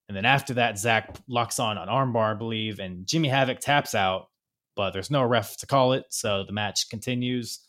and 0.07 0.15
then 0.17 0.25
after 0.25 0.55
that, 0.55 0.77
Zack 0.79 1.15
locks 1.27 1.59
on 1.59 1.77
an 1.77 1.87
armbar, 1.89 2.31
I 2.31 2.37
believe, 2.37 2.79
and 2.79 3.05
Jimmy 3.05 3.27
Havoc 3.27 3.59
taps 3.59 3.93
out, 3.93 4.29
but 4.75 4.91
there's 4.91 5.11
no 5.11 5.23
ref 5.23 5.57
to 5.57 5.67
call 5.67 5.93
it, 5.93 6.05
so 6.09 6.43
the 6.45 6.53
match 6.53 6.89
continues. 6.89 7.59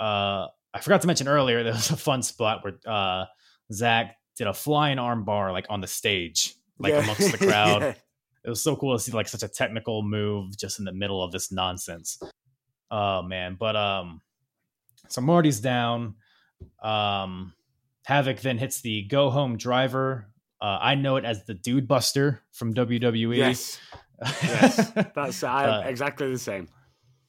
Uh, 0.00 0.46
I 0.74 0.80
forgot 0.82 1.00
to 1.02 1.06
mention 1.06 1.28
earlier 1.28 1.62
there 1.64 1.72
was 1.72 1.90
a 1.90 1.96
fun 1.96 2.22
spot 2.22 2.62
where 2.64 2.74
uh, 2.86 3.24
Zack 3.72 4.16
did 4.36 4.46
a 4.46 4.52
flying 4.54 4.98
armbar 4.98 5.52
like 5.52 5.66
on 5.70 5.80
the 5.80 5.86
stage, 5.86 6.54
like 6.78 6.92
Yeah. 6.92 7.02
amongst 7.02 7.32
the 7.32 7.38
crowd 7.46 7.82
Yeah. 7.82 7.94
it 8.44 8.50
was 8.50 8.62
so 8.62 8.76
cool 8.76 8.94
to 8.96 9.02
see 9.02 9.12
like 9.12 9.28
such 9.28 9.42
a 9.42 9.48
technical 9.48 10.02
move 10.02 10.56
just 10.58 10.78
in 10.78 10.84
the 10.84 10.92
middle 10.92 11.22
of 11.22 11.32
this 11.32 11.50
nonsense. 11.50 12.20
Oh 12.90 13.22
man, 13.22 13.56
but 13.58 13.74
um 13.76 14.20
so 15.12 15.20
Marty's 15.20 15.60
down. 15.60 16.14
Um 16.82 17.52
Havoc 18.04 18.40
then 18.40 18.58
hits 18.58 18.80
the 18.82 19.02
go 19.08 19.30
home 19.30 19.56
driver 19.56 20.26
Uh, 20.60 20.78
I 20.80 20.94
know 20.94 21.16
it 21.16 21.24
as 21.24 21.44
the 21.44 21.54
Dude 21.54 21.86
Buster 21.88 22.40
from 22.52 22.72
WWE. 22.74 23.36
Yes, 23.36 23.78
yes, 24.42 24.90
that's 25.14 25.42
Uh, 25.42 25.82
exactly 25.86 26.30
the 26.30 26.38
same. 26.38 26.68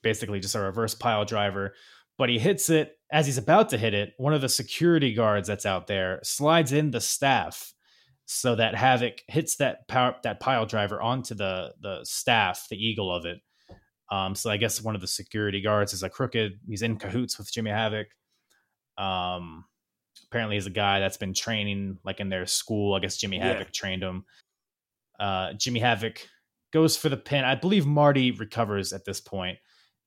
basically 0.01 0.39
just 0.39 0.55
a 0.55 0.59
reverse 0.61 0.95
pile 0.95 1.25
driver. 1.25 1.73
But 2.17 2.29
he 2.29 2.39
hits 2.39 2.69
it 2.69 2.97
as 3.11 3.25
he's 3.25 3.37
about 3.37 3.69
to 3.69 3.77
hit 3.77 3.93
it. 3.93 4.13
One 4.17 4.33
of 4.33 4.41
the 4.41 4.49
security 4.49 5.13
guards 5.13 5.47
that's 5.47 5.65
out 5.65 5.87
there 5.87 6.19
slides 6.23 6.71
in 6.71 6.91
the 6.91 7.01
staff 7.01 7.73
so 8.25 8.55
that 8.55 8.73
Havoc 8.75 9.21
hits 9.27 9.57
that 9.57 9.87
power 9.87 10.15
that 10.23 10.39
pile 10.39 10.65
driver 10.65 11.01
onto 11.01 11.35
the 11.35 11.73
the 11.81 11.99
staff, 12.03 12.67
the 12.69 12.77
eagle 12.77 13.13
of 13.13 13.25
it. 13.25 13.39
Um, 14.09 14.35
so 14.35 14.49
I 14.49 14.57
guess 14.57 14.81
one 14.81 14.95
of 14.95 15.01
the 15.01 15.07
security 15.07 15.61
guards 15.61 15.93
is 15.93 16.03
a 16.03 16.09
crooked. 16.09 16.59
He's 16.67 16.81
in 16.81 16.97
cahoots 16.97 17.37
with 17.37 17.51
Jimmy 17.51 17.71
Havoc. 17.71 18.07
Um, 18.97 19.65
apparently 20.25 20.55
he's 20.55 20.65
a 20.65 20.71
guy 20.71 20.99
that's 20.99 21.17
been 21.17 21.33
training 21.33 21.99
like 22.03 22.19
in 22.19 22.29
their 22.29 22.45
school. 22.45 22.93
I 22.95 22.99
guess 22.99 23.17
Jimmy 23.17 23.37
Yeah. 23.37 23.47
Havoc 23.47 23.71
trained 23.71 24.03
him. 24.03 24.25
Uh, 25.19 25.53
Jimmy 25.53 25.79
Havoc 25.79 26.27
goes 26.71 26.95
for 26.95 27.09
the 27.09 27.17
pin. 27.17 27.43
I 27.43 27.55
believe 27.55 27.85
Marty 27.85 28.31
recovers 28.31 28.93
at 28.93 29.05
this 29.05 29.19
point. 29.19 29.57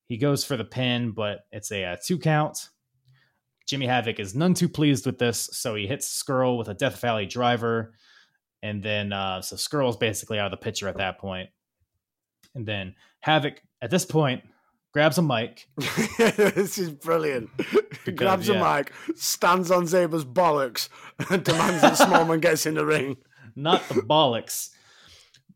He 0.06 0.16
goes 0.16 0.44
for 0.44 0.56
the 0.56 0.64
pin, 0.64 1.12
but 1.12 1.40
it's 1.52 1.70
a, 1.70 1.84
uh 1.84 1.96
two 2.04 2.18
count. 2.18 2.68
Jimmy 3.66 3.86
Havoc 3.86 4.18
is 4.18 4.34
none 4.34 4.54
too 4.54 4.68
pleased 4.68 5.06
with 5.06 5.18
this, 5.18 5.48
so 5.52 5.76
he 5.76 5.86
hits 5.86 6.08
Scurll 6.08 6.58
with 6.58 6.68
a 6.68 6.74
Death 6.74 7.00
Valley 7.00 7.26
driver, 7.26 7.94
and 8.64 8.82
then 8.82 9.12
uh, 9.12 9.40
so 9.40 9.54
Scurll's 9.54 9.96
basically 9.96 10.40
out 10.40 10.46
of 10.46 10.50
the 10.50 10.64
picture 10.64 10.88
at 10.88 10.96
that 10.96 11.18
point. 11.18 11.50
And 12.56 12.66
then 12.66 12.96
Havoc 13.20 13.62
at 13.82 13.90
this 13.90 14.04
point 14.04 14.42
grabs 14.92 15.18
a 15.18 15.22
mic. 15.22 15.68
this 16.18 16.78
is 16.78 16.90
brilliant. 16.90 17.50
Grabs 18.14 18.48
a 18.48 18.54
mic, 18.54 18.92
stands 19.14 19.70
on 19.70 19.86
Sabre's 19.86 20.24
bollocks, 20.24 20.88
and 21.30 21.44
demands 21.44 21.82
that 21.82 21.98
Smallman 21.98 22.40
gets 22.40 22.66
in 22.66 22.74
the 22.74 22.84
ring. 22.84 23.16
not 23.56 23.86
the 23.88 23.94
bollocks. 23.94 24.70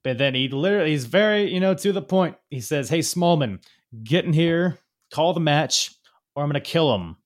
But 0.02 0.18
then 0.18 0.34
he 0.34 0.48
literally, 0.48 0.90
he's 0.90 1.06
very, 1.06 1.52
you 1.52 1.60
know, 1.60 1.74
to 1.74 1.92
the 1.92 2.02
point. 2.02 2.36
He 2.50 2.60
says, 2.60 2.88
Hey, 2.88 2.98
Smallman, 2.98 3.64
get 4.02 4.24
in 4.24 4.32
here, 4.32 4.78
call 5.10 5.32
the 5.32 5.40
match, 5.40 5.94
or 6.34 6.42
I'm 6.42 6.50
going 6.50 6.62
to 6.62 6.68
kill 6.68 6.94
him. 6.94 7.16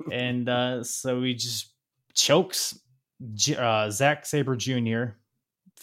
and 0.12 0.48
uh, 0.48 0.84
so 0.84 1.22
he 1.22 1.34
just 1.34 1.72
chokes 2.14 2.78
uh, 3.56 3.90
Zack 3.90 4.26
Sabre 4.26 4.56
Jr. 4.56 5.16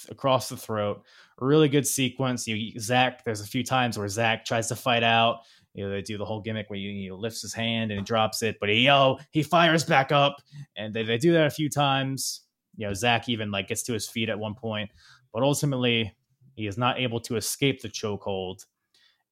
across 0.09 0.49
the 0.49 0.57
throat. 0.57 1.03
Really 1.39 1.69
good 1.69 1.87
sequence. 1.87 2.47
You 2.47 2.77
Zack, 2.79 3.23
there's 3.23 3.41
a 3.41 3.47
few 3.47 3.63
times 3.63 3.97
where 3.97 4.07
Zack 4.07 4.45
tries 4.45 4.67
to 4.67 4.75
fight 4.75 5.03
out. 5.03 5.41
You 5.73 5.85
know, 5.85 5.91
they 5.91 6.01
do 6.01 6.17
the 6.17 6.25
whole 6.25 6.41
gimmick 6.41 6.69
where 6.69 6.77
he, 6.77 7.03
he 7.03 7.11
lifts 7.11 7.41
his 7.41 7.53
hand 7.53 7.91
and 7.91 7.99
he 7.99 8.03
drops 8.03 8.41
it, 8.41 8.57
but 8.59 8.69
he 8.69 8.89
oh 8.89 9.19
he 9.31 9.43
fires 9.43 9.83
back 9.83 10.11
up, 10.11 10.37
and 10.75 10.93
they, 10.93 11.03
they 11.03 11.17
do 11.17 11.31
that 11.33 11.45
a 11.45 11.51
few 11.51 11.69
times. 11.69 12.41
You 12.75 12.87
know, 12.87 12.93
Zack 12.93 13.29
even 13.29 13.51
like 13.51 13.69
gets 13.69 13.83
to 13.83 13.93
his 13.93 14.07
feet 14.07 14.29
at 14.29 14.39
one 14.39 14.55
point, 14.55 14.89
but 15.33 15.43
ultimately 15.43 16.13
he 16.55 16.67
is 16.67 16.77
not 16.77 16.99
able 16.99 17.21
to 17.21 17.37
escape 17.37 17.81
the 17.81 17.89
chokehold. 17.89 18.65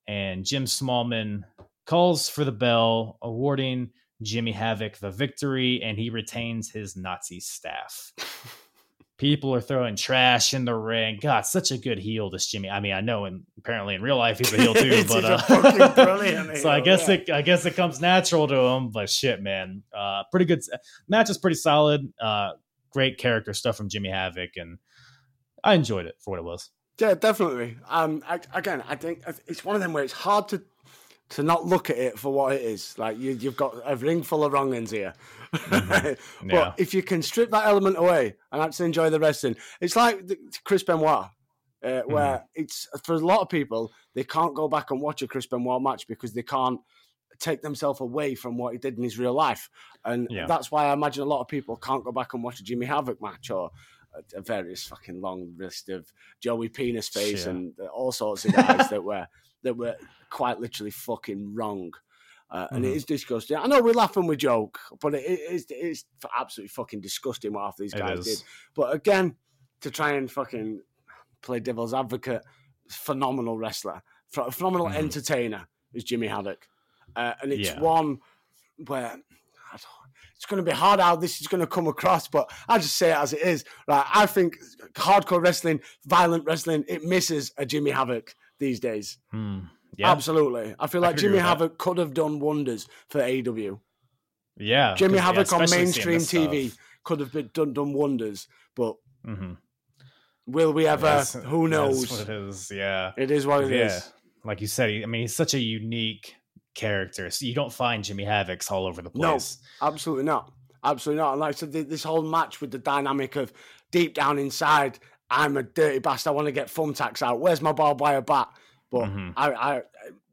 And 0.08 0.46
Jim 0.46 0.64
Smallman 0.64 1.44
calls 1.86 2.30
for 2.30 2.46
the 2.46 2.52
bell, 2.52 3.18
awarding 3.22 3.90
Jimmy 4.22 4.54
Havoc 4.54 4.98
the 4.98 5.12
victory, 5.12 5.82
and 5.84 5.98
he 5.98 6.10
retains 6.10 6.72
his 6.72 6.96
Nazi 6.96 7.40
staff. 7.40 8.14
People 9.18 9.54
are 9.56 9.62
throwing 9.62 9.96
trash 9.96 10.54
in 10.54 10.66
the 10.66 10.76
ring. 10.76 11.18
God, 11.20 11.42
such 11.42 11.72
a 11.72 11.78
good 11.78 11.98
heel, 11.98 12.30
this 12.30 12.48
Jimmy. 12.48 12.70
I 12.70 12.80
mean, 12.80 12.94
I 12.94 13.02
know, 13.02 13.26
and 13.26 13.44
apparently 13.58 13.96
in 13.96 14.02
real 14.02 14.18
life 14.18 14.38
he's 14.38 14.54
a 14.54 14.58
heel 14.58 14.74
too. 14.76 15.04
But 15.08 15.26
uh, 15.26 16.56
so 16.56 16.70
I 16.70 16.82
guess 16.82 17.08
yeah. 17.08 17.16
it, 17.16 17.30
I 17.32 17.42
guess 17.42 17.66
it 17.66 17.76
comes 17.76 18.00
natural 18.00 18.48
to 18.48 18.56
him. 18.56 18.90
But 18.92 19.10
shit, 19.10 19.42
man, 19.42 19.82
uh, 19.98 20.24
pretty 20.30 20.46
good 20.46 20.62
match 21.08 21.32
is 21.32 21.38
pretty 21.40 21.56
solid. 21.56 22.14
Uh, 22.22 22.52
great 22.92 23.18
character 23.18 23.54
stuff 23.54 23.76
from 23.76 23.90
Jimmy 23.90 24.10
Havoc, 24.10 24.52
and 24.56 24.78
I 25.64 25.74
enjoyed 25.74 26.06
it 26.06 26.16
for 26.20 26.32
what 26.32 26.40
it 26.40 26.46
was. 26.46 26.70
Yeah, 27.00 27.14
definitely. 27.14 27.78
Um, 27.88 28.24
I, 28.28 28.40
again, 28.54 28.84
I 28.88 28.96
think 28.96 29.24
it's 29.46 29.64
one 29.64 29.76
of 29.76 29.82
them 29.82 29.94
where 29.94 30.04
it's 30.04 30.14
hard 30.14 30.48
to 30.50 30.64
to 31.30 31.44
not 31.44 31.66
look 31.66 31.90
at 31.90 31.98
it 31.98 32.18
for 32.18 32.32
what 32.32 32.54
it 32.54 32.62
is. 32.62 32.98
Like 32.98 33.18
you, 33.20 33.32
you've 33.32 33.58
got 33.58 33.76
a 33.86 33.96
ring 33.96 34.24
full 34.24 34.44
of 34.46 34.54
wrong 34.54 34.74
ends 34.74 34.92
here. 34.92 35.14
Mm-hmm. 35.54 35.90
but 36.48 36.54
Yeah. 36.54 36.74
if 36.78 36.94
you 36.94 37.04
can 37.04 37.22
strip 37.22 37.52
that 37.52 37.66
element 37.66 37.98
away 37.98 38.36
and 38.52 38.62
actually 38.62 38.86
enjoy 38.88 39.10
the 39.10 39.20
wrestling, 39.20 39.56
it's 39.82 39.96
like 39.96 40.26
the, 40.28 40.38
Chris 40.64 40.84
Benoit, 40.84 41.26
uh, 41.84 41.88
mm-hmm. 41.88 42.14
where 42.14 42.46
it's 42.56 42.88
for 43.04 43.16
a 43.16 43.20
lot 43.20 43.42
of 43.42 43.50
people 43.50 43.92
they 44.16 44.24
can't 44.24 44.56
go 44.56 44.68
back 44.68 44.92
and 44.92 45.02
watch 45.02 45.22
a 45.22 45.28
Chris 45.28 45.46
Benoit 45.48 45.82
match 45.82 46.08
because 46.08 46.34
they 46.34 46.44
can't 46.44 46.80
take 47.40 47.62
themselves 47.62 48.02
away 48.02 48.34
from 48.34 48.58
what 48.58 48.74
he 48.74 48.80
did 48.80 48.98
in 48.98 49.04
his 49.04 49.20
real 49.20 49.34
life, 49.34 49.70
and 50.06 50.28
Yeah. 50.32 50.48
that's 50.48 50.72
why 50.72 50.86
I 50.86 50.94
imagine 50.94 51.22
a 51.24 51.28
lot 51.28 51.42
of 51.42 51.48
people 51.48 51.76
can't 51.76 52.04
go 52.04 52.12
back 52.12 52.34
and 52.34 52.42
watch 52.44 52.60
a 52.60 52.64
Jimmy 52.64 52.86
Havoc 52.86 53.22
match 53.22 53.50
or. 53.52 53.70
A, 54.16 54.38
a 54.38 54.42
various 54.42 54.84
fucking 54.86 55.20
long 55.22 55.54
list 55.58 55.90
of 55.90 56.12
Joey 56.40 56.70
Penis 56.70 57.10
Face 57.10 57.44
Yeah. 57.44 57.52
and 57.52 57.74
all 57.94 58.12
sorts 58.14 58.46
of 58.46 58.54
guys 58.54 58.90
that 58.90 59.04
were 59.04 59.28
that 59.64 59.76
were 59.76 59.96
quite 60.30 60.60
literally 60.60 60.92
fucking 60.92 61.54
wrong. 61.56 61.92
Uh, 62.50 62.66
and 62.72 62.86
it 62.86 62.90
Mhm. 62.94 62.96
is 62.96 63.04
disgusting. 63.06 63.58
I 63.58 63.68
know 63.68 63.82
we're 63.82 63.92
laughing, 63.94 64.26
we 64.26 64.38
joke, 64.38 64.80
but 65.02 65.14
it 65.14 65.26
is 65.26 65.66
it 65.70 65.74
is 65.76 66.06
absolutely 66.38 66.70
fucking 66.70 67.02
disgusting 67.02 67.52
what 67.54 67.64
half 67.66 67.76
these 67.78 67.94
guys 67.94 68.24
did. 68.24 68.42
But 68.74 68.94
again, 68.96 69.36
to 69.82 69.92
try 69.92 70.14
and 70.14 70.32
fucking 70.32 70.82
play 71.42 71.60
devil's 71.60 71.94
advocate, 71.94 72.44
phenomenal 72.90 73.58
wrestler, 73.58 74.02
ph- 74.34 74.54
phenomenal 74.54 74.88
Mhm. 74.88 74.96
entertainer 74.96 75.68
is 75.94 76.06
Jimmy 76.06 76.28
Havoc, 76.28 76.68
uh, 77.18 77.34
and 77.42 77.52
it's 77.52 77.70
Yeah. 77.70 77.82
one 77.82 78.20
where 78.86 79.08
I 79.70 79.76
don't- 79.76 80.12
it's 80.34 80.46
going 80.46 80.64
to 80.64 80.72
be 80.72 80.76
hard 80.76 81.02
how 81.02 81.18
this 81.18 81.42
is 81.42 81.48
going 81.48 81.60
to 81.60 81.68
come 81.68 81.88
across, 81.88 82.30
but 82.30 82.50
I 82.70 82.78
just 82.78 82.96
say 82.96 83.10
it 83.12 83.18
as 83.18 83.34
it 83.34 83.42
is. 83.42 83.66
Right, 83.90 84.06
I 84.14 84.26
think 84.26 84.56
hardcore 84.94 85.44
wrestling, 85.44 85.82
violent 86.06 86.46
wrestling, 86.46 86.86
it 86.88 87.04
misses 87.04 87.52
a 87.58 87.66
Jimmy 87.66 87.92
Havoc 87.92 88.34
these 88.60 88.80
days. 88.80 89.18
Hmm. 89.32 89.60
Yeah, 89.96 90.12
Absolutely, 90.12 90.76
I 90.80 90.88
feel 90.88 91.02
like 91.02 91.16
agree 91.18 91.30
Jimmy. 91.30 91.38
Havoc 91.40 91.78
could 91.78 91.98
have 91.98 92.14
done 92.14 92.40
wonders 92.40 92.88
for 93.10 93.20
AEW. 93.22 93.80
yeah. 94.58 94.94
Jimmy 94.96 95.14
'cause, 95.18 95.18
yeah, 95.18 95.22
Havoc 95.26 95.54
on 95.54 95.70
mainstream 95.70 96.20
TV 96.20 96.68
stuff. 96.70 96.80
could 97.04 97.20
have 97.20 97.32
been 97.32 97.50
done 97.54 97.74
done 97.74 97.94
wonders, 97.94 98.48
but 98.76 98.96
Mhm. 99.26 99.58
will 100.46 100.74
we 100.74 100.86
ever? 100.88 101.02
That's- 101.06 101.34
Who 101.46 101.68
knows? 101.68 102.10
what 102.12 102.22
it 102.22 102.30
is. 102.30 102.70
Yeah, 102.72 103.14
It 103.18 103.32
is 103.32 103.46
what 103.48 103.64
it 103.64 103.72
is. 103.72 103.92
yeah. 103.94 104.02
Like 104.44 104.62
you 104.62 104.68
said, 104.68 104.90
I 104.90 105.06
mean, 105.08 105.22
he's 105.22 105.36
such 105.36 105.54
a 105.54 105.60
unique 105.60 106.36
character. 106.76 107.30
So 107.32 107.46
you 107.46 107.56
don't 107.56 107.74
find 107.74 108.04
Jimmy 108.04 108.26
Havocs 108.26 108.72
all 108.72 108.86
over 108.86 109.02
the 109.02 109.10
place. 109.10 109.58
No. 109.82 109.88
Absolutely 109.88 110.26
not. 110.26 110.54
Absolutely 110.84 111.22
not. 111.24 111.32
And 111.34 111.40
like 111.42 111.56
I 111.56 111.58
said, 111.58 111.72
this 111.72 112.04
whole 112.04 112.22
match 112.22 112.62
with 112.62 112.72
the 112.72 112.78
dynamic 112.78 113.36
of 113.36 113.52
deep 113.92 114.14
down 114.14 114.38
inside, 114.38 115.00
I'm 115.30 115.58
a 115.58 115.64
dirty 115.64 116.00
bastard. 116.00 116.32
I 116.32 116.34
want 116.36 116.46
to 116.48 116.52
get 116.52 116.68
thumbtacks 116.68 117.22
out. 117.22 117.40
Where's 117.40 117.62
my 117.62 117.72
barbed 117.74 118.00
wire 118.00 118.22
bat? 118.22 118.50
But 118.90 119.10
Mhm. 119.10 119.34
I, 119.36 119.52
I, 119.54 119.82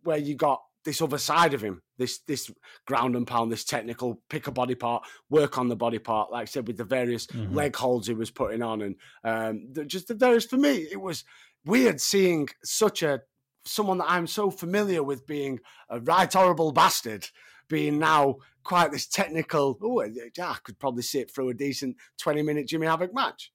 where 0.05 0.19
you 0.19 0.35
got 0.37 0.63
this 0.85 1.01
other 1.03 1.19
side 1.19 1.55
of 1.55 1.63
him, 1.63 1.83
this 1.97 2.19
this 2.21 2.51
ground 2.87 3.17
and 3.17 3.27
pound, 3.27 3.51
this 3.51 3.65
technical 3.65 4.21
pick 4.29 4.47
a 4.47 4.53
body 4.53 4.75
part, 4.75 5.03
work 5.31 5.57
on 5.59 5.69
the 5.69 5.77
body 5.77 5.99
part. 5.99 6.31
Like 6.31 6.43
I 6.43 6.45
said, 6.45 6.67
with 6.67 6.77
the 6.77 6.85
various 6.85 7.27
Mhm. 7.27 7.55
leg 7.55 7.75
holds 7.75 8.07
he 8.07 8.15
was 8.15 8.31
putting 8.31 8.63
on, 8.63 8.83
and 8.83 8.97
um, 9.25 9.73
just 9.87 10.09
the 10.09 10.15
various. 10.15 10.45
For 10.45 10.57
me, 10.59 10.87
it 10.91 11.01
was 11.01 11.25
weird 11.65 12.01
seeing 12.01 12.49
such 12.63 13.03
a 13.03 13.23
someone 13.65 13.97
that 13.99 14.11
I'm 14.11 14.27
so 14.27 14.51
familiar 14.51 15.03
with 15.03 15.27
being 15.27 15.59
a 15.89 15.99
right 16.01 16.31
horrible 16.31 16.71
bastard, 16.71 17.27
being 17.67 17.99
now 17.99 18.37
quite 18.63 18.93
this 18.93 19.07
technical. 19.07 19.79
Oh, 19.83 20.03
yeah, 20.03 20.51
I 20.51 20.59
could 20.63 20.79
probably 20.79 21.03
sit 21.03 21.31
through 21.35 21.49
a 21.49 21.55
decent 21.55 21.97
20 22.19 22.43
minute 22.43 22.69
Jimmy 22.69 22.87
Havoc 22.87 23.15
match. 23.15 23.51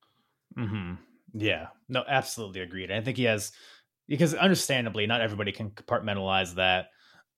hmm 0.56 0.96
Yeah, 1.34 1.68
no, 1.88 2.04
absolutely 2.08 2.62
agreed. 2.62 2.92
I 2.92 3.02
think 3.02 3.18
he 3.18 3.24
has 3.26 3.52
because 4.08 4.34
understandably, 4.34 5.06
not 5.08 5.22
everybody 5.22 5.52
can 5.52 5.70
compartmentalize 5.72 6.56
that, 6.56 6.88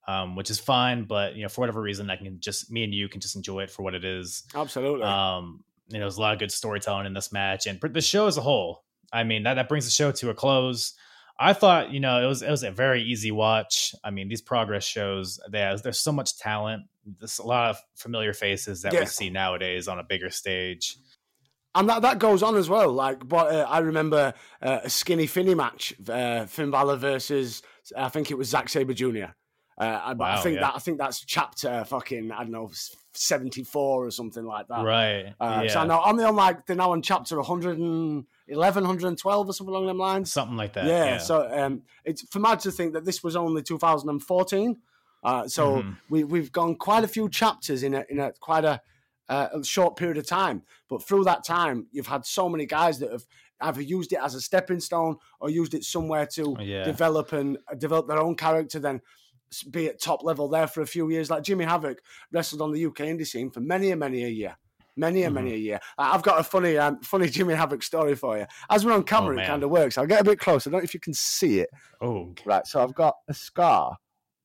um, 0.08 0.36
which 0.36 0.50
is 0.50 0.58
fine. 0.58 1.04
But 1.04 1.36
you 1.36 1.42
know, 1.42 1.48
for 1.48 1.60
whatever 1.60 1.80
reason, 1.80 2.10
I 2.10 2.16
can 2.16 2.38
just 2.40 2.70
me 2.70 2.84
and 2.84 2.94
you 2.94 3.08
can 3.08 3.20
just 3.20 3.36
enjoy 3.36 3.60
it 3.64 3.70
for 3.70 3.82
what 3.82 3.94
it 3.94 4.04
is. 4.04 4.44
Absolutely. 4.54 5.04
Um, 5.04 5.64
you 5.88 5.98
know, 5.98 6.04
there's 6.04 6.16
a 6.16 6.20
lot 6.20 6.32
of 6.32 6.38
good 6.38 6.52
storytelling 6.52 7.06
in 7.06 7.12
this 7.12 7.32
match, 7.32 7.66
and 7.66 7.78
the 7.80 8.00
show 8.00 8.26
as 8.26 8.36
a 8.38 8.40
whole. 8.42 8.84
I 9.12 9.24
mean, 9.24 9.42
that 9.42 9.54
that 9.54 9.68
brings 9.68 9.84
the 9.84 9.90
show 9.90 10.10
to 10.12 10.30
a 10.30 10.34
close. 10.34 10.94
I 11.38 11.54
thought, 11.54 11.90
you 11.90 12.00
know, 12.00 12.22
it 12.22 12.26
was 12.26 12.42
it 12.42 12.50
was 12.50 12.62
a 12.62 12.70
very 12.70 13.02
easy 13.02 13.30
watch. 13.32 13.94
I 14.04 14.10
mean, 14.10 14.28
these 14.28 14.40
progress 14.42 14.84
shows, 14.84 15.40
there's 15.50 15.82
there's 15.82 15.98
so 15.98 16.12
much 16.12 16.38
talent. 16.38 16.84
There's 17.18 17.38
a 17.38 17.46
lot 17.46 17.70
of 17.70 17.78
familiar 17.96 18.32
faces 18.32 18.82
that 18.82 18.92
Yeah. 18.92 19.00
we 19.00 19.06
see 19.06 19.28
nowadays 19.28 19.88
on 19.88 19.98
a 19.98 20.04
bigger 20.04 20.30
stage. 20.30 20.96
And 21.74 21.88
that, 21.88 22.02
that 22.02 22.18
goes 22.18 22.42
on 22.42 22.56
as 22.56 22.68
well. 22.68 22.92
Like, 22.92 23.26
but 23.26 23.52
uh, 23.54 23.66
I 23.68 23.78
remember 23.78 24.34
uh, 24.60 24.80
a 24.84 24.90
skinny 24.90 25.26
Finny 25.26 25.54
match, 25.54 25.94
uh, 26.08 26.44
Finn 26.44 26.70
Balor 26.70 26.96
versus 26.96 27.62
I 27.96 28.08
think 28.10 28.30
it 28.30 28.36
was 28.36 28.48
Zack 28.50 28.68
Sabre 28.68 28.92
Jr. 28.92 29.32
Uh, 29.78 29.84
I, 29.84 30.14
I 30.20 30.40
think 30.42 30.56
yeah. 30.56 30.60
that 30.60 30.76
I 30.76 30.78
think 30.78 30.98
that's 30.98 31.24
chapter 31.24 31.82
fucking 31.84 32.30
I 32.30 32.42
don't 32.42 32.52
know 32.52 32.70
seventy 33.14 33.64
four 33.64 34.04
or 34.06 34.10
something 34.10 34.44
like 34.44 34.68
that. 34.68 34.84
right. 34.84 35.34
Uh, 35.40 35.62
yeah. 35.64 35.72
So 35.72 35.80
I 35.80 35.86
know 35.86 35.98
on 35.98 36.16
the 36.18 36.26
on 36.26 36.36
like 36.36 36.66
they're 36.66 36.76
now 36.76 36.92
on 36.92 37.00
chapter 37.00 37.36
111, 37.36 38.26
112 38.84 39.48
or 39.48 39.52
something 39.52 39.74
along 39.74 39.86
them 39.86 39.98
lines. 39.98 40.30
Something 40.30 40.58
like 40.58 40.74
that. 40.74 40.84
yeah, 40.84 41.04
Yeah. 41.04 41.18
So 41.18 41.48
um, 41.50 41.82
it's 42.04 42.22
for 42.28 42.38
mad 42.38 42.60
to 42.60 42.70
think 42.70 42.92
that 42.92 43.06
this 43.06 43.24
was 43.24 43.34
only 43.34 43.62
2014. 43.62 44.76
Uh, 45.24 45.48
so 45.48 45.76
Mhm. 45.82 45.96
we 46.10 46.24
we've 46.24 46.52
gone 46.52 46.74
quite 46.74 47.02
a 47.04 47.08
few 47.08 47.28
chapters 47.30 47.82
in 47.82 47.94
a 47.94 48.04
in 48.10 48.18
a 48.18 48.32
quite 48.40 48.64
a 48.66 48.82
uh, 49.28 49.48
a 49.52 49.64
short 49.64 49.96
period 49.96 50.18
of 50.18 50.26
time. 50.26 50.62
But 50.88 51.02
through 51.02 51.24
that 51.24 51.44
time, 51.44 51.86
you've 51.90 52.06
had 52.06 52.26
so 52.26 52.48
many 52.48 52.66
guys 52.66 52.98
that 53.00 53.10
have 53.12 53.24
either 53.60 53.80
used 53.82 54.12
it 54.12 54.18
as 54.22 54.34
a 54.34 54.40
stepping 54.40 54.80
stone 54.80 55.16
or 55.40 55.48
used 55.50 55.74
it 55.74 55.84
somewhere 55.84 56.26
to 56.34 56.56
Yeah. 56.60 56.84
develop 56.84 57.32
and 57.32 57.58
uh, 57.70 57.74
develop 57.74 58.08
their 58.08 58.18
own 58.20 58.34
character. 58.36 58.78
Then 58.80 59.00
be 59.70 59.86
at 59.86 60.00
top 60.00 60.24
level 60.24 60.48
there 60.48 60.66
for 60.66 60.80
a 60.80 60.86
few 60.86 61.10
years. 61.10 61.30
Like 61.30 61.42
Jimmy 61.42 61.64
Havoc 61.64 61.98
wrestled 62.32 62.62
on 62.62 62.72
the 62.72 62.86
UK 62.86 62.98
indie 63.06 63.26
scene 63.26 63.50
for 63.50 63.60
many 63.60 63.90
and 63.90 64.00
many 64.00 64.24
a 64.24 64.28
year. 64.28 64.56
Many 64.96 65.22
and 65.22 65.34
Mm-hmm. 65.34 65.44
many 65.44 65.54
a 65.54 65.58
year. 65.58 65.80
I've 65.96 66.22
got 66.22 66.40
a 66.40 66.42
funny, 66.42 66.76
um, 66.76 67.00
funny 67.00 67.28
Jimmy 67.28 67.54
Havoc 67.54 67.82
story 67.82 68.14
for 68.14 68.36
you. 68.38 68.46
As 68.68 68.84
we're 68.84 68.92
on 68.92 69.04
camera, 69.04 69.30
it 69.30 69.32
Oh, 69.32 69.36
man. 69.36 69.46
kind 69.46 69.62
of 69.62 69.70
works. 69.70 69.96
I'll 69.96 70.06
get 70.06 70.20
a 70.20 70.24
bit 70.24 70.38
closer. 70.38 70.68
I 70.68 70.72
don't 70.72 70.80
know 70.80 70.84
if 70.84 70.92
you 70.94 71.00
can 71.00 71.14
see 71.14 71.60
it. 71.60 71.70
Oh, 72.00 72.34
Right, 72.44 72.66
so 72.66 72.82
I've 72.82 72.94
got 72.94 73.14
a 73.28 73.32
scar 73.34 73.96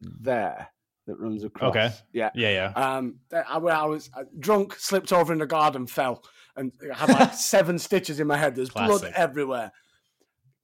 there 0.01 0.69
that 1.07 1.19
runs 1.19 1.43
across. 1.43 1.71
Okay. 1.71 1.91
Yeah. 2.13 2.29
yeah, 2.35 2.71
yeah. 2.75 2.97
Um, 2.97 3.15
I, 3.33 3.57
I 3.57 3.85
was 3.85 4.09
uh, 4.15 4.23
drunk, 4.39 4.75
slipped 4.75 5.11
over 5.11 5.33
in 5.33 5.39
the 5.39 5.47
garden, 5.47 5.87
fell, 5.87 6.23
and 6.55 6.71
I 6.93 6.95
had 6.97 7.09
like 7.09 7.33
seven 7.53 7.79
stitches 7.79 8.19
in 8.19 8.27
my 8.27 8.37
head. 8.37 8.55
There's 8.55 8.69
blood 8.69 9.11
everywhere. 9.15 9.71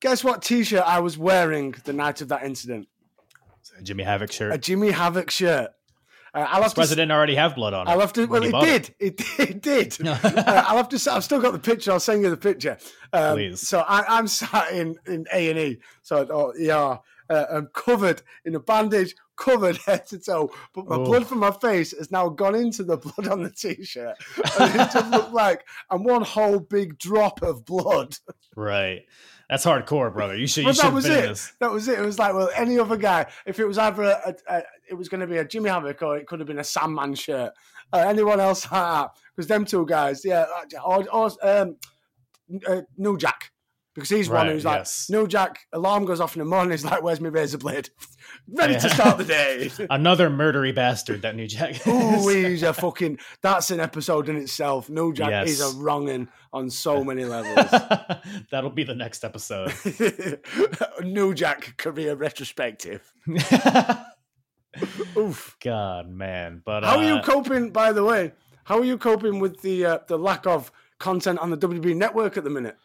Guess 0.02 0.24
what 0.24 0.42
T-shirt 0.42 0.84
I 0.86 1.00
was 1.00 1.18
wearing 1.18 1.76
the 1.86 1.94
night 1.94 2.22
of 2.22 2.28
that 2.28 2.44
incident? 2.44 2.88
A 3.80 3.82
Jimmy 3.82 4.04
Havoc 4.04 4.32
shirt. 4.32 4.54
A. 4.54 4.58
Jimmy 4.58 4.92
Havoc 4.92 5.32
shirt. 5.32 5.72
Uh, 6.34 6.48
I'll 6.50 6.64
have 6.64 6.72
to. 6.72 6.76
President 6.76 7.12
already 7.12 7.36
have 7.36 7.56
blood 7.56 7.74
on. 7.74 7.88
I'll 7.88 8.00
have 8.00 8.12
to. 8.14 8.26
Well, 8.26 8.44
it 8.44 8.52
did. 8.66 8.96
It, 9.00 9.40
it 9.40 9.62
did. 9.62 9.98
uh, 10.08 10.64
I'll 10.68 10.78
have 10.78 10.90
to. 10.90 11.00
say- 11.00 11.12
I've 11.12 11.24
still 11.24 11.40
got 11.40 11.54
the 11.54 11.60
picture. 11.60 11.92
I'll 11.92 12.00
send 12.00 12.24
you 12.24 12.30
the 12.30 12.38
picture. 12.38 12.78
Um, 13.14 13.36
Please. 13.36 13.68
So 13.68 13.80
I, 13.88 14.04
I'm 14.18 14.28
sat 14.28 14.72
in 14.74 14.98
in 15.06 15.26
A 15.32 15.50
and 15.50 15.60
E. 15.60 15.80
So 16.02 16.28
oh, 16.30 16.54
yeah, 16.58 16.98
uh, 17.30 17.46
I'm 17.52 17.68
covered 17.68 18.24
in 18.46 18.56
a 18.56 18.60
bandage, 18.60 19.16
covered 19.36 19.78
head 19.86 20.08
to 20.08 20.20
toe. 20.20 20.52
But 20.74 20.88
my 20.88 20.96
Oh. 20.98 21.06
blood 21.06 21.28
from 21.28 21.40
my 21.40 21.52
face 21.52 21.92
has 21.98 22.12
now 22.12 22.30
gone 22.30 22.56
into 22.56 22.84
the 22.84 22.98
blood 23.16 23.28
on 23.28 23.44
the 23.44 23.50
t-shirt, 23.52 24.16
and 24.60 24.76
it 24.76 24.92
just 24.92 25.10
looked 25.12 25.34
like 25.34 25.66
I'm 25.90 26.04
one 26.04 26.24
whole 26.24 26.60
big 26.60 26.98
drop 26.98 27.42
of 27.42 27.66
blood. 27.66 28.16
Right. 28.56 29.04
That's 29.50 29.66
hardcore, 29.66 30.12
brother. 30.14 30.36
You 30.36 30.48
should. 30.48 30.64
But 30.64 30.76
should 30.76 30.86
that 30.86 30.94
was 30.94 31.06
it. 31.06 31.10
this. 31.10 31.54
That 31.60 31.72
was 31.72 31.88
it. 31.88 32.00
It 32.00 32.06
was 32.06 32.18
like, 32.18 32.34
well, 32.34 32.50
any 32.56 32.80
other 32.80 32.98
guy, 32.98 33.26
if 33.46 33.60
it 33.60 33.66
was 33.66 33.78
either 33.78 34.04
a, 34.04 34.22
a, 34.26 34.36
a 34.58 34.64
it 34.90 34.94
was 34.96 35.10
going 35.10 35.22
to 35.22 35.28
be 35.28 35.38
a 35.38 35.46
Jimmy 35.46 35.70
Havoc 35.70 36.02
or 36.02 36.18
it 36.18 36.26
could 36.28 36.40
have 36.40 36.48
been 36.48 36.60
a 36.60 36.64
Sandman 36.64 37.14
shirt. 37.14 37.52
Uh, 37.92 37.98
anyone 38.08 38.40
else 38.40 38.64
like 38.72 38.82
that? 38.82 39.10
Because 39.36 39.48
them 39.48 39.66
two 39.66 39.86
guys, 39.86 40.24
yeah, 40.26 40.46
or, 40.84 41.06
or 41.12 41.30
um, 41.44 41.76
uh, 42.68 42.82
New 42.98 43.18
Jack. 43.18 43.52
Because 43.96 44.10
he's 44.10 44.28
one 44.28 44.48
who's 44.48 44.66
like, 44.66 44.80
yes. 44.80 45.08
New 45.12 45.28
Jack, 45.28 45.68
alarm 45.72 46.06
goes 46.06 46.20
off 46.20 46.36
in 46.36 46.40
the 46.40 46.46
morning. 46.46 46.72
He's 46.72 46.84
like, 46.84 47.04
where's 47.04 47.22
my 47.22 47.30
razor 47.30 47.60
blade? 47.60 47.90
Ready 48.52 48.74
to 48.74 48.90
start 48.90 49.20
the 49.20 49.24
day. 49.24 49.70
Another 49.92 50.32
murdery 50.32 50.74
bastard 50.74 51.22
that 51.22 51.36
New 51.36 51.46
Jack. 51.48 51.86
Ooh, 51.88 52.28
he's 52.28 52.64
a 52.64 52.74
fucking, 52.74 53.20
that's 53.44 53.70
an 53.70 53.80
episode 53.80 54.30
in 54.30 54.38
itself. 54.38 54.90
New 54.90 55.14
Jack 55.14 55.30
Yes. 55.30 55.50
is 55.50 55.62
a 55.62 55.78
wronging 55.80 56.28
on 56.52 56.72
so 56.72 57.04
many 57.04 57.24
levels. 57.24 57.70
That'll 58.50 58.72
be 58.72 58.84
the 58.84 58.96
next 58.96 59.24
episode. 59.24 59.72
New 61.04 61.36
Jack 61.36 61.78
career 61.78 62.16
retrospective. 62.16 63.14
Oof. 65.16 65.56
God, 65.64 66.10
man. 66.10 66.62
But 66.66 66.84
How 66.84 66.98
are 66.98 67.04
you 67.04 67.16
uh, 67.16 67.24
coping, 67.24 67.70
by 67.72 67.92
the 67.92 68.04
way? 68.04 68.34
How 68.64 68.80
are 68.80 68.84
you 68.86 68.98
coping 68.98 69.40
with 69.40 69.62
the 69.62 69.86
uh, 69.86 70.00
the 70.08 70.18
lack 70.18 70.48
of 70.48 70.72
content 71.00 71.38
on 71.40 71.50
the 71.52 71.58
WB 71.58 71.96
network 71.96 72.38
at 72.38 72.44
the 72.44 72.50
minute? 72.50 72.78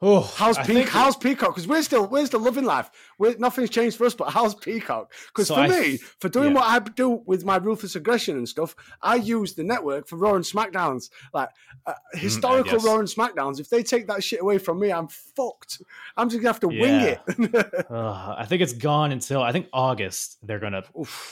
Oh, 0.00 0.20
How's 0.36 0.58
I 0.58 0.62
Pe- 0.64 0.74
think- 0.74 0.88
How's 0.88 1.16
Peacock? 1.16 1.50
Because 1.54 1.66
we're 1.66 1.82
still 1.82 2.06
we're 2.06 2.26
still 2.26 2.40
loving 2.40 2.64
life. 2.64 2.90
We're, 3.18 3.36
nothing's 3.38 3.70
changed 3.70 3.96
for 3.96 4.04
us, 4.06 4.14
but 4.14 4.30
how's 4.30 4.54
Peacock? 4.54 5.12
Because 5.28 5.48
So 5.48 5.54
for 5.56 5.60
I 5.62 5.68
me, 5.68 5.96
for 6.20 6.28
doing 6.28 6.52
yeah. 6.52 6.60
what 6.60 6.64
I 6.64 6.78
do 6.90 7.22
with 7.26 7.44
my 7.44 7.56
ruthless 7.56 7.96
aggression 7.96 8.36
and 8.36 8.48
stuff, 8.48 8.76
I 9.02 9.16
use 9.16 9.54
the 9.54 9.64
network 9.64 10.06
for 10.08 10.16
Raw 10.16 10.34
and 10.34 10.44
Smackdowns, 10.44 11.10
like 11.34 11.48
uh, 11.86 11.94
historical 12.14 12.78
Mm. 12.78 12.84
Raw 12.84 12.98
and 13.00 13.08
Smackdowns. 13.08 13.58
If 13.60 13.68
they 13.70 13.82
take 13.82 14.06
that 14.06 14.22
shit 14.22 14.40
away 14.40 14.58
from 14.58 14.78
me, 14.78 14.92
I'm 14.92 15.08
fucked. 15.08 15.82
I'm 16.16 16.28
just 16.28 16.40
gonna 16.42 16.48
have 16.52 16.60
to 16.60 16.68
wing 16.68 17.00
it. 17.00 17.20
Uh, 17.90 18.34
I 18.38 18.44
think 18.44 18.62
it's 18.62 18.72
gone 18.74 19.12
until 19.12 19.42
I 19.42 19.50
think 19.52 19.66
August. 19.72 20.38
They're 20.46 20.58
gonna 20.60 20.84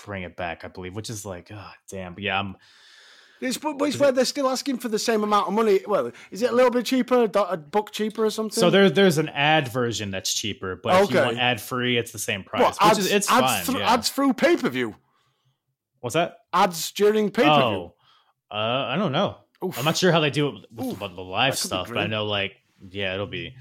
bring 0.05 0.23
it 0.25 0.37
back, 0.37 0.65
I 0.65 0.69
believe, 0.69 0.95
which 0.97 1.11
is 1.11 1.25
like, 1.27 1.51
oh, 1.53 1.71
damn. 1.91 2.15
But 2.15 2.23
yeah, 2.25 2.39
I'm 2.39 2.57
It's, 3.41 3.59
but 3.59 3.81
it's 3.83 3.99
where 3.99 4.13
they're 4.13 4.25
still 4.25 4.49
asking 4.49 4.79
for 4.79 4.89
the 4.89 4.99
same 4.99 5.23
amount 5.23 5.49
of 5.49 5.55
money. 5.55 5.81
Well, 5.87 6.11
is 6.31 6.43
it 6.43 6.51
a 6.51 6.55
little 6.55 6.71
bit 6.71 6.87
cheaper, 6.87 7.29
a, 7.35 7.57
book 7.57 7.93
cheaper 7.93 8.25
or 8.25 8.31
something? 8.31 8.59
so 8.59 8.71
there. 8.71 8.89
There's 8.89 9.19
an 9.19 9.29
ad 9.29 9.69
version 9.69 10.11
that's 10.11 10.33
cheaper, 10.33 10.77
but 10.83 11.05
if 11.05 11.11
you 11.11 11.17
want 11.19 11.39
ad 11.39 11.61
free, 11.61 11.99
it's 11.99 12.13
the 12.13 12.19
same 12.19 12.45
price. 12.45 12.63
what, 12.63 12.73
which 12.73 12.91
ads, 12.91 12.99
is 12.99 13.13
it's 13.13 13.31
ads, 13.31 13.47
fine. 13.47 13.65
through, 13.65 13.81
yeah. 13.81 13.93
ads 13.93 14.09
through 14.09 14.33
pay 14.33 14.57
per 14.57 14.69
view, 14.71 14.95
What's 16.01 16.15
that? 16.15 16.39
ads 16.53 16.91
during 16.93 17.31
pay 17.31 17.43
per 17.43 17.49
view. 17.49 17.55
Oh, 17.55 17.95
uh, 18.51 18.55
I 18.55 18.97
don't 18.97 19.13
know. 19.13 19.37
Oof. 19.65 19.79
I'm 19.79 19.85
not 19.85 19.97
sure 19.97 20.13
how 20.13 20.21
they 20.21 20.31
do 20.31 20.49
it 20.49 20.55
with 20.73 20.87
Oof. 20.87 20.99
the, 20.99 21.09
live 21.09 21.55
That 21.55 21.61
could 21.61 21.65
be 21.65 21.69
stuff, 21.69 21.89
but 21.89 21.99
I 21.99 22.07
know 22.07 22.25
like 22.25 22.57
yeah, 22.91 23.15
it'll 23.15 23.27
be. 23.27 23.55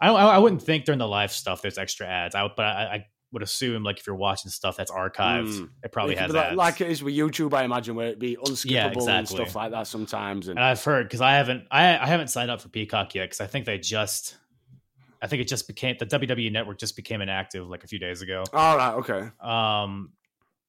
I 0.00 0.06
don't. 0.06 0.16
I 0.16 0.26
I 0.26 0.38
wouldn't 0.38 0.62
think 0.62 0.84
during 0.84 0.98
the 0.98 1.08
live 1.08 1.32
stuff 1.32 1.62
there's 1.62 1.78
extra 1.78 2.06
ads. 2.06 2.34
I 2.34 2.48
but 2.54 2.64
I, 2.64 2.82
I 2.84 3.06
would 3.32 3.42
assume 3.42 3.82
like 3.82 3.98
if 3.98 4.06
you're 4.06 4.16
watching 4.16 4.50
stuff 4.50 4.76
that's 4.76 4.90
archived, 4.90 5.48
Mm. 5.48 5.68
it 5.82 5.92
probably 5.92 6.14
It 6.14 6.18
has 6.20 6.32
like, 6.32 6.44
ads. 6.46 6.56
like 6.56 6.80
it 6.80 6.90
is 6.90 7.02
with 7.02 7.14
YouTube, 7.14 7.52
I 7.54 7.64
imagine, 7.64 7.94
where 7.96 8.06
it'd 8.06 8.18
be 8.18 8.36
unskippable 8.36 8.84
and 8.86 8.94
exactly. 8.96 9.36
stuff 9.36 9.54
like 9.56 9.72
that 9.72 9.86
sometimes. 9.86 10.48
And 10.48 10.58
and 10.58 10.64
I've 10.64 10.82
heard 10.82 11.06
because 11.06 11.20
I 11.20 11.32
haven't 11.34 11.66
I, 11.70 11.98
I 11.98 12.06
haven't 12.06 12.28
signed 12.28 12.50
up 12.50 12.60
for 12.60 12.68
Peacock 12.68 13.14
yet 13.14 13.24
because 13.24 13.40
I 13.40 13.46
think 13.46 13.66
they 13.66 13.78
just 13.78 14.36
I 15.20 15.26
think 15.26 15.42
it 15.42 15.48
just 15.48 15.66
became 15.66 15.96
the 15.98 16.06
WWE 16.06 16.52
network 16.52 16.78
just 16.78 16.94
became 16.94 17.20
inactive 17.20 17.68
like 17.68 17.82
a 17.84 17.88
few 17.88 17.98
days 17.98 18.22
ago. 18.22 18.44
all 18.52 18.76
right, 18.76 18.94
okay. 18.94 19.28
Um, 19.40 20.12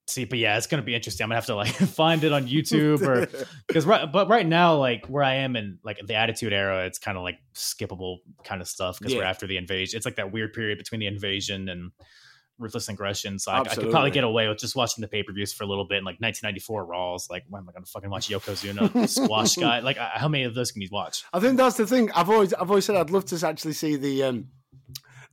see, 0.07 0.23
but 0.25 0.39
yeah, 0.39 0.57
it's 0.57 0.67
gonna 0.67 0.81
be 0.81 0.95
interesting. 0.95 1.23
I'm 1.25 1.29
gonna 1.29 1.35
have 1.35 1.45
to 1.47 1.55
like 1.55 1.67
find 1.75 2.23
it 2.23 2.31
on 2.33 2.47
YouTube 2.47 3.01
or 3.05 3.27
because 3.67 3.85
right, 3.85 4.11
but 4.11 4.29
right 4.29 4.47
now 4.47 4.77
like 4.77 5.05
where 5.07 5.23
I 5.23 5.35
am 5.35 5.55
in 5.55 5.79
like 5.83 5.99
the 6.05 6.15
Attitude 6.15 6.53
Era, 6.53 6.85
it's 6.85 6.97
kind 6.97 7.17
of 7.17 7.23
like 7.23 7.37
skippable 7.53 8.17
kind 8.43 8.61
of 8.61 8.67
stuff 8.67 8.97
because 8.99 9.13
we're 9.13 9.23
after 9.23 9.45
the 9.47 9.57
invasion. 9.57 9.97
It's 9.97 10.05
like 10.05 10.15
that 10.15 10.31
weird 10.31 10.53
period 10.53 10.77
between 10.79 10.99
the 11.01 11.07
invasion 11.07 11.69
and 11.69 11.91
ruthless 12.57 12.89
aggression. 12.89 13.39
So 13.39 13.51
I, 13.51 13.61
I 13.61 13.75
could 13.75 13.91
probably 13.91 14.11
get 14.11 14.23
away 14.23 14.47
with 14.47 14.57
just 14.57 14.75
watching 14.75 15.01
the 15.01 15.07
pay 15.07 15.23
per 15.23 15.33
views 15.33 15.53
for 15.53 15.63
a 15.63 15.67
little 15.67 15.85
bit. 15.85 15.97
And 15.97 16.05
like 16.05 16.19
1994 16.19 16.85
Raws, 16.85 17.29
like 17.29 17.45
when 17.49 17.61
am 17.61 17.69
I 17.69 17.73
gonna 17.73 17.85
fucking 17.85 18.09
watch 18.09 18.29
Yokozuna 18.29 19.07
squash 19.09 19.55
guy? 19.55 19.79
Like 19.79 19.97
I- 19.97 20.11
how 20.15 20.27
many 20.27 20.43
of 20.43 20.55
those 20.55 20.71
can 20.71 20.81
you 20.81 20.89
watch? 20.91 21.23
I 21.33 21.39
think 21.39 21.57
that's 21.57 21.77
the 21.77 21.87
thing. 21.87 22.11
I've 22.11 22.29
always, 22.29 22.53
I've 22.53 22.69
always 22.69 22.85
said 22.85 22.95
I'd 22.95 23.09
love 23.09 23.25
to 23.25 23.47
actually 23.47 23.73
see 23.73 23.95
the, 23.95 24.23
um, 24.23 24.47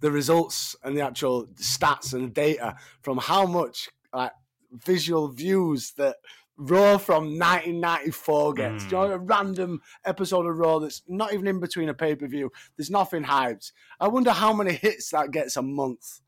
the 0.01 0.11
results 0.11 0.77
and 0.83 0.97
the 0.97 1.01
actual 1.01 1.47
stats 1.55 2.12
and 2.12 2.35
data 2.35 2.77
from 3.03 3.18
how 3.18 3.47
much 3.47 3.89
like 4.12 4.33
visual 4.72 5.29
views 5.29 5.93
that 5.93 6.16
Raw 6.57 6.99
from 6.99 7.39
1994 7.39 8.55
gets. 8.55 8.85
Mm. 8.85 8.91
You 8.91 8.97
know, 8.97 9.03
a 9.12 9.18
random 9.18 9.83
episode 10.05 10.47
of 10.47 10.57
Raw 10.57 10.79
that's 10.79 11.03
not 11.09 11.33
even 11.33 11.47
in 11.47 11.59
between 11.59 11.89
a 11.89 11.95
pay 11.95 12.14
per 12.14 12.27
view. 12.27 12.51
There's 12.77 12.91
nothing 12.91 13.25
hyped. 13.25 13.72
I 13.99 14.09
wonder 14.09 14.31
how 14.31 14.53
many 14.53 14.72
hits 14.72 15.11
that 15.11 15.31
gets 15.33 15.57
a 15.57 15.62
month. 15.62 16.20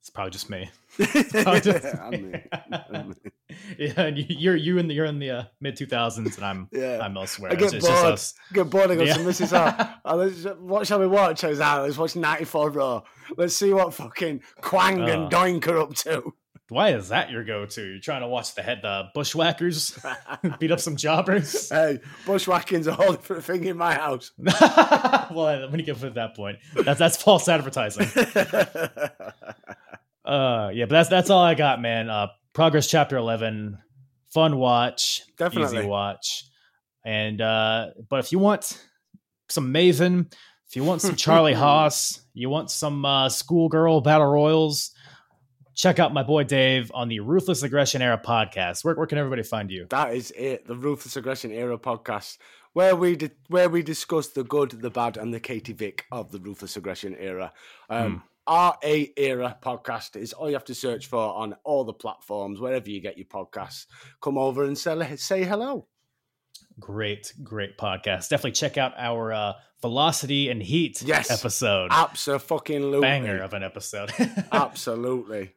It's 0.00 0.08
probably 0.10 0.30
just 0.30 0.48
me. 0.48 0.70
I 0.98 2.10
mean, 2.10 2.42
I 2.72 3.02
mean, 3.02 3.14
yeah, 3.78 3.92
and 4.00 4.16
you- 4.18 4.24
you're 4.28 4.56
you 4.56 4.78
in 4.78 4.88
the 4.88 4.94
you're 4.94 5.04
in 5.04 5.18
the 5.18 5.30
uh, 5.30 5.44
mid 5.60 5.76
2000s, 5.76 6.36
and 6.36 6.44
I'm 6.44 6.68
Yeah. 6.72 7.00
I'm 7.02 7.16
elsewhere. 7.16 7.52
I 7.52 7.54
get 7.54 7.66
It's- 7.74 7.74
it's 7.74 7.86
just 7.86 8.02
bored. 8.02 8.12
us. 8.14 8.34
Get 8.54 8.70
bored. 8.70 8.90
I 8.90 8.94
go 8.96 9.02
Yeah. 9.04 9.14
to 9.14 9.20
Mrs. 9.20 9.52
Oh, 9.52 9.94
oh, 10.06 10.16
let's, 10.16 10.44
what 10.58 10.86
shall 10.86 10.98
we 11.00 11.06
watch? 11.06 11.44
I 11.44 11.48
was 11.50 11.58
like, 11.58 11.80
let's 11.82 11.98
watch 11.98 12.16
94 12.16 12.70
Raw. 12.70 13.02
Let's 13.36 13.54
see 13.54 13.72
what 13.74 13.92
fucking 13.94 14.40
Kwang 14.62 15.00
and 15.08 15.24
Oh. 15.24 15.28
Doink 15.28 15.66
are 15.68 15.78
up 15.78 15.94
to. 15.96 16.32
Why 16.70 16.90
is 16.94 17.08
that 17.08 17.30
your 17.32 17.42
go-to? 17.42 17.82
You're 17.84 17.98
trying 18.00 18.20
to 18.20 18.28
watch 18.28 18.54
the 18.54 18.62
head 18.62 18.78
the 18.82 19.08
bushwhackers 19.12 19.98
beat 20.60 20.70
up 20.70 20.78
some 20.78 20.94
jobbers. 20.94 21.68
hey, 21.68 21.98
bushwhacking's 22.24 22.86
a 22.86 22.94
whole 22.94 23.10
different 23.12 23.42
thing 23.44 23.64
in 23.64 23.76
my 23.76 23.94
house. 23.94 24.30
well, 24.38 25.68
when 25.68 25.80
you 25.80 25.84
get 25.84 25.98
to 25.98 26.10
that 26.10 26.36
point, 26.36 26.58
that's 26.76 27.00
that's 27.00 27.20
false 27.20 27.48
advertising. 27.48 28.06
Uh, 30.30 30.70
yeah, 30.72 30.84
but 30.84 30.90
that's 30.90 31.08
that's 31.08 31.30
all 31.30 31.42
I 31.42 31.54
got, 31.54 31.80
man. 31.82 32.08
Uh, 32.08 32.28
Progress 32.52 32.86
Chapter 32.88 33.16
Eleven, 33.16 33.78
fun 34.32 34.56
watch, 34.58 35.22
Definitely. 35.36 35.78
easy 35.78 35.86
watch, 35.88 36.44
and 37.04 37.40
uh, 37.40 37.88
but 38.08 38.20
if 38.20 38.30
you 38.30 38.38
want 38.38 38.80
some 39.48 39.74
Maven, 39.74 40.32
if 40.68 40.76
you 40.76 40.84
want 40.84 41.02
some 41.02 41.16
Charlie 41.16 41.52
Haas, 41.64 42.20
you 42.32 42.48
want 42.48 42.70
some 42.70 43.04
uh, 43.04 43.28
schoolgirl 43.28 44.02
battle 44.02 44.28
royals, 44.28 44.92
check 45.74 45.98
out 45.98 46.14
my 46.14 46.22
boy 46.22 46.44
Dave 46.44 46.92
on 46.94 47.08
the 47.08 47.18
Ruthless 47.18 47.64
Aggression 47.64 48.00
Era 48.00 48.20
podcast. 48.24 48.84
Where, 48.84 48.94
where 48.94 49.06
can 49.08 49.18
everybody 49.18 49.42
find 49.42 49.68
you? 49.68 49.86
that 49.90 50.14
is 50.14 50.30
it. 50.36 50.64
The 50.66 50.76
Ruthless 50.76 51.16
Aggression 51.16 51.50
Era 51.50 51.76
podcast, 51.76 52.38
where 52.72 52.94
we 52.94 53.16
di- 53.16 53.30
where 53.48 53.68
we 53.68 53.82
discuss 53.82 54.28
the 54.28 54.44
good, 54.44 54.70
the 54.70 54.90
bad, 54.90 55.16
and 55.16 55.34
the 55.34 55.40
Katie 55.40 55.72
Vick 55.72 56.04
of 56.12 56.30
the 56.30 56.38
Ruthless 56.38 56.76
Aggression 56.76 57.16
Era. 57.18 57.52
Um, 57.88 58.22
RA 58.50 59.04
Era 59.16 59.56
podcast 59.62 60.16
is 60.16 60.32
all 60.32 60.48
you 60.48 60.54
have 60.54 60.64
to 60.64 60.74
search 60.74 61.06
for 61.06 61.20
on 61.34 61.54
all 61.62 61.84
the 61.84 61.92
platforms, 61.92 62.58
wherever 62.60 62.90
you 62.90 63.00
get 63.00 63.16
your 63.16 63.26
podcasts. 63.26 63.86
Come 64.20 64.36
over 64.36 64.64
and 64.64 64.76
say, 64.76 65.14
say 65.16 65.44
hello. 65.44 65.86
Great, 66.80 67.32
great 67.44 67.78
podcast. 67.78 68.28
Definitely 68.28 68.52
check 68.52 68.76
out 68.76 68.92
our 68.96 69.32
uh, 69.32 69.52
Velocity 69.82 70.48
and 70.48 70.60
Heat 70.62 71.00
Yes. 71.02 71.30
episode. 71.30 71.90
Absolutely. 71.92 73.00
Banger 73.00 73.40
of 73.42 73.54
an 73.54 73.62
episode. 73.62 74.10
Absolutely. 74.52 75.54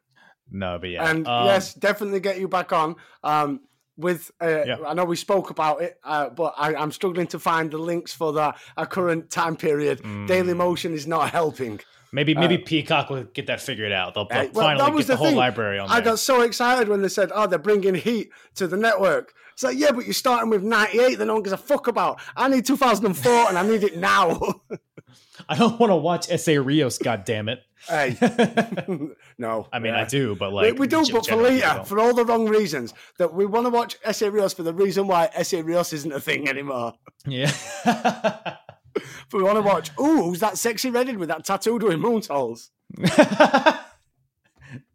no, 0.52 0.78
but 0.80 0.90
yeah. 0.90 1.10
And 1.10 1.28
um, 1.28 1.46
yes, 1.46 1.74
definitely 1.74 2.20
get 2.20 2.40
you 2.40 2.48
back 2.48 2.72
on. 2.74 2.96
Um, 3.24 3.62
with. 3.98 4.32
Uh, 4.42 4.64
Yeah. 4.66 4.78
I 4.86 4.94
know 4.94 5.06
we 5.06 5.16
spoke 5.16 5.50
about 5.50 5.82
it, 5.82 5.98
uh, 6.04 6.30
but 6.30 6.54
I, 6.58 6.76
I'm 6.76 6.92
struggling 6.92 7.28
to 7.28 7.40
find 7.40 7.72
the 7.72 7.78
links 7.78 8.14
for 8.14 8.34
the 8.34 8.54
our 8.78 8.86
current 8.86 9.30
time 9.32 9.56
period. 9.56 10.02
Mm. 10.04 10.28
Daily 10.28 10.54
Motion 10.54 10.94
is 10.94 11.08
not 11.08 11.30
helping. 11.32 11.80
Maybe 12.14 12.36
maybe 12.36 12.58
Peacock 12.60 13.10
will 13.10 13.24
get 13.24 13.48
that 13.48 13.60
figured 13.60 13.92
out. 13.92 14.14
They'll, 14.14 14.28
they'll 14.28 14.42
Uh, 14.42 14.48
well, 14.54 14.64
finally 14.78 14.98
get 15.00 15.08
the, 15.08 15.16
whole 15.16 15.28
thing. 15.28 15.36
library 15.36 15.80
on 15.80 15.90
I 15.90 15.96
there. 15.96 16.12
got 16.12 16.20
so 16.20 16.42
excited 16.42 16.88
when 16.88 17.02
they 17.02 17.10
said, 17.10 17.32
"Oh, 17.34 17.48
they're 17.48 17.58
bringing 17.60 17.96
Heat 17.96 18.30
to 18.56 18.68
the 18.68 18.78
network." 18.78 19.34
It's 19.54 19.64
like, 19.64 19.78
yeah, 19.78 19.92
but 19.92 20.06
you're 20.06 20.14
starting 20.14 20.50
with 20.50 20.62
'98 20.64 21.16
that 21.18 21.26
no 21.26 21.34
one 21.34 21.44
gives 21.44 21.54
a 21.54 21.58
fuck 21.58 21.88
about. 21.88 22.20
I 22.38 22.48
need 22.50 22.66
2004, 22.66 23.50
and 23.50 23.58
I 23.58 23.68
need 23.68 23.84
it 23.84 23.98
now. 23.98 24.40
I 25.50 25.56
don't 25.58 25.80
want 25.80 25.90
to 25.92 25.96
watch 25.96 26.30
Essa 26.32 26.62
Rios. 26.62 26.98
God 27.00 27.26
damn 27.26 27.50
it! 27.50 27.60
hey, 27.90 28.16
no. 29.38 29.68
I 29.74 29.80
mean, 29.80 29.94
Yeah. 29.94 30.02
I 30.02 30.06
do, 30.06 30.36
but 30.36 30.54
like 30.54 30.78
we, 30.80 30.88
do, 30.88 31.04
gen- 31.04 31.14
but 31.16 31.26
for 31.26 31.36
later, 31.36 31.84
for 31.86 32.00
all 32.00 32.14
the 32.14 32.24
wrong 32.26 32.48
reasons. 32.48 32.94
That 33.18 33.34
we 33.34 33.46
want 33.46 33.66
to 33.66 33.70
watch 33.72 33.98
Essa 34.04 34.30
Rios 34.32 34.54
for 34.54 34.64
the 34.64 34.74
reason 34.74 35.08
why 35.08 35.30
Essa 35.34 35.62
Rios 35.64 35.92
isn't 35.94 36.12
a 36.12 36.20
thing 36.20 36.48
anymore. 36.48 36.94
yeah. 37.26 37.52
But 38.94 39.04
we 39.34 39.44
want 39.44 39.58
to 39.58 39.62
watch, 39.62 39.92
ooh, 40.00 40.24
who's 40.24 40.40
that 40.40 40.58
sexy 40.58 40.90
redhead 40.90 41.18
with 41.18 41.30
that 41.30 41.46
tattoo 41.46 41.80
doing 41.80 42.00
moonsaults? 42.00 42.70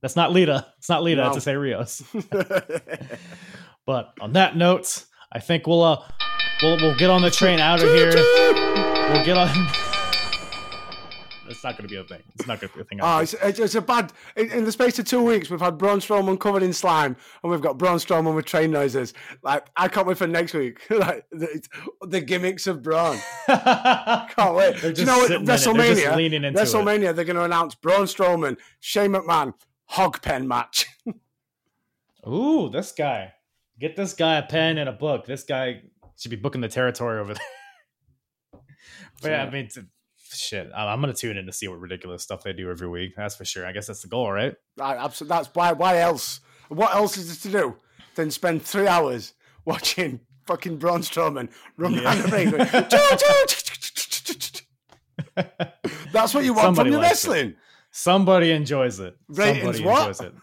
That's 0.00 0.16
not 0.16 0.32
Lita. 0.32 0.66
It's 0.78 0.88
not 0.88 1.02
Lita. 1.02 1.22
No. 1.22 1.32
It's. 1.32 1.46
Rios. 1.46 2.02
But 3.86 4.12
on 4.20 4.34
that 4.34 4.54
note, 4.54 5.06
I 5.32 5.40
think 5.40 5.66
we'll 5.66 5.82
uh 5.82 6.02
we'll 6.62 6.76
we'll 6.76 6.98
get 6.98 7.08
on 7.08 7.22
the 7.22 7.30
train 7.30 7.58
out 7.58 7.82
of 7.82 7.88
here. 7.88 8.12
We'll 8.14 9.24
get 9.24 9.38
on. 9.38 9.48
That's 11.48 11.64
not 11.64 11.78
going 11.78 11.88
to 11.88 11.94
be 11.94 11.98
a 11.98 12.04
thing. 12.04 12.22
It's 12.34 12.46
not 12.46 12.60
going 12.60 12.68
to 12.68 12.74
be 12.76 12.80
a 12.82 12.84
thing. 12.84 12.98
Oh, 13.00 13.18
it's, 13.18 13.32
it's, 13.32 13.58
it's 13.58 13.74
a 13.74 13.80
bad. 13.80 14.12
In, 14.36 14.50
in 14.50 14.64
the 14.64 14.72
space 14.72 14.98
of 14.98 15.06
two 15.06 15.22
weeks, 15.22 15.48
we've 15.48 15.60
had 15.60 15.78
Braun 15.78 15.98
Strowman 16.00 16.38
covered 16.38 16.62
in 16.62 16.74
slime, 16.74 17.16
and 17.42 17.50
we've 17.50 17.62
got 17.62 17.78
Braun 17.78 17.96
Strowman 17.96 18.34
with 18.34 18.44
train 18.44 18.70
noises. 18.70 19.14
Like, 19.42 19.66
I 19.76 19.88
can't 19.88 20.06
wait 20.06 20.18
for 20.18 20.26
next 20.26 20.52
week. 20.52 20.80
like 20.90 21.24
the, 21.32 21.62
the 22.02 22.20
gimmicks 22.20 22.66
of 22.66 22.82
Braun. 22.82 23.18
Can't 23.48 24.54
wait. 24.54 24.80
Do 24.80 24.92
you 24.92 25.06
know 25.06 25.18
what? 25.18 25.30
it. 25.30 25.44
They're 25.46 25.56
just 25.56 25.66
WrestleMania. 25.66 26.44
it. 26.44 26.54
WrestleMania. 26.54 27.14
They're 27.14 27.24
going 27.24 27.36
to 27.36 27.44
announce 27.44 27.74
Braun 27.74 28.04
Strowman, 28.04 28.58
Shane 28.80 29.12
McMahon, 29.12 29.54
hog 29.86 30.20
pen 30.20 30.46
match. 30.46 30.86
Ooh, 32.28 32.68
this 32.68 32.92
guy. 32.92 33.32
Get 33.80 33.96
this 33.96 34.12
guy 34.12 34.36
a 34.36 34.42
pen 34.42 34.76
and 34.76 34.88
a 34.88 34.92
book. 34.92 35.24
This 35.24 35.44
guy 35.44 35.82
should 36.18 36.30
be 36.30 36.36
booking 36.36 36.60
the 36.60 36.68
territory 36.68 37.20
over 37.20 37.34
there. 37.34 38.60
but 39.22 39.30
yeah, 39.30 39.44
I 39.44 39.50
mean, 39.50 39.68
shit. 40.36 40.70
I'm 40.74 41.00
gonna 41.00 41.12
tune 41.14 41.36
in 41.36 41.46
to 41.46 41.52
see 41.52 41.68
what 41.68 41.80
ridiculous 41.80 42.22
stuff 42.22 42.42
they 42.42 42.52
do 42.52 42.70
every 42.70 42.88
week. 42.88 43.14
That's 43.16 43.36
for 43.36 43.44
sure. 43.44 43.66
I 43.66 43.72
guess 43.72 43.86
that's 43.86 44.02
the 44.02 44.08
goal, 44.08 44.30
right? 44.32 44.54
Right, 44.76 44.96
absolutely. 44.98 45.36
That's 45.36 45.48
why. 45.54 45.72
Why 45.72 45.98
else? 45.98 46.40
What 46.68 46.94
else 46.94 47.16
is 47.16 47.40
there 47.42 47.52
to 47.52 47.58
do 47.58 47.76
than 48.14 48.30
spend 48.30 48.62
three 48.62 48.86
hours 48.86 49.34
watching 49.64 50.20
fucking 50.46 50.76
Braun 50.78 51.00
Strowman 51.02 51.48
run 51.76 51.94
Yeah. 51.94 52.02
around 52.04 52.22
the 52.22 52.28
ring? 52.36 52.50
going, 52.50 52.66
"Choo, 52.90 53.16
choo." 53.16 54.64
That's 56.12 56.34
what 56.34 56.44
you 56.44 56.52
want 56.54 56.76
Somebody 56.76 56.88
from 56.90 56.92
your 56.92 57.00
likes 57.02 57.24
it. 57.24 57.28
wrestling. 57.30 57.54
Somebody 57.90 58.50
enjoys 58.52 59.00
it. 59.00 59.16
Ratings, 59.28 59.76
Somebody 59.78 59.84
what? 59.84 60.00
enjoys 60.08 60.20
it. 60.20 60.34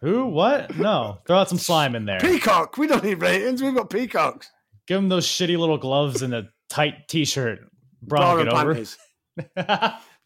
Who? 0.00 0.26
What? 0.26 0.76
No. 0.78 1.18
Throw 1.26 1.38
out 1.38 1.48
some 1.48 1.58
slime 1.58 1.94
in 1.94 2.06
there. 2.06 2.20
Peacock. 2.20 2.78
We 2.78 2.86
don't 2.86 3.04
need 3.04 3.20
ratings. 3.20 3.62
We've 3.62 3.74
got 3.74 3.90
peacocks. 3.90 4.50
Give 4.86 4.98
him 4.98 5.08
those 5.10 5.26
shitty 5.26 5.58
little 5.58 5.76
gloves 5.78 6.22
and 6.22 6.34
a 6.34 6.48
tight 6.68 7.06
t-shirt. 7.08 7.60
Braun, 8.02 8.44
get 8.44 8.52
over. 8.52 8.72
panties. 8.72 8.96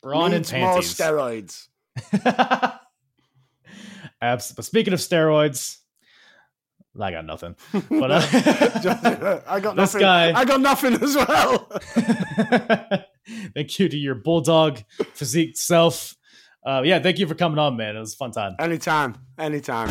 Braun 0.02 0.32
and 0.32 0.32
Needs 0.32 0.52
more 0.52 0.78
steroids. 0.81 1.66
Abs- 4.20 4.52
but 4.52 4.64
speaking 4.64 4.93
of 4.93 5.01
steroids, 5.01 5.78
I 6.98 7.10
got 7.10 7.26
nothing. 7.26 7.56
But 7.90 8.10
uh, 8.10 8.20
I 9.47 9.60
got 9.60 9.76
This 9.76 9.94
nothing. 9.94 10.01
guy- 10.01 10.32
I 10.39 10.44
got 10.44 10.60
nothing 10.60 10.94
as 10.94 11.16
well. 11.16 11.68
thank 13.55 13.78
you 13.78 13.89
to 13.89 13.97
your 13.97 14.14
bulldog 14.14 14.81
physique 15.14 15.56
self. 15.56 16.14
Uh, 16.64 16.82
yeah, 16.85 16.98
thank 17.01 17.18
you 17.18 17.26
for 17.26 17.35
coming 17.35 17.59
on, 17.59 17.76
man. 17.76 17.97
It 17.97 18.01
was 18.01 18.14
a 18.14 18.16
fun 18.16 18.31
time. 18.31 18.56
anytime. 18.59 19.16
Anytime. 19.39 19.90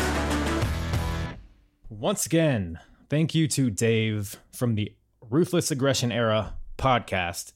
Once 1.88 2.26
again, 2.26 2.80
thank 3.08 3.34
you 3.34 3.46
to 3.48 3.70
Dave 3.70 4.40
from 4.52 4.74
the 4.74 4.92
Ruthless 5.20 5.70
Aggression 5.70 6.10
Era 6.10 6.54
podcast 6.76 7.52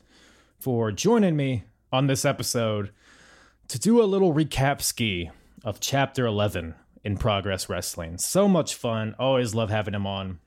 for 0.58 0.90
joining 0.90 1.36
me 1.36 1.64
on 1.92 2.08
this 2.08 2.24
episode 2.24 2.90
to 3.68 3.78
do 3.78 4.02
a 4.02 4.04
little 4.04 4.34
recap 4.34 4.82
ski 4.82 5.30
of 5.64 5.78
chapter 5.78 6.26
11 6.26 6.74
in 7.04 7.16
Progress 7.16 7.68
Wrestling. 7.68 8.18
So 8.18 8.48
much 8.48 8.74
fun. 8.74 9.14
Always 9.18 9.54
love 9.54 9.70
having 9.70 9.94
him 9.94 10.06
on. 10.06 10.40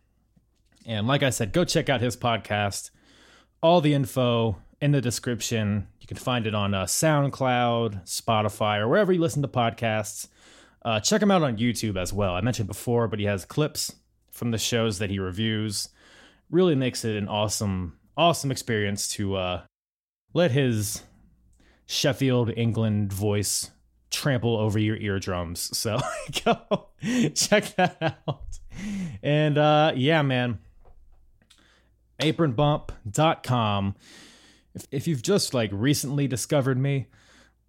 And 0.86 1.08
like 1.08 1.24
I 1.24 1.30
said, 1.30 1.54
go 1.54 1.64
check 1.64 1.88
out 1.88 2.02
his 2.02 2.18
podcast. 2.18 2.90
All 3.62 3.80
the 3.80 3.94
info 3.94 4.58
in 4.82 4.92
the 4.92 5.00
description. 5.02 5.88
You 6.02 6.08
can 6.08 6.18
find 6.18 6.46
it 6.46 6.56
on 6.56 6.74
uh, 6.74 6.86
SoundCloud, 6.86 8.06
Spotify, 8.06 8.80
or 8.80 8.90
wherever 8.90 9.14
you 9.14 9.22
listen 9.22 9.44
to 9.44 9.48
podcasts. 9.48 10.28
Uh, 10.84 11.00
check 11.00 11.22
him 11.22 11.32
out 11.32 11.44
on 11.44 11.58
YouTube 11.58 11.96
as 11.96 12.12
well. 12.12 12.34
I 12.34 12.42
mentioned 12.42 12.68
before, 12.68 13.08
but 13.08 13.20
he 13.20 13.26
has 13.26 13.46
clips 13.46 13.96
from 14.32 14.52
the 14.52 14.58
shows 14.58 14.98
that 15.00 15.12
he 15.12 15.20
reviews. 15.20 15.90
Really 16.50 16.76
makes 16.76 17.06
it 17.06 17.16
an 17.16 17.30
awesome, 17.30 18.00
awesome 18.18 18.52
experience 18.52 19.08
to 19.10 19.36
uh, 19.36 19.62
let 20.34 20.52
his 20.52 21.04
Sheffield, 21.86 22.52
England 22.56 23.12
voice 23.12 23.72
trample 24.12 24.58
over 24.58 24.78
your 24.78 24.98
eardrums. 24.98 25.76
So 25.78 26.00
go 26.46 26.88
check 27.34 27.76
that 27.76 27.98
out. 28.02 28.60
And 29.24 29.58
uh, 29.58 29.94
yeah, 29.96 30.22
man, 30.22 30.60
apronbump.com. 32.20 33.96
If, 34.74 34.88
if 34.92 35.08
you've 35.08 35.22
just 35.22 35.54
like 35.54 35.70
recently 35.74 36.28
discovered 36.28 36.78
me 36.78 37.08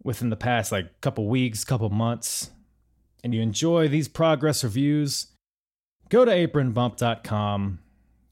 within 0.03 0.31
the 0.31 0.37
past 0.37 0.73
like 0.73 1.01
couple 1.01 1.29
weeks, 1.29 1.65
couple 1.65 1.89
months, 1.91 2.51
and 3.25 3.35
you 3.35 3.41
enjoy 3.41 3.89
these 3.89 4.09
progress 4.09 4.65
reviews, 4.65 5.29
go 6.09 6.25
to 6.25 6.31
apronbump.com, 6.31 7.79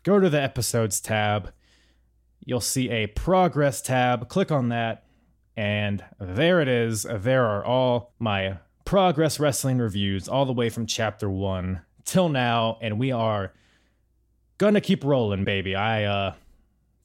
go 0.02 0.20
to 0.20 0.28
the 0.28 0.40
episodes 0.40 1.00
tab. 1.00 1.52
You'll 2.44 2.60
see 2.60 2.90
a 2.90 3.06
progress 3.06 3.82
tab. 3.82 4.28
Click 4.28 4.50
on 4.50 4.70
that, 4.70 5.04
and 5.56 6.02
there 6.18 6.60
it 6.60 6.68
is. 6.68 7.04
There 7.04 7.46
are 7.46 7.64
all 7.64 8.14
my 8.18 8.58
progress 8.84 9.38
wrestling 9.38 9.78
reviews, 9.78 10.28
all 10.28 10.46
the 10.46 10.52
way 10.52 10.68
from 10.68 10.86
chapter 10.86 11.28
one 11.30 11.82
till 12.04 12.28
now, 12.28 12.78
and 12.80 12.98
we 12.98 13.12
are 13.12 13.52
gonna 14.58 14.80
keep 14.80 15.04
rolling, 15.04 15.44
baby. 15.44 15.76
I 15.76 16.04
uh, 16.04 16.34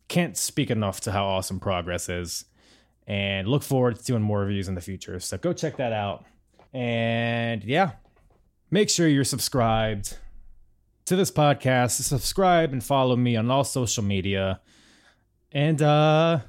can't 0.07 0.36
speak 0.38 0.72
enough 0.72 1.02
to 1.02 1.12
how 1.12 1.26
awesome 1.26 1.60
progress 1.60 2.10
is, 2.10 2.45
and 3.06 3.48
look 3.48 3.62
forward 3.62 3.98
to 3.98 4.03
doing 4.03 4.22
more 4.22 4.40
reviews 4.40 4.68
in 4.68 4.76
the 4.76 4.82
future. 4.82 5.20
So 5.20 5.38
go 5.38 5.53
check 5.53 5.78
that 5.78 5.94
out. 5.94 6.26
And 6.74 7.64
yeah, 7.64 7.91
make 8.72 8.90
sure 8.90 9.07
you're 9.07 9.24
subscribed 9.24 10.18
to 11.06 11.16
this 11.16 11.32
podcast. 11.32 11.91
Subscribe 12.02 12.74
and 12.74 12.84
follow 12.84 13.16
me 13.16 13.36
on 13.36 13.49
all 13.52 13.64
social 13.64 14.03
media. 14.03 14.60
And 15.56 15.82
uh 15.82 16.40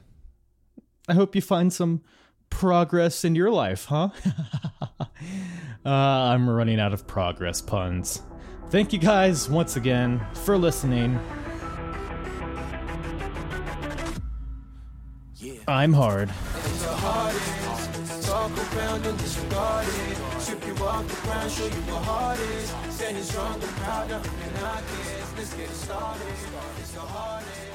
I 1.09 1.15
hope 1.15 1.37
you 1.37 1.41
find 1.41 1.73
some 1.73 2.03
progress 2.51 3.25
in 3.25 3.37
your 3.37 3.51
life, 3.53 3.85
huh? 3.85 4.09
uh, 5.01 5.09
I'm 5.87 6.51
running 6.51 6.81
out 6.81 6.93
of 6.93 7.07
progress 7.07 7.61
puns. 7.61 8.23
Thank 8.71 8.93
you 8.93 8.99
guys 8.99 9.49
once 9.49 9.77
again 9.77 10.27
for 10.45 10.59
listening. 10.59 11.21
I'm 15.69 15.93
hard. 15.93 16.29
the 16.29 16.35
hardest. 16.35 18.27
Talk 18.29 18.51
around 18.77 19.07
and 19.07 19.19
disregard 19.19 19.87
it. 19.87 20.41
Strip 20.41 20.67
you 20.67 20.85
off 20.85 21.07
the 21.07 21.27
ground, 21.29 21.51
show 21.53 21.65
you 21.65 21.71
what 21.71 22.03
hard 22.05 22.41
is. 22.41 22.75
Standing 22.95 23.23
strong 23.23 23.55
and 23.55 23.63
proud, 23.63 24.11
nothing 24.11 24.63
knock. 24.63 24.83
Let's 25.37 25.55
get 25.55 25.71
it 25.71 25.75
started. 25.75 26.27
It's 26.81 26.91
the 26.93 27.01
hardest. 27.01 27.66